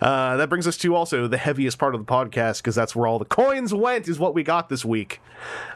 Uh, 0.00 0.36
that 0.38 0.48
brings 0.48 0.66
us 0.66 0.76
to 0.76 0.92
also 0.92 1.28
the 1.28 1.36
heaviest 1.38 1.78
part 1.78 1.94
of 1.94 2.04
the 2.04 2.12
podcast 2.12 2.56
because 2.58 2.74
that's 2.74 2.96
where 2.96 3.06
all 3.06 3.20
the 3.20 3.24
coins 3.24 3.72
went, 3.72 4.08
is 4.08 4.18
what 4.18 4.34
we 4.34 4.42
got 4.42 4.68
this 4.68 4.84
week. 4.84 5.20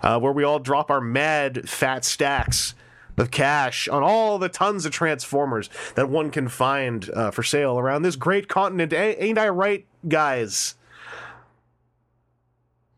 Uh, 0.02 0.18
where 0.18 0.32
we 0.32 0.42
all 0.42 0.59
drop 0.59 0.90
our 0.90 1.00
mad 1.00 1.68
fat 1.70 2.04
stacks 2.04 2.74
of 3.16 3.30
cash 3.30 3.86
on 3.86 4.02
all 4.02 4.40
the 4.40 4.48
tons 4.48 4.86
of 4.86 4.90
Transformers 4.90 5.70
that 5.94 6.09
one 6.09 6.32
can 6.32 6.48
find 6.48 7.09
uh, 7.11 7.30
for 7.30 7.44
sale 7.44 7.78
around 7.78 8.02
this 8.02 8.16
great 8.16 8.48
continent. 8.48 8.92
A- 8.92 9.22
ain't 9.22 9.38
I 9.38 9.48
right, 9.50 9.86
guys? 10.09 10.74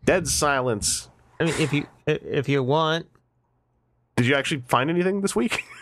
Dead 0.06 0.26
silence. 0.26 1.10
I 1.38 1.44
mean, 1.44 1.54
if 1.58 1.70
you 1.74 1.86
if 2.06 2.48
you 2.48 2.62
want, 2.62 3.06
Did 4.16 4.24
you 4.24 4.34
actually 4.34 4.62
find 4.68 4.88
anything 4.88 5.20
this 5.20 5.36
week? 5.36 5.64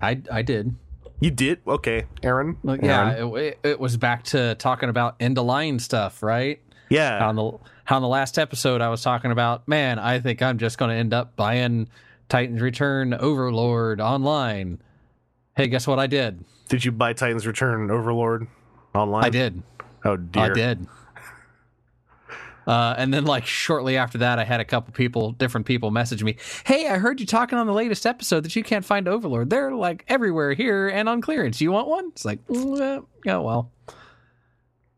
i 0.00 0.20
i 0.30 0.42
did 0.42 0.74
you 1.22 1.30
did? 1.30 1.60
Okay, 1.68 2.06
Aaron. 2.22 2.56
Like, 2.62 2.80
yeah 2.82 3.10
it, 3.26 3.34
it, 3.36 3.58
it 3.62 3.80
was 3.80 3.98
back 3.98 4.24
to 4.24 4.54
talking 4.54 4.88
about 4.88 5.16
end 5.20 5.36
of 5.36 5.44
line 5.44 5.78
stuff 5.78 6.22
right 6.22 6.60
Yeah. 6.88 7.26
on 7.26 7.36
the 7.36 7.52
how 7.84 7.96
in 7.98 8.02
the 8.02 8.08
last 8.08 8.38
episode 8.38 8.80
I 8.80 8.88
was 8.88 9.02
talking 9.02 9.30
about, 9.30 9.68
man, 9.68 9.98
I 9.98 10.20
think 10.20 10.40
I'm 10.40 10.56
just 10.56 10.78
going 10.78 10.90
to 10.90 10.94
end 10.96 11.12
up 11.12 11.36
buying 11.36 11.88
Titans 12.30 12.62
Return 12.62 13.12
Overlord 13.12 14.00
online. 14.00 14.80
Hey, 15.56 15.66
guess 15.66 15.86
what 15.86 15.98
I 15.98 16.06
did? 16.06 16.42
Did 16.70 16.84
you 16.86 16.92
buy 16.92 17.12
Titans 17.12 17.46
Return 17.46 17.90
Overlord 17.90 18.46
online? 18.94 19.24
I 19.24 19.28
did. 19.28 19.62
Oh 20.06 20.16
dear. 20.16 20.42
I 20.44 20.48
did. 20.54 20.86
Uh, 22.70 22.94
and 22.98 23.12
then, 23.12 23.24
like 23.24 23.44
shortly 23.44 23.96
after 23.96 24.18
that, 24.18 24.38
I 24.38 24.44
had 24.44 24.60
a 24.60 24.64
couple 24.64 24.92
people, 24.92 25.32
different 25.32 25.66
people, 25.66 25.90
message 25.90 26.22
me. 26.22 26.36
Hey, 26.64 26.86
I 26.86 26.98
heard 26.98 27.18
you 27.18 27.26
talking 27.26 27.58
on 27.58 27.66
the 27.66 27.72
latest 27.72 28.06
episode 28.06 28.44
that 28.44 28.54
you 28.54 28.62
can't 28.62 28.84
find 28.84 29.08
Overlord. 29.08 29.50
They're 29.50 29.74
like 29.74 30.04
everywhere 30.06 30.52
here 30.52 30.86
and 30.86 31.08
on 31.08 31.20
clearance. 31.20 31.60
You 31.60 31.72
want 31.72 31.88
one? 31.88 32.10
It's 32.10 32.24
like, 32.24 32.46
mm, 32.46 32.80
uh, 32.80 33.02
yeah, 33.24 33.38
well. 33.38 33.72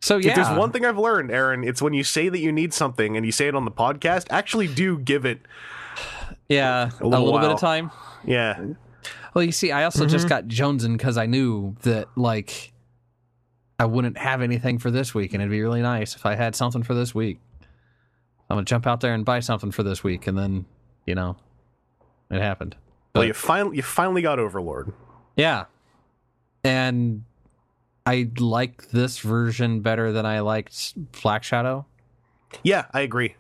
So 0.03 0.19
yeah, 0.19 0.31
If 0.31 0.35
there's 0.37 0.59
one 0.59 0.71
thing 0.71 0.85
I've 0.85 0.99
learned, 0.99 1.31
Aaron, 1.31 1.65
it's 1.65 1.81
when 1.81 1.95
you 1.95 2.05
say 2.05 2.29
that 2.29 2.41
you 2.41 2.53
need 2.53 2.75
something 2.75 3.17
and 3.17 3.25
you 3.25 3.33
say 3.33 3.49
it 3.49 3.55
on 3.55 3.65
the 3.65 3.71
podcast, 3.71 4.27
actually 4.29 4.69
do 4.69 4.99
give 4.99 5.25
it. 5.25 5.41
yeah, 6.51 6.91
a 7.01 7.07
little 7.07 7.25
little, 7.25 7.41
bit 7.41 7.53
of 7.53 7.59
time. 7.59 7.91
Yeah. 8.23 8.63
Well, 9.33 9.45
you 9.45 9.53
see, 9.53 9.73
I 9.73 9.85
also 9.85 10.05
just 10.05 10.29
got 10.29 10.45
Jonesing 10.45 10.99
because 10.99 11.17
I 11.17 11.25
knew 11.25 11.75
that 11.85 12.09
like 12.17 12.75
I 13.79 13.87
wouldn't 13.87 14.19
have 14.19 14.43
anything 14.43 14.79
for 14.79 14.91
this 14.91 15.15
week, 15.15 15.33
and 15.33 15.41
it'd 15.41 15.51
be 15.51 15.63
really 15.63 15.81
nice 15.81 16.15
if 16.15 16.27
I 16.27 16.35
had 16.35 16.55
something 16.55 16.83
for 16.83 16.93
this 16.93 17.15
week. 17.15 17.39
I'm 18.53 18.57
gonna 18.57 18.67
jump 18.67 18.87
out 18.87 19.01
there 19.01 19.15
and 19.15 19.25
buy 19.25 19.41
something 19.41 19.71
for 19.71 19.83
this 19.83 20.05
week, 20.05 20.27
and 20.27 20.37
then 20.37 20.67
you 21.07 21.15
know, 21.15 21.37
it 22.31 22.39
happened. 22.43 22.77
Well, 23.15 23.25
you 23.25 23.33
finally 23.33 23.77
you 23.79 23.83
finally 23.83 24.21
got 24.21 24.39
Overlord. 24.39 24.93
Yeah, 25.37 25.65
and 26.63 27.25
I 28.05 28.31
like 28.39 28.91
this 28.91 29.21
version 29.21 29.81
better 29.81 30.13
than 30.13 30.27
I 30.27 30.41
liked 30.41 30.95
Black 31.23 31.45
Shadow. 31.45 31.87
Yeah, 32.63 32.85
I 32.93 33.01
agree. 33.01 33.37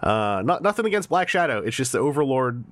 Uh, 0.00 0.42
not 0.44 0.62
nothing 0.62 0.86
against 0.86 1.08
Black 1.08 1.28
Shadow. 1.28 1.58
It's 1.60 1.76
just 1.76 1.90
the 1.92 1.98
Overlord. 1.98 2.62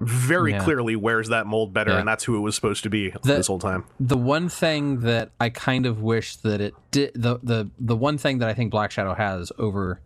very 0.00 0.50
Yeah. 0.52 0.64
clearly 0.64 0.96
wears 0.96 1.28
that 1.28 1.46
mold 1.46 1.72
better, 1.72 1.92
Yeah. 1.92 1.98
and 2.00 2.08
that's 2.08 2.24
who 2.24 2.36
it 2.36 2.40
was 2.40 2.56
supposed 2.56 2.82
to 2.82 2.90
be 2.90 3.10
The- 3.10 3.18
this 3.22 3.46
whole 3.46 3.60
time. 3.60 3.84
the 4.00 4.16
one 4.16 4.48
thing 4.48 5.00
that 5.02 5.30
I 5.38 5.50
kind 5.50 5.86
of 5.86 6.02
wish 6.02 6.34
that 6.36 6.60
it 6.60 6.74
did 6.90 7.12
the 7.14 7.38
the 7.44 7.70
the 7.78 7.94
one 7.94 8.18
thing 8.18 8.38
that 8.38 8.48
I 8.48 8.54
think 8.54 8.72
Black 8.72 8.90
Shadow 8.90 9.14
has 9.14 9.52
over 9.56 10.00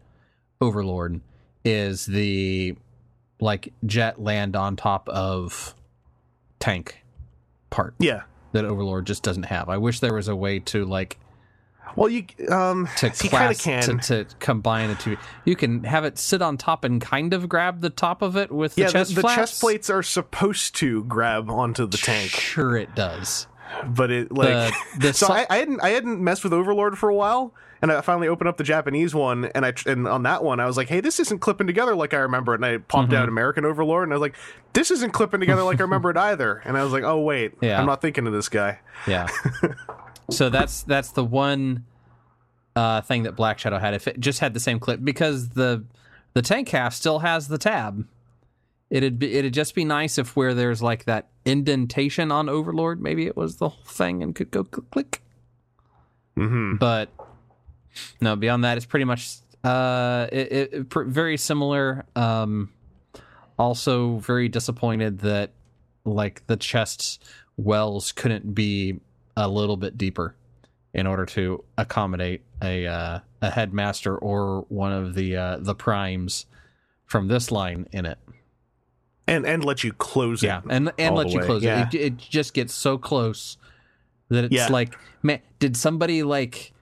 Overlord 0.62 1.20
is 1.64 2.06
the 2.06 2.76
like 3.40 3.72
jet 3.84 4.20
land 4.22 4.54
on 4.56 4.76
top 4.76 5.08
of 5.08 5.74
tank 6.60 7.04
part 7.70 7.94
Yeah. 7.98 8.22
that 8.52 8.64
Overlord 8.64 9.06
just 9.06 9.22
doesn't 9.22 9.44
have. 9.44 9.68
I 9.68 9.78
wish 9.78 10.00
there 10.00 10.14
was 10.14 10.28
a 10.28 10.36
way 10.36 10.60
to 10.60 10.84
like 10.84 11.18
Well, 11.96 12.08
you 12.08 12.24
um, 12.48 12.88
to 12.98 13.10
class 13.10 13.62
can. 13.62 13.82
to, 13.82 14.24
to 14.24 14.26
combine 14.38 14.88
the 14.90 14.94
two. 14.94 15.16
You 15.44 15.56
can 15.56 15.82
have 15.84 16.04
it 16.04 16.18
sit 16.18 16.40
on 16.40 16.56
top 16.56 16.84
and 16.84 17.00
kind 17.00 17.34
of 17.34 17.48
grab 17.48 17.80
the 17.80 17.90
top 17.90 18.22
of 18.22 18.36
it 18.36 18.52
with 18.52 18.76
the 18.76 18.82
yeah, 18.82 18.88
chest 18.88 19.14
the, 19.16 19.22
the 19.22 19.28
chest 19.28 19.60
plates 19.60 19.90
are 19.90 20.02
supposed 20.02 20.76
to 20.76 21.02
grab 21.04 21.50
onto 21.50 21.86
the 21.86 21.98
tank, 21.98 22.30
Sure, 22.30 22.76
it 22.76 22.94
does. 22.94 23.46
but 23.86 24.10
it 24.12 24.30
like 24.32 24.72
The- 24.94 24.98
the 25.08 25.12
so 25.14 25.26
so- 25.26 25.32
I, 25.32 25.46
I 25.50 25.56
hadn't 25.56 25.80
I 25.82 25.88
hadn't 25.90 26.22
messed 26.22 26.44
with 26.44 26.52
Overlord 26.52 26.96
for 26.96 27.08
a 27.08 27.14
while, 27.14 27.52
and 27.82 27.92
I 27.92 28.00
finally 28.00 28.28
opened 28.28 28.48
up 28.48 28.56
the 28.56 28.64
Japanese 28.64 29.14
one, 29.14 29.46
and 29.54 29.66
I 29.66 29.74
and 29.86 30.06
on 30.08 30.22
that 30.22 30.42
one 30.42 30.60
I 30.60 30.66
was 30.66 30.76
like, 30.76 30.88
hey, 30.88 31.00
this 31.00 31.20
isn't 31.20 31.40
clipping 31.40 31.66
together 31.66 31.94
like 31.94 32.14
I 32.14 32.18
remember, 32.18 32.52
it. 32.54 32.56
and 32.56 32.64
I 32.64 32.78
popped 32.78 33.08
Mm-hmm. 33.10 33.16
out 33.22 33.28
American 33.28 33.64
Overlord, 33.64 34.04
and 34.04 34.12
I 34.12 34.16
was 34.16 34.22
like, 34.22 34.36
this 34.72 34.90
isn't 34.90 35.10
clipping 35.12 35.40
together 35.40 35.62
like 35.62 35.78
I 35.80 35.82
remember 35.82 36.10
it 36.10 36.16
either, 36.16 36.62
and 36.64 36.78
I 36.78 36.84
was 36.84 36.92
like, 36.92 37.02
oh 37.02 37.20
wait, 37.20 37.52
Yeah. 37.60 37.78
I'm 37.80 37.86
not 37.86 38.00
thinking 38.00 38.26
of 38.26 38.32
this 38.32 38.48
guy. 38.48 38.78
Yeah. 39.06 39.26
so 40.30 40.48
that's 40.48 40.82
that's 40.84 41.10
the 41.10 41.24
one 41.24 41.84
uh, 42.76 43.00
thing 43.02 43.24
that 43.24 43.32
Black 43.36 43.58
Shadow 43.58 43.78
had. 43.78 43.92
If 43.94 44.08
it 44.08 44.18
just 44.20 44.38
had 44.40 44.54
the 44.54 44.60
same 44.60 44.78
clip, 44.80 45.04
because 45.04 45.50
the 45.50 45.84
the 46.34 46.40
tank 46.42 46.68
half 46.70 46.94
still 46.94 47.18
has 47.18 47.48
the 47.48 47.58
tab. 47.58 48.06
It'd 48.88 49.18
be 49.18 49.32
it'd 49.34 49.54
just 49.54 49.74
be 49.74 49.86
nice 49.86 50.18
if 50.18 50.36
where 50.36 50.52
there's 50.52 50.82
like 50.82 51.06
that 51.06 51.28
indentation 51.46 52.30
on 52.30 52.48
Overlord, 52.50 53.00
maybe 53.00 53.26
it 53.26 53.36
was 53.38 53.56
the 53.56 53.70
whole 53.70 53.84
thing 53.86 54.22
and 54.22 54.34
could 54.34 54.50
go 54.50 54.64
click. 54.64 54.90
click. 54.90 55.22
hmm 56.36 56.76
But 56.76 57.08
no, 58.20 58.36
beyond 58.36 58.64
that, 58.64 58.76
it's 58.76 58.86
pretty 58.86 59.04
much 59.04 59.36
uh, 59.64 60.26
it, 60.32 60.52
it, 60.72 60.88
pr- 60.90 61.04
very 61.04 61.36
similar. 61.36 62.04
Um, 62.16 62.70
also, 63.58 64.16
very 64.18 64.48
disappointed 64.48 65.20
that 65.20 65.50
like 66.04 66.46
the 66.46 66.56
chest 66.56 67.24
wells 67.56 68.12
couldn't 68.12 68.54
be 68.54 69.00
a 69.36 69.48
little 69.48 69.76
bit 69.76 69.96
deeper 69.96 70.34
in 70.94 71.06
order 71.06 71.24
to 71.26 71.62
accommodate 71.78 72.42
a 72.62 72.86
uh, 72.86 73.18
a 73.40 73.50
headmaster 73.50 74.16
or 74.16 74.62
one 74.68 74.92
of 74.92 75.14
the 75.14 75.36
uh, 75.36 75.56
the 75.60 75.74
primes 75.74 76.46
from 77.06 77.28
this 77.28 77.50
line 77.52 77.86
in 77.92 78.06
it. 78.06 78.18
And 79.28 79.46
and 79.46 79.64
let 79.64 79.84
you 79.84 79.92
close 79.92 80.42
Yeah, 80.42 80.58
it. 80.58 80.64
and 80.70 80.92
and 80.98 81.14
let 81.14 81.30
you 81.30 81.38
way. 81.40 81.46
close 81.46 81.62
Yeah. 81.62 81.86
it. 81.88 81.94
it. 81.94 82.00
It 82.00 82.16
just 82.18 82.54
gets 82.54 82.74
so 82.74 82.98
close 82.98 83.56
that 84.28 84.44
it's 84.44 84.54
Yeah. 84.54 84.68
like, 84.68 84.98
man, 85.22 85.40
did 85.60 85.76
somebody 85.76 86.22
like 86.24 86.72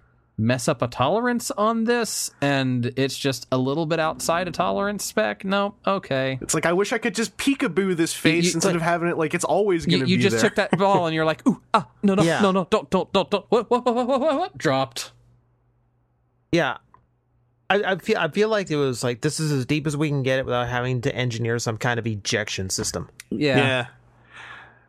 mess 0.41 0.67
up 0.69 0.81
a 0.83 0.89
tolerance 0.89 1.51
on 1.53 1.85
this, 1.85 2.31
and 2.41 2.93
it's 2.97 3.17
just 3.17 3.47
a 3.53 3.59
little 3.59 3.87
bit 3.87 4.01
outside 4.01 4.49
a 4.49 4.51
tolerance 4.51 5.05
spec? 5.05 5.45
No, 5.45 5.75
okay. 5.87 6.39
It's 6.41 6.55
like 6.55 6.67
I 6.67 6.73
wish 6.73 6.93
I 6.93 6.99
could 6.99 7.15
just 7.15 7.37
peekaboo 7.37 7.95
this 7.97 8.15
face 8.15 8.47
you- 8.47 8.53
instead 8.55 8.75
of 8.75 8.83
having 8.83 9.09
it 9.09 9.19
like 9.19 9.35
it's 9.35 9.45
always 9.45 9.87
going 9.87 10.01
to 10.01 10.07
be 10.07 10.11
you 10.13 10.17
be 10.17 10.23
just 10.23 10.37
there. 10.41 10.49
took 10.51 10.57
that 10.57 10.77
ball 10.79 11.07
and 11.07 11.15
you're 11.15 11.25
like, 11.25 11.47
ooh, 11.47 11.61
ah, 11.75 11.87
no, 12.03 12.15
no, 12.15 12.23
Yeah. 12.23 12.41
no, 12.41 12.51
no, 12.51 12.67
don't, 12.71 12.89
don't, 12.91 13.13
don't, 13.13 13.31
don't. 13.31 13.45
What, 13.51 13.71
what, 13.71 13.85
what, 13.85 13.95
what, 13.95 14.07
what, 14.09 14.21
what? 14.21 14.59
Dropped. 14.59 15.13
Yeah. 16.53 16.79
I, 17.69 17.93
I 17.93 17.97
feel 17.99 18.19
I 18.19 18.29
feel 18.29 18.49
like 18.49 18.71
it 18.71 18.77
was 18.77 19.05
like 19.05 19.21
this 19.21 19.39
is 19.39 19.53
as 19.53 19.65
deep 19.65 19.87
as 19.87 19.97
we 19.97 20.09
can 20.09 20.25
get 20.25 20.41
it 20.41 20.45
without 20.45 20.67
having 20.69 21.03
to 21.03 21.15
engineer 21.15 21.59
some 21.61 21.77
kind 21.77 22.01
of 22.01 22.07
ejection 22.07 22.69
system. 22.69 23.09
Yeah. 23.31 23.57
Yeah. 23.59 23.87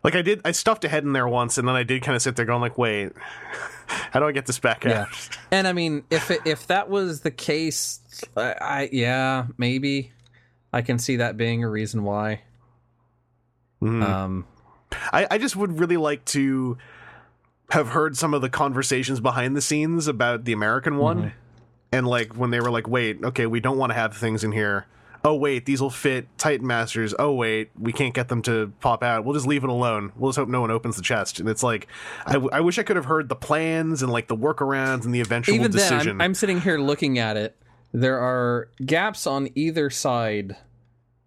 Like 0.04 0.16
I 0.16 0.22
did, 0.24 0.41
I 0.43 0.52
stuffed 0.52 0.84
a 0.84 0.89
head 0.89 1.04
in 1.04 1.14
there 1.14 1.28
once, 1.28 1.58
and 1.58 1.68
then 1.68 1.76
I 1.76 1.84
did 1.84 2.02
kind 2.02 2.16
of 2.16 2.22
sit 2.22 2.36
there 2.36 2.45
going 2.45 2.62
like, 2.62 2.78
"Wait, 2.78 3.12
how 3.88 4.20
do 4.20 4.26
I 4.28 4.32
get 4.32 4.45
this 4.47 4.58
back 4.60 4.84
Yeah. 4.84 5.02
out?" 5.04 5.08
And 5.52 5.68
I 5.68 5.74
mean, 5.74 6.04
if 6.10 6.32
it, 6.32 6.41
if 6.45 6.66
that 6.68 6.89
was 6.89 7.22
the 7.22 7.30
case, 7.32 7.99
I, 8.36 8.56
I 8.62 8.89
yeah, 8.91 9.45
maybe 9.58 10.12
I 10.74 10.82
can 10.82 10.97
see 10.97 11.18
that 11.18 11.38
being 11.38 11.64
a 11.64 11.70
reason 11.70 12.04
why. 12.04 12.41
Mhm. 13.82 14.02
Um, 14.04 14.45
I, 15.14 15.28
I 15.32 15.38
just 15.38 15.56
would 15.56 15.80
really 15.80 15.97
like 15.97 16.26
to 16.26 16.78
have 17.72 17.89
heard 17.89 18.18
some 18.18 18.34
of 18.34 18.41
the 18.41 18.49
conversations 18.49 19.20
behind 19.20 19.56
the 19.56 19.62
scenes 19.62 20.08
about 20.08 20.45
the 20.45 20.52
American 20.54 20.97
one, 20.97 21.18
Mm-hmm. 21.18 21.30
and 21.93 22.08
like 22.08 22.34
when 22.36 22.49
they 22.49 22.60
were 22.60 22.72
like, 22.72 22.88
"Wait, 22.88 23.24
okay, 23.24 23.45
we 23.45 23.60
don't 23.60 23.78
want 23.78 23.91
to 23.91 23.95
have 23.95 24.16
things 24.18 24.43
in 24.43 24.52
here." 24.52 24.88
Oh 25.24 25.36
wait, 25.36 25.65
these 25.65 25.82
will 25.82 25.91
fit 25.91 26.28
Titan 26.38 26.65
Masters. 26.65 27.13
Oh 27.19 27.34
wait, 27.34 27.69
we 27.80 27.93
can't 27.93 28.13
get 28.13 28.28
them 28.28 28.41
to 28.43 28.74
pop 28.80 29.03
out. 29.03 29.24
We'll 29.24 29.36
just 29.36 29.45
leave 29.45 29.63
it 29.63 29.69
alone. 29.69 30.11
We'll 30.15 30.32
just 30.32 30.39
hope 30.39 30.49
no 30.49 30.61
one 30.61 30.72
opens 30.72 30.95
the 30.95 31.03
chest. 31.03 31.39
And 31.39 31.47
it's 31.47 31.61
like, 31.61 31.88
I, 32.26 32.34
w- 32.34 32.49
I 32.51 32.61
wish 32.61 32.80
I 32.80 32.84
could 32.84 32.95
have 32.95 33.05
heard 33.05 33.30
the 33.30 33.36
plans 33.36 34.01
and 34.01 34.11
like 34.11 34.28
the 34.28 34.36
workarounds 34.36 35.05
and 35.05 35.13
the 35.13 35.22
eventual 35.22 35.53
even 35.55 35.72
then. 35.72 36.09
I'm, 36.09 36.22
I'm 36.22 36.34
sitting 36.34 36.59
here 36.61 36.80
looking 36.80 37.19
at 37.19 37.38
it. 37.38 37.55
There 37.91 38.19
are 38.19 38.69
gaps 38.84 39.28
on 39.28 39.49
either 39.53 39.89
side 39.89 40.55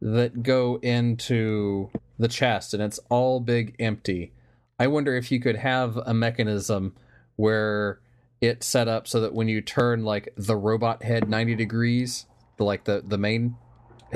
that 0.01 0.43
go 0.43 0.79
into 0.83 1.91
the 2.19 2.29
chest, 2.29 2.75
and 2.75 2.83
it's 2.83 2.99
all 3.11 3.39
big 3.41 3.77
empty. 3.79 4.33
I 4.79 4.89
wonder 4.89 5.15
if 5.17 5.31
you 5.31 5.41
could 5.41 5.57
have 5.57 5.97
a 5.99 6.13
mechanism 6.15 6.95
where 7.37 8.01
it's 8.41 8.67
set 8.67 8.89
up 8.89 9.07
so 9.07 9.21
that 9.21 9.35
when 9.35 9.49
you 9.49 9.61
turn 9.61 10.05
like 10.05 10.33
the 10.37 10.57
robot 10.57 11.03
head 11.03 11.29
90 11.29 11.55
degrees, 11.55 12.27
like 12.59 12.85
the 12.85 13.03
the 13.07 13.19
main 13.19 13.57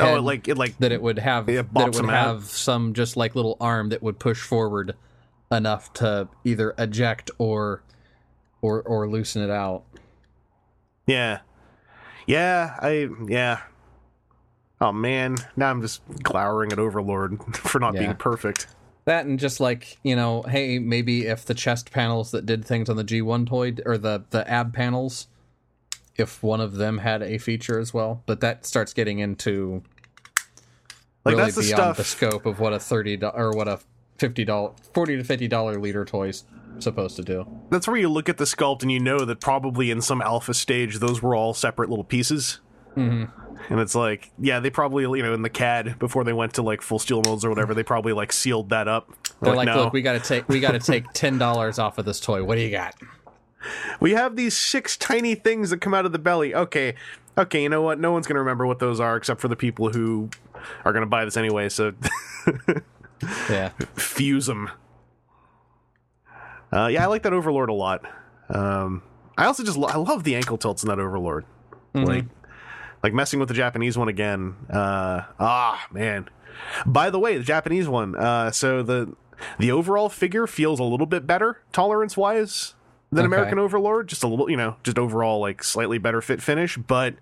oh, 0.01 0.17
it 0.17 0.21
like 0.23 0.49
it 0.49 0.57
like 0.59 0.77
that 0.79 0.93
it 0.93 1.01
would 1.03 1.19
have 1.19 1.49
Yeah, 1.49 1.63
that 1.73 1.89
it 1.89 1.95
would 1.95 2.05
them 2.05 2.11
out. 2.11 2.27
have 2.37 2.45
some 2.45 2.93
just 2.95 3.17
like 3.17 3.35
little 3.35 3.57
arm 3.61 3.89
that 3.91 4.03
would 4.03 4.19
push 4.19 4.41
forward 4.43 4.95
enough 5.51 5.93
to 5.95 6.29
either 6.45 6.75
eject 6.79 7.31
or 7.39 7.83
or 8.63 8.83
or 8.83 9.09
loosen 9.09 9.43
it 9.43 9.51
out. 9.51 9.85
Yeah. 11.07 11.41
Yeah, 12.27 12.77
I 12.81 13.09
yeah. 13.27 13.61
Oh 14.81 14.93
man, 14.93 15.37
now 15.57 15.71
I'm 15.71 15.81
just 15.83 16.03
glowering 16.23 16.73
at 16.73 16.79
Overlord 16.79 17.41
for 17.57 17.79
not 17.81 17.95
Yeah. 17.95 18.01
being 18.01 18.15
perfect. 18.17 18.67
That 19.07 19.25
and 19.25 19.39
just 19.39 19.59
like 19.59 19.97
you 20.03 20.15
know, 20.15 20.43
hey, 20.43 20.79
maybe 20.79 21.27
if 21.27 21.45
the 21.47 21.55
chest 21.55 21.91
panels 21.91 22.31
that 22.33 22.45
did 22.45 22.65
things 22.65 22.91
on 22.91 22.97
the 22.97 23.05
G1 23.05 23.47
toy 23.49 23.75
or 23.87 23.97
the 23.97 24.25
the 24.31 24.49
ab 24.49 24.75
panels, 24.75 25.27
if 26.19 26.43
one 26.43 26.61
of 26.61 26.75
them 26.75 26.99
had 26.99 27.23
a 27.23 27.39
feature 27.39 27.79
as 27.79 27.95
well, 27.95 28.23
but 28.27 28.41
that 28.41 28.67
starts 28.67 28.93
getting 28.93 29.21
into 29.21 29.83
Like 31.25 31.33
really 31.37 31.45
that's 31.45 31.57
the 31.57 31.63
beyond 31.63 31.77
stuff. 31.77 31.97
the 31.97 32.05
scope 32.05 32.45
of 32.47 32.61
what 32.61 32.73
a 32.73 32.81
thirty 32.81 33.19
or 33.23 33.53
what 33.53 33.69
a 33.69 33.79
fifty 34.19 34.45
dollar, 34.45 34.73
forty 34.93 35.17
to 35.17 35.25
fifty 35.25 35.49
dollar 35.49 35.79
leader 35.79 36.05
toy's 36.05 36.45
supposed 36.81 37.17
to 37.17 37.23
do. 37.23 37.47
That's 37.71 37.87
where 37.89 37.97
you 37.97 38.09
look 38.09 38.29
at 38.29 38.37
the 38.37 38.45
sculpt 38.45 38.83
and 38.83 38.93
you 38.93 39.01
know 39.01 39.25
that 39.25 39.41
probably 39.41 39.91
in 39.91 40.01
some 40.01 40.21
alpha 40.21 40.55
stage 40.55 40.99
those 40.99 41.23
were 41.23 41.35
all 41.35 41.55
separate 41.55 41.89
little 41.89 42.05
pieces. 42.05 42.61
Mm-hmm. 42.97 43.25
And 43.71 43.81
it's 43.81 43.95
like, 43.95 44.31
yeah, 44.39 44.61
they 44.61 44.71
probably 44.71 45.03
you 45.05 45.23
know 45.23 45.35
in 45.35 45.43
the 45.43 45.51
CAD 45.51 45.99
before 45.99 46.25
they 46.25 46.33
went 46.33 46.55
to 46.55 46.63
like 46.63 46.81
full 46.83 46.99
steel 46.99 47.23
molds 47.25 47.45
or 47.45 47.49
whatever, 47.51 47.75
they 47.75 47.83
probably 47.83 48.13
like 48.13 48.33
sealed 48.33 48.71
that 48.71 48.89
up. 48.89 49.11
They're 49.41 49.55
like, 49.55 49.67
no, 49.67 49.85
look, 49.85 49.93
we 49.93 50.03
got 50.03 50.15
to 50.15 50.21
take 50.21 50.49
we 50.49 50.59
got 50.61 50.73
to 50.73 50.81
take 50.81 51.05
ten 51.13 51.39
dollars 51.39 51.79
off 51.79 51.99
of 51.99 52.05
this 52.05 52.19
toy. 52.21 52.43
What 52.43 52.57
do 52.57 52.63
you 52.63 52.71
got? 52.71 52.95
We 54.01 54.13
have 54.13 54.37
these 54.37 54.57
six 54.57 54.97
tiny 54.97 55.35
things 55.35 55.71
that 55.71 55.81
come 55.81 55.95
out 55.95 56.07
of 56.07 56.13
the 56.13 56.19
belly. 56.19 56.55
Okay, 56.55 56.95
okay, 57.37 57.63
you 57.63 57.69
know 57.69 57.83
what? 57.83 57.99
No 57.99 58.13
one's 58.13 58.27
gonna 58.27 58.41
remember 58.41 58.67
what 58.67 58.79
those 58.79 59.01
are 59.01 59.17
except 59.17 59.41
for 59.41 59.49
the 59.49 59.57
people 59.57 59.91
who 59.91 60.31
are 60.85 60.93
gonna 60.93 61.07
buy 61.07 61.25
this 61.25 61.37
anyway. 61.37 61.69
So 61.69 61.93
Yeah, 63.51 63.71
fuse 63.97 64.47
them. 64.47 64.71
Uh, 66.73 66.87
yeah, 66.89 67.03
I 67.03 67.07
like 67.07 67.23
that 67.23 67.33
Overlord 67.33 67.71
a 67.71 67.75
lot. 67.75 68.05
Um, 68.49 69.03
I 69.37 69.47
also 69.47 69.65
just 69.65 69.77
lo- 69.79 69.89
I 69.89 69.97
love 69.97 70.25
the 70.25 70.37
ankle 70.37 70.59
tilts 70.59 70.83
in 70.83 70.89
that 70.89 70.99
Overlord. 70.99 71.45
Like, 71.95 72.25
like 73.03 73.13
messing 73.15 73.41
with 73.41 73.49
the 73.49 73.55
Japanese 73.55 73.97
one 73.97 74.09
again. 74.09 74.55
Uh, 74.71 75.23
ah, 75.41 75.87
man. 75.91 76.29
By 76.87 77.11
the 77.11 77.19
way, 77.19 77.39
the 77.39 77.45
Japanese 77.45 77.89
one. 77.89 78.15
Uh, 78.15 78.51
so 78.51 78.83
the 78.83 79.15
the 79.59 79.71
overall 79.73 80.09
figure 80.09 80.47
feels 80.47 80.79
a 80.81 80.85
little 80.85 81.07
bit 81.07 81.27
better 81.27 81.63
tolerance 81.73 82.17
wise 82.17 82.75
than 83.11 83.25
Okay. 83.25 83.27
American 83.27 83.59
Overlord. 83.59 84.09
Just 84.09 84.23
a 84.23 84.29
little, 84.29 84.51
you 84.51 84.57
know, 84.57 84.77
just 84.83 84.99
overall 84.99 85.41
like 85.41 85.63
slightly 85.65 85.99
better 85.99 86.21
fit 86.21 86.43
finish. 86.43 86.77
But 86.77 87.15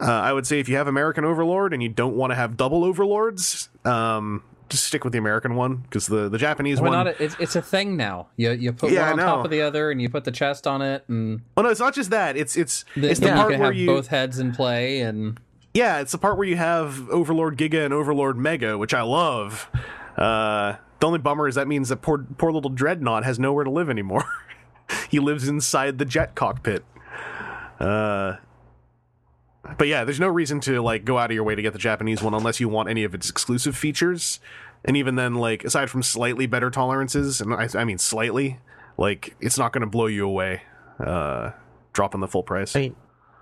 uh, 0.00 0.04
I 0.04 0.32
would 0.32 0.46
say 0.46 0.60
if 0.60 0.68
you 0.68 0.76
have 0.76 0.86
American 0.88 1.24
Overlord 1.24 1.72
and 1.72 1.82
you 1.82 1.88
don't 1.88 2.16
want 2.16 2.30
to 2.30 2.34
have 2.34 2.56
double 2.56 2.84
Overlords, 2.84 3.68
um, 3.84 4.42
just 4.68 4.84
stick 4.84 5.04
with 5.04 5.12
the 5.12 5.18
American 5.18 5.54
one 5.54 5.76
because 5.76 6.06
the 6.08 6.28
the 6.28 6.38
Japanese 6.38 6.80
well, 6.80 6.90
one. 6.90 7.04
not 7.04 7.06
a, 7.06 7.22
it's 7.22 7.36
it's 7.38 7.56
a 7.56 7.62
thing 7.62 7.96
now. 7.96 8.26
You 8.36 8.50
you 8.52 8.72
put 8.72 8.90
Yeah, 8.90 9.10
one 9.10 9.20
on 9.20 9.26
top 9.26 9.44
of 9.44 9.50
the 9.50 9.62
other, 9.62 9.90
and 9.90 10.02
you 10.02 10.08
put 10.08 10.24
the 10.24 10.32
chest 10.32 10.66
on 10.66 10.82
it, 10.82 11.04
and 11.08 11.42
Oh 11.56 11.62
no, 11.62 11.68
it's 11.68 11.80
not 11.80 11.94
just 11.94 12.10
that. 12.10 12.36
It's 12.36 12.56
it's 12.56 12.84
the, 12.96 13.10
it's 13.10 13.20
the 13.20 13.26
you 13.28 13.32
part 13.32 13.50
can 13.52 13.60
where 13.60 13.70
have 13.70 13.78
you 13.80 13.86
both 13.86 14.08
heads 14.08 14.38
in 14.40 14.52
play, 14.52 15.00
and 15.02 15.38
yeah, 15.72 16.00
it's 16.00 16.12
the 16.12 16.18
part 16.18 16.36
where 16.36 16.48
you 16.48 16.56
have 16.56 17.08
Overlord 17.10 17.56
Giga 17.56 17.84
and 17.84 17.94
Overlord 17.94 18.36
Mega, 18.36 18.76
which 18.76 18.92
I 18.94 19.02
love. 19.02 19.70
Uh, 20.16 20.76
the 20.98 21.06
only 21.06 21.18
bummer 21.18 21.46
is 21.46 21.54
that 21.56 21.68
means 21.68 21.88
that 21.90 21.98
poor 21.98 22.26
poor 22.38 22.50
little 22.50 22.70
Dreadnought 22.70 23.24
has 23.24 23.38
nowhere 23.38 23.64
to 23.64 23.70
live 23.70 23.88
anymore. 23.90 24.24
he 25.10 25.18
lives 25.18 25.48
inside 25.48 25.98
the 25.98 26.04
jet 26.04 26.34
cockpit. 26.34 26.84
Uh, 27.80 28.36
but 29.78 29.88
yeah, 29.88 30.04
there's 30.04 30.20
no 30.20 30.28
reason 30.28 30.60
to 30.60 30.80
like 30.80 31.04
go 31.04 31.18
out 31.18 31.30
of 31.30 31.34
your 31.34 31.44
way 31.44 31.54
to 31.54 31.62
get 31.62 31.72
the 31.72 31.78
Japanese 31.78 32.22
one 32.22 32.34
unless 32.34 32.60
you 32.60 32.68
want 32.68 32.88
any 32.88 33.04
of 33.04 33.14
its 33.14 33.28
exclusive 33.28 33.76
features. 33.76 34.40
And 34.84 34.96
even 34.96 35.16
then, 35.16 35.34
like 35.34 35.64
aside 35.64 35.90
from 35.90 36.02
slightly 36.02 36.46
better 36.46 36.70
tolerances, 36.70 37.40
and 37.40 37.52
I, 37.52 37.68
I 37.74 37.84
mean 37.84 37.98
slightly, 37.98 38.60
like 38.96 39.34
it's 39.40 39.58
not 39.58 39.72
going 39.72 39.80
to 39.80 39.86
blow 39.88 40.06
you 40.06 40.26
away, 40.26 40.62
uh, 41.04 41.50
dropping 41.92 42.20
the 42.20 42.28
full 42.28 42.42
price. 42.44 42.76
I 42.76 42.80
mean, 42.80 42.96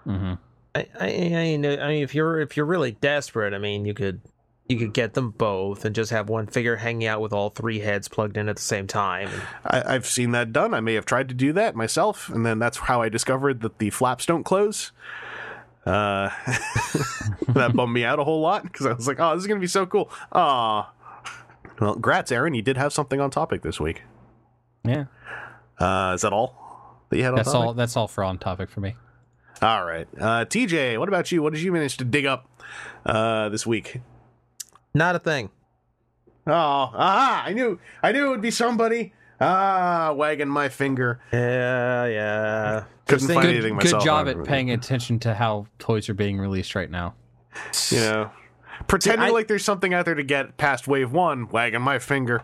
Mm-hmm. 0.07 0.35
I, 0.75 0.87
I, 1.01 1.07
I 1.07 1.29
mean, 1.57 1.67
I 1.67 1.89
mean, 1.89 2.03
if 2.03 2.15
you're 2.15 2.41
if 2.41 2.57
you're 2.57 2.67
really 2.67 2.93
desperate, 2.93 3.55
I 3.55 3.59
mean, 3.59 3.85
you 3.85 3.95
could 3.95 4.21
you 4.69 4.79
could 4.79 4.95
get 4.95 5.13
them 5.15 5.31
both 5.31 5.85
and 5.85 5.95
just 5.95 6.11
have 6.11 6.29
one 6.31 6.47
figure 6.47 6.77
hanging 6.77 7.07
out 7.07 7.21
with 7.21 7.33
all 7.33 7.51
three 7.51 7.81
heads 7.81 8.09
plugged 8.09 8.37
in 8.39 8.49
at 8.49 8.57
the 8.57 8.63
same 8.63 8.87
time. 8.87 9.29
I, 9.65 9.95
I've 9.95 10.07
seen 10.07 10.31
that 10.31 10.53
done. 10.53 10.73
I 10.73 10.81
may 10.81 10.95
have 10.95 11.05
tried 11.05 11.29
to 11.29 11.35
do 11.35 11.53
that 11.53 11.75
myself, 11.77 12.31
and 12.31 12.47
then 12.47 12.59
that's 12.59 12.79
how 12.79 13.03
I 13.03 13.09
discovered 13.11 13.61
that 13.61 13.79
the 13.79 13.91
flaps 13.91 14.25
don't 14.25 14.43
close. 14.45 14.93
Uh, 15.85 16.31
that 17.49 17.73
bummed 17.75 17.93
me 17.93 18.05
out 18.05 18.19
a 18.19 18.25
whole 18.25 18.41
lot 18.41 18.63
because 18.63 18.87
I 18.87 18.93
was 18.95 19.07
like, 19.07 19.21
"Oh, 19.21 19.35
this 19.35 19.43
is 19.43 19.47
gonna 19.47 19.61
be 19.61 19.67
so 19.67 19.85
cool." 19.85 20.11
Ah, 20.33 20.93
well, 21.79 21.97
grats, 21.97 22.33
Aaron. 22.33 22.55
You 22.55 22.63
did 22.63 22.79
have 22.79 22.93
something 22.93 23.21
on 23.21 23.31
topic 23.31 23.61
this 23.61 23.79
week. 23.79 24.03
Yeah, 24.83 25.05
Uh, 25.79 26.13
is 26.15 26.23
that 26.23 26.33
all 26.33 27.01
that 27.11 27.19
you 27.19 27.23
had 27.23 27.31
on 27.33 27.37
that's 27.37 27.53
topic? 27.53 27.67
all. 27.67 27.75
That's 27.75 27.97
all 27.99 28.09
for 28.09 28.25
on 28.25 28.39
topic 28.39 28.71
for 28.71 28.81
me. 28.81 28.97
All 29.61 29.85
right, 29.85 30.09
uh, 30.19 30.47
TJ. 30.47 30.99
What 30.99 31.09
about 31.09 31.31
you? 31.31 31.43
What 31.43 31.53
did 31.53 31.61
you 31.61 31.71
manage 31.71 31.99
to 31.99 32.05
dig 32.05 32.25
up 32.25 32.49
uh, 33.05 33.51
this 33.51 33.67
week? 33.67 34.01
Not 34.95 35.17
a 35.17 35.19
thing. 35.19 35.51
Oh, 36.47 36.53
aha! 36.53 37.45
I 37.47 37.53
knew, 37.53 37.79
I 38.03 38.13
knew 38.13 38.27
it 38.27 38.31
would 38.31 38.43
be 38.43 38.51
somebody. 38.51 39.13
Ah, 39.41 40.13
wagging 40.17 40.49
my 40.49 40.69
finger. 40.69 41.21
Yeah, 41.33 42.07
yeah. 42.07 42.85
Couldn't 43.09 43.29
find 43.29 43.41
think- 43.43 43.55
anything 43.55 43.75
myself. 43.77 44.03
Good 44.03 44.07
job 44.07 44.29
at 44.29 44.45
paying 44.45 44.71
attention 44.71 45.19
to 45.21 45.35
how 45.35 45.67
toys 45.79 46.09
are 46.09 46.15
being 46.15 46.39
released 46.39 46.75
right 46.75 46.91
now. 46.91 47.15
you 47.91 47.99
know, 47.99 48.31
pretending 48.87 49.27
I- 49.29 49.31
like 49.31 49.49
there's 49.49 49.65
something 49.65 49.93
out 49.95 50.05
there 50.05 50.15
to 50.15 50.23
get 50.23 50.57
past 50.57 50.87
wave 50.87 51.13
one, 51.13 51.49
wagging 51.49 51.83
my 51.83 51.99
finger. 51.99 52.43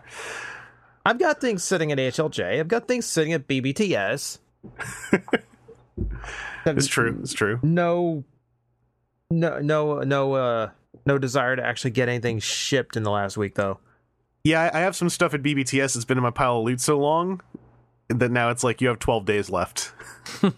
I've 1.05 1.17
got 1.17 1.41
things 1.41 1.63
sitting 1.63 1.91
at 1.91 1.97
HLJ. 1.97 2.59
I've 2.59 2.67
got 2.67 2.87
things 2.87 3.05
sitting 3.05 3.33
at 3.33 3.47
BBTS. 3.47 4.39
It's 6.65 6.87
true. 6.87 7.17
It's 7.21 7.33
true. 7.33 7.59
No, 7.63 8.23
no, 9.31 9.59
no, 9.59 9.99
no, 10.01 10.33
uh, 10.33 10.69
no 11.05 11.17
desire 11.17 11.55
to 11.55 11.63
actually 11.63 11.91
get 11.91 12.09
anything 12.09 12.39
shipped 12.39 12.95
in 12.95 13.03
the 13.03 13.11
last 13.11 13.37
week, 13.37 13.55
though. 13.55 13.79
Yeah, 14.43 14.69
I 14.73 14.79
I 14.79 14.81
have 14.81 14.95
some 14.95 15.09
stuff 15.09 15.33
at 15.33 15.43
BBTS 15.43 15.93
that's 15.93 16.05
been 16.05 16.17
in 16.17 16.23
my 16.23 16.31
pile 16.31 16.59
of 16.59 16.65
loot 16.65 16.81
so 16.81 16.99
long 16.99 17.41
that 18.09 18.31
now 18.31 18.49
it's 18.49 18.63
like 18.63 18.81
you 18.81 18.87
have 18.87 18.99
12 18.99 19.25
days 19.25 19.49
left. 19.49 19.93
and 20.41 20.53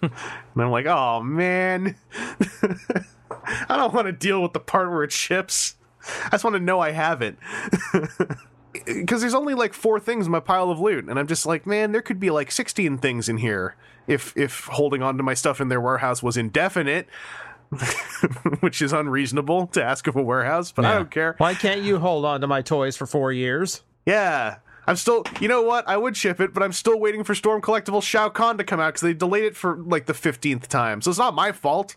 I'm 0.55 0.71
like, 0.71 0.85
oh 0.85 1.21
man, 1.21 1.95
I 2.13 3.77
don't 3.77 3.93
want 3.93 4.07
to 4.07 4.11
deal 4.11 4.41
with 4.41 4.53
the 4.53 4.59
part 4.59 4.89
where 4.89 5.03
it 5.03 5.11
ships. 5.11 5.75
I 6.25 6.29
just 6.31 6.43
want 6.43 6.55
to 6.55 6.59
know 6.59 6.79
I 6.79 6.91
have 6.91 7.21
it. 7.21 7.37
Because 8.87 9.21
there's 9.21 9.35
only 9.35 9.53
like 9.53 9.71
four 9.71 9.99
things 9.99 10.25
in 10.25 10.31
my 10.31 10.39
pile 10.39 10.71
of 10.71 10.79
loot, 10.79 11.07
and 11.07 11.19
I'm 11.19 11.27
just 11.27 11.45
like, 11.45 11.67
man, 11.67 11.91
there 11.91 12.01
could 12.01 12.19
be 12.19 12.31
like 12.31 12.51
16 12.51 12.97
things 12.97 13.29
in 13.29 13.37
here 13.37 13.75
if 14.07 14.35
if 14.35 14.65
holding 14.65 15.01
on 15.01 15.15
to 15.17 15.23
my 15.23 15.35
stuff 15.35 15.61
in 15.61 15.69
their 15.69 15.79
warehouse 15.79 16.23
was 16.23 16.37
indefinite, 16.37 17.07
which 18.59 18.81
is 18.81 18.93
unreasonable 18.93 19.67
to 19.67 19.83
ask 19.83 20.07
of 20.07 20.15
a 20.15 20.21
warehouse. 20.21 20.71
But 20.71 20.85
I 20.85 20.95
don't 20.95 21.11
care. 21.11 21.35
Why 21.37 21.53
can't 21.53 21.81
you 21.81 21.99
hold 21.99 22.25
on 22.25 22.41
to 22.41 22.47
my 22.47 22.61
toys 22.61 22.97
for 22.97 23.05
four 23.05 23.31
years? 23.31 23.81
Yeah. 24.05 24.57
I'm 24.85 24.97
still, 24.97 25.23
you 25.39 25.47
know 25.47 25.61
what? 25.61 25.87
I 25.87 25.95
would 25.95 26.17
ship 26.17 26.41
it, 26.41 26.53
but 26.53 26.61
I'm 26.61 26.73
still 26.73 26.99
waiting 26.99 27.23
for 27.23 27.33
Storm 27.33 27.61
Collectible 27.61 28.03
Shao 28.03 28.29
Kahn 28.29 28.57
to 28.57 28.63
come 28.63 28.79
out 28.79 28.89
because 28.89 29.01
they 29.01 29.13
delayed 29.13 29.45
it 29.45 29.55
for 29.55 29.77
like 29.77 30.07
the 30.07 30.13
15th 30.13 30.67
time. 30.67 31.01
So 31.01 31.09
it's 31.09 31.19
not 31.19 31.33
my 31.33 31.51
fault. 31.51 31.95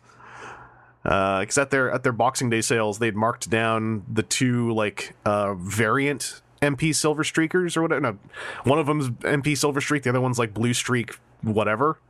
Because 1.03 1.57
at 1.57 1.71
their 1.71 1.91
at 1.93 2.03
their 2.03 2.13
Boxing 2.13 2.51
Day 2.51 2.61
sales, 2.61 2.99
they'd 2.99 3.15
marked 3.15 3.49
down 3.49 4.05
the 4.13 4.25
two 4.25 4.73
like 4.73 5.15
uh, 5.25 5.55
variant 5.55 6.43
MP 6.61 6.93
Silver 6.93 7.23
Streakers 7.23 7.77
or 7.77 7.83
whatever. 7.83 8.01
No, 8.01 8.19
one 8.65 8.81
of 8.81 8.87
them's 8.87 9.11
MP 9.11 9.57
Silver 9.57 9.81
Streak, 9.81 10.03
the 10.03 10.11
other 10.11 10.21
one's 10.21 10.39
like 10.39 10.53
Blue 10.53 10.75
Streak, 10.75 11.15
whatever, 11.43 12.01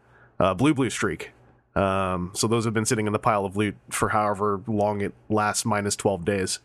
uh, 0.40 0.55
Blue 0.55 0.72
Blue 0.72 0.88
Streak. 0.88 1.32
Um, 1.77 2.31
so 2.35 2.48
those 2.48 2.65
have 2.65 2.73
been 2.73 2.86
sitting 2.86 3.07
in 3.07 3.12
the 3.12 3.19
pile 3.19 3.44
of 3.44 3.57
loot 3.57 3.77
for 3.90 4.09
however 4.09 4.62
long 4.66 5.03
it 5.03 5.12
lasts, 5.28 5.65
minus 5.65 5.94
12 5.94 6.24
days. 6.24 6.59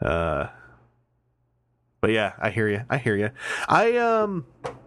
Uh, 0.00 0.46
but 2.00 2.12
yeah, 2.12 2.34
I 2.38 2.50
hear 2.50 2.68
you. 2.68 2.82
I 2.88 2.98
hear 2.98 3.16
you. 3.16 3.30
I 3.68 3.96
um, 3.96 4.46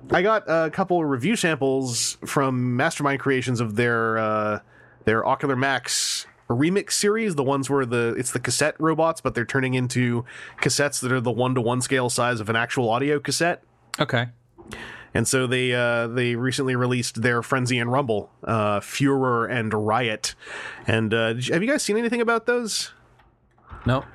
I 0.10 0.22
got 0.22 0.44
a 0.48 0.70
couple 0.70 1.04
review 1.04 1.36
samples 1.36 2.18
from 2.26 2.78
Mastermind 2.78 3.20
Creations 3.20 3.60
of 3.60 3.76
their 3.76 4.18
uh, 4.18 4.60
their 5.04 5.28
Ocular 5.28 5.58
Max 5.58 6.26
remix 6.50 6.94
series. 6.94 7.36
The 7.36 7.44
ones 7.44 7.70
where 7.70 7.86
the 7.86 8.16
it's 8.18 8.32
the 8.32 8.40
cassette 8.40 8.76
robots, 8.80 9.20
but 9.20 9.36
they're 9.36 9.44
turning 9.44 9.74
into 9.74 10.24
cassettes 10.62 11.02
that 11.02 11.12
are 11.12 11.20
the 11.20 11.32
one 11.32 11.56
to 11.56 11.62
one 11.62 11.82
scale 11.82 12.10
size 12.10 12.40
of 12.40 12.50
an 12.50 12.56
actual 12.56 12.90
audio 12.90 13.20
cassette. 13.20 13.64
Okay. 14.00 14.28
And 15.14 15.28
so 15.28 15.48
they 15.48 15.74
uh, 15.74 16.08
they 16.08 16.36
recently 16.36 16.76
released 16.76 17.22
their 17.22 17.42
Frenzy 17.42 17.80
and 17.80 17.92
Rumble, 17.92 18.30
uh, 18.44 18.80
Furor 18.80 19.46
and 19.48 19.74
Riot. 19.74 20.36
And 20.88 21.14
uh, 21.14 21.34
you- 21.38 21.54
have 21.54 21.64
you 21.64 21.70
guys 21.70 21.82
seen 21.84 21.98
anything 21.98 22.22
about 22.22 22.46
those? 22.46 22.92
Nope. 23.86 24.06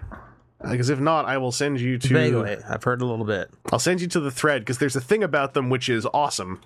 Because 0.63 0.89
if 0.89 0.99
not, 1.01 1.27
I 1.27 1.37
will 1.39 1.53
send 1.53 1.79
you 1.81 1.99
to. 1.99 2.09
Vaguely, 2.15 2.57
I've 2.69 2.83
heard 2.85 3.03
a 3.03 3.05
little 3.07 3.27
bit. 3.27 3.51
I'll 3.73 3.79
send 3.79 4.01
you 4.01 4.07
to 4.09 4.21
the 4.21 4.31
thread 4.31 4.63
because 4.63 4.79
there's 4.79 4.97
a 4.97 5.01
thing 5.01 5.23
about 5.23 5.53
them 5.53 5.69
which 5.69 5.89
is 5.91 6.07
awesome. 6.15 6.61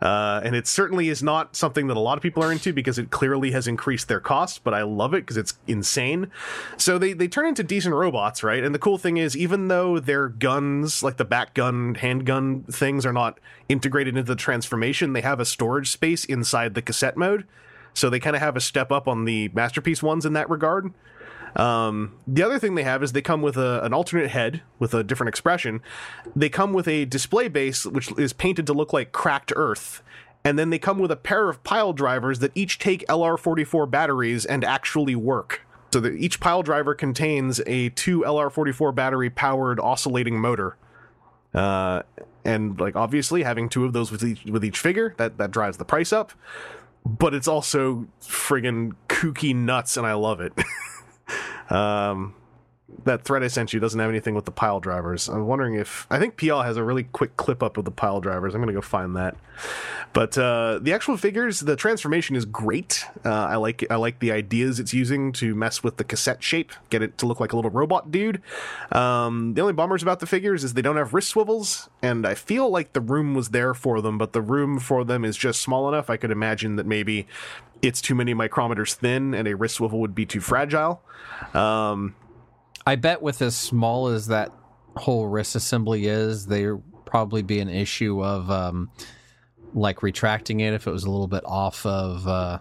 Uh, 0.00 0.40
and 0.44 0.54
it 0.54 0.66
certainly 0.66 1.08
is 1.08 1.22
not 1.22 1.56
something 1.56 1.88
that 1.88 1.96
a 1.96 2.00
lot 2.00 2.16
of 2.16 2.22
people 2.22 2.42
are 2.42 2.52
into 2.52 2.72
because 2.72 2.98
it 2.98 3.10
clearly 3.10 3.50
has 3.50 3.66
increased 3.66 4.08
their 4.08 4.20
cost, 4.20 4.62
but 4.62 4.72
I 4.72 4.82
love 4.82 5.12
it 5.12 5.22
because 5.22 5.36
it's 5.36 5.58
insane. 5.66 6.30
So 6.76 6.98
they, 6.98 7.12
they 7.12 7.26
turn 7.26 7.46
into 7.46 7.64
decent 7.64 7.94
robots, 7.94 8.42
right? 8.42 8.62
And 8.62 8.74
the 8.74 8.78
cool 8.78 8.98
thing 8.98 9.16
is, 9.16 9.36
even 9.36 9.68
though 9.68 9.98
their 9.98 10.28
guns, 10.28 11.02
like 11.02 11.16
the 11.16 11.24
back 11.24 11.54
gun, 11.54 11.96
handgun 11.96 12.64
things, 12.70 13.04
are 13.04 13.12
not 13.12 13.40
integrated 13.68 14.16
into 14.16 14.28
the 14.28 14.36
transformation, 14.36 15.12
they 15.12 15.20
have 15.22 15.40
a 15.40 15.44
storage 15.44 15.90
space 15.90 16.24
inside 16.24 16.74
the 16.74 16.82
cassette 16.82 17.16
mode. 17.16 17.46
So 17.92 18.08
they 18.08 18.20
kind 18.20 18.36
of 18.36 18.42
have 18.42 18.56
a 18.56 18.60
step 18.60 18.92
up 18.92 19.08
on 19.08 19.24
the 19.24 19.50
masterpiece 19.52 20.02
ones 20.02 20.24
in 20.24 20.32
that 20.34 20.48
regard. 20.48 20.92
Um, 21.56 22.14
the 22.26 22.42
other 22.42 22.58
thing 22.58 22.74
they 22.74 22.82
have 22.82 23.02
is 23.02 23.12
they 23.12 23.22
come 23.22 23.42
with 23.42 23.56
a, 23.56 23.84
an 23.84 23.92
alternate 23.92 24.30
head 24.30 24.62
with 24.78 24.94
a 24.94 25.02
different 25.02 25.28
expression. 25.28 25.80
They 26.36 26.48
come 26.48 26.72
with 26.72 26.88
a 26.88 27.04
display 27.04 27.48
base 27.48 27.86
which 27.86 28.12
is 28.18 28.32
painted 28.32 28.66
to 28.66 28.72
look 28.72 28.92
like 28.92 29.12
cracked 29.12 29.52
earth. 29.56 30.02
And 30.44 30.58
then 30.58 30.70
they 30.70 30.78
come 30.78 30.98
with 30.98 31.10
a 31.10 31.16
pair 31.16 31.48
of 31.48 31.62
pile 31.64 31.92
drivers 31.92 32.38
that 32.38 32.52
each 32.54 32.78
take 32.78 33.06
LR44 33.08 33.90
batteries 33.90 34.46
and 34.46 34.64
actually 34.64 35.16
work. 35.16 35.66
So 35.92 36.00
that 36.00 36.14
each 36.14 36.38
pile 36.38 36.62
driver 36.62 36.94
contains 36.94 37.60
a 37.66 37.88
two 37.90 38.20
LR44 38.20 38.94
battery 38.94 39.30
powered 39.30 39.80
oscillating 39.80 40.38
motor. 40.40 40.76
Uh, 41.54 42.02
and 42.44 42.78
like 42.78 42.94
obviously 42.94 43.42
having 43.42 43.68
two 43.68 43.84
of 43.84 43.92
those 43.92 44.10
with 44.10 44.22
each 44.22 44.44
with 44.44 44.64
each 44.64 44.78
figure 44.78 45.14
that 45.16 45.38
that 45.38 45.50
drives 45.50 45.76
the 45.76 45.84
price 45.84 46.12
up. 46.12 46.32
But 47.04 47.32
it's 47.32 47.48
also 47.48 48.06
friggin' 48.20 48.92
kooky 49.08 49.54
nuts, 49.54 49.96
and 49.96 50.06
I 50.06 50.12
love 50.14 50.40
it. 50.40 50.52
Um, 51.70 52.34
that 53.04 53.22
thread 53.24 53.42
I 53.42 53.48
sent 53.48 53.72
you 53.72 53.80
doesn't 53.80 54.00
have 54.00 54.08
anything 54.08 54.34
with 54.34 54.46
the 54.46 54.50
pile 54.50 54.80
drivers. 54.80 55.28
I'm 55.28 55.46
wondering 55.46 55.74
if 55.74 56.06
I 56.10 56.18
think 56.18 56.36
PL 56.36 56.62
has 56.62 56.76
a 56.76 56.84
really 56.84 57.04
quick 57.04 57.36
clip 57.36 57.62
up 57.62 57.76
of 57.76 57.84
the 57.84 57.90
pile 57.90 58.20
drivers. 58.20 58.54
I'm 58.54 58.62
gonna 58.62 58.72
go 58.72 58.80
find 58.80 59.14
that. 59.16 59.36
But 60.14 60.38
uh, 60.38 60.78
the 60.80 60.92
actual 60.94 61.16
figures, 61.16 61.60
the 61.60 61.76
transformation 61.76 62.34
is 62.34 62.46
great. 62.46 63.04
Uh, 63.24 63.30
I 63.30 63.56
like 63.56 63.84
I 63.90 63.96
like 63.96 64.20
the 64.20 64.32
ideas 64.32 64.80
it's 64.80 64.94
using 64.94 65.32
to 65.32 65.54
mess 65.54 65.82
with 65.82 65.98
the 65.98 66.04
cassette 66.04 66.42
shape, 66.42 66.72
get 66.88 67.02
it 67.02 67.18
to 67.18 67.26
look 67.26 67.40
like 67.40 67.52
a 67.52 67.56
little 67.56 67.70
robot 67.70 68.10
dude. 68.10 68.40
Um, 68.90 69.54
the 69.54 69.60
only 69.60 69.74
bummers 69.74 70.02
about 70.02 70.20
the 70.20 70.26
figures 70.26 70.64
is 70.64 70.74
they 70.74 70.82
don't 70.82 70.96
have 70.96 71.12
wrist 71.12 71.28
swivels, 71.28 71.90
and 72.02 72.26
I 72.26 72.34
feel 72.34 72.70
like 72.70 72.94
the 72.94 73.00
room 73.00 73.34
was 73.34 73.50
there 73.50 73.74
for 73.74 74.00
them, 74.00 74.16
but 74.16 74.32
the 74.32 74.42
room 74.42 74.78
for 74.78 75.04
them 75.04 75.24
is 75.24 75.36
just 75.36 75.60
small 75.60 75.88
enough. 75.88 76.08
I 76.08 76.16
could 76.16 76.30
imagine 76.30 76.76
that 76.76 76.86
maybe 76.86 77.26
it's 77.82 78.00
too 78.00 78.14
many 78.14 78.34
micrometers 78.34 78.94
thin, 78.94 79.34
and 79.34 79.46
a 79.46 79.54
wrist 79.54 79.76
swivel 79.76 80.00
would 80.00 80.14
be 80.14 80.24
too 80.24 80.40
fragile. 80.40 81.02
Um, 81.54 82.14
I 82.88 82.96
bet 82.96 83.20
with 83.20 83.42
as 83.42 83.54
small 83.54 84.06
as 84.06 84.28
that 84.28 84.50
whole 84.96 85.26
wrist 85.26 85.54
assembly 85.54 86.06
is, 86.06 86.46
there 86.46 86.78
probably 87.04 87.42
be 87.42 87.60
an 87.60 87.68
issue 87.68 88.24
of 88.24 88.50
um, 88.50 88.90
like 89.74 90.02
retracting 90.02 90.60
it 90.60 90.72
if 90.72 90.86
it 90.86 90.90
was 90.90 91.04
a 91.04 91.10
little 91.10 91.26
bit 91.26 91.42
off 91.44 91.84
of 91.84 92.26
uh, 92.26 92.60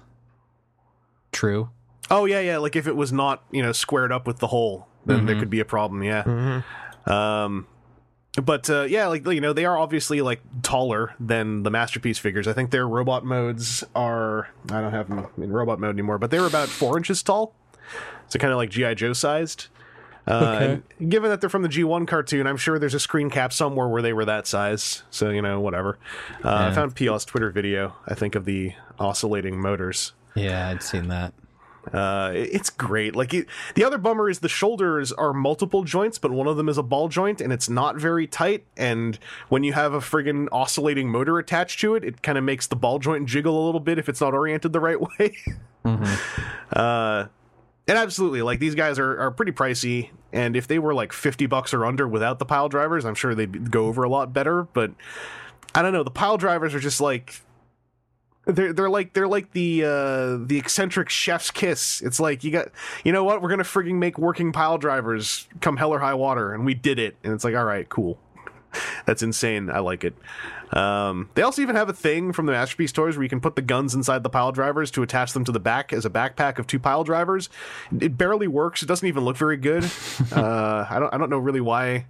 true. 1.32 1.70
Oh 2.12 2.26
yeah, 2.26 2.42
yeah. 2.42 2.58
Like 2.58 2.76
if 2.76 2.88
it 2.88 2.98
was 2.98 3.14
not, 3.14 3.42
you 3.52 3.62
know, 3.62 3.72
squared 3.72 4.12
up 4.12 4.28
with 4.28 4.40
the 4.40 4.48
hole, 4.48 4.90
then 5.06 5.28
there 5.28 5.40
could 5.40 5.50
be 5.50 5.62
a 5.62 5.66
problem. 5.66 6.04
Yeah. 6.04 6.62
Um, 7.06 7.66
but 8.44 8.70
uh, 8.70 8.82
yeah, 8.84 9.08
like 9.08 9.26
you 9.26 9.40
know, 9.40 9.54
they 9.54 9.64
are 9.64 9.78
obviously 9.78 10.20
like 10.20 10.42
taller 10.62 11.16
than 11.22 11.64
the 11.64 11.72
masterpiece 11.72 12.18
figures. 12.18 12.50
I 12.50 12.54
think 12.54 12.72
their 12.72 12.86
robot 12.86 13.24
modes 13.24 13.82
are. 13.96 14.50
I 14.72 14.82
don't 14.82 14.92
have 14.92 15.08
them 15.08 15.26
in 15.38 15.54
robot 15.54 15.80
mode 15.80 15.96
anymore, 15.96 16.18
but 16.18 16.32
they 16.32 16.40
were 16.40 16.48
about 16.48 16.68
four 16.68 16.98
inches 16.98 17.24
tall, 17.24 17.56
so 18.28 18.38
kind 18.40 18.52
of 18.52 18.58
like 18.58 18.72
GI 18.72 18.96
Joe 18.96 19.14
sized. 19.14 19.68
Uh, 20.28 20.34
Okay. 20.60 20.82
given 21.08 21.30
that 21.30 21.40
they're 21.40 21.50
from 21.50 21.62
the 21.62 21.70
G1 21.70 22.06
cartoon, 22.08 22.48
I'm 22.48 22.58
sure 22.58 22.78
there's 22.80 22.94
a 22.94 23.00
screen 23.00 23.30
cap 23.30 23.54
somewhere 23.54 23.88
where 23.88 24.02
they 24.02 24.14
were 24.14 24.26
that 24.26 24.46
size. 24.48 25.04
So 25.10 25.30
you 25.30 25.42
know, 25.42 25.60
whatever. 25.62 25.98
Uh, 26.44 26.68
I 26.70 26.72
found 26.74 26.96
PL's 26.96 27.24
Twitter 27.26 27.50
video. 27.50 27.96
I 28.08 28.14
think 28.14 28.36
of 28.36 28.46
the 28.46 28.74
oscillating 29.00 29.60
motors. 29.60 30.14
Yeah, 30.36 30.68
I'd 30.70 30.84
seen 30.84 31.08
that. 31.08 31.34
Uh, 31.94 32.34
it's 32.36 32.70
great. 32.70 33.16
Like 33.16 33.34
it, 33.34 33.48
the 33.76 33.86
other 33.86 33.98
bummer 33.98 34.30
is 34.30 34.40
the 34.40 34.50
shoulders 34.50 35.14
are 35.14 35.32
multiple 35.32 35.86
joints, 35.86 36.20
but 36.20 36.32
one 36.32 36.46
of 36.46 36.58
them 36.58 36.68
is 36.68 36.78
a 36.78 36.84
ball 36.84 37.08
joint, 37.08 37.40
and 37.40 37.54
it's 37.54 37.70
not 37.70 37.96
very 37.96 38.28
tight. 38.28 38.66
And 38.76 39.18
when 39.48 39.64
you 39.64 39.72
have 39.72 39.94
a 39.94 40.00
friggin' 40.00 40.50
oscillating 40.52 41.10
motor 41.10 41.40
attached 41.40 41.80
to 41.80 41.96
it, 41.96 42.04
it 42.04 42.22
kind 42.22 42.38
of 42.38 42.44
makes 42.44 42.68
the 42.68 42.76
ball 42.76 43.00
joint 43.00 43.26
jiggle 43.30 43.64
a 43.64 43.64
little 43.66 43.80
bit 43.80 43.98
if 43.98 44.10
it's 44.10 44.20
not 44.20 44.34
oriented 44.34 44.74
the 44.74 44.82
right 44.82 44.98
way. 45.20 45.38
Uh, 46.74 47.28
and 47.88 47.98
absolutely, 47.98 48.42
like 48.42 48.60
these 48.60 48.76
guys 48.76 49.00
are, 49.00 49.20
are 49.20 49.32
pretty 49.32 49.52
pricey, 49.52 50.10
and 50.34 50.56
if 50.56 50.68
they 50.68 50.80
were 50.80 50.94
like 50.94 51.14
fifty 51.14 51.46
bucks 51.46 51.74
or 51.74 51.86
under 51.86 52.08
without 52.08 52.40
the 52.40 52.46
pile 52.46 52.70
drivers, 52.70 53.06
I'm 53.06 53.16
sure 53.16 53.34
they'd 53.34 53.72
go 53.72 53.86
over 53.86 54.04
a 54.04 54.10
lot 54.10 54.34
better. 54.34 54.64
But 54.64 54.92
I 55.74 55.82
don't 55.82 55.94
know, 55.94 56.04
the 56.04 56.12
pile 56.12 56.38
drivers 56.38 56.76
are 56.76 56.80
just 56.80 57.00
like 57.00 57.42
they're 58.46 58.74
they're 58.74 58.90
like 58.90 59.14
they're 59.14 59.28
like 59.28 59.52
the 59.52 59.84
uh, 59.84 60.38
the 60.46 60.58
eccentric 60.58 61.10
chef's 61.10 61.52
kiss. 61.52 62.02
It's 62.02 62.20
like 62.20 62.44
you 62.44 62.52
got 62.52 62.70
you 63.04 63.12
know 63.12 63.24
what 63.24 63.42
we're 63.42 63.50
gonna 63.50 63.64
frigging 63.64 63.96
make 63.96 64.18
working 64.18 64.52
pile 64.52 64.78
drivers 64.78 65.48
come 65.62 65.78
hell 65.78 65.94
or 65.94 66.00
high 66.00 66.14
water, 66.14 66.54
and 66.54 66.66
we 66.66 66.74
did 66.74 66.98
it. 67.00 67.16
And 67.24 67.34
it's 67.34 67.44
like 67.44 67.56
all 67.56 67.66
right, 67.66 67.88
cool. 67.90 68.18
That's 69.06 69.24
insane. 69.24 69.70
I 69.70 69.80
like 69.80 70.04
it. 70.04 70.14
Um, 70.74 71.30
they 71.36 71.44
also 71.44 71.62
even 71.62 71.78
have 71.78 71.88
a 71.88 71.94
thing 71.94 72.34
from 72.34 72.46
the 72.46 72.52
Masterpiece 72.52 72.92
toys 72.92 73.16
where 73.16 73.24
you 73.24 73.30
can 73.30 73.40
put 73.40 73.56
the 73.56 73.62
guns 73.62 73.96
inside 73.96 74.22
the 74.24 74.30
pile 74.30 74.52
drivers 74.52 74.92
to 74.92 75.02
attach 75.04 75.32
them 75.32 75.46
to 75.46 75.52
the 75.54 75.62
back 75.62 75.94
as 75.94 76.06
a 76.06 76.10
backpack 76.10 76.60
of 76.60 76.68
two 76.68 76.78
pile 76.78 77.06
drivers. 77.06 77.48
It 78.02 78.18
barely 78.18 78.48
works. 78.50 78.84
It 78.84 78.88
doesn't 78.88 79.08
even 79.08 79.24
look 79.24 79.38
very 79.38 79.56
good. 79.56 79.86
uh, 80.34 80.86
I 80.90 80.98
don't. 81.00 81.14
I 81.14 81.18
don't 81.18 81.30
know 81.30 81.38
really 81.40 81.62
why. 81.62 82.06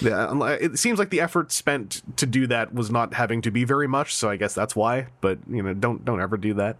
The- 0.00 0.58
It 0.62 0.78
seems 0.78 0.98
like 0.98 1.10
the 1.10 1.20
effort 1.20 1.52
spent 1.52 2.02
to 2.16 2.24
do 2.26 2.46
that 2.46 2.72
was 2.72 2.90
not 2.90 3.12
having 3.12 3.42
to 3.42 3.50
be 3.50 3.64
very 3.64 3.86
much. 3.86 4.14
So 4.14 4.30
I 4.30 4.36
guess 4.36 4.54
that's 4.54 4.74
why. 4.74 5.08
But 5.20 5.38
you 5.50 5.62
know, 5.62 5.74
don't 5.74 6.02
don't 6.04 6.20
ever 6.22 6.38
do 6.38 6.54
that. 6.54 6.78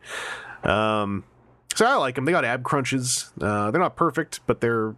Um, 0.65 1.25
so 1.75 1.87
I 1.87 1.95
like 1.97 2.17
them. 2.17 2.25
They 2.25 2.33
got 2.33 2.45
ab 2.45 2.63
crunches. 2.63 3.33
Uh, 3.41 3.71
they're 3.71 3.81
not 3.81 3.97
perfect, 3.97 4.41
but 4.47 4.61
they're 4.61 4.95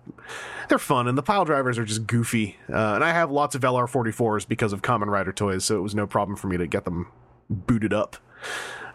they're 0.68 0.78
fun, 0.78 1.06
and 1.06 1.16
the 1.16 1.22
pile 1.22 1.44
drivers 1.44 1.78
are 1.78 1.84
just 1.84 2.06
goofy. 2.06 2.56
Uh, 2.68 2.94
and 2.94 3.04
I 3.04 3.12
have 3.12 3.30
lots 3.30 3.54
of 3.54 3.62
LR44s 3.62 4.48
because 4.48 4.72
of 4.72 4.82
Kamen 4.82 5.06
Rider 5.06 5.32
toys, 5.32 5.64
so 5.64 5.76
it 5.76 5.80
was 5.80 5.94
no 5.94 6.06
problem 6.06 6.36
for 6.36 6.48
me 6.48 6.56
to 6.56 6.66
get 6.66 6.84
them 6.84 7.08
booted 7.50 7.92
up. 7.92 8.16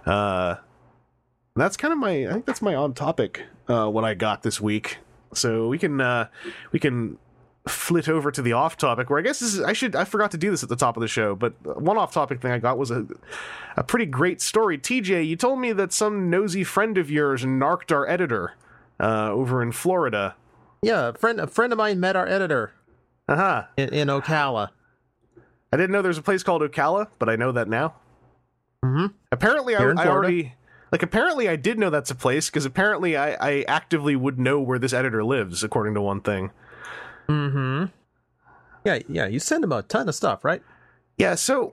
Uh, 0.05 0.55
that's 1.55 1.77
kind 1.77 1.91
of 1.91 1.99
my. 1.99 2.27
I 2.27 2.33
think 2.33 2.45
that's 2.45 2.61
my 2.61 2.75
on 2.75 2.93
topic. 2.93 3.43
Uh, 3.67 3.87
what 3.89 4.03
I 4.03 4.13
got 4.13 4.43
this 4.43 4.59
week. 4.59 4.97
So 5.33 5.67
we 5.67 5.77
can 5.77 6.01
uh, 6.01 6.27
we 6.71 6.79
can 6.79 7.17
flit 7.67 8.07
over 8.09 8.31
to 8.31 8.41
the 8.41 8.53
off 8.53 8.77
topic 8.77 9.09
where 9.09 9.19
I 9.19 9.21
guess 9.21 9.39
this 9.39 9.53
is 9.53 9.61
I 9.61 9.73
should 9.73 9.95
I 9.95 10.03
forgot 10.03 10.31
to 10.31 10.37
do 10.37 10.49
this 10.51 10.63
at 10.63 10.69
the 10.69 10.75
top 10.75 10.97
of 10.97 11.01
the 11.01 11.07
show, 11.07 11.35
but 11.35 11.53
one 11.81 11.97
off 11.97 12.13
topic 12.13 12.41
thing 12.41 12.51
I 12.51 12.59
got 12.59 12.77
was 12.77 12.91
a 12.91 13.05
a 13.75 13.83
pretty 13.83 14.05
great 14.05 14.41
story. 14.41 14.77
TJ, 14.77 15.27
you 15.27 15.35
told 15.35 15.59
me 15.59 15.71
that 15.73 15.93
some 15.93 16.29
nosy 16.29 16.63
friend 16.63 16.97
of 16.97 17.09
yours 17.11 17.45
narked 17.45 17.91
our 17.91 18.07
editor 18.09 18.53
uh, 18.99 19.29
over 19.31 19.61
in 19.61 19.71
Florida. 19.71 20.35
Yeah, 20.81 21.09
a 21.09 21.13
friend 21.13 21.39
a 21.39 21.47
friend 21.47 21.71
of 21.73 21.77
mine 21.77 21.99
met 21.99 22.15
our 22.15 22.27
editor 22.27 22.73
Uh 23.27 23.35
huh. 23.35 23.63
in, 23.77 23.89
in 23.93 24.07
Ocala. 24.07 24.69
I 25.71 25.77
didn't 25.77 25.91
know 25.91 26.01
there's 26.01 26.17
a 26.17 26.21
place 26.23 26.43
called 26.43 26.61
Ocala, 26.61 27.07
but 27.19 27.27
I 27.29 27.35
know 27.35 27.51
that 27.51 27.67
now. 27.67 27.95
Mhm. 28.85 29.13
Apparently, 29.31 29.75
I, 29.75 29.83
I 29.83 30.07
already 30.07 30.53
like. 30.91 31.03
Apparently, 31.03 31.49
I 31.49 31.55
did 31.55 31.77
know 31.79 31.89
that's 31.89 32.11
a 32.11 32.15
place 32.15 32.49
because 32.49 32.63
apparently, 32.65 33.17
I, 33.17 33.33
I 33.33 33.65
actively 33.67 34.15
would 34.15 34.39
know 34.39 34.59
where 34.61 34.79
this 34.79 34.93
editor 34.93 35.23
lives, 35.23 35.63
according 35.63 35.93
to 35.95 36.01
one 36.01 36.21
thing. 36.21 36.51
Mm-hmm. 37.27 37.85
Yeah, 38.85 38.99
yeah. 39.09 39.27
You 39.27 39.39
send 39.39 39.63
him 39.63 39.71
a 39.71 39.81
ton 39.83 40.07
of 40.07 40.15
stuff, 40.15 40.45
right? 40.45 40.61
Yeah. 41.17 41.35
So, 41.35 41.71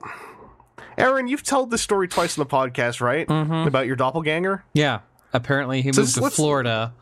Aaron, 0.97 1.27
you've 1.27 1.43
told 1.43 1.71
this 1.71 1.81
story 1.81 2.07
twice 2.07 2.37
in 2.37 2.41
the 2.41 2.45
podcast, 2.49 2.99
right? 3.01 3.27
Mhm. 3.27 3.67
About 3.67 3.85
your 3.87 3.95
doppelganger. 3.95 4.63
Yeah. 4.73 4.99
Apparently, 5.33 5.81
he 5.81 5.91
So 5.93 6.01
moved 6.01 6.15
to 6.15 6.21
let's- 6.21 6.35
Florida 6.35 6.93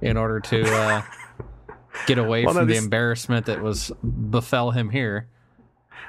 in 0.00 0.16
order 0.16 0.40
to 0.40 0.62
uh, 0.64 1.02
get 2.06 2.18
away 2.18 2.44
Well, 2.44 2.54
no, 2.54 2.60
from 2.60 2.68
the 2.68 2.74
this- 2.74 2.82
embarrassment 2.82 3.46
that 3.46 3.60
was 3.62 3.90
befell 4.30 4.70
him 4.72 4.90
here. 4.90 5.28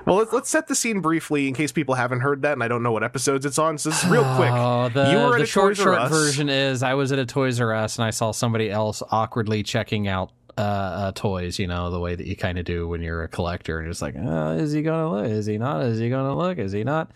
Well, 0.06 0.16
let's, 0.16 0.34
let's 0.34 0.50
set 0.50 0.68
the 0.68 0.74
scene 0.74 1.00
briefly 1.02 1.48
in 1.48 1.54
case 1.54 1.72
people 1.72 1.94
haven't 1.94 2.22
heard 2.22 2.42
that 2.42 2.54
and 2.54 2.64
I 2.64 2.68
don't 2.68 2.82
know 2.82 2.92
what 2.92 3.04
episodes 3.04 3.46
it's 3.46 3.60
on. 3.60 3.78
So, 3.78 3.90
this 3.90 4.04
is 4.04 4.10
real 4.10 4.24
quick. 4.36 4.50
Oh, 4.52 4.90
the, 4.90 5.12
you 5.12 5.18
were 5.18 5.36
at 5.36 5.38
the 5.40 5.44
a 5.44 5.46
short, 5.46 5.76
Toys 5.76 5.86
R 5.86 5.94
short 5.94 6.00
Us. 6.06 6.12
version 6.12 6.50
is 6.50 6.82
I 6.82 6.96
was 6.96 7.12
at 7.12 7.20
a 7.20 7.26
Toys 7.26 7.60
R 7.60 7.72
Us 7.76 7.98
and 8.00 8.06
I 8.06 8.10
saw 8.10 8.32
somebody 8.32 8.72
else 8.72 9.04
awkwardly 9.12 9.62
checking 9.62 10.08
out 10.08 10.32
uh, 10.58 10.62
uh, 10.62 11.12
toys. 11.14 11.60
You 11.60 11.68
know 11.68 11.92
the 11.92 12.00
way 12.00 12.16
that 12.16 12.28
you 12.28 12.36
kind 12.36 12.58
of 12.58 12.66
do 12.66 12.88
when 12.88 13.02
you're 13.02 13.24
a 13.24 13.28
collector, 13.28 13.80
and 13.80 13.90
just 13.90 14.02
like, 14.02 14.16
uh, 14.16 14.56
is 14.60 14.72
he 14.72 14.82
gonna 14.82 15.12
look? 15.12 15.26
Is 15.26 15.46
he 15.46 15.58
not? 15.58 15.84
Is 15.84 16.00
he 16.00 16.10
gonna 16.10 16.36
look? 16.36 16.58
Is 16.58 16.72
he 16.72 16.84
not? 16.84 17.12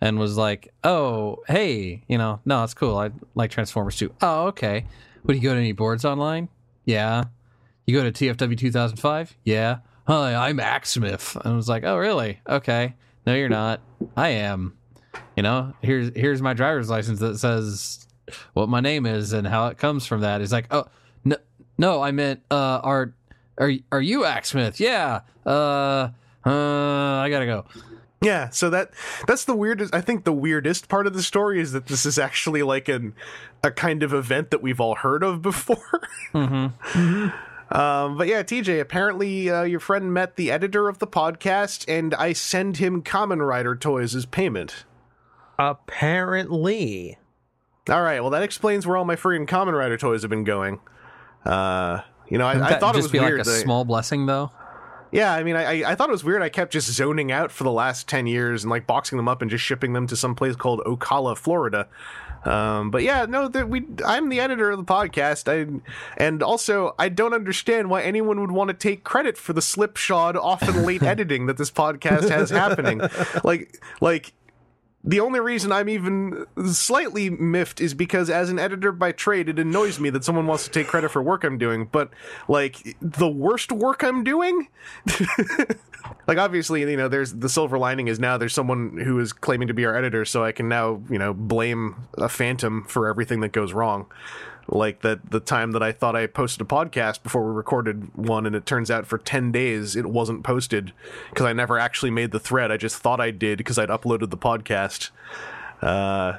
And 0.00 0.18
was 0.18 0.36
like, 0.36 0.72
oh, 0.84 1.38
hey, 1.46 2.02
you 2.08 2.18
know, 2.18 2.40
no, 2.44 2.64
it's 2.64 2.74
cool. 2.74 2.96
I 2.96 3.10
like 3.34 3.50
Transformers 3.50 3.96
too. 3.96 4.12
Oh, 4.22 4.46
okay. 4.48 4.86
Would 5.24 5.36
you 5.36 5.42
go 5.42 5.52
to 5.52 5.60
any 5.60 5.72
boards 5.72 6.04
online? 6.04 6.48
Yeah. 6.84 7.24
You 7.86 7.94
go 7.94 8.08
to 8.08 8.12
TFW 8.12 8.56
2005? 8.56 9.36
Yeah. 9.44 9.78
Hi, 10.06 10.34
I'm 10.34 10.58
Axsmith. 10.58 11.36
And 11.44 11.56
was 11.56 11.68
like, 11.68 11.84
oh, 11.84 11.96
really? 11.96 12.40
Okay. 12.48 12.94
No, 13.26 13.34
you're 13.34 13.48
not. 13.48 13.80
I 14.16 14.30
am. 14.30 14.76
You 15.36 15.42
know, 15.42 15.74
here's 15.82 16.10
here's 16.14 16.40
my 16.40 16.54
driver's 16.54 16.88
license 16.88 17.20
that 17.20 17.38
says 17.38 18.06
what 18.54 18.68
my 18.68 18.80
name 18.80 19.06
is 19.06 19.32
and 19.32 19.46
how 19.46 19.66
it 19.68 19.78
comes 19.78 20.06
from 20.06 20.20
that. 20.20 20.40
He's 20.40 20.52
like, 20.52 20.66
oh, 20.70 20.86
no, 21.80 21.94
no, 21.94 22.02
I 22.02 22.10
meant, 22.10 22.42
uh, 22.50 22.80
are 22.82 23.14
are 23.58 23.72
are 23.92 24.00
you 24.00 24.20
Axsmith? 24.20 24.80
Yeah. 24.80 25.20
Uh, 25.44 26.10
uh, 26.44 26.50
I 26.50 27.28
gotta 27.30 27.46
go. 27.46 27.64
Yeah, 28.22 28.50
so 28.50 28.68
that 28.70 28.90
that's 29.26 29.44
the 29.44 29.54
weirdest. 29.54 29.94
I 29.94 30.02
think 30.02 30.24
the 30.24 30.32
weirdest 30.32 30.88
part 30.88 31.06
of 31.06 31.14
the 31.14 31.22
story 31.22 31.58
is 31.60 31.72
that 31.72 31.86
this 31.86 32.04
is 32.04 32.18
actually 32.18 32.62
like 32.62 32.88
an 32.88 33.14
a 33.64 33.70
kind 33.70 34.02
of 34.02 34.12
event 34.12 34.50
that 34.50 34.62
we've 34.62 34.80
all 34.80 34.96
heard 34.96 35.22
of 35.22 35.42
before. 35.42 35.78
Mm-hmm. 36.32 37.76
Um, 37.76 38.16
but 38.16 38.28
yeah, 38.28 38.44
TJ, 38.44 38.80
apparently 38.80 39.50
uh, 39.50 39.62
your 39.62 39.80
friend 39.80 40.14
met 40.14 40.36
the 40.36 40.50
editor 40.50 40.88
of 40.88 41.00
the 41.00 41.08
podcast, 41.08 41.84
and 41.88 42.14
I 42.14 42.32
send 42.32 42.76
him 42.76 43.02
Kamen 43.02 43.44
Rider 43.44 43.74
toys 43.74 44.14
as 44.14 44.26
payment. 44.26 44.84
Apparently. 45.58 47.18
All 47.88 48.02
right, 48.02 48.20
well 48.20 48.30
that 48.30 48.44
explains 48.44 48.86
where 48.86 48.96
all 48.96 49.04
my 49.04 49.16
freaking 49.16 49.48
Kamen 49.48 49.76
Rider 49.76 49.96
toys 49.96 50.22
have 50.22 50.30
been 50.30 50.44
going. 50.44 50.78
Uh, 51.44 52.00
you 52.28 52.38
know, 52.38 52.46
I, 52.46 52.74
I 52.74 52.78
thought 52.78 52.94
it 52.94 53.02
was 53.02 53.10
be 53.10 53.18
weird. 53.18 53.38
like 53.38 53.46
a 53.46 53.50
that- 53.50 53.62
small 53.62 53.84
blessing, 53.84 54.26
though. 54.26 54.50
Yeah, 55.12 55.32
I 55.34 55.42
mean, 55.42 55.56
I, 55.56 55.82
I 55.82 55.90
I 55.90 55.94
thought 55.96 56.08
it 56.08 56.12
was 56.12 56.22
weird. 56.22 56.40
I 56.40 56.48
kept 56.48 56.72
just 56.72 56.88
zoning 56.88 57.32
out 57.32 57.50
for 57.50 57.64
the 57.64 57.72
last 57.72 58.06
ten 58.08 58.28
years 58.28 58.62
and 58.62 58.70
like 58.70 58.86
boxing 58.86 59.16
them 59.16 59.26
up 59.26 59.42
and 59.42 59.50
just 59.50 59.64
shipping 59.64 59.92
them 59.92 60.06
to 60.06 60.14
some 60.16 60.36
place 60.36 60.54
called 60.54 60.80
Ocala, 60.86 61.36
Florida. 61.36 61.88
Um, 62.44 62.90
but 62.92 63.02
yeah, 63.02 63.26
no, 63.26 63.48
that 63.48 63.68
we 63.68 63.84
I'm 64.06 64.28
the 64.28 64.38
editor 64.38 64.70
of 64.70 64.78
the 64.78 64.84
podcast. 64.84 65.48
I 65.50 65.80
and 66.16 66.44
also 66.44 66.94
I 66.96 67.08
don't 67.08 67.34
understand 67.34 67.90
why 67.90 68.02
anyone 68.02 68.40
would 68.40 68.52
want 68.52 68.68
to 68.68 68.74
take 68.74 69.02
credit 69.02 69.36
for 69.36 69.52
the 69.52 69.60
slipshod, 69.60 70.36
often 70.36 70.84
late 70.86 71.02
editing 71.14 71.46
that 71.46 71.56
this 71.56 71.72
podcast 71.72 72.30
has 72.30 72.50
happening. 72.50 73.00
Like 73.42 73.82
like 74.00 74.32
the 75.02 75.20
only 75.20 75.40
reason 75.40 75.72
I'm 75.72 75.88
even 75.88 76.46
slightly 76.72 77.30
miffed 77.30 77.80
is 77.80 77.94
because 77.94 78.28
as 78.28 78.50
an 78.50 78.58
editor 78.58 78.92
by 78.92 79.12
trade, 79.12 79.48
it 79.48 79.58
annoys 79.58 79.98
me 79.98 80.10
that 80.10 80.24
someone 80.24 80.46
wants 80.46 80.64
to 80.64 80.70
take 80.70 80.88
credit 80.88 81.10
for 81.10 81.22
work 81.22 81.42
I'm 81.42 81.56
doing, 81.56 81.86
but 81.86 82.10
like 82.48 82.96
the 83.00 83.28
worst 83.28 83.72
work 83.72 84.02
I'm 84.04 84.22
doing? 84.24 84.68
like 86.26 86.36
obviously, 86.36 86.82
you 86.82 86.96
know, 86.98 87.08
there's 87.08 87.32
the 87.32 87.48
silver 87.48 87.78
lining 87.78 88.08
is 88.08 88.20
now 88.20 88.36
there's 88.36 88.52
someone 88.52 88.98
who 88.98 89.18
is 89.18 89.32
claiming 89.32 89.68
to 89.68 89.74
be 89.74 89.86
our 89.86 89.96
editor, 89.96 90.26
so 90.26 90.44
I 90.44 90.52
can 90.52 90.68
now, 90.68 91.02
you 91.08 91.18
know, 91.18 91.32
blame 91.32 92.06
a 92.18 92.28
phantom 92.28 92.84
for 92.84 93.08
everything 93.08 93.40
that 93.40 93.52
goes 93.52 93.72
wrong. 93.72 94.06
Like 94.72 95.00
that 95.02 95.30
the 95.32 95.40
time 95.40 95.72
that 95.72 95.82
I 95.82 95.90
thought 95.90 96.14
I 96.14 96.26
posted 96.28 96.60
a 96.62 96.64
podcast 96.64 97.24
before 97.24 97.44
we 97.44 97.52
recorded 97.52 98.16
one, 98.16 98.46
and 98.46 98.54
it 98.54 98.66
turns 98.66 98.88
out 98.90 99.04
for 99.04 99.18
ten 99.18 99.50
days 99.50 99.96
it 99.96 100.06
wasn't 100.06 100.44
posted 100.44 100.92
because 101.30 101.44
I 101.44 101.52
never 101.52 101.76
actually 101.78 102.10
made 102.12 102.30
the 102.30 102.38
thread. 102.38 102.70
I 102.70 102.76
just 102.76 102.96
thought 102.98 103.20
I 103.20 103.32
did 103.32 103.58
because 103.58 103.78
I'd 103.80 103.88
uploaded 103.88 104.30
the 104.30 104.38
podcast. 104.38 105.10
Uh, 105.82 106.38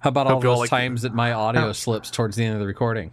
How 0.00 0.08
about 0.10 0.26
all 0.26 0.34
Hope 0.34 0.42
you 0.44 0.50
all 0.50 0.56
those 0.56 0.60
like- 0.62 0.70
times 0.70 1.02
that 1.02 1.14
my 1.14 1.32
audio 1.32 1.72
slips 1.72 2.10
towards 2.10 2.36
the 2.36 2.44
end 2.44 2.54
of 2.54 2.60
the 2.60 2.66
recording? 2.66 3.12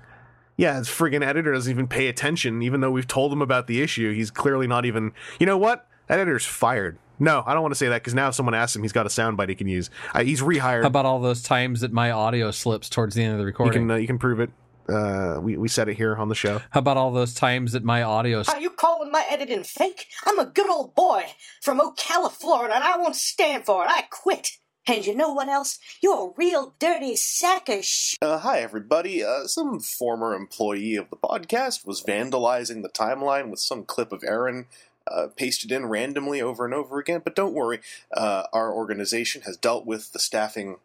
yeah, 0.57 0.77
his 0.77 0.88
friggin' 0.88 1.26
editor 1.26 1.51
doesn't 1.53 1.72
even 1.72 1.88
pay 1.88 2.07
attention, 2.07 2.61
even 2.61 2.81
though 2.81 2.91
we've 2.91 3.07
told 3.07 3.34
him 3.34 3.41
about 3.41 3.65
the 3.68 3.81
issue. 3.81 4.13
He's 4.13 4.30
clearly 4.30 4.68
not 4.68 4.85
even. 4.85 5.11
You 5.39 5.45
know 5.47 5.57
what? 5.57 5.88
That 6.07 6.19
editor's 6.19 6.45
fired. 6.45 6.97
No, 7.22 7.43
I 7.45 7.53
don't 7.53 7.61
want 7.61 7.72
to 7.72 7.77
say 7.77 7.89
that 7.89 8.02
because 8.02 8.15
now 8.15 8.30
if 8.30 8.35
someone 8.35 8.56
asks 8.56 8.76
him, 8.76 8.81
he's 8.81 8.91
got 8.91 9.06
a 9.06 9.10
soundbite 9.10 9.48
he 9.48 9.53
can 9.53 9.68
use. 9.68 9.91
Uh, 10.15 10.23
he's 10.23 10.41
rehired. 10.41 10.81
How 10.81 10.88
about 10.88 11.06
all 11.06 11.19
those 11.19 11.43
times 11.43 11.81
that 11.81 11.93
my 11.93 12.10
audio 12.10 12.49
slips 12.49 12.89
towards 12.89 13.14
the 13.14 13.23
end 13.23 13.34
of 13.34 13.38
the 13.38 13.45
recording? 13.45 13.84
you 13.84 13.88
recording? 13.88 13.88
can 13.89 13.95
uh, 13.95 14.02
you 14.02 14.07
can 14.07 14.18
prove 14.18 14.39
it. 14.39 14.49
Uh, 14.89 15.39
we 15.39 15.56
we 15.56 15.68
said 15.68 15.88
it 15.88 15.98
here 15.98 16.15
on 16.15 16.30
the 16.30 16.35
show. 16.35 16.60
How 16.72 16.80
about 16.80 16.98
all 16.98 17.11
those 17.11 17.35
times 17.35 17.73
that 17.73 17.84
my 17.84 18.02
audio 18.02 18.43
Are 18.48 18.60
you 18.60 18.72
calling 18.72 19.11
my 19.11 19.23
editing 19.30 19.64
fake? 19.64 20.07
I'm 20.26 20.39
a 20.39 20.45
good 20.45 20.68
old 20.68 20.95
boy 20.95 21.26
from 21.61 21.80
Ocala, 21.80 22.31
Florida, 22.31 22.73
and 22.76 22.84
I 22.84 22.98
won't 22.98 23.15
stand 23.15 23.65
for 23.65 23.85
it. 23.85 23.91
I 23.91 24.02
quit. 24.10 24.49
And 24.88 25.06
you 25.06 25.15
know 25.15 25.31
what 25.31 25.48
else? 25.48 25.77
You're 26.02 26.30
a 26.30 26.34
real 26.35 26.73
dirty 26.80 27.15
sack 27.15 27.69
of 27.69 27.85
sh. 27.85 28.15
Uh, 28.19 28.39
hi, 28.39 28.61
everybody. 28.61 29.23
Uh, 29.23 29.45
some 29.45 29.80
former 29.80 30.34
employee 30.34 30.95
of 30.95 31.11
the 31.11 31.18
podcast 31.18 31.85
was 31.85 32.02
vandalizing 32.02 32.81
the 32.81 32.89
timeline 32.89 33.52
with 33.52 33.60
some 33.60 33.85
clip 33.85 34.11
of 34.11 34.23
Aaron 34.23 34.65
uh, 35.07 35.28
pasted 35.36 35.72
in 35.72 35.86
randomly 35.86 36.41
over 36.41 36.65
and 36.65 36.73
over 36.73 36.99
again. 36.99 37.22
But 37.23 37.36
don't 37.36 37.53
worry, 37.53 37.80
uh, 38.15 38.44
our 38.53 38.73
organization 38.73 39.44
has 39.44 39.57
dealt 39.57 39.86
with 39.86 40.14
the 40.14 40.19
staffing 40.19 40.78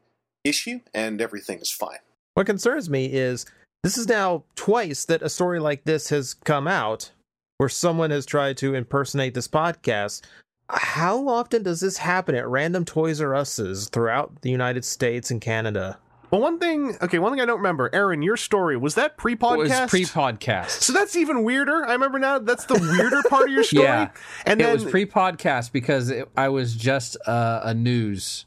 issue, 0.45 0.81
and 0.95 1.21
everything 1.21 1.59
is 1.61 1.71
fine. 1.71 1.99
What 2.35 2.47
concerns 2.47 2.91
me 2.91 3.07
is 3.07 3.47
this 3.83 3.97
is 3.97 4.09
now 4.09 4.45
twice 4.55 5.05
that 5.07 5.23
a 5.23 5.29
story 5.29 5.61
like 5.61 5.85
this 5.85 6.09
has 6.11 6.35
come 6.35 6.69
out 6.69 7.11
where 7.59 7.69
someone 7.69 8.11
has 8.11 8.27
tried 8.27 8.57
to 8.59 8.75
impersonate 8.75 9.35
this 9.35 9.49
podcast. 9.49 10.23
How 10.69 11.29
often 11.29 11.63
does 11.63 11.81
this 11.81 11.97
happen 11.97 12.35
at 12.35 12.49
random 12.49 12.85
Toys 12.85 13.21
R 13.21 13.35
Us's 13.35 13.89
throughout 13.89 14.43
the 14.43 14.51
United 14.51 14.85
States 14.85 15.31
and 15.31 15.41
Canada? 15.41 15.99
Well, 16.31 16.41
one 16.41 16.59
thing, 16.59 16.97
okay, 17.03 17.19
one 17.19 17.33
thing 17.33 17.41
I 17.41 17.45
don't 17.45 17.59
remember, 17.59 17.89
Aaron, 17.93 18.23
your 18.23 18.37
story 18.37 18.77
was 18.77 18.95
that 18.97 19.17
pre-podcast. 19.17 19.81
was 19.83 19.91
pre-podcast. 19.91 20.71
so 20.71 20.93
that's 20.93 21.17
even 21.17 21.45
weirder. 21.45 21.87
I 21.87 21.93
remember 21.93 22.19
now. 22.19 22.39
That's 22.39 22.65
the 22.65 22.75
weirder 22.75 23.23
part 23.29 23.45
of 23.45 23.53
your 23.53 23.65
story. 23.65 23.85
Yeah. 23.85 24.11
and 24.45 24.61
it 24.61 24.65
then 24.65 24.73
was 24.75 24.85
pre-podcast 24.85 25.73
because 25.73 26.11
it, 26.11 26.29
I 26.37 26.49
was 26.49 26.75
just 26.75 27.17
uh, 27.27 27.61
a 27.63 27.75
news 27.75 28.45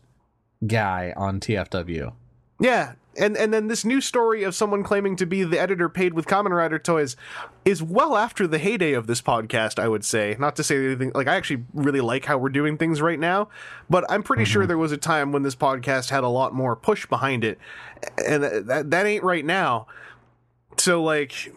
guy 0.68 1.14
on 1.16 1.40
TFW. 1.40 2.14
Yeah, 2.60 2.94
and 3.20 3.38
and 3.38 3.54
then 3.54 3.68
this 3.68 3.86
new 3.86 4.02
story 4.02 4.44
of 4.44 4.56
someone 4.56 4.84
claiming 4.84 5.16
to 5.18 5.26
be 5.26 5.44
the 5.44 5.60
editor 5.60 5.90
paid 5.90 6.14
with 6.14 6.26
Kamen 6.26 6.52
Rider 6.52 6.80
toys 6.80 7.16
is 7.66 7.84
well 7.84 8.16
after 8.16 8.48
the 8.48 8.58
heyday 8.58 8.94
of 8.94 9.08
this 9.08 9.22
podcast. 9.22 9.78
I 9.78 9.88
would 9.88 10.06
say, 10.06 10.36
not 10.40 10.56
to 10.56 10.64
say 10.64 10.78
anything 10.78 11.12
like 11.14 11.28
I 11.28 11.36
actually 11.36 11.66
really 11.74 12.02
like 12.02 12.26
how 12.26 12.38
we're 12.38 12.50
doing 12.50 12.78
things 12.78 13.02
right 13.02 13.20
now, 13.20 13.50
but 13.90 14.06
I'm 14.10 14.24
pretty 14.24 14.46
sure 14.46 14.64
mm-hmm. 14.64 14.70
there 14.70 14.78
was 14.78 14.92
a 14.92 14.98
time 14.98 15.32
when 15.32 15.44
this 15.44 15.56
podcast 15.56 16.10
had 16.10 16.24
a 16.24 16.30
lot 16.30 16.54
more 16.54 16.76
push 16.76 17.06
behind 17.06 17.44
it, 17.44 17.60
and 18.26 18.44
that 18.44 18.90
that 18.90 19.06
ain't 19.06 19.24
right 19.24 19.46
now. 19.46 19.88
So 20.78 21.04
like. 21.04 21.54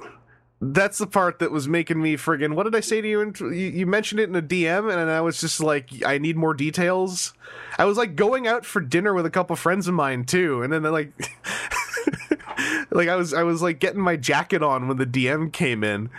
That's 0.65 0.99
the 0.99 1.09
part 1.09 1.41
that 1.41 1.51
was 1.51 1.67
making 1.67 2.01
me 2.01 2.17
friggin' 2.17 2.55
What 2.55 2.63
did 2.63 2.77
I 2.77 2.81
say 2.81 3.01
to 3.01 3.09
you? 3.09 3.51
You 3.53 3.85
mentioned 3.85 4.21
it 4.21 4.29
in 4.29 4.37
a 4.37 4.43
DM, 4.43 4.93
and 4.93 5.11
I 5.11 5.21
was 5.21 5.41
just 5.41 5.59
like, 5.59 5.91
I 6.07 6.19
need 6.19 6.37
more 6.37 6.55
details. 6.55 7.35
I 7.79 7.85
was 7.85 7.99
like 7.99 8.15
going 8.15 8.47
out 8.47 8.65
for 8.65 8.81
dinner 8.81 9.13
with 9.13 9.27
a 9.27 9.31
couple 9.31 9.57
friends 9.57 9.89
of 9.89 9.95
mine 9.95 10.23
too, 10.23 10.63
and 10.63 10.73
then 10.73 10.85
like, 10.85 11.13
like 12.93 13.09
I 13.09 13.17
was 13.17 13.35
I 13.35 13.43
was 13.43 13.61
like 13.61 13.81
getting 13.81 14.01
my 14.01 14.15
jacket 14.15 14.63
on 14.63 14.87
when 14.87 14.99
the 14.99 15.07
DM 15.07 15.53
came 15.53 15.83
in, 15.83 16.11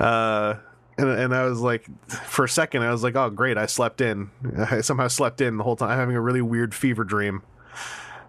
uh, 0.00 0.54
and 0.98 1.08
and 1.08 1.32
I 1.32 1.44
was 1.44 1.60
like, 1.60 1.86
for 2.08 2.46
a 2.46 2.48
second 2.48 2.82
I 2.82 2.90
was 2.90 3.04
like, 3.04 3.14
oh 3.14 3.30
great, 3.30 3.56
I 3.56 3.66
slept 3.66 4.00
in. 4.00 4.28
I 4.58 4.80
somehow 4.80 5.06
slept 5.06 5.40
in 5.40 5.56
the 5.56 5.62
whole 5.62 5.76
time. 5.76 5.90
I'm 5.90 5.98
having 5.98 6.16
a 6.16 6.20
really 6.20 6.42
weird 6.42 6.74
fever 6.74 7.04
dream. 7.04 7.42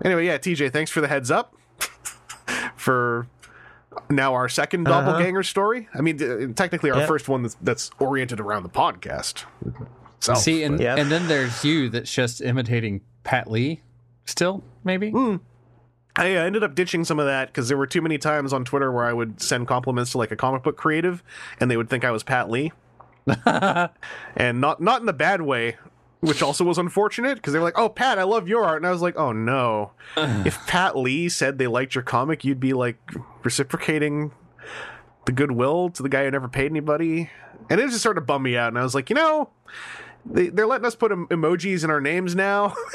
Anyway, 0.04 0.28
yeah, 0.28 0.38
TJ, 0.38 0.72
thanks 0.72 0.92
for 0.92 1.02
the 1.02 1.08
heads 1.08 1.32
up. 1.32 1.56
for 2.76 3.28
now 4.10 4.34
our 4.34 4.48
2nd 4.48 4.88
Uh-huh. 4.88 5.02
doppelganger 5.02 5.44
story. 5.44 5.88
I 5.94 6.02
mean, 6.02 6.54
technically 6.54 6.92
our 6.92 7.00
Yeah. 7.00 7.06
first 7.06 7.28
one 7.30 7.44
that's, 7.44 7.56
that's 7.62 7.92
oriented 8.00 8.40
around 8.40 8.64
the 8.64 8.70
podcast. 8.70 9.44
So 10.20 10.34
See, 10.34 10.64
and 10.64 10.80
Yeah. 10.80 10.96
and 10.96 11.12
then 11.12 11.28
there's 11.28 11.64
you 11.64 11.90
that's 11.90 12.12
just 12.14 12.42
imitating 12.42 13.02
Pat 13.24 13.50
Lee. 13.50 13.82
Still, 14.26 14.64
maybe. 14.84 15.14
I 16.18 16.36
uh, 16.36 16.44
ended 16.44 16.64
up 16.64 16.74
ditching 16.76 17.04
some 17.04 17.20
of 17.20 17.26
that 17.26 17.48
because 17.50 17.68
there 17.68 17.78
were 17.78 17.86
too 17.88 18.02
many 18.02 18.18
times 18.18 18.54
on 18.54 18.64
Twitter 18.66 18.92
where 18.92 19.06
I 19.06 19.14
would 19.14 19.42
send 19.42 19.68
compliments 19.68 20.12
to 20.14 20.18
like 20.18 20.32
a 20.32 20.36
comic 20.36 20.64
book 20.64 20.78
creative, 20.78 21.22
and 21.60 21.70
they 21.70 21.78
would 21.78 21.90
think 21.90 22.06
I 22.06 22.12
was 22.12 22.24
Pat 22.24 22.50
Lee, 22.50 22.72
and 23.46 24.62
not 24.62 24.82
not 24.82 25.00
in 25.02 25.06
the 25.06 25.14
bad 25.14 25.42
way, 25.42 25.76
which 26.26 26.42
also 26.42 26.64
was 26.64 26.78
unfortunate 26.78 27.36
because 27.36 27.54
they 27.54 27.60
were 27.60 27.66
like, 27.66 27.78
"Oh, 27.78 27.90
Pat, 27.90 28.20
I 28.20 28.24
love 28.24 28.48
your 28.48 28.64
art," 28.66 28.78
and 28.78 28.88
I 28.88 28.92
was 28.92 29.02
like, 29.02 29.16
"Oh 29.18 29.32
no, 29.32 29.92
if 30.18 30.66
Pat 30.68 30.98
Lee 30.98 31.30
said 31.30 31.58
they 31.58 31.68
liked 31.68 31.96
your 31.96 32.04
comic, 32.04 32.44
you'd 32.44 32.60
be 32.60 32.74
like 32.74 32.98
reciprocating 33.44 34.32
the 35.26 35.32
goodwill 35.32 35.90
to 35.92 36.04
the 36.04 36.10
guy 36.10 36.26
who 36.26 36.32
never 36.32 36.48
paid 36.48 36.72
anybody," 36.72 37.30
and 37.70 37.80
it 37.80 37.88
just 37.88 38.00
started 38.00 38.22
to 38.22 38.26
bum 38.26 38.44
me 38.44 38.58
out, 38.58 38.70
and 38.70 38.78
I 38.80 38.84
was 38.84 38.96
like, 38.96 39.10
you 39.10 39.16
know, 39.16 39.50
they, 40.26 40.50
they're 40.50 40.68
letting 40.68 40.86
us 40.86 40.96
put 40.96 41.12
em- 41.12 41.28
emojis 41.28 41.84
in 41.84 41.90
our 41.90 42.02
names 42.02 42.36
now. 42.36 42.76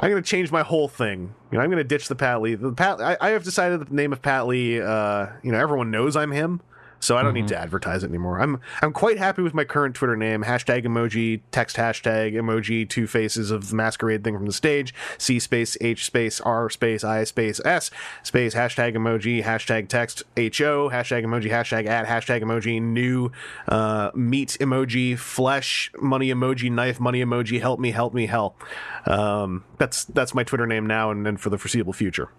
I'm 0.00 0.10
gonna 0.10 0.22
change 0.22 0.50
my 0.50 0.62
whole 0.62 0.88
thing. 0.88 1.34
You 1.50 1.58
know, 1.58 1.64
I'm 1.64 1.70
gonna 1.70 1.84
ditch 1.84 2.08
the 2.08 2.16
Pat 2.16 2.42
Lee. 2.42 2.56
The 2.56 2.72
Pat, 2.72 3.00
I, 3.00 3.16
I 3.20 3.28
have 3.30 3.44
decided 3.44 3.80
the 3.86 3.94
name 3.94 4.12
of 4.12 4.20
Pat 4.20 4.46
Lee. 4.46 4.80
Uh, 4.80 5.28
you 5.42 5.52
know, 5.52 5.58
everyone 5.58 5.90
knows 5.90 6.16
I'm 6.16 6.32
him, 6.32 6.60
so 7.04 7.16
I 7.16 7.22
don't 7.22 7.34
need 7.34 7.48
to 7.48 7.58
advertise 7.58 8.02
it 8.02 8.08
anymore. 8.08 8.40
I'm 8.40 8.60
I'm 8.80 8.92
quite 8.92 9.18
happy 9.18 9.42
with 9.42 9.52
my 9.52 9.64
current 9.64 9.94
Twitter 9.94 10.16
name. 10.16 10.42
Hashtag 10.42 10.84
emoji 10.84 11.42
text 11.50 11.76
hashtag 11.76 12.32
emoji 12.32 12.88
two 12.88 13.06
faces 13.06 13.50
of 13.50 13.68
the 13.68 13.76
masquerade 13.76 14.24
thing 14.24 14.34
from 14.34 14.46
the 14.46 14.52
stage. 14.52 14.94
C 15.18 15.38
space 15.38 15.76
H 15.80 16.06
space 16.06 16.40
R 16.40 16.70
space 16.70 17.04
I 17.04 17.24
space 17.24 17.60
S 17.64 17.90
space 18.22 18.54
hashtag 18.54 18.94
emoji 18.94 19.42
hashtag 19.42 19.88
text 19.88 20.22
ho 20.36 20.90
hashtag 20.90 21.24
emoji 21.24 21.50
hashtag 21.50 21.86
at 21.86 22.06
hashtag 22.06 22.42
emoji 22.42 22.80
new 22.80 23.30
uh, 23.68 24.10
meat 24.14 24.56
emoji 24.60 25.18
flesh 25.18 25.92
money 26.00 26.32
emoji 26.32 26.70
knife 26.70 26.98
money 26.98 27.22
emoji 27.22 27.60
help 27.60 27.78
me 27.78 27.90
help 27.90 28.14
me 28.14 28.26
help. 28.26 28.62
Um, 29.06 29.64
that's 29.78 30.04
that's 30.04 30.34
my 30.34 30.42
Twitter 30.42 30.66
name 30.66 30.86
now 30.86 31.10
and, 31.10 31.26
and 31.26 31.38
for 31.38 31.50
the 31.50 31.58
foreseeable 31.58 31.92
future. 31.92 32.30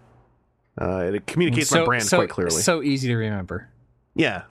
Uh, 0.80 1.12
it 1.14 1.28
communicates 1.28 1.72
my 1.72 1.86
brand 1.86 2.04
so, 2.04 2.18
quite 2.18 2.30
clearly. 2.30 2.62
So 2.62 2.82
easy 2.82 3.08
to 3.08 3.16
remember. 3.16 3.70
Yeah. 4.16 4.44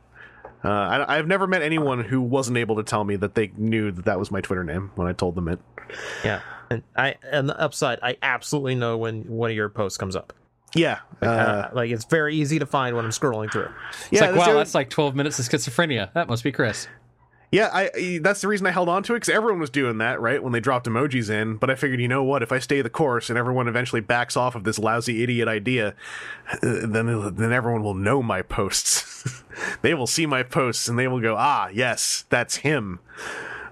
Uh, 0.64 0.68
I, 0.68 1.18
I've 1.18 1.26
never 1.26 1.46
met 1.46 1.62
anyone 1.62 2.02
who 2.02 2.20
wasn't 2.22 2.56
able 2.56 2.76
to 2.76 2.82
tell 2.82 3.04
me 3.04 3.16
that 3.16 3.34
they 3.34 3.52
knew 3.56 3.90
that 3.92 4.06
that 4.06 4.18
was 4.18 4.30
my 4.30 4.40
Twitter 4.40 4.64
name 4.64 4.90
when 4.94 5.06
I 5.06 5.12
told 5.12 5.34
them 5.34 5.48
it. 5.48 5.58
Yeah, 6.24 6.40
and 6.70 6.82
I 6.96 7.16
and 7.30 7.48
the 7.48 7.60
upside, 7.60 7.98
I 8.02 8.16
absolutely 8.22 8.74
know 8.74 8.96
when 8.96 9.22
one 9.24 9.50
of 9.50 9.56
your 9.56 9.68
posts 9.68 9.98
comes 9.98 10.16
up. 10.16 10.32
Yeah. 10.74 11.00
Uh, 11.22 11.26
Uh, 11.26 11.70
like 11.72 11.90
it's 11.90 12.04
very 12.04 12.34
easy 12.34 12.58
to 12.58 12.66
find 12.66 12.96
when 12.96 13.04
I'm 13.04 13.10
scrolling 13.10 13.52
through. 13.52 13.68
It's 13.90 14.12
yeah, 14.12 14.30
like, 14.30 14.36
wow, 14.36 14.54
that's 14.54 14.74
like 14.74 14.90
12 14.90 15.14
minutes 15.14 15.38
of 15.38 15.44
schizophrenia. 15.46 16.12
That 16.14 16.28
must 16.28 16.42
be 16.42 16.50
Chris. 16.50 16.88
Yeah. 17.54 17.70
I, 17.72 18.18
that's 18.22 18.40
the 18.40 18.48
reason 18.48 18.66
I 18.66 18.70
held 18.70 18.88
on 18.88 19.02
to 19.04 19.14
it 19.14 19.16
because 19.16 19.34
everyone 19.34 19.60
was 19.60 19.70
doing 19.70 19.98
that, 19.98 20.20
right? 20.20 20.42
When 20.42 20.52
they 20.52 20.60
dropped 20.60 20.86
emojis 20.86 21.30
in. 21.30 21.56
But 21.56 21.70
I 21.70 21.74
figured, 21.74 22.00
you 22.00 22.08
know 22.08 22.24
what? 22.24 22.42
If 22.42 22.52
I 22.52 22.58
stay 22.58 22.82
the 22.82 22.90
course 22.90 23.30
and 23.30 23.38
everyone 23.38 23.68
eventually 23.68 24.00
backs 24.00 24.36
off 24.36 24.54
of 24.54 24.64
this 24.64 24.78
lousy 24.78 25.22
idiot 25.22 25.48
idea, 25.48 25.94
uh, 26.52 26.58
then 26.62 27.34
then 27.36 27.52
everyone 27.52 27.82
will 27.82 27.94
know 27.94 28.22
my 28.22 28.42
posts. 28.42 29.42
they 29.82 29.94
will 29.94 30.06
see 30.06 30.26
my 30.26 30.42
posts 30.42 30.88
and 30.88 30.98
they 30.98 31.08
will 31.08 31.20
go, 31.20 31.36
ah, 31.36 31.68
yes, 31.68 32.24
that's 32.28 32.56
him, 32.56 33.00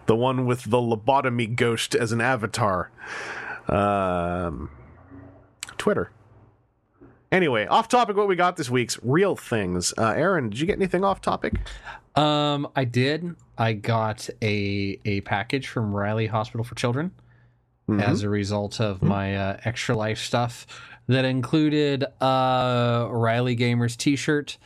the 0.06 0.16
one 0.16 0.46
with 0.46 0.64
the 0.64 0.78
lobotomy 0.78 1.54
ghost 1.54 1.94
as 1.94 2.12
an 2.12 2.20
avatar. 2.20 2.90
Um, 3.68 4.70
Twitter. 5.78 6.10
Anyway, 7.30 7.66
off 7.66 7.88
topic. 7.88 8.14
What 8.14 8.28
we 8.28 8.36
got 8.36 8.56
this 8.56 8.68
week's 8.68 8.98
real 9.02 9.36
things. 9.36 9.94
Uh, 9.96 10.10
Aaron, 10.10 10.50
did 10.50 10.60
you 10.60 10.66
get 10.66 10.76
anything 10.76 11.02
off 11.02 11.22
topic? 11.22 11.54
Um, 12.14 12.68
I 12.76 12.84
did. 12.84 13.34
I 13.62 13.74
got 13.74 14.28
a 14.42 14.98
a 15.04 15.20
package 15.20 15.68
from 15.68 15.94
Riley 15.94 16.26
Hospital 16.26 16.64
for 16.64 16.74
Children 16.74 17.12
as 17.88 18.22
a 18.24 18.28
result 18.28 18.80
of 18.80 19.02
my 19.02 19.36
uh, 19.36 19.56
extra 19.64 19.94
life 19.94 20.18
stuff 20.18 20.66
that 21.06 21.24
included 21.24 22.02
uh 22.20 23.06
Riley 23.08 23.54
Gamers 23.54 23.96
T-shirt, 23.96 24.58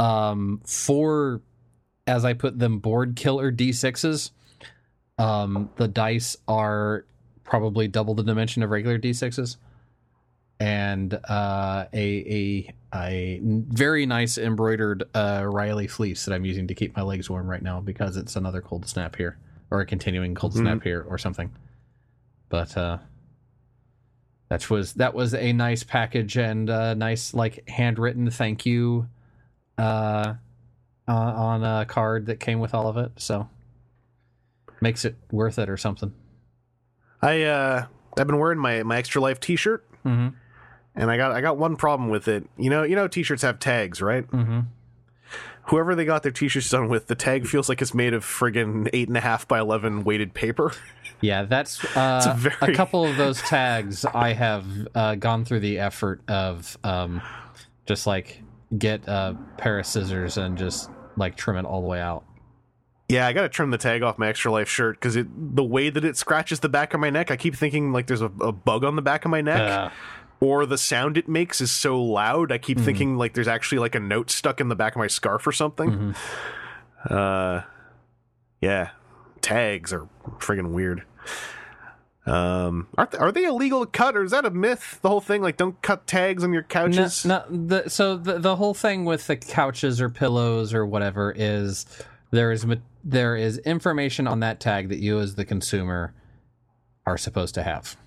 um, 0.00 0.60
four, 0.64 1.42
as 2.08 2.24
I 2.24 2.32
put 2.32 2.58
them, 2.58 2.80
board 2.80 3.14
killer 3.14 3.52
D6s. 3.52 4.32
Um, 5.16 5.70
the 5.76 5.86
dice 5.86 6.36
are 6.48 7.04
probably 7.44 7.86
double 7.86 8.14
the 8.14 8.24
dimension 8.24 8.64
of 8.64 8.70
regular 8.70 8.98
D6s, 8.98 9.58
and 10.58 11.14
uh, 11.14 11.84
a 11.92 12.08
a 12.08 12.74
a 12.94 13.40
very 13.42 14.06
nice 14.06 14.38
embroidered 14.38 15.04
uh, 15.14 15.44
Riley 15.46 15.86
fleece 15.86 16.24
that 16.24 16.34
I'm 16.34 16.44
using 16.44 16.68
to 16.68 16.74
keep 16.74 16.96
my 16.96 17.02
legs 17.02 17.28
warm 17.28 17.48
right 17.48 17.62
now 17.62 17.80
because 17.80 18.16
it's 18.16 18.36
another 18.36 18.60
cold 18.60 18.86
snap 18.86 19.16
here 19.16 19.36
or 19.70 19.80
a 19.80 19.86
continuing 19.86 20.34
cold 20.34 20.54
snap 20.54 20.82
here 20.82 21.04
or 21.08 21.18
something. 21.18 21.50
But 22.48 22.76
uh, 22.76 22.98
that 24.48 24.70
was 24.70 24.92
that 24.94 25.14
was 25.14 25.34
a 25.34 25.52
nice 25.52 25.82
package 25.82 26.36
and 26.36 26.70
a 26.70 26.94
nice 26.94 27.34
like 27.34 27.68
handwritten 27.68 28.30
thank 28.30 28.64
you 28.64 29.08
uh, 29.76 30.34
uh, 31.08 31.12
on 31.12 31.64
a 31.64 31.84
card 31.86 32.26
that 32.26 32.38
came 32.38 32.60
with 32.60 32.74
all 32.74 32.86
of 32.86 32.96
it. 32.96 33.12
So 33.16 33.48
makes 34.80 35.04
it 35.04 35.16
worth 35.32 35.58
it 35.58 35.68
or 35.68 35.76
something. 35.76 36.12
I 37.20 37.42
uh, 37.42 37.86
I've 38.16 38.26
been 38.26 38.38
wearing 38.38 38.58
my 38.58 38.82
my 38.84 38.98
extra 38.98 39.20
life 39.20 39.40
T-shirt, 39.40 39.84
Mm-hmm. 40.04 40.36
And 40.94 41.10
I 41.10 41.16
got 41.16 41.32
I 41.32 41.40
got 41.40 41.56
one 41.56 41.76
problem 41.76 42.08
with 42.10 42.28
it. 42.28 42.44
You 42.56 42.70
know, 42.70 42.82
you 42.82 42.96
know, 42.96 43.08
T-shirts 43.08 43.42
have 43.42 43.58
tags, 43.58 44.00
right? 44.02 44.28
Mm-hmm. 44.30 44.60
Whoever 45.68 45.94
they 45.94 46.04
got 46.04 46.22
their 46.22 46.32
T-shirts 46.32 46.68
done 46.68 46.88
with, 46.88 47.06
the 47.06 47.14
tag 47.14 47.46
feels 47.46 47.70
like 47.70 47.80
it's 47.80 47.94
made 47.94 48.12
of 48.12 48.22
friggin' 48.24 48.90
eight 48.92 49.08
and 49.08 49.16
a 49.16 49.20
half 49.20 49.48
by 49.48 49.58
eleven 49.60 50.04
weighted 50.04 50.34
paper. 50.34 50.72
Yeah, 51.20 51.44
that's 51.44 51.82
uh, 51.96 52.34
a, 52.34 52.34
very- 52.34 52.72
a, 52.74 52.76
couple 52.76 53.06
of 53.06 53.16
those 53.16 53.40
tags. 53.40 54.04
I 54.04 54.34
have 54.34 54.66
uh, 54.94 55.14
gone 55.14 55.46
through 55.46 55.60
the 55.60 55.78
effort 55.78 56.20
of 56.28 56.76
um, 56.84 57.22
just 57.86 58.06
like 58.06 58.42
get 58.76 59.06
a 59.06 59.34
pair 59.56 59.78
of 59.78 59.86
scissors 59.86 60.36
and 60.36 60.58
just 60.58 60.90
like 61.16 61.36
trim 61.36 61.56
it 61.56 61.64
all 61.64 61.80
the 61.80 61.86
way 61.86 62.00
out. 62.00 62.24
Yeah, 63.08 63.26
I 63.26 63.32
gotta 63.32 63.48
trim 63.48 63.70
the 63.70 63.78
tag 63.78 64.02
off 64.02 64.18
my 64.18 64.28
extra 64.28 64.50
life 64.50 64.68
shirt 64.68 64.96
because 65.00 65.16
it 65.16 65.26
the 65.56 65.64
way 65.64 65.88
that 65.88 66.04
it 66.04 66.18
scratches 66.18 66.60
the 66.60 66.68
back 66.68 66.92
of 66.92 67.00
my 67.00 67.08
neck, 67.10 67.30
I 67.30 67.36
keep 67.36 67.54
thinking 67.54 67.92
like 67.92 68.06
there's 68.06 68.20
a, 68.22 68.30
a 68.40 68.52
bug 68.52 68.84
on 68.84 68.96
the 68.96 69.02
back 69.02 69.24
of 69.24 69.30
my 69.30 69.40
neck, 69.40 69.60
Uh, 69.60 69.90
or 70.40 70.66
the 70.66 70.78
sound 70.78 71.16
it 71.16 71.28
makes 71.28 71.60
is 71.60 71.70
so 71.70 72.02
loud. 72.02 72.52
I 72.52 72.58
keep 72.58 72.78
thinking 72.78 73.16
like 73.16 73.34
there's 73.34 73.48
actually 73.48 73.78
like 73.78 73.94
a 73.94 74.00
note 74.00 74.30
stuck 74.30 74.60
in 74.60 74.68
the 74.68 74.76
back 74.76 74.94
of 74.94 74.98
my 74.98 75.06
scarf 75.06 75.46
or 75.46 75.52
something. 75.52 76.14
Uh, 77.08 77.62
yeah, 78.60 78.90
tags 79.40 79.92
are 79.92 80.08
friggin' 80.38 80.72
weird. 80.72 81.04
Um, 82.26 82.88
are 82.96 83.06
th- 83.06 83.20
are 83.20 83.30
they 83.30 83.44
illegal 83.44 83.84
to 83.84 83.90
cut, 83.90 84.16
or 84.16 84.24
is 84.24 84.30
that 84.30 84.46
a 84.46 84.50
myth? 84.50 84.98
The 85.02 85.10
whole 85.10 85.20
thing, 85.20 85.42
like, 85.42 85.58
don't 85.58 85.80
cut 85.82 86.06
tags 86.06 86.42
on 86.42 86.54
your 86.54 86.62
couches. 86.62 87.24
no, 87.26 87.44
the, 87.50 87.90
so 87.90 88.16
the 88.16 88.38
the 88.38 88.56
whole 88.56 88.72
thing 88.72 89.04
with 89.04 89.26
the 89.26 89.36
couches 89.36 90.00
or 90.00 90.08
pillows 90.08 90.72
or 90.72 90.86
whatever 90.86 91.34
is 91.36 91.84
there 92.30 92.50
is 92.50 92.64
there 93.04 93.36
is 93.36 93.58
information 93.58 94.26
on 94.26 94.40
that 94.40 94.58
tag 94.58 94.88
that 94.88 95.00
you 95.00 95.20
as 95.20 95.34
the 95.34 95.44
consumer 95.44 96.14
are 97.04 97.18
supposed 97.18 97.54
to 97.56 97.62
have. 97.62 97.98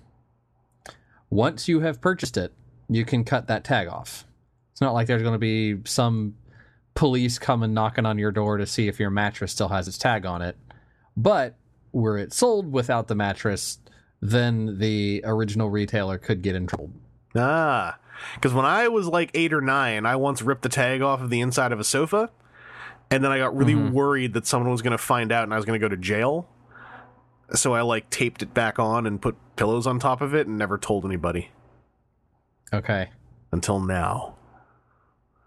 Once 1.30 1.68
you 1.68 1.80
have 1.80 2.00
purchased 2.00 2.36
it, 2.36 2.52
you 2.88 3.04
can 3.04 3.24
cut 3.24 3.46
that 3.46 3.64
tag 3.64 3.88
off. 3.88 4.24
It's 4.72 4.80
not 4.80 4.94
like 4.94 5.06
there's 5.06 5.22
going 5.22 5.34
to 5.34 5.38
be 5.38 5.76
some 5.84 6.34
police 6.94 7.38
coming 7.38 7.74
knocking 7.74 8.06
on 8.06 8.18
your 8.18 8.32
door 8.32 8.56
to 8.56 8.66
see 8.66 8.88
if 8.88 8.98
your 8.98 9.10
mattress 9.10 9.52
still 9.52 9.68
has 9.68 9.88
its 9.88 9.98
tag 9.98 10.24
on 10.24 10.42
it. 10.42 10.56
But 11.16 11.56
were 11.92 12.18
it 12.18 12.32
sold 12.32 12.72
without 12.72 13.08
the 13.08 13.14
mattress, 13.14 13.78
then 14.20 14.78
the 14.78 15.22
original 15.24 15.70
retailer 15.70 16.18
could 16.18 16.42
get 16.42 16.54
in 16.54 16.66
trouble. 16.66 16.90
Ah, 17.36 17.98
because 18.34 18.52
when 18.52 18.64
I 18.64 18.88
was 18.88 19.06
like 19.06 19.30
eight 19.34 19.52
or 19.52 19.60
nine, 19.60 20.06
I 20.06 20.16
once 20.16 20.42
ripped 20.42 20.62
the 20.62 20.68
tag 20.68 21.02
off 21.02 21.20
of 21.20 21.30
the 21.30 21.40
inside 21.40 21.72
of 21.72 21.80
a 21.80 21.84
sofa, 21.84 22.30
and 23.10 23.22
then 23.22 23.30
I 23.30 23.38
got 23.38 23.56
really 23.56 23.74
worried 23.74 24.32
that 24.34 24.46
someone 24.46 24.70
was 24.70 24.82
going 24.82 24.92
to 24.92 24.98
find 24.98 25.32
out 25.32 25.44
and 25.44 25.52
I 25.52 25.56
was 25.56 25.64
going 25.64 25.78
to 25.78 25.84
go 25.84 25.88
to 25.88 25.96
jail. 25.96 26.48
So 27.54 27.74
I 27.74 27.80
like 27.80 28.10
taped 28.10 28.42
it 28.42 28.52
back 28.52 28.78
on 28.78 29.06
and 29.06 29.20
put 29.20 29.36
pillows 29.58 29.86
on 29.86 29.98
top 29.98 30.20
of 30.22 30.34
it 30.34 30.46
and 30.46 30.56
never 30.56 30.78
told 30.78 31.04
anybody 31.04 31.50
Okay. 32.72 33.10
until 33.52 33.80
now. 33.80 34.36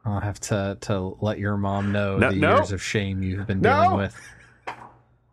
I'll 0.06 0.20
have 0.20 0.40
to 0.42 0.78
to 0.82 1.16
let 1.22 1.38
your 1.40 1.58
mom 1.58 1.92
know 1.92 2.18
No- 2.18 2.30
the 2.32 2.36
no. 2.36 2.56
years 2.58 2.72
of 2.72 2.82
shame 2.82 3.24
you've 3.24 3.48
been 3.48 3.62
No. 3.62 3.82
dealing 3.84 3.98
with. 3.98 4.22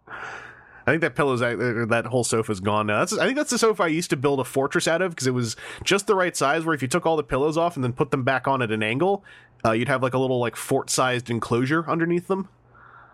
I 0.07 0.93
think 0.93 1.03
that 1.03 1.15
pillow's 1.17 1.41
that 1.41 2.07
whole 2.07 2.25
sofa's 2.25 2.61
gone 2.61 2.87
now. 2.87 3.01
That's 3.01 3.13
I 3.19 3.27
think 3.27 3.37
that's 3.37 3.51
the 3.51 3.59
sofa 3.59 3.83
I 3.83 3.87
used 3.89 4.09
to 4.11 4.17
build 4.17 4.41
a 4.41 4.45
fortress 4.45 4.89
out 4.89 5.03
of 5.03 5.11
because 5.11 5.27
it 5.27 5.35
was 5.35 5.55
just 5.85 6.07
the 6.07 6.15
right 6.15 6.35
size. 6.35 6.65
Where 6.65 6.75
if 6.75 6.81
you 6.81 6.89
took 6.89 7.05
all 7.05 7.17
the 7.17 7.23
pillows 7.23 7.59
off 7.59 7.77
and 7.77 7.85
then 7.85 7.93
put 7.93 8.11
them 8.11 8.25
back 8.25 8.49
on 8.49 8.63
at 8.63 8.71
an 8.71 8.83
angle, 8.83 9.23
uh, 9.67 9.73
you'd 9.73 9.89
have 9.89 10.03
like 10.03 10.15
a 10.15 10.19
little 10.19 10.39
like 10.41 10.57
fort-sized 10.57 11.29
enclosure 11.31 11.85
underneath 11.89 12.29
them. 12.29 12.49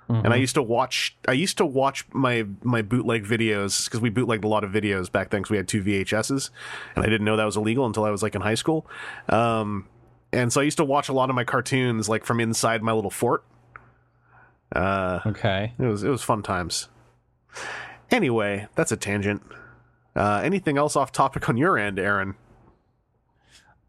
And 0.09 0.35
I 0.35 0.37
used 0.37 0.55
to 0.57 0.63
watch. 0.63 1.17
I 1.27 1.33
used 1.33 1.57
to 1.59 1.65
watch 1.67 2.05
my 2.13 2.45
my 2.63 2.83
bootleg 2.83 3.25
videos 3.25 3.87
because 3.87 4.01
we 4.01 4.11
bootlegged 4.11 4.45
a 4.45 4.49
lot 4.49 4.63
of 4.63 4.71
videos 4.71 5.11
back 5.11 5.31
then 5.31 5.41
because 5.41 5.51
we 5.51 5.57
had 5.57 5.67
two 5.67 5.83
VHSs, 5.83 6.51
and 6.95 7.05
I 7.05 7.09
didn't 7.09 7.25
know 7.25 7.37
that 7.39 7.45
was 7.45 7.57
illegal 7.57 7.87
until 7.87 8.05
I 8.05 8.11
was 8.11 8.23
like 8.23 8.35
in 8.35 8.43
high 8.43 8.55
school. 8.55 8.87
Um, 9.31 9.89
and 10.33 10.53
so 10.53 10.61
I 10.61 10.65
used 10.65 10.77
to 10.77 10.85
watch 10.85 11.09
a 11.09 11.13
lot 11.15 11.31
of 11.31 11.37
my 11.37 11.45
cartoons 11.45 12.09
like 12.09 12.25
from 12.25 12.39
inside 12.39 12.83
my 12.83 12.93
little 12.93 13.11
fort. 13.11 13.45
Uh, 14.75 15.21
Okay. 15.25 15.73
it 15.79 15.85
was 15.87 16.03
it 16.03 16.11
was 16.11 16.23
fun 16.23 16.43
times. 16.43 16.89
Anyway, 18.11 18.67
that's 18.75 18.93
a 18.93 18.97
tangent. 18.97 19.43
Uh, 20.15 20.41
anything 20.45 20.77
else 20.77 20.97
off 20.97 21.13
topic 21.13 21.49
on 21.49 21.57
your 21.57 21.79
end, 21.79 21.99
Aaron? 21.99 22.35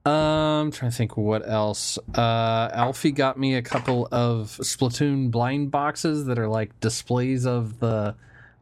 Um, 0.05 0.71
trying 0.71 0.91
to 0.91 0.97
think 0.97 1.17
what 1.17 1.47
else. 1.49 1.97
Uh, 2.13 2.69
Alfie 2.73 3.11
got 3.11 3.39
me 3.39 3.55
a 3.55 3.61
couple 3.63 4.07
of 4.11 4.49
Splatoon 4.61 5.31
blind 5.31 5.71
boxes 5.71 6.25
that 6.25 6.37
are 6.37 6.47
like 6.47 6.79
displays 6.79 7.45
of 7.47 7.79
the 7.79 8.15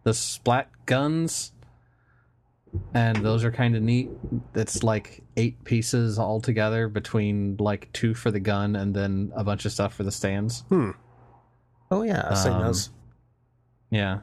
the 0.03 0.13
splat 0.13 0.69
guns, 0.85 1.51
and 2.93 3.17
those 3.17 3.43
are 3.43 3.51
kind 3.51 3.75
of 3.75 3.81
neat. 3.83 4.09
It's 4.55 4.83
like 4.83 5.21
eight 5.35 5.61
pieces 5.65 6.17
all 6.17 6.39
together 6.39 6.87
between 6.87 7.57
like 7.57 7.91
two 7.91 8.13
for 8.13 8.31
the 8.31 8.39
gun 8.39 8.77
and 8.77 8.93
then 8.95 9.33
a 9.35 9.43
bunch 9.43 9.65
of 9.65 9.73
stuff 9.73 9.93
for 9.93 10.03
the 10.03 10.11
stands. 10.13 10.63
Oh 11.91 12.03
yeah, 12.03 12.25
I've 12.29 12.37
seen 12.37 12.53
Um, 12.53 12.61
those. 12.63 12.89
Yeah, 13.89 14.19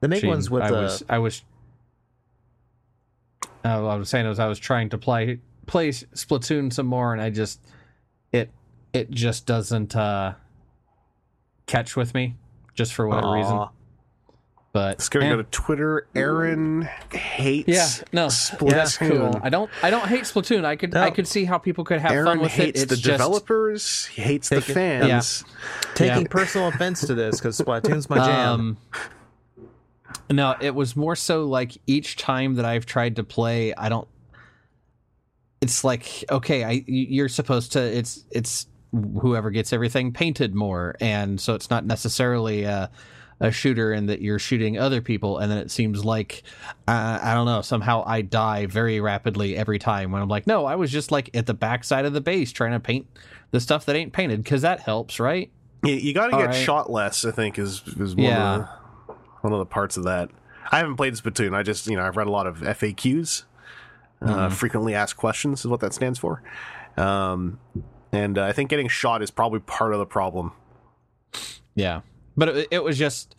They 0.00 0.08
make 0.08 0.24
ones 0.24 0.50
with 0.50 0.62
I 0.62 0.70
the 0.70 0.76
was 0.76 1.02
I 1.10 1.18
was 1.18 1.42
uh, 3.64 3.80
what 3.80 3.90
I 3.90 3.96
was 3.96 4.08
saying 4.08 4.26
was 4.26 4.38
I 4.38 4.46
was 4.48 4.58
trying 4.58 4.88
to 4.88 4.98
play 4.98 5.40
play 5.70 5.90
Splatoon 5.90 6.72
some 6.72 6.86
more 6.86 7.12
and 7.12 7.22
I 7.22 7.30
just 7.30 7.60
it 8.32 8.50
it 8.92 9.10
just 9.10 9.46
doesn't 9.46 9.94
uh 9.94 10.34
catch 11.66 11.94
with 11.96 12.12
me 12.12 12.34
just 12.74 12.92
for 12.92 13.06
whatever 13.06 13.32
reason. 13.32 13.68
But 14.72 14.98
Let's 14.98 15.08
go, 15.08 15.18
eh, 15.20 15.28
go 15.30 15.36
to 15.38 15.42
Twitter. 15.44 16.06
Aaron 16.14 16.88
hates. 17.12 17.68
yeah, 17.68 17.88
no, 18.12 18.26
Splatoon. 18.26 18.70
that's 18.70 18.96
cool. 18.98 19.40
I 19.42 19.48
don't 19.48 19.68
I 19.82 19.90
don't 19.90 20.06
hate 20.08 20.22
Splatoon. 20.22 20.64
I 20.64 20.76
could 20.76 20.94
I 20.96 21.10
could 21.10 21.26
see 21.28 21.44
how 21.44 21.58
people 21.58 21.84
could 21.84 22.00
have 22.00 22.12
Aaron 22.12 22.26
fun 22.26 22.40
with 22.40 22.52
hates 22.52 22.82
it. 22.82 22.88
the 22.88 22.94
It's 22.94 23.02
just 23.02 23.18
developers. 23.18 24.06
He 24.06 24.22
hates 24.22 24.48
the 24.48 24.60
Take 24.60 24.70
it- 24.70 24.74
fans. 24.74 25.44
taking 25.94 26.22
Yeah. 26.22 26.28
personal 26.30 26.68
offense 26.68 27.00
to 27.06 27.14
this 27.14 27.38
because 27.40 27.58
Splatoon's 27.60 28.08
my 28.10 28.18
jam. 28.24 28.60
Um, 28.60 28.76
no, 30.30 30.54
it 30.60 30.74
was 30.74 30.94
more 30.96 31.16
so 31.16 31.44
like 31.46 31.76
each 31.88 32.16
time 32.16 32.54
that 32.54 32.64
I've 32.64 32.86
tried 32.86 33.16
to 33.16 33.24
play, 33.24 33.74
I 33.74 33.88
don't. 33.88 34.06
It's 35.60 35.84
like 35.84 36.24
okay, 36.30 36.64
I 36.64 36.84
you're 36.86 37.28
supposed 37.28 37.72
to. 37.72 37.80
It's 37.80 38.24
it's 38.30 38.66
whoever 39.20 39.50
gets 39.50 39.72
everything 39.72 40.12
painted 40.12 40.54
more, 40.54 40.96
and 41.00 41.40
so 41.40 41.54
it's 41.54 41.70
not 41.70 41.84
necessarily 41.84 42.64
a, 42.64 42.90
a 43.40 43.50
shooter, 43.52 43.92
and 43.92 44.08
that 44.08 44.22
you're 44.22 44.38
shooting 44.38 44.78
other 44.78 45.00
people, 45.02 45.38
and 45.38 45.50
then 45.52 45.58
it 45.58 45.70
seems 45.70 46.04
like 46.04 46.42
uh, 46.88 47.18
I 47.22 47.34
don't 47.34 47.46
know. 47.46 47.60
Somehow 47.60 48.02
I 48.06 48.22
die 48.22 48.66
very 48.66 49.00
rapidly 49.00 49.56
every 49.56 49.78
time 49.78 50.12
when 50.12 50.22
I'm 50.22 50.28
like, 50.28 50.46
no, 50.46 50.64
I 50.64 50.76
was 50.76 50.90
just 50.90 51.12
like 51.12 51.28
at 51.34 51.46
the 51.46 51.54
backside 51.54 52.04
of 52.06 52.14
the 52.14 52.20
base 52.22 52.52
trying 52.52 52.72
to 52.72 52.80
paint 52.80 53.06
the 53.50 53.60
stuff 53.60 53.84
that 53.84 53.96
ain't 53.96 54.12
painted 54.14 54.42
because 54.42 54.62
that 54.62 54.80
helps, 54.80 55.20
right? 55.20 55.50
You, 55.84 55.94
you 55.94 56.14
got 56.14 56.26
to 56.28 56.36
get 56.38 56.46
right. 56.46 56.54
shot 56.54 56.90
less. 56.90 57.24
I 57.26 57.32
think 57.32 57.58
is 57.58 57.82
is 57.98 58.16
one 58.16 58.24
Yeah. 58.24 58.54
of 58.54 58.60
the 59.08 59.14
one 59.42 59.52
of 59.52 59.58
the 59.58 59.66
parts 59.66 59.96
of 59.98 60.04
that. 60.04 60.30
I 60.72 60.78
haven't 60.78 60.96
played 60.96 61.14
Splatoon. 61.14 61.54
I 61.54 61.62
just 61.62 61.86
you 61.86 61.96
know 61.96 62.02
I've 62.02 62.16
read 62.16 62.26
a 62.26 62.30
lot 62.30 62.46
of 62.46 62.58
FAQs. 62.58 63.44
Uh, 64.22 64.50
frequently 64.50 64.94
asked 64.94 65.16
questions 65.16 65.60
is 65.60 65.66
what 65.66 65.80
that 65.80 65.94
stands 65.94 66.18
for. 66.18 66.42
Um, 66.96 67.58
and 68.12 68.36
uh, 68.36 68.44
I 68.44 68.52
think 68.52 68.68
getting 68.68 68.88
shot 68.88 69.22
is 69.22 69.30
probably 69.30 69.60
part 69.60 69.92
of 69.92 69.98
the 69.98 70.06
problem. 70.06 70.52
Yeah, 71.74 72.00
but 72.36 72.48
it, 72.50 72.68
it 72.70 72.84
was 72.84 72.98
just 72.98 73.34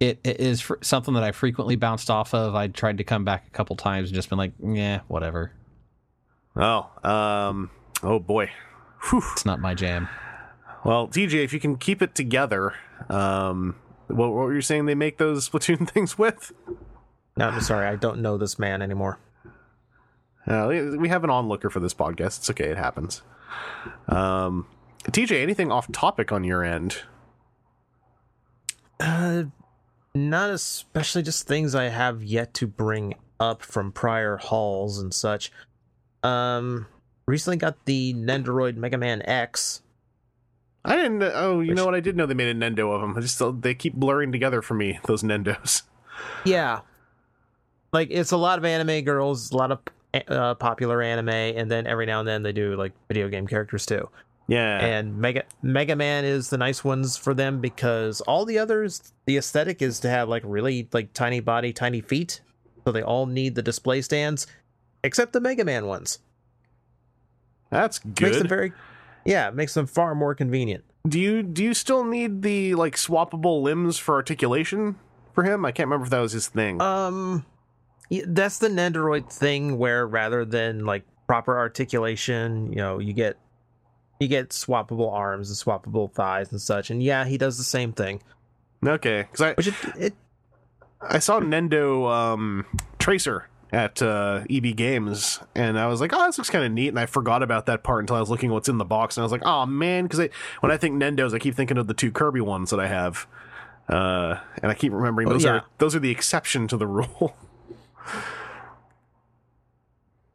it, 0.00 0.20
it 0.24 0.40
is 0.40 0.60
fr- 0.60 0.74
something 0.82 1.14
that 1.14 1.22
I 1.22 1.32
frequently 1.32 1.76
bounced 1.76 2.10
off 2.10 2.34
of. 2.34 2.54
I 2.54 2.68
tried 2.68 2.98
to 2.98 3.04
come 3.04 3.24
back 3.24 3.46
a 3.46 3.50
couple 3.50 3.76
times 3.76 4.08
and 4.08 4.14
just 4.14 4.28
been 4.28 4.38
like, 4.38 4.52
yeah, 4.62 5.00
whatever. 5.08 5.52
Oh, 6.56 6.90
um, 7.04 7.70
oh 8.02 8.18
boy. 8.18 8.50
Whew. 9.10 9.22
It's 9.32 9.46
not 9.46 9.60
my 9.60 9.74
jam. 9.74 10.08
Well, 10.84 11.08
TJ, 11.08 11.44
if 11.44 11.52
you 11.52 11.60
can 11.60 11.76
keep 11.76 12.02
it 12.02 12.14
together, 12.14 12.74
um, 13.08 13.76
what, 14.06 14.28
what 14.28 14.32
were 14.32 14.54
you 14.54 14.60
saying 14.60 14.86
they 14.86 14.94
make 14.94 15.18
those 15.18 15.48
Splatoon 15.48 15.88
things 15.92 16.18
with? 16.18 16.52
no, 17.36 17.48
I'm 17.48 17.60
sorry, 17.60 17.86
I 17.86 17.96
don't 17.96 18.20
know 18.20 18.38
this 18.38 18.58
man 18.58 18.82
anymore. 18.82 19.18
Uh, 20.46 20.66
we- 20.96 21.08
have 21.08 21.24
an 21.24 21.30
onlooker 21.30 21.70
for 21.70 21.80
this 21.80 21.94
podcast. 21.94 22.38
It's 22.38 22.50
okay. 22.50 22.68
It 22.68 22.76
happens. 22.76 23.22
Um, 24.08 24.66
TJ, 25.04 25.42
anything 25.42 25.72
off 25.72 25.90
topic 25.92 26.30
on 26.32 26.44
your 26.44 26.62
end? 26.64 26.98
Uh, 29.00 29.44
not 30.14 30.50
especially 30.50 31.22
just 31.22 31.46
things 31.46 31.74
I 31.74 31.84
have 31.84 32.22
yet 32.22 32.54
to 32.54 32.66
bring 32.66 33.14
up 33.38 33.62
from 33.62 33.92
prior 33.92 34.36
hauls 34.36 34.98
and 34.98 35.12
such. 35.12 35.52
Um, 36.22 36.86
recently 37.26 37.56
got 37.58 37.84
the 37.84 38.14
Nendoroid 38.14 38.76
Mega 38.76 38.96
Man 38.98 39.22
X. 39.22 39.82
I 40.84 40.96
didn't. 40.96 41.22
Oh, 41.22 41.60
you 41.60 41.68
Which- 41.70 41.76
know 41.76 41.84
what? 41.84 41.94
I 41.94 42.00
did 42.00 42.16
know 42.16 42.26
they 42.26 42.34
made 42.34 42.48
a 42.48 42.58
Nendo 42.58 42.94
of 42.94 43.00
them. 43.00 43.16
I 43.16 43.20
just 43.20 43.42
they 43.62 43.74
keep 43.74 43.94
blurring 43.94 44.32
together 44.32 44.62
for 44.62 44.74
me. 44.74 45.00
Those 45.06 45.22
Nendos. 45.22 45.82
Yeah, 46.46 46.80
like 47.92 48.08
it's 48.10 48.32
a 48.32 48.36
lot 48.38 48.58
of 48.58 48.64
anime 48.64 49.04
girls, 49.04 49.50
a 49.52 49.56
lot 49.56 49.70
of 49.70 49.80
uh, 50.28 50.54
popular 50.54 51.02
anime, 51.02 51.28
and 51.28 51.70
then 51.70 51.86
every 51.86 52.06
now 52.06 52.20
and 52.20 52.28
then 52.28 52.42
they 52.42 52.52
do 52.52 52.76
like 52.76 52.92
video 53.08 53.28
game 53.28 53.46
characters 53.46 53.84
too. 53.86 54.08
Yeah. 54.48 54.78
and 54.78 55.18
Mega 55.18 55.42
Mega 55.62 55.96
Man 55.96 56.24
is 56.24 56.50
the 56.50 56.56
nice 56.58 56.84
ones 56.84 57.16
for 57.16 57.34
them 57.34 57.60
because 57.60 58.20
all 58.22 58.44
the 58.44 58.58
others, 58.58 59.12
the 59.24 59.36
aesthetic 59.36 59.82
is 59.82 59.98
to 60.00 60.08
have 60.08 60.28
like 60.28 60.42
really 60.46 60.88
like 60.92 61.12
tiny 61.12 61.40
body, 61.40 61.72
tiny 61.72 62.00
feet, 62.00 62.40
so 62.84 62.92
they 62.92 63.02
all 63.02 63.26
need 63.26 63.56
the 63.56 63.62
display 63.62 64.02
stands, 64.02 64.46
except 65.02 65.32
the 65.32 65.40
Mega 65.40 65.64
Man 65.64 65.86
ones. 65.86 66.20
That's 67.70 68.04
Makes 68.04 68.20
them 68.20 68.30
good. 68.42 68.48
very, 68.48 68.72
yeah, 69.24 69.50
makes 69.50 69.74
them 69.74 69.86
far 69.86 70.14
more 70.14 70.34
convenient. 70.34 70.84
do 71.08 71.18
you 71.18 71.42
do 71.42 71.64
you 71.64 71.74
still 71.74 72.04
need 72.04 72.42
the 72.42 72.74
like 72.76 72.94
swappable 72.94 73.62
limbs 73.62 73.98
for 73.98 74.14
articulation 74.14 74.94
for 75.34 75.42
him? 75.42 75.64
I 75.64 75.72
can't 75.72 75.88
remember 75.88 76.04
if 76.04 76.10
that 76.10 76.20
was 76.20 76.32
his 76.32 76.46
thing. 76.46 76.80
Um, 76.80 77.44
that's 78.26 78.58
the 78.58 78.68
Nendoroid 78.68 79.30
thing 79.32 79.78
where 79.78 80.06
rather 80.06 80.44
than 80.44 80.84
like 80.86 81.04
proper 81.26 81.56
articulation, 81.58 82.72
you 82.72 82.78
know, 82.78 82.98
you 82.98 83.12
get 83.12 83.36
you 84.20 84.28
get 84.28 84.50
swappable 84.50 85.12
arms 85.12 85.50
and 85.50 85.56
swappable 85.58 86.10
thighs 86.12 86.50
and 86.50 86.60
such. 86.60 86.90
And 86.90 87.02
yeah, 87.02 87.24
he 87.24 87.36
does 87.38 87.58
the 87.58 87.64
same 87.64 87.92
thing, 87.92 88.22
okay, 88.84 89.22
because 89.22 89.40
I 89.42 89.52
which 89.54 89.68
it, 89.68 89.74
it 89.98 90.14
I 91.00 91.18
saw 91.18 91.40
Nendo 91.40 92.10
um, 92.10 92.64
Tracer 92.98 93.48
at 93.72 94.00
uh, 94.00 94.44
EB 94.48 94.76
Games, 94.76 95.40
and 95.54 95.78
I 95.78 95.86
was 95.88 96.00
like, 96.00 96.12
"Oh, 96.14 96.24
this 96.26 96.38
looks 96.38 96.48
kind 96.48 96.64
of 96.64 96.72
neat." 96.72 96.88
And 96.88 96.98
I 96.98 97.06
forgot 97.06 97.42
about 97.42 97.66
that 97.66 97.82
part 97.82 98.00
until 98.00 98.16
I 98.16 98.20
was 98.20 98.30
looking 98.30 98.50
what's 98.50 98.68
in 98.68 98.78
the 98.78 98.84
box, 98.84 99.16
and 99.16 99.22
I 99.22 99.24
was 99.24 99.32
like, 99.32 99.44
"Oh 99.44 99.66
man!" 99.66 100.04
Because 100.06 100.30
when 100.60 100.72
I 100.72 100.76
think 100.76 101.02
Nendos, 101.02 101.34
I 101.34 101.38
keep 101.38 101.54
thinking 101.54 101.76
of 101.76 101.86
the 101.86 101.94
two 101.94 102.10
Kirby 102.10 102.40
ones 102.40 102.70
that 102.70 102.80
I 102.80 102.86
have, 102.86 103.26
uh, 103.88 104.36
and 104.62 104.70
I 104.70 104.74
keep 104.74 104.92
remembering 104.92 105.28
Oh, 105.28 105.32
those 105.32 105.44
yeah. 105.44 105.50
are 105.50 105.64
those 105.78 105.94
are 105.94 106.00
the 106.00 106.10
exception 106.10 106.68
to 106.68 106.76
the 106.76 106.86
rule. 106.86 107.36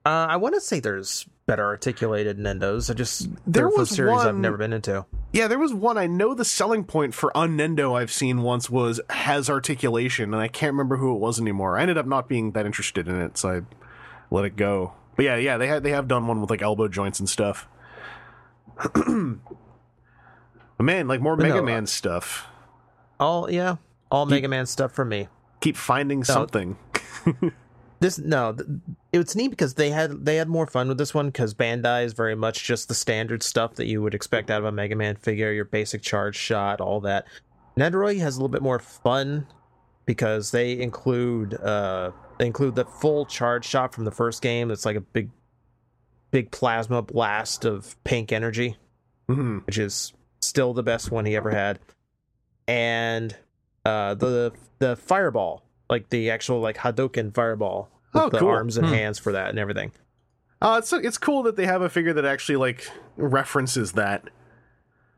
Uh, 0.04 0.26
I 0.30 0.38
want 0.38 0.56
to 0.56 0.62
say 0.62 0.80
there's 0.80 1.28
better 1.46 1.64
articulated 1.64 2.40
Nendos. 2.40 2.90
I 2.90 2.96
just 2.96 3.30
There 3.46 3.70
was 3.70 3.92
series 3.92 4.22
I've 4.22 4.36
never 4.36 4.58
been 4.58 4.74
into. 4.74 5.06
Yeah, 5.32 5.48
there 5.48 5.60
was 5.60 5.74
one. 5.74 5.98
I 5.98 6.08
know 6.08 6.34
the 6.34 6.44
selling 6.44 6.86
point 6.86 7.14
for 7.14 7.32
Unnendo 7.36 7.96
I've 7.96 8.12
seen 8.12 8.42
once 8.42 8.68
was 8.68 9.00
has 9.12 9.48
articulation, 9.48 10.34
and 10.34 10.42
I 10.42 10.48
can't 10.48 10.74
remember 10.74 10.98
who 10.98 11.14
it 11.16 11.20
was 11.20 11.40
anymore. 11.40 11.78
I 11.78 11.84
ended 11.84 12.00
up 12.00 12.08
not 12.08 12.28
being 12.28 12.54
that 12.54 12.66
interested 12.66 13.08
in 13.08 13.22
it, 13.22 13.38
so 13.38 13.50
I 13.50 13.62
let 14.34 14.46
it 14.46 14.56
go. 14.56 14.94
But 15.16 15.26
yeah, 15.26 15.36
yeah, 15.36 15.58
they 15.58 15.68
had 15.68 15.84
they 15.84 15.92
have 15.92 16.08
done 16.08 16.26
one 16.26 16.42
with 16.42 16.50
like 16.50 16.64
elbow 16.64 16.88
joints 16.88 17.20
and 17.20 17.30
stuff. 17.30 17.68
but 18.96 19.38
man, 20.80 21.08
like 21.08 21.22
more 21.22 21.36
But 21.36 21.44
Mega 21.44 21.56
no, 21.56 21.62
uh, 21.62 21.66
Man 21.66 21.86
stuff. 21.86 22.48
All 23.20 23.52
yeah, 23.52 23.76
all 24.10 24.26
Mega 24.26 24.48
Man 24.48 24.66
stuff 24.66 24.94
for 24.94 25.06
me. 25.06 25.28
Keep 25.60 25.78
finding 25.78 26.24
something. 26.24 26.76
This 28.00 28.18
no, 28.18 28.54
th- 28.54 28.68
it's 29.14 29.36
neat 29.36 29.50
because 29.50 29.76
they 29.76 29.92
had 29.92 30.26
they 30.26 30.38
had 30.38 30.50
more 30.50 30.66
fun 30.66 30.88
with 30.88 30.98
this 30.98 31.14
one 31.14 31.28
because 31.28 31.54
Bandai 31.54 32.04
is 32.04 32.14
very 32.14 32.36
much 32.36 32.64
just 32.64 32.88
the 32.88 32.96
standard 32.96 33.44
stuff 33.44 33.76
that 33.76 33.86
you 33.86 34.02
would 34.02 34.16
expect 34.16 34.50
out 34.50 34.58
of 34.58 34.66
a 34.66 34.72
Mega 34.72 34.96
Man 34.96 35.16
figure, 35.16 35.52
your 35.52 35.66
basic 35.66 36.02
charge 36.02 36.36
shot, 36.36 36.82
all 36.82 37.00
that. 37.02 37.28
Nendoroid 37.78 38.18
has 38.18 38.36
a 38.36 38.40
little 38.40 38.50
bit 38.50 38.64
more 38.64 38.80
fun 38.80 39.46
because 40.08 40.50
they 40.50 40.82
include 40.82 41.54
uh 41.54 42.10
they 42.40 42.48
include 42.48 42.74
the 42.74 42.86
full 42.86 43.28
charge 43.28 43.66
shot 43.66 43.94
from 43.94 44.06
the 44.06 44.12
first 44.12 44.42
game. 44.42 44.72
It's 44.72 44.84
like 44.84 44.96
a 44.96 45.02
big 45.02 45.30
big 46.32 46.50
plasma 46.50 47.04
blast 47.04 47.66
of 47.66 48.04
pink 48.04 48.32
energy 48.32 48.78
hmm 49.28 49.60
which 49.60 49.78
is 49.78 50.12
still 50.40 50.74
the 50.74 50.82
best 50.82 51.12
one 51.12 51.26
he 51.26 51.36
ever 51.36 51.52
had, 51.52 51.78
and 52.68 53.36
uh, 53.86 54.16
the 54.16 54.52
the 54.80 54.96
fireball, 54.96 55.64
like 55.92 56.10
the 56.10 56.32
actual 56.32 56.60
like 56.60 56.78
Hadouken 56.78 57.32
fireball, 57.36 57.90
with 58.14 58.24
Oh, 58.24 58.30
the 58.30 58.40
cool. 58.40 58.50
arms 58.50 58.78
and 58.78 58.88
Hmm. 58.88 58.94
hands 58.94 59.20
for 59.20 59.32
that 59.34 59.50
and 59.52 59.60
everything. 59.60 59.92
Uh, 60.62 60.78
it's 60.80 60.92
it's 60.94 61.18
cool 61.20 61.44
that 61.44 61.56
they 61.56 61.66
have 61.68 61.82
a 61.84 61.90
figure 61.90 62.14
that 62.14 62.26
actually 62.26 62.56
like 62.56 62.90
references 63.18 63.92
that. 63.92 64.24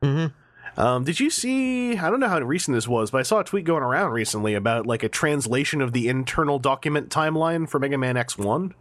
Mm-hmm. 0.02 0.80
Um, 0.80 1.04
did 1.04 1.20
you 1.20 1.30
see? 1.30 1.98
I 1.98 2.10
don't 2.10 2.20
know 2.20 2.28
how 2.30 2.40
recent 2.40 2.76
this 2.76 2.88
was, 2.88 3.12
but 3.12 3.20
I 3.20 3.24
saw 3.24 3.40
a 3.40 3.44
tweet 3.44 3.64
going 3.66 3.84
around 3.84 4.12
recently 4.12 4.54
about 4.56 4.88
like 4.88 5.04
a 5.04 5.10
translation 5.10 5.82
of 5.82 5.94
the 5.94 6.10
internal 6.10 6.60
document 6.60 7.10
timeline 7.10 7.70
for 7.70 7.80
Mega 7.80 7.98
Man 7.98 8.18
X 8.18 8.38
One. 8.38 8.74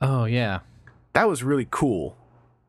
Oh 0.00 0.24
yeah. 0.24 0.60
That 1.12 1.28
was 1.28 1.42
really 1.42 1.66
cool. 1.70 2.16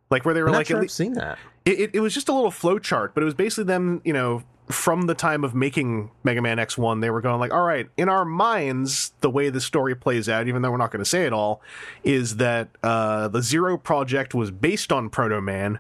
Like 0.09 0.25
where 0.25 0.33
they 0.33 0.41
were 0.41 0.47
I'm 0.47 0.53
not 0.53 0.57
like, 0.59 0.67
sure 0.67 0.77
at 0.77 0.79
I've 0.79 0.83
least, 0.85 0.97
seen 0.97 1.13
that. 1.13 1.37
it, 1.63 1.79
it, 1.79 1.89
it 1.93 1.99
was 2.01 2.13
just 2.13 2.27
a 2.27 2.33
little 2.33 2.51
flow 2.51 2.77
chart, 2.79 3.13
but 3.13 3.21
it 3.21 3.25
was 3.25 3.35
basically 3.35 3.65
them, 3.65 4.01
you 4.03 4.11
know, 4.13 4.43
from 4.71 5.03
the 5.03 5.13
time 5.13 5.43
of 5.43 5.53
making 5.53 6.11
Mega 6.23 6.41
Man 6.41 6.59
X 6.59 6.77
One, 6.77 6.99
they 6.99 7.09
were 7.09 7.21
going 7.21 7.39
like, 7.39 7.53
all 7.53 7.63
right, 7.63 7.89
in 7.97 8.09
our 8.09 8.25
minds, 8.25 9.13
the 9.21 9.29
way 9.29 9.49
the 9.49 9.61
story 9.61 9.95
plays 9.95 10.27
out, 10.27 10.47
even 10.47 10.61
though 10.61 10.71
we're 10.71 10.77
not 10.77 10.91
going 10.91 11.03
to 11.03 11.09
say 11.09 11.25
it 11.25 11.33
all, 11.33 11.61
is 12.03 12.37
that 12.37 12.69
uh, 12.83 13.27
the 13.27 13.41
Zero 13.41 13.77
Project 13.77 14.33
was 14.33 14.51
based 14.51 14.91
on 14.91 15.09
Proto 15.09 15.41
Man. 15.41 15.79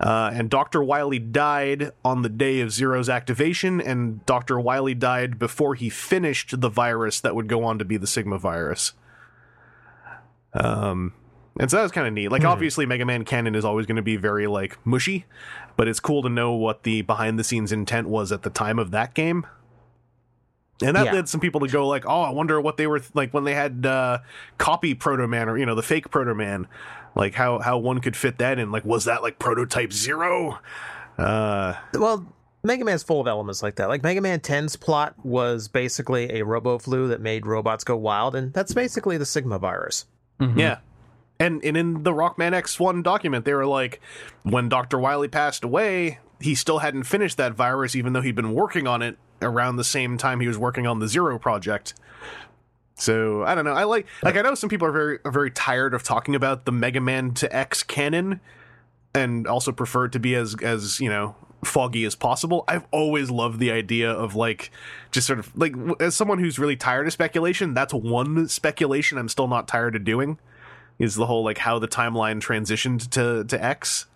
Uh, 0.00 0.30
and 0.32 0.48
Dr. 0.48 0.80
Wily 0.80 1.18
died 1.18 1.90
on 2.04 2.22
the 2.22 2.28
day 2.28 2.60
of 2.60 2.70
Zero's 2.70 3.08
activation, 3.08 3.80
and 3.80 4.24
Dr. 4.26 4.60
Wily 4.60 4.94
died 4.94 5.40
before 5.40 5.74
he 5.74 5.90
finished 5.90 6.60
the 6.60 6.68
virus 6.68 7.18
that 7.20 7.34
would 7.34 7.48
go 7.48 7.64
on 7.64 7.80
to 7.80 7.84
be 7.84 7.96
the 7.96 8.06
Sigma 8.06 8.38
virus. 8.38 8.92
Um, 10.54 11.14
and 11.58 11.68
so 11.68 11.78
that 11.78 11.82
was 11.82 11.90
kind 11.90 12.06
of 12.06 12.12
neat. 12.12 12.28
Like, 12.28 12.44
obviously, 12.44 12.86
Mega 12.86 13.04
Man 13.04 13.24
canon 13.24 13.56
is 13.56 13.64
always 13.64 13.86
going 13.86 13.96
to 13.96 14.02
be 14.02 14.16
very 14.16 14.46
like 14.46 14.78
mushy, 14.86 15.24
but 15.78 15.88
it's 15.88 16.00
cool 16.00 16.20
to 16.22 16.28
know 16.28 16.52
what 16.52 16.82
the 16.82 17.00
behind 17.02 17.38
the 17.38 17.44
scenes 17.44 17.72
intent 17.72 18.08
was 18.08 18.30
at 18.32 18.42
the 18.42 18.50
time 18.50 18.78
of 18.78 18.90
that 18.90 19.14
game. 19.14 19.46
And 20.82 20.94
that 20.96 21.06
Yeah. 21.06 21.12
led 21.12 21.28
some 21.28 21.40
people 21.40 21.60
to 21.60 21.66
go 21.68 21.88
like, 21.88 22.04
"Oh, 22.06 22.20
I 22.22 22.30
wonder 22.30 22.60
what 22.60 22.76
they 22.76 22.86
were 22.86 22.98
th- 22.98 23.10
like 23.14 23.32
when 23.32 23.44
they 23.44 23.54
had 23.54 23.84
uh, 23.86 24.18
copy 24.58 24.94
Proto 24.94 25.26
Man 25.26 25.48
or 25.48 25.56
you 25.56 25.64
know 25.66 25.74
the 25.74 25.82
fake 25.82 26.10
Proto 26.10 26.34
Man, 26.34 26.66
like 27.16 27.34
how 27.34 27.58
how 27.60 27.78
one 27.78 28.00
could 28.00 28.14
fit 28.16 28.38
that 28.38 28.58
in. 28.58 28.70
Like, 28.70 28.84
was 28.84 29.04
that 29.06 29.22
like 29.22 29.38
Prototype 29.38 29.92
Zero? 29.92 30.58
Uh, 31.16 31.74
Well, 31.94 32.26
Mega 32.62 32.84
Man's 32.84 33.02
full 33.02 33.20
of 33.20 33.26
elements 33.26 33.60
like 33.62 33.76
that. 33.76 33.88
Like 33.88 34.02
Mega 34.04 34.20
Man 34.20 34.38
10's 34.40 34.76
plot 34.76 35.14
was 35.24 35.66
basically 35.68 36.38
a 36.38 36.44
robo 36.44 36.78
flu 36.78 37.08
that 37.08 37.20
made 37.20 37.44
robots 37.46 37.82
go 37.82 37.96
wild, 37.96 38.36
and 38.36 38.52
that's 38.52 38.72
basically 38.74 39.16
the 39.16 39.26
Sigma 39.26 39.58
virus. 39.58 40.04
Mhm. 40.40 40.56
Yeah. 40.58 40.78
And 41.40 41.62
and 41.64 41.76
in 41.76 42.02
the 42.02 42.12
Rockman 42.12 42.52
X1 42.52 43.02
document, 43.02 43.44
they 43.44 43.54
were 43.54 43.66
like, 43.66 44.00
when 44.42 44.68
Dr. 44.68 44.98
Wily 44.98 45.28
passed 45.28 45.64
away, 45.64 46.18
he 46.40 46.54
still 46.54 46.78
hadn't 46.78 47.04
finished 47.04 47.36
that 47.36 47.54
virus, 47.54 47.94
even 47.94 48.12
though 48.12 48.20
he'd 48.20 48.34
been 48.34 48.54
working 48.54 48.86
on 48.86 49.02
it 49.02 49.18
around 49.40 49.76
the 49.76 49.84
same 49.84 50.18
time 50.18 50.40
he 50.40 50.48
was 50.48 50.58
working 50.58 50.86
on 50.86 50.98
the 50.98 51.08
Zero 51.08 51.38
project. 51.38 51.94
So 52.96 53.44
I 53.44 53.54
don't 53.54 53.64
know. 53.64 53.72
I 53.72 53.84
like 53.84 54.06
like 54.22 54.36
I 54.36 54.42
know 54.42 54.54
some 54.54 54.68
people 54.68 54.88
are 54.88 54.92
very 54.92 55.18
are 55.24 55.30
very 55.30 55.50
tired 55.50 55.94
of 55.94 56.02
talking 56.02 56.34
about 56.34 56.64
the 56.64 56.72
Mega 56.72 57.00
Man 57.00 57.32
to 57.34 57.54
X 57.54 57.82
canon, 57.82 58.40
and 59.14 59.46
also 59.46 59.70
prefer 59.70 60.06
it 60.06 60.12
to 60.12 60.18
be 60.18 60.34
as 60.34 60.56
as 60.62 60.98
you 60.98 61.08
know 61.08 61.36
foggy 61.64 62.04
as 62.04 62.16
possible. 62.16 62.64
I've 62.66 62.86
always 62.90 63.30
loved 63.30 63.60
the 63.60 63.70
idea 63.70 64.10
of 64.10 64.34
like 64.34 64.70
just 65.12 65.28
sort 65.28 65.38
of 65.38 65.56
like 65.56 65.74
as 66.00 66.16
someone 66.16 66.38
who's 66.38 66.58
really 66.58 66.76
tired 66.76 67.06
of 67.06 67.12
speculation. 67.12 67.74
That's 67.74 67.94
one 67.94 68.48
speculation 68.48 69.16
I'm 69.16 69.28
still 69.28 69.48
not 69.48 69.68
tired 69.68 69.94
of 69.94 70.02
doing. 70.02 70.38
Is 70.98 71.14
the 71.14 71.26
whole 71.26 71.44
like 71.44 71.58
how 71.58 71.78
the 71.78 71.88
timeline 71.88 72.40
transitioned 72.40 73.10
to 73.10 73.44
to 73.44 73.64
X. 73.64 74.06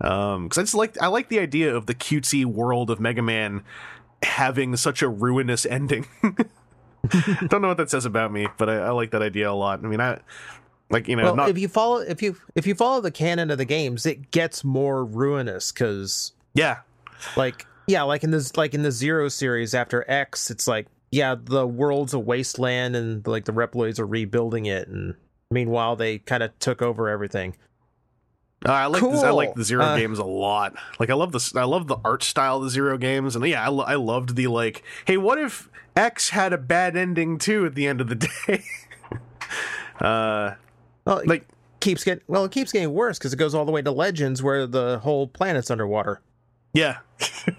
Um, 0.00 0.44
because 0.44 0.58
I 0.58 0.62
just 0.62 0.74
like 0.74 1.00
I 1.00 1.06
like 1.06 1.28
the 1.28 1.38
idea 1.38 1.74
of 1.74 1.86
the 1.86 1.94
cutesy 1.94 2.44
world 2.44 2.90
of 2.90 3.00
Mega 3.00 3.22
Man 3.22 3.62
having 4.22 4.76
such 4.76 5.02
a 5.02 5.08
ruinous 5.08 5.64
ending. 5.70 6.06
Don't 7.48 7.60
know 7.62 7.68
what 7.68 7.76
that 7.76 7.90
says 7.90 8.06
about 8.06 8.32
me, 8.32 8.48
but 8.56 8.68
I, 8.68 8.76
I 8.76 8.90
like 8.90 9.10
that 9.10 9.22
idea 9.22 9.50
a 9.50 9.52
lot. 9.52 9.84
I 9.84 9.88
mean, 9.88 10.00
I 10.00 10.20
like 10.90 11.08
you 11.08 11.16
know 11.16 11.24
well, 11.24 11.36
not 11.36 11.48
if 11.50 11.58
you 11.58 11.68
follow 11.68 11.98
if 11.98 12.22
you 12.22 12.36
if 12.54 12.66
you 12.66 12.74
follow 12.74 13.00
the 13.00 13.10
canon 13.10 13.50
of 13.50 13.58
the 13.58 13.64
games, 13.64 14.06
it 14.06 14.30
gets 14.30 14.64
more 14.64 15.04
ruinous 15.04 15.72
because 15.72 16.32
yeah 16.54 16.78
like 17.36 17.66
yeah 17.86 18.02
like 18.02 18.24
in 18.24 18.30
this 18.30 18.56
like 18.56 18.74
in 18.74 18.82
the 18.82 18.92
zero 18.92 19.28
series 19.28 19.74
after 19.74 20.04
x 20.08 20.50
it's 20.50 20.66
like 20.66 20.86
yeah 21.10 21.34
the 21.38 21.66
world's 21.66 22.14
a 22.14 22.18
wasteland 22.18 22.96
and 22.96 23.26
like 23.26 23.44
the 23.44 23.52
reploids 23.52 23.98
are 23.98 24.06
rebuilding 24.06 24.66
it 24.66 24.88
and 24.88 25.14
meanwhile 25.54 25.96
they 25.96 26.18
kind 26.18 26.42
of 26.42 26.56
took 26.58 26.82
over 26.82 27.08
everything 27.08 27.54
Uh, 28.66 28.72
I 28.72 28.86
like 28.86 29.02
this, 29.02 29.22
I 29.22 29.30
like 29.30 29.54
the 29.54 29.64
Zero 29.64 29.84
Uh, 29.84 29.96
games 29.96 30.18
a 30.18 30.24
lot. 30.24 30.74
Like 30.98 31.10
I 31.10 31.14
love 31.14 31.32
the 31.32 31.52
I 31.54 31.64
love 31.64 31.86
the 31.86 31.96
art 32.04 32.22
style 32.22 32.56
of 32.58 32.64
the 32.64 32.70
Zero 32.70 32.96
games, 32.98 33.36
and 33.36 33.46
yeah, 33.46 33.62
I, 33.62 33.68
lo- 33.68 33.84
I 33.84 33.94
loved 33.96 34.36
the 34.36 34.46
like. 34.46 34.82
Hey, 35.04 35.18
what 35.18 35.38
if 35.38 35.68
X 35.94 36.30
had 36.30 36.52
a 36.54 36.58
bad 36.58 36.96
ending 36.96 37.36
too 37.38 37.66
at 37.66 37.74
the 37.74 37.86
end 37.86 38.00
of 38.00 38.08
the 38.08 38.14
day? 38.46 38.64
uh, 40.00 40.54
well 41.04 41.22
like 41.26 41.46
keeps 41.80 42.02
getting 42.04 42.24
well 42.26 42.44
it 42.46 42.50
keeps 42.52 42.72
getting 42.72 42.92
worse 42.94 43.18
because 43.18 43.32
it 43.34 43.36
goes 43.36 43.54
all 43.54 43.66
the 43.66 43.70
way 43.72 43.82
to 43.82 43.90
legends 43.92 44.42
where 44.42 44.66
the 44.66 44.98
whole 45.00 45.26
planet's 45.28 45.70
underwater 45.70 46.22
yeah. 46.72 46.98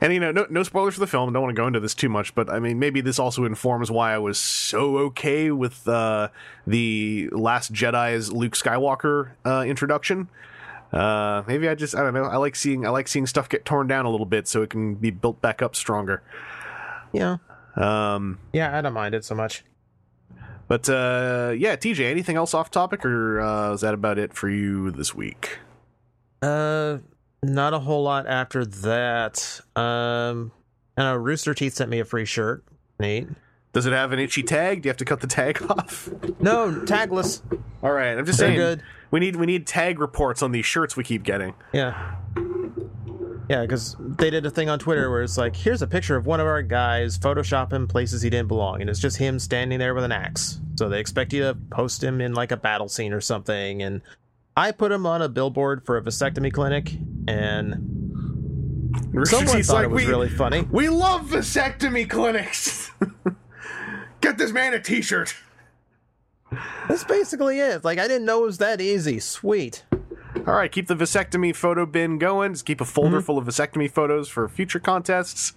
and 0.00 0.12
you 0.12 0.20
know, 0.20 0.30
no 0.32 0.46
no 0.50 0.62
spoilers 0.62 0.94
for 0.94 1.00
the 1.00 1.06
film. 1.06 1.32
Don't 1.32 1.42
want 1.42 1.54
to 1.54 1.60
go 1.60 1.66
into 1.66 1.80
this 1.80 1.94
too 1.94 2.08
much, 2.08 2.34
but 2.34 2.48
I 2.50 2.58
mean, 2.58 2.78
maybe 2.78 3.00
this 3.00 3.18
also 3.18 3.44
informs 3.44 3.90
why 3.90 4.12
I 4.14 4.18
was 4.18 4.38
so 4.38 4.98
okay 4.98 5.50
with 5.50 5.86
uh, 5.88 6.28
the 6.66 7.28
Last 7.32 7.72
Jedi's 7.72 8.32
Luke 8.32 8.54
Skywalker 8.54 9.30
uh, 9.44 9.64
introduction. 9.66 10.28
Uh, 10.92 11.42
maybe 11.46 11.68
I 11.68 11.74
just 11.74 11.94
I 11.94 12.00
don't 12.00 12.14
know. 12.14 12.24
I 12.24 12.36
like 12.36 12.56
seeing 12.56 12.86
I 12.86 12.90
like 12.90 13.08
seeing 13.08 13.26
stuff 13.26 13.48
get 13.48 13.64
torn 13.64 13.86
down 13.86 14.06
a 14.06 14.10
little 14.10 14.26
bit 14.26 14.48
so 14.48 14.62
it 14.62 14.70
can 14.70 14.94
be 14.94 15.10
built 15.10 15.40
back 15.42 15.60
up 15.62 15.76
stronger. 15.76 16.22
yeah 17.12 17.36
Um, 17.76 18.38
yeah 18.52 18.76
i 18.76 18.80
don't 18.80 18.92
mind 18.92 19.14
it 19.14 19.24
so 19.24 19.34
much 19.34 19.64
but 20.66 20.86
uh, 20.90 21.54
yeah, 21.56 21.76
TJ, 21.76 22.10
anything 22.10 22.36
else 22.36 22.52
off 22.52 22.70
topic, 22.70 23.02
or 23.06 23.40
uh, 23.40 23.72
is 23.72 23.80
that 23.80 23.94
about 23.94 24.18
it 24.18 24.34
for 24.34 24.50
you 24.50 24.90
this 24.90 25.14
week? 25.14 25.60
uh 26.42 26.98
not 27.42 27.72
a 27.74 27.78
whole 27.78 28.02
lot 28.02 28.26
after 28.26 28.64
that 28.64 29.60
um 29.76 30.50
i 30.96 31.02
know 31.02 31.14
rooster 31.16 31.54
teeth 31.54 31.74
sent 31.74 31.88
me 31.90 32.00
a 32.00 32.04
free 32.04 32.24
shirt 32.24 32.64
neat 32.98 33.28
Does 33.72 33.86
it 33.86 33.92
have 33.92 34.12
an 34.12 34.18
itchy 34.18 34.42
tag? 34.42 34.82
Do 34.82 34.86
you 34.86 34.90
have 34.90 34.96
to 34.96 35.04
cut 35.04 35.20
the 35.20 35.26
tag 35.28 35.62
off? 35.70 36.08
no 36.40 36.70
tagless 36.84 37.42
All 37.82 37.92
right, 37.92 38.18
I'm 38.18 38.26
just 38.26 38.38
They're 38.38 38.48
saying. 38.48 38.58
good. 38.58 38.82
We 39.12 39.20
need 39.20 39.36
we 39.36 39.46
need 39.46 39.66
tag 39.66 40.00
reports 40.00 40.42
on 40.42 40.50
these 40.52 40.66
shirts 40.66 40.96
we 40.96 41.04
keep 41.04 41.22
getting. 41.22 41.54
Yeah. 41.72 42.16
Yeah, 43.48 43.62
because 43.62 43.96
they 43.98 44.28
did 44.28 44.44
a 44.44 44.50
thing 44.50 44.68
on 44.68 44.78
Twitter 44.78 45.08
where 45.10 45.22
it's 45.22 45.38
like, 45.38 45.56
here's 45.56 45.80
a 45.80 45.86
picture 45.86 46.16
of 46.16 46.26
one 46.26 46.38
of 46.38 46.46
our 46.46 46.60
guys, 46.60 47.18
Photoshop 47.18 47.72
him 47.72 47.88
places 47.88 48.20
he 48.20 48.28
didn't 48.28 48.48
belong, 48.48 48.82
and 48.82 48.90
it's 48.90 48.98
just 49.00 49.16
him 49.16 49.38
standing 49.38 49.78
there 49.78 49.94
with 49.94 50.04
an 50.04 50.12
axe. 50.12 50.60
So 50.76 50.90
they 50.90 51.00
expect 51.00 51.32
you 51.32 51.40
to 51.44 51.56
post 51.70 52.04
him 52.04 52.20
in 52.20 52.34
like 52.34 52.52
a 52.52 52.58
battle 52.58 52.88
scene 52.90 53.14
or 53.14 53.22
something. 53.22 53.80
And 53.82 54.02
I 54.58 54.72
put 54.72 54.90
him 54.90 55.06
on 55.06 55.22
a 55.22 55.28
billboard 55.28 55.86
for 55.86 55.96
a 55.96 56.02
vasectomy 56.02 56.52
clinic, 56.52 56.92
and 57.28 57.74
someone 59.22 59.62
thought 59.62 59.84
it 59.84 59.90
was 59.90 60.04
we, 60.04 60.10
really 60.10 60.28
funny. 60.28 60.62
We 60.62 60.88
love 60.88 61.26
vasectomy 61.26 62.10
clinics. 62.10 62.90
Get 64.20 64.36
this 64.36 64.50
man 64.50 64.74
a 64.74 64.80
T-shirt. 64.80 65.36
That's 66.88 67.04
basically 67.04 67.60
it. 67.60 67.84
Like, 67.84 68.00
I 68.00 68.08
didn't 68.08 68.24
know 68.24 68.42
it 68.42 68.46
was 68.46 68.58
that 68.58 68.80
easy. 68.80 69.20
Sweet. 69.20 69.84
All 70.38 70.54
right, 70.54 70.72
keep 70.72 70.88
the 70.88 70.96
vasectomy 70.96 71.54
photo 71.54 71.86
bin 71.86 72.18
going. 72.18 72.54
Just 72.54 72.66
keep 72.66 72.80
a 72.80 72.84
folder 72.84 73.20
full 73.20 73.38
of 73.38 73.46
vasectomy 73.46 73.88
photos 73.88 74.28
for 74.28 74.48
future 74.48 74.80
contests. 74.80 75.52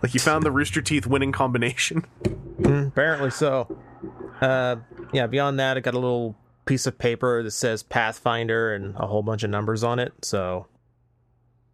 Like 0.00 0.14
you 0.14 0.20
found 0.20 0.44
the 0.44 0.52
Rooster 0.52 0.80
Teeth 0.80 1.08
winning 1.08 1.32
combination. 1.32 2.06
Mm, 2.60 2.86
apparently 2.86 3.30
so. 3.30 3.76
Uh, 4.40 4.76
yeah. 5.12 5.26
Beyond 5.26 5.58
that, 5.58 5.76
I 5.76 5.80
got 5.80 5.94
a 5.94 5.98
little 5.98 6.36
piece 6.68 6.86
of 6.86 6.98
paper 6.98 7.42
that 7.42 7.50
says 7.50 7.82
Pathfinder 7.82 8.74
and 8.74 8.94
a 8.96 9.06
whole 9.06 9.22
bunch 9.22 9.42
of 9.42 9.48
numbers 9.48 9.82
on 9.82 9.98
it. 9.98 10.12
So 10.22 10.66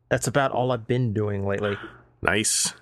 that's 0.09 0.29
about 0.29 0.53
all 0.53 0.71
I've 0.71 0.87
been 0.87 1.13
doing 1.13 1.45
lately. 1.45 1.77
Nice. 2.23 2.73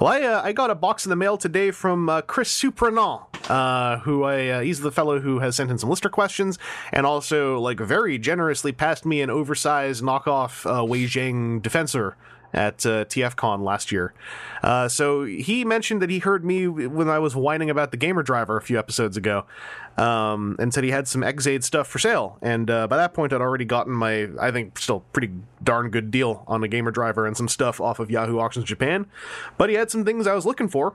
Well, 0.00 0.12
I 0.12 0.22
uh, 0.22 0.42
I 0.42 0.52
got 0.52 0.70
a 0.70 0.74
box 0.74 1.04
in 1.04 1.10
the 1.10 1.16
mail 1.16 1.36
today 1.36 1.70
from 1.70 2.08
uh, 2.08 2.22
Chris 2.22 2.50
Supranant, 2.50 3.26
uh, 3.50 3.98
who 4.00 4.24
I 4.24 4.48
uh, 4.48 4.60
he's 4.60 4.80
the 4.80 4.90
fellow 4.90 5.20
who 5.20 5.40
has 5.40 5.56
sent 5.56 5.70
in 5.70 5.78
some 5.78 5.90
lister 5.90 6.08
questions 6.08 6.58
and 6.92 7.06
also 7.06 7.58
like 7.58 7.78
very 7.78 8.18
generously 8.18 8.72
passed 8.72 9.04
me 9.04 9.20
an 9.20 9.30
oversized 9.30 10.02
knockoff 10.02 10.66
uh, 10.66 10.80
Weijiang 10.80 11.60
Defensor 11.60 12.14
at 12.54 12.86
uh, 12.86 13.04
TFCon 13.04 13.62
last 13.62 13.92
year. 13.92 14.14
Uh, 14.62 14.88
so 14.88 15.24
he 15.24 15.64
mentioned 15.64 16.00
that 16.00 16.10
he 16.10 16.20
heard 16.20 16.44
me 16.44 16.66
when 16.68 17.08
I 17.08 17.18
was 17.18 17.36
whining 17.36 17.68
about 17.68 17.90
the 17.90 17.96
gamer 17.96 18.22
driver 18.22 18.56
a 18.56 18.62
few 18.62 18.78
episodes 18.78 19.16
ago, 19.16 19.44
um, 19.96 20.56
and 20.58 20.72
said 20.72 20.84
he 20.84 20.90
had 20.90 21.06
some 21.06 21.22
Ex-Aid 21.22 21.64
stuff 21.64 21.86
for 21.86 21.98
sale. 21.98 22.38
And 22.40 22.70
uh, 22.70 22.86
by 22.86 22.96
that 22.96 23.12
point, 23.14 23.32
I'd 23.32 23.40
already 23.40 23.64
gotten 23.64 23.92
my, 23.92 24.28
I 24.40 24.50
think, 24.50 24.78
still 24.78 25.00
pretty 25.12 25.32
darn 25.62 25.90
good 25.90 26.10
deal 26.10 26.44
on 26.46 26.60
the 26.60 26.68
gamer 26.68 26.90
driver 26.90 27.26
and 27.26 27.36
some 27.36 27.48
stuff 27.48 27.80
off 27.80 27.98
of 27.98 28.10
Yahoo 28.10 28.38
Auctions 28.38 28.64
Japan. 28.64 29.06
But 29.58 29.68
he 29.68 29.76
had 29.76 29.90
some 29.90 30.04
things 30.04 30.26
I 30.26 30.34
was 30.34 30.46
looking 30.46 30.68
for. 30.68 30.94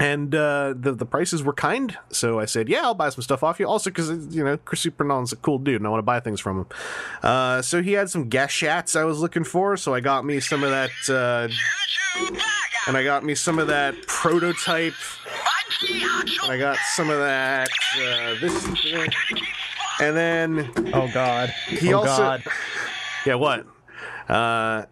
And 0.00 0.34
uh, 0.34 0.72
the 0.74 0.92
the 0.92 1.04
prices 1.04 1.42
were 1.42 1.52
kind, 1.52 1.98
so 2.10 2.40
I 2.40 2.46
said, 2.46 2.66
"Yeah, 2.66 2.80
I'll 2.82 2.94
buy 2.94 3.10
some 3.10 3.20
stuff 3.22 3.42
off 3.42 3.60
you." 3.60 3.68
Also, 3.68 3.90
because 3.90 4.34
you 4.34 4.42
know 4.42 4.56
Chris 4.56 4.80
Supernon's 4.80 5.32
a 5.32 5.36
cool 5.36 5.58
dude, 5.58 5.76
and 5.76 5.86
I 5.86 5.90
want 5.90 5.98
to 5.98 6.02
buy 6.04 6.18
things 6.18 6.40
from 6.40 6.60
him. 6.60 6.66
Uh, 7.22 7.60
so 7.60 7.82
he 7.82 7.92
had 7.92 8.08
some 8.08 8.30
gashats 8.30 8.98
I 8.98 9.04
was 9.04 9.20
looking 9.20 9.44
for, 9.44 9.76
so 9.76 9.92
I 9.92 10.00
got 10.00 10.24
me 10.24 10.40
some 10.40 10.64
of 10.64 10.70
that, 10.70 10.90
uh, 11.10 11.46
and 12.88 12.96
I 12.96 13.04
got 13.04 13.22
me 13.22 13.34
some 13.34 13.58
of 13.58 13.66
that 13.68 13.94
prototype. 14.06 14.94
And 16.42 16.50
I 16.52 16.56
got 16.58 16.78
some 16.94 17.10
of 17.10 17.18
that. 17.18 17.68
Uh, 17.96 18.34
this, 18.40 18.66
and 20.00 20.16
then 20.16 20.70
Oh 20.94 21.10
God. 21.12 21.50
he 21.68 21.92
oh 21.92 21.98
also, 21.98 22.16
God. 22.22 22.42
yeah, 23.26 23.34
what? 23.34 23.66
Uh, 24.28 24.84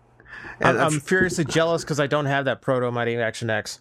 I'm, 0.60 0.76
I'm 0.78 1.00
furiously 1.00 1.46
jealous 1.46 1.84
because 1.84 2.00
I 2.00 2.06
don't 2.06 2.26
have 2.26 2.44
that 2.44 2.60
Proto 2.60 2.90
Mighty 2.90 3.16
Action 3.16 3.48
X. 3.48 3.80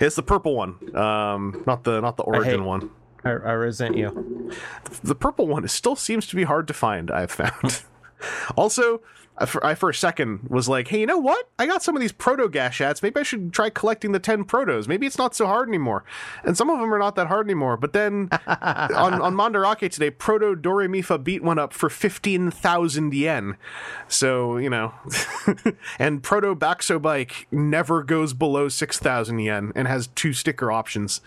it's 0.00 0.16
the 0.16 0.22
purple 0.22 0.54
one, 0.56 0.94
um, 0.96 1.62
not 1.66 1.84
the 1.84 2.00
not 2.00 2.16
the 2.16 2.22
origin 2.24 2.60
hate- 2.60 2.66
one. 2.66 2.90
I, 3.24 3.30
I 3.30 3.52
resent 3.52 3.96
you. 3.96 4.50
the 5.04 5.14
purple 5.14 5.46
one 5.46 5.64
is 5.64 5.70
still 5.70 5.94
seems 5.94 6.26
to 6.26 6.34
be 6.36 6.42
hard 6.42 6.66
to 6.68 6.74
find. 6.74 7.08
I've 7.10 7.30
found. 7.30 7.82
also, 8.56 8.96
I 8.96 9.21
for, 9.46 9.64
I 9.64 9.74
for 9.74 9.90
a 9.90 9.94
second 9.94 10.48
was 10.48 10.68
like, 10.68 10.88
"Hey, 10.88 11.00
you 11.00 11.06
know 11.06 11.18
what? 11.18 11.48
I 11.58 11.66
got 11.66 11.82
some 11.82 11.96
of 11.96 12.00
these 12.00 12.12
proto 12.12 12.48
gashats. 12.48 13.02
Maybe 13.02 13.20
I 13.20 13.22
should 13.22 13.52
try 13.52 13.70
collecting 13.70 14.12
the 14.12 14.18
ten 14.18 14.44
protos. 14.44 14.88
Maybe 14.88 15.06
it's 15.06 15.18
not 15.18 15.34
so 15.34 15.46
hard 15.46 15.68
anymore." 15.68 16.04
And 16.44 16.56
some 16.56 16.70
of 16.70 16.78
them 16.78 16.92
are 16.92 16.98
not 16.98 17.16
that 17.16 17.28
hard 17.28 17.46
anymore. 17.46 17.76
But 17.76 17.92
then 17.92 18.28
on 18.46 19.20
on 19.20 19.34
Mandarake 19.34 19.90
today, 19.90 20.10
proto 20.10 20.54
Doremifa 20.54 21.22
beat 21.22 21.42
one 21.42 21.58
up 21.58 21.72
for 21.72 21.88
fifteen 21.88 22.50
thousand 22.50 23.14
yen. 23.14 23.56
So 24.08 24.56
you 24.56 24.70
know, 24.70 24.94
and 25.98 26.22
proto 26.22 26.54
Bakusou 26.54 27.00
bike 27.00 27.46
never 27.50 28.02
goes 28.02 28.32
below 28.34 28.68
six 28.68 28.98
thousand 28.98 29.38
yen 29.40 29.72
and 29.74 29.88
has 29.88 30.08
two 30.08 30.32
sticker 30.32 30.70
options 30.70 31.20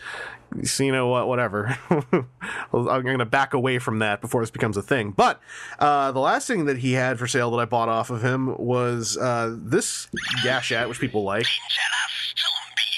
so 0.64 0.84
you 0.84 0.92
know 0.92 1.08
what 1.08 1.28
whatever. 1.28 1.78
I'm 1.90 3.04
going 3.04 3.20
to 3.20 3.26
back 3.26 3.54
away 3.54 3.80
from 3.80 4.00
that 4.00 4.22
before 4.22 4.42
this 4.42 4.52
becomes 4.52 4.78
a 4.78 4.82
thing. 4.82 5.12
But 5.12 5.40
uh, 5.80 6.12
the 6.12 6.20
last 6.20 6.48
thing 6.48 6.66
that 6.66 6.78
he 6.78 6.94
had 6.94 7.20
for 7.20 7.28
sale 7.28 7.52
that 7.52 7.58
i 7.58 7.66
bought 7.66 7.90
off 7.90 8.10
of 8.10 8.24
him 8.24 8.56
was 8.58 9.18
uh, 9.18 9.56
this 9.58 10.08
gashat 10.44 10.88
which 10.88 11.00
people 11.00 11.24
like. 11.24 11.46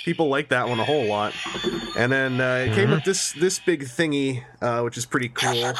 People 0.06 0.30
like 0.30 0.50
that 0.50 0.70
one 0.70 0.80
a 0.80 0.86
whole 0.86 1.06
lot. 1.06 1.34
And 1.98 2.12
then 2.12 2.40
uh, 2.40 2.66
it 2.68 2.74
came 2.74 2.92
with 2.92 3.04
this 3.04 3.34
this 3.34 3.60
big 3.60 3.84
thingy 3.84 4.44
uh, 4.62 4.82
which 4.82 4.98
is 4.98 5.06
pretty 5.06 5.30
cool. 5.30 5.74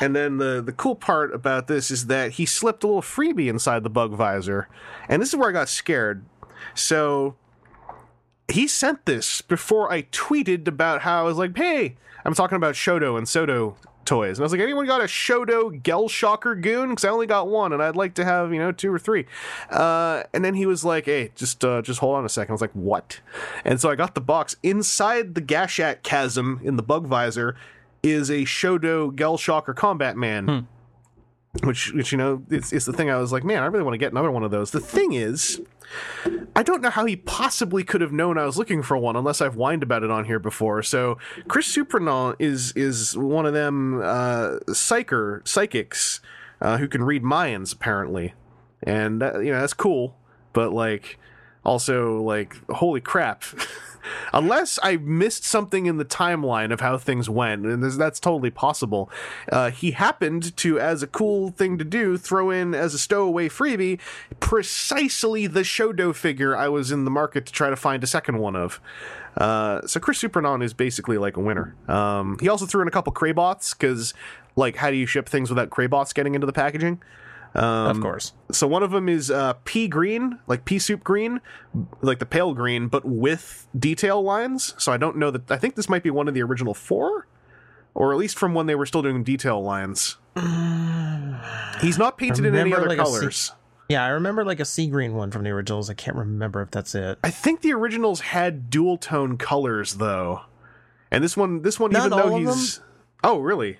And 0.00 0.16
then 0.16 0.38
the 0.38 0.62
the 0.62 0.72
cool 0.72 0.96
part 0.96 1.34
about 1.34 1.66
this 1.66 1.90
is 1.90 2.06
that 2.06 2.32
he 2.32 2.46
slipped 2.46 2.82
a 2.82 2.86
little 2.86 3.02
freebie 3.02 3.48
inside 3.48 3.84
the 3.84 3.90
Bugvisor. 3.90 4.66
And 5.08 5.20
this 5.20 5.28
is 5.28 5.36
where 5.36 5.50
i 5.50 5.52
got 5.52 5.68
scared. 5.68 6.24
So 6.74 7.36
he 8.50 8.66
sent 8.66 9.06
this 9.06 9.42
before 9.42 9.92
I 9.92 10.02
tweeted 10.02 10.66
about 10.68 11.02
how 11.02 11.20
I 11.20 11.22
was 11.24 11.36
like, 11.36 11.56
hey, 11.56 11.96
I'm 12.24 12.34
talking 12.34 12.56
about 12.56 12.74
Shodo 12.74 13.16
and 13.16 13.28
Soto 13.28 13.76
toys. 14.04 14.38
And 14.38 14.42
I 14.42 14.44
was 14.44 14.52
like, 14.52 14.60
anyone 14.60 14.86
got 14.86 15.00
a 15.00 15.04
Shodo 15.04 15.82
Gel 15.82 16.08
Shocker 16.08 16.54
Goon? 16.54 16.90
Because 16.90 17.04
I 17.04 17.08
only 17.10 17.26
got 17.26 17.48
one 17.48 17.72
and 17.72 17.82
I'd 17.82 17.96
like 17.96 18.14
to 18.14 18.24
have, 18.24 18.52
you 18.52 18.58
know, 18.58 18.72
two 18.72 18.92
or 18.92 18.98
three. 18.98 19.26
Uh, 19.70 20.24
and 20.34 20.44
then 20.44 20.54
he 20.54 20.66
was 20.66 20.84
like, 20.84 21.06
hey, 21.06 21.30
just 21.36 21.64
uh, 21.64 21.82
just 21.82 22.00
hold 22.00 22.16
on 22.16 22.24
a 22.24 22.28
second. 22.28 22.52
I 22.52 22.54
was 22.54 22.60
like, 22.60 22.72
what? 22.72 23.20
And 23.64 23.80
so 23.80 23.88
I 23.88 23.94
got 23.94 24.14
the 24.14 24.20
box. 24.20 24.56
Inside 24.62 25.34
the 25.34 25.42
Gashat 25.42 26.02
chasm 26.02 26.60
in 26.64 26.76
the 26.76 26.82
Bugvisor 26.82 27.54
is 28.02 28.30
a 28.30 28.42
Shodo 28.42 29.14
Gel 29.14 29.36
Shocker 29.36 29.74
Combat 29.74 30.16
Man. 30.16 30.46
Which, 31.64 31.92
which 31.92 32.12
you 32.12 32.18
know, 32.18 32.44
it's, 32.48 32.72
it's 32.72 32.86
the 32.86 32.92
thing 32.92 33.10
I 33.10 33.16
was 33.16 33.32
like, 33.32 33.42
man, 33.42 33.64
I 33.64 33.66
really 33.66 33.82
want 33.82 33.94
to 33.94 33.98
get 33.98 34.12
another 34.12 34.30
one 34.30 34.44
of 34.44 34.52
those. 34.52 34.70
The 34.70 34.78
thing 34.78 35.14
is, 35.14 35.60
I 36.54 36.62
don't 36.62 36.82
know 36.82 36.90
how 36.90 37.04
he 37.04 37.16
possibly 37.16 37.84
could 37.84 38.00
have 38.00 38.12
known 38.12 38.38
I 38.38 38.44
was 38.44 38.56
looking 38.58 38.82
for 38.82 38.96
one 38.96 39.16
unless 39.16 39.40
I've 39.40 39.54
whined 39.54 39.82
about 39.82 40.02
it 40.02 40.10
on 40.10 40.24
here 40.24 40.38
before. 40.38 40.82
So 40.82 41.18
Chris 41.48 41.74
Supranant 41.74 42.36
is 42.38 42.72
is 42.72 43.16
one 43.16 43.46
of 43.46 43.52
them 43.52 44.00
uh, 44.02 44.58
psycher 44.68 45.46
psychics 45.46 46.20
uh, 46.60 46.78
who 46.78 46.88
can 46.88 47.02
read 47.02 47.22
Mayans 47.22 47.72
apparently, 47.72 48.34
and 48.82 49.20
that, 49.20 49.44
you 49.44 49.52
know 49.52 49.60
that's 49.60 49.74
cool. 49.74 50.16
But 50.52 50.72
like, 50.72 51.18
also 51.64 52.20
like, 52.22 52.56
holy 52.70 53.00
crap. 53.00 53.44
Unless 54.32 54.78
I 54.82 54.96
missed 54.96 55.44
something 55.44 55.86
in 55.86 55.96
the 55.96 56.04
timeline 56.04 56.72
of 56.72 56.80
how 56.80 56.98
things 56.98 57.28
went, 57.28 57.66
and 57.66 57.82
that's 57.82 58.20
totally 58.20 58.50
possible. 58.50 59.10
Uh, 59.50 59.70
he 59.70 59.92
happened 59.92 60.56
to, 60.58 60.78
as 60.78 61.02
a 61.02 61.06
cool 61.06 61.50
thing 61.50 61.78
to 61.78 61.84
do, 61.84 62.16
throw 62.16 62.50
in 62.50 62.74
as 62.74 62.94
a 62.94 62.98
stowaway 62.98 63.48
freebie 63.48 63.98
precisely 64.40 65.46
the 65.46 65.60
Shodo 65.60 66.14
figure 66.14 66.56
I 66.56 66.68
was 66.68 66.90
in 66.90 67.04
the 67.04 67.10
market 67.10 67.46
to 67.46 67.52
try 67.52 67.70
to 67.70 67.76
find 67.76 68.02
a 68.02 68.06
second 68.06 68.38
one 68.38 68.56
of. 68.56 68.80
Uh, 69.36 69.86
so 69.86 70.00
Chris 70.00 70.20
Supernon 70.22 70.62
is 70.62 70.74
basically 70.74 71.18
like 71.18 71.36
a 71.36 71.40
winner. 71.40 71.76
Um, 71.88 72.36
he 72.40 72.48
also 72.48 72.66
threw 72.66 72.82
in 72.82 72.88
a 72.88 72.90
couple 72.90 73.12
Craybots 73.12 73.78
because, 73.78 74.12
like, 74.56 74.76
how 74.76 74.90
do 74.90 74.96
you 74.96 75.06
ship 75.06 75.28
things 75.28 75.50
without 75.50 75.70
Craybots 75.70 76.12
getting 76.14 76.34
into 76.34 76.46
the 76.46 76.52
packaging? 76.52 77.00
Of 77.54 78.00
course. 78.00 78.32
So 78.52 78.66
one 78.66 78.82
of 78.82 78.90
them 78.90 79.08
is 79.08 79.30
uh, 79.30 79.54
pea 79.64 79.88
green, 79.88 80.38
like 80.46 80.64
pea 80.64 80.78
soup 80.78 81.02
green, 81.02 81.40
like 82.00 82.18
the 82.18 82.26
pale 82.26 82.54
green, 82.54 82.88
but 82.88 83.04
with 83.04 83.66
detail 83.78 84.22
lines. 84.22 84.74
So 84.78 84.92
I 84.92 84.96
don't 84.96 85.16
know 85.16 85.30
that. 85.30 85.50
I 85.50 85.56
think 85.56 85.74
this 85.74 85.88
might 85.88 86.02
be 86.02 86.10
one 86.10 86.28
of 86.28 86.34
the 86.34 86.42
original 86.42 86.74
four, 86.74 87.26
or 87.94 88.12
at 88.12 88.18
least 88.18 88.38
from 88.38 88.54
when 88.54 88.66
they 88.66 88.74
were 88.74 88.86
still 88.86 89.02
doing 89.02 89.24
detail 89.24 89.62
lines. 89.62 90.16
He's 91.80 91.98
not 91.98 92.18
painted 92.18 92.44
in 92.44 92.54
any 92.54 92.72
other 92.72 92.88
like, 92.88 92.98
colors. 92.98 93.52
Yeah, 93.88 94.04
I 94.04 94.08
remember 94.10 94.44
like 94.44 94.60
a 94.60 94.64
sea 94.64 94.86
green 94.86 95.14
one 95.14 95.32
from 95.32 95.42
the 95.42 95.50
originals. 95.50 95.90
I 95.90 95.94
can't 95.94 96.16
remember 96.16 96.62
if 96.62 96.70
that's 96.70 96.94
it. 96.94 97.18
I 97.24 97.30
think 97.30 97.62
the 97.62 97.72
originals 97.72 98.20
had 98.20 98.70
dual 98.70 98.96
tone 98.96 99.36
colors 99.36 99.94
though, 99.94 100.42
and 101.10 101.24
this 101.24 101.36
one, 101.36 101.62
this 101.62 101.80
one, 101.80 101.90
Not 101.90 102.06
even 102.06 102.10
though 102.18 102.36
he's 102.36 102.80
oh 103.24 103.40
really 103.40 103.78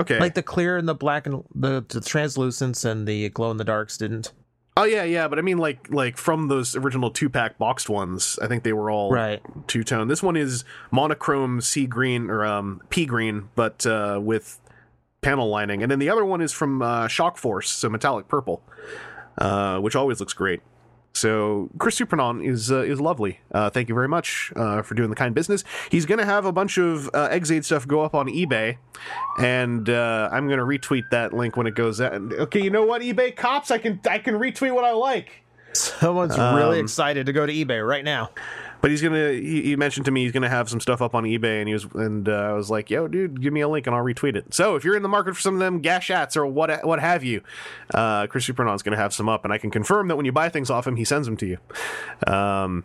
okay, 0.00 0.18
Like 0.18 0.34
the 0.34 0.42
clear 0.42 0.76
and 0.76 0.88
the 0.88 0.94
black 0.94 1.26
and 1.26 1.44
the, 1.54 1.84
the 1.88 2.00
translucence 2.00 2.84
and 2.84 3.06
the 3.06 3.28
glow 3.30 3.50
in 3.50 3.56
the 3.56 3.64
darks 3.64 3.96
didn't. 3.98 4.32
oh 4.76 4.84
yeah, 4.84 5.02
yeah, 5.04 5.28
but 5.28 5.38
I 5.38 5.42
mean 5.42 5.58
like 5.58 5.90
like 5.90 6.16
from 6.16 6.48
those 6.48 6.74
original 6.76 7.10
two 7.10 7.28
pack 7.28 7.58
boxed 7.58 7.88
ones, 7.90 8.38
I 8.42 8.46
think 8.46 8.62
they 8.64 8.72
were 8.72 8.90
all 8.90 9.12
Right. 9.12 9.40
two 9.66 9.84
tone. 9.84 10.08
This 10.08 10.22
one 10.22 10.36
is 10.36 10.64
monochrome 10.90 11.60
sea 11.60 11.86
green 11.86 12.30
or 12.30 12.44
um, 12.44 12.80
pea 12.90 13.06
green, 13.06 13.48
but 13.54 13.84
uh, 13.86 14.18
with 14.22 14.58
panel 15.22 15.48
lining, 15.50 15.82
and 15.82 15.90
then 15.92 15.98
the 15.98 16.08
other 16.08 16.24
one 16.24 16.40
is 16.40 16.52
from 16.52 16.80
uh, 16.80 17.06
Shock 17.08 17.36
Force, 17.36 17.68
so 17.70 17.90
metallic 17.90 18.26
purple, 18.26 18.62
uh, 19.38 19.78
which 19.80 19.94
always 19.94 20.18
looks 20.20 20.32
great. 20.32 20.60
So 21.12 21.68
Chris 21.78 21.98
Supernon 21.98 22.44
is 22.46 22.70
uh, 22.70 22.82
is 22.82 23.00
lovely. 23.00 23.40
Uh, 23.52 23.68
thank 23.68 23.88
you 23.88 23.94
very 23.94 24.08
much 24.08 24.52
uh, 24.56 24.80
for 24.82 24.94
doing 24.94 25.10
the 25.10 25.16
kind 25.16 25.34
business. 25.34 25.64
He's 25.90 26.06
gonna 26.06 26.24
have 26.24 26.44
a 26.44 26.52
bunch 26.52 26.78
of 26.78 27.10
uh, 27.12 27.28
Ex-Aid 27.30 27.64
stuff 27.64 27.86
go 27.86 28.00
up 28.02 28.14
on 28.14 28.26
eBay, 28.28 28.78
and 29.38 29.88
uh, 29.90 30.28
I'm 30.32 30.48
gonna 30.48 30.64
retweet 30.64 31.10
that 31.10 31.32
link 31.32 31.56
when 31.56 31.66
it 31.66 31.74
goes 31.74 32.00
out. 32.00 32.12
Okay, 32.14 32.62
you 32.62 32.70
know 32.70 32.84
what, 32.84 33.02
eBay 33.02 33.34
cops, 33.34 33.70
I 33.70 33.78
can 33.78 34.00
I 34.08 34.18
can 34.18 34.34
retweet 34.34 34.74
what 34.74 34.84
I 34.84 34.92
like. 34.92 35.42
Someone's 35.72 36.36
Um, 36.38 36.56
really 36.56 36.80
excited 36.80 37.26
to 37.26 37.32
go 37.32 37.44
to 37.46 37.52
eBay 37.52 37.86
right 37.86 38.04
now. 38.04 38.30
But 38.80 38.90
he's 38.90 39.02
gonna. 39.02 39.32
He, 39.32 39.62
he 39.62 39.76
mentioned 39.76 40.06
to 40.06 40.10
me 40.10 40.22
he's 40.22 40.32
gonna 40.32 40.48
have 40.48 40.70
some 40.70 40.80
stuff 40.80 41.02
up 41.02 41.14
on 41.14 41.24
eBay, 41.24 41.60
and 41.60 41.68
he 41.68 41.74
was, 41.74 41.84
and 41.94 42.28
uh, 42.28 42.32
I 42.32 42.52
was 42.52 42.70
like, 42.70 42.90
"Yo, 42.90 43.08
dude, 43.08 43.40
give 43.40 43.52
me 43.52 43.60
a 43.60 43.68
link 43.68 43.86
and 43.86 43.94
I'll 43.94 44.04
retweet 44.04 44.36
it." 44.36 44.54
So 44.54 44.76
if 44.76 44.84
you're 44.84 44.96
in 44.96 45.02
the 45.02 45.08
market 45.08 45.34
for 45.34 45.40
some 45.40 45.54
of 45.54 45.60
them 45.60 45.82
gashats 45.82 46.36
or 46.36 46.46
what, 46.46 46.84
what 46.84 46.98
have 46.98 47.22
you, 47.22 47.42
uh, 47.92 48.26
Chris 48.26 48.46
Supernon's 48.46 48.82
gonna 48.82 48.96
have 48.96 49.12
some 49.12 49.28
up, 49.28 49.44
and 49.44 49.52
I 49.52 49.58
can 49.58 49.70
confirm 49.70 50.08
that 50.08 50.16
when 50.16 50.24
you 50.24 50.32
buy 50.32 50.48
things 50.48 50.70
off 50.70 50.86
him, 50.86 50.96
he 50.96 51.04
sends 51.04 51.26
them 51.26 51.36
to 51.38 51.46
you. 51.46 51.58
Um. 52.26 52.84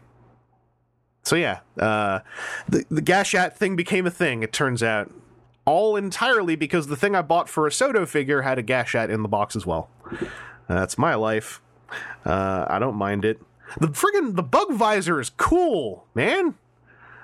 So 1.23 1.35
yeah, 1.35 1.61
uh, 1.79 2.19
the 2.67 2.85
the 2.91 3.01
gashat 3.01 3.53
thing 3.53 3.75
became 3.75 4.05
a 4.05 4.11
thing. 4.11 4.43
It 4.43 4.53
turns 4.53 4.83
out, 4.83 5.11
all 5.65 5.95
entirely 5.95 6.55
because 6.55 6.87
the 6.87 6.95
thing 6.95 7.15
I 7.15 7.21
bought 7.21 7.49
for 7.49 7.65
a 7.65 7.71
Soto 7.71 8.05
figure 8.05 8.43
had 8.43 8.59
a 8.59 8.63
gashat 8.63 9.09
in 9.09 9.23
the 9.23 9.27
box 9.27 9.55
as 9.55 9.65
well. 9.65 9.89
That's 10.67 10.97
my 10.97 11.15
life. 11.15 11.61
Uh, 12.25 12.65
I 12.67 12.79
don't 12.79 12.95
mind 12.95 13.25
it. 13.25 13.41
The 13.79 13.87
friggin' 13.87 14.35
the 14.35 14.43
Bugvisor 14.43 15.19
is 15.19 15.31
cool, 15.31 16.05
man. 16.13 16.55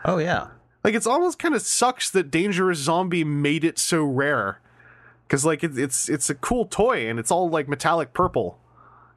Oh 0.04 0.18
yeah. 0.18 0.48
Like 0.84 0.96
it's 0.96 1.08
almost 1.08 1.40
kind 1.40 1.54
of 1.54 1.62
sucks 1.62 2.10
that 2.12 2.32
Dangerous 2.32 2.80
Zombie 2.80 3.24
made 3.24 3.64
it 3.64 3.78
so 3.78 4.04
rare. 4.04 4.60
Cuz 5.30 5.46
like 5.46 5.64
it, 5.64 5.78
it's 5.78 6.10
it's 6.10 6.30
a 6.30 6.36
cool 6.36 6.66
toy 6.66 7.08
and 7.08 7.20
it's 7.20 7.32
all 7.32 7.50
like 7.50 7.68
metallic 7.68 8.14
purple. 8.14 8.58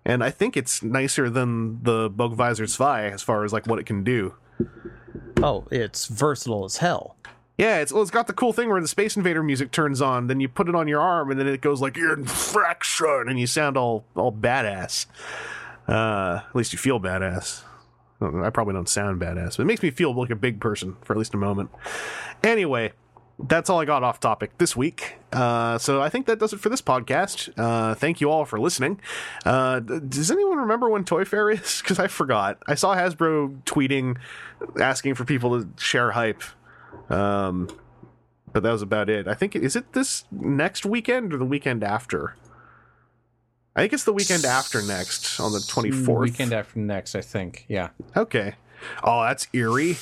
And 0.05 0.23
I 0.23 0.31
think 0.31 0.57
it's 0.57 0.83
nicer 0.83 1.31
than 1.31 1.83
the 1.83 2.11
Bugvisor 2.11 2.69
Zwei 2.69 3.05
as 3.05 3.23
far 3.23 3.45
as 3.45 3.53
like 3.53 3.67
what 3.67 3.79
it 3.79 3.87
can 3.87 4.05
do. 4.05 4.35
Oh, 5.43 5.67
it's 5.71 6.07
versatile 6.07 6.65
as 6.65 6.79
hell. 6.79 7.17
Yeah, 7.57 7.79
it's 7.79 7.93
well, 7.93 8.03
it's 8.03 8.11
got 8.11 8.27
the 8.27 8.33
cool 8.33 8.53
thing 8.53 8.69
where 8.69 8.81
the 8.81 8.89
Space 8.89 9.17
Invader 9.17 9.43
music 9.43 9.71
turns 9.71 10.03
on, 10.03 10.27
then 10.27 10.41
you 10.41 10.49
put 10.49 10.69
it 10.69 10.75
on 10.75 10.89
your 10.89 11.01
arm, 11.01 11.31
and 11.31 11.39
then 11.39 11.47
it 11.47 11.61
goes 11.61 11.81
like 11.81 11.97
infraction, 11.97 13.25
and 13.29 13.39
you 13.39 13.47
sound 13.47 13.77
all 13.77 14.05
all 14.17 14.33
badass. 14.33 15.07
Uh, 15.89 16.41
at 16.49 16.57
least 16.57 16.73
you 16.73 16.79
feel 16.79 17.01
badass. 17.01 17.63
I 18.21 18.51
probably 18.51 18.75
don't 18.75 18.89
sound 18.89 19.21
badass, 19.21 19.57
but 19.57 19.61
it 19.61 19.67
makes 19.67 19.83
me 19.83 19.91
feel 19.91 20.15
like 20.15 20.31
a 20.31 20.37
big 20.37 20.61
person 20.61 20.97
for 21.03 21.13
at 21.13 21.19
least 21.19 21.35
a 21.35 21.37
moment. 21.37 21.71
Anyway, 22.43 22.93
that's 23.39 23.69
all 23.69 23.81
I 23.81 23.85
got 23.85 24.03
off 24.03 24.21
topic 24.21 24.57
this 24.59 24.77
week. 24.77 25.17
Uh, 25.33 25.77
so 25.79 26.01
I 26.01 26.09
think 26.09 26.27
that 26.27 26.39
does 26.39 26.53
it 26.53 26.61
for 26.61 26.69
this 26.69 26.81
podcast. 26.81 27.51
Uh, 27.59 27.95
thank 27.95 28.21
you 28.21 28.31
all 28.31 28.45
for 28.45 28.61
listening. 28.61 29.01
Uh, 29.45 29.81
does 29.81 30.31
anyone 30.31 30.59
remember 30.59 30.89
when 30.89 31.05
Toy 31.05 31.25
Fair 31.25 31.51
is? 31.51 31.81
Because 31.85 31.99
I 31.99 32.07
forgot. 32.07 32.63
I 32.67 32.77
saw 32.77 32.95
Hasbro 32.97 33.63
tweeting, 33.65 34.17
asking 34.81 35.17
for 35.17 35.25
people 35.25 35.61
to 35.61 35.69
share 35.83 36.13
hype. 36.13 36.43
Um, 37.11 37.69
but 38.53 38.63
that 38.63 38.73
was 38.73 38.83
about 38.83 39.11
it. 39.11 39.27
I 39.29 39.35
think 39.35 39.57
is 39.57 39.77
it 39.77 39.93
this 39.93 40.25
next 40.31 40.87
weekend 40.87 41.35
or 41.35 41.37
the 41.39 41.45
weekend 41.45 41.83
after? 41.85 42.37
I 43.77 43.81
think 43.81 43.93
it's 43.93 44.05
the 44.05 44.13
weekend 44.13 44.45
after 44.45 44.81
next 44.83 45.41
on 45.41 45.53
the 45.53 45.61
twenty 45.61 45.91
fourth. 45.91 46.21
Weekend 46.31 46.53
after 46.53 46.79
next, 46.79 47.15
I 47.15 47.21
think. 47.21 47.65
Yeah. 47.69 47.89
Okay. 48.17 48.55
Oh, 49.03 49.23
that's 49.23 49.49
eerie. 49.53 49.97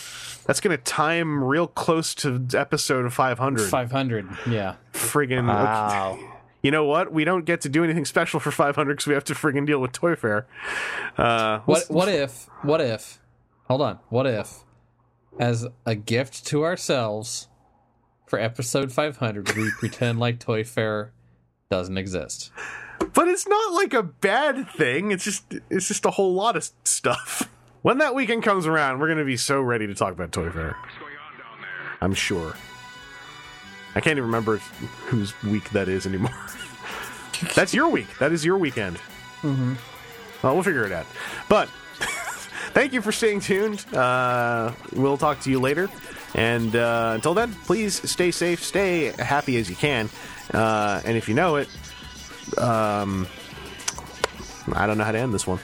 That's 0.47 0.61
gonna 0.61 0.77
time 0.77 1.43
real 1.43 1.67
close 1.69 2.15
to 2.17 2.47
episode 2.55 3.11
five 3.13 3.39
hundred. 3.39 3.69
500. 3.71 4.29
Yeah. 4.49 4.75
Friggin' 4.93 5.47
Wow. 5.47 6.19
You 6.63 6.71
know 6.71 6.85
what? 6.85 7.13
We 7.13 7.25
don't 7.25 7.45
get 7.45 7.61
to 7.63 7.69
do 7.69 7.83
anything 7.83 8.05
special 8.05 8.39
for 8.39 8.53
500 8.53 8.93
because 8.95 9.07
we 9.09 9.15
have 9.15 9.25
to 9.25 9.35
friggin' 9.35 9.67
deal 9.67 9.81
with 9.81 9.91
Toy 9.91 10.15
Fair. 10.15 10.47
Uh, 11.17 11.59
What 11.65 11.85
what 11.89 12.09
if 12.09 12.47
what 12.63 12.81
if 12.81 13.19
hold 13.69 13.83
on, 13.83 13.99
what 14.11 14.27
if 14.29 14.59
as 15.41 15.67
a 15.87 15.95
gift 15.97 16.47
to 16.47 16.63
ourselves 16.65 17.49
for 18.27 18.39
episode 18.39 18.93
500 18.93 19.57
we 19.57 19.71
pretend 19.79 20.21
like 20.21 20.39
Toy 20.39 20.63
Fair 20.63 21.13
doesn't 21.71 21.97
exist. 21.99 22.51
But 23.15 23.29
it's 23.29 23.47
not 23.47 23.73
like 23.73 23.95
a 23.95 24.03
bad 24.03 24.69
thing. 24.71 25.11
It's 25.13 25.25
just 25.25 25.45
it's 25.71 25.89
just 25.89 26.05
a 26.05 26.11
whole 26.11 26.33
lot 26.35 26.57
of 26.57 26.69
stuff. 26.85 27.49
When 27.83 27.99
that 27.99 28.15
weekend 28.15 28.45
comes 28.45 28.65
around, 28.65 29.01
we're 29.01 29.09
gonna 29.09 29.25
be 29.25 29.37
so 29.37 29.61
ready 29.61 29.89
to 29.89 29.95
talk 29.97 30.13
about 30.13 30.31
Toy 30.31 30.49
Fair. 30.51 30.77
What's 30.81 30.99
going 31.01 31.15
on 31.17 31.37
down 31.37 31.61
there? 31.61 31.97
I'm 32.01 32.15
sure. 32.15 32.55
I 33.97 34.01
can't 34.01 34.13
even 34.19 34.23
remember 34.23 34.59
whose 35.07 35.35
week 35.43 35.69
that 35.71 35.89
is 35.89 36.07
anymore. 36.07 36.31
That's 37.57 37.75
your 37.75 37.89
week. 37.89 38.07
That 38.19 38.31
is 38.31 38.45
your 38.45 38.57
weekend. 38.57 38.99
Mm-hmm. 39.43 39.75
Well, 40.43 40.55
we'll 40.55 40.63
figure 40.63 40.85
it 40.85 40.93
out. 40.93 41.07
But 41.49 41.69
thank 42.73 42.93
you 42.93 43.03
for 43.03 43.11
staying 43.11 43.41
tuned. 43.41 43.85
Uh, 43.93 44.73
we'll 44.93 45.19
talk 45.19 45.41
to 45.41 45.51
you 45.51 45.59
later. 45.59 45.91
And 46.35 46.75
uh, 46.75 47.13
until 47.17 47.35
then, 47.35 47.53
please 47.65 48.09
stay 48.09 48.31
safe, 48.31 48.63
stay 48.63 49.07
happy 49.19 49.57
as 49.57 49.69
you 49.69 49.77
can. 49.77 50.09
Uh, 50.55 51.03
and 51.05 51.17
if 51.17 51.29
you 51.29 51.35
know 51.35 51.57
it, 51.57 51.69
um, 52.59 53.27
I 54.73 54.87
don't 54.87 54.99
know 54.99 55.05
how 55.05 55.13
to 55.13 55.19
end 55.19 55.35
this 55.35 55.47
one. 55.47 55.61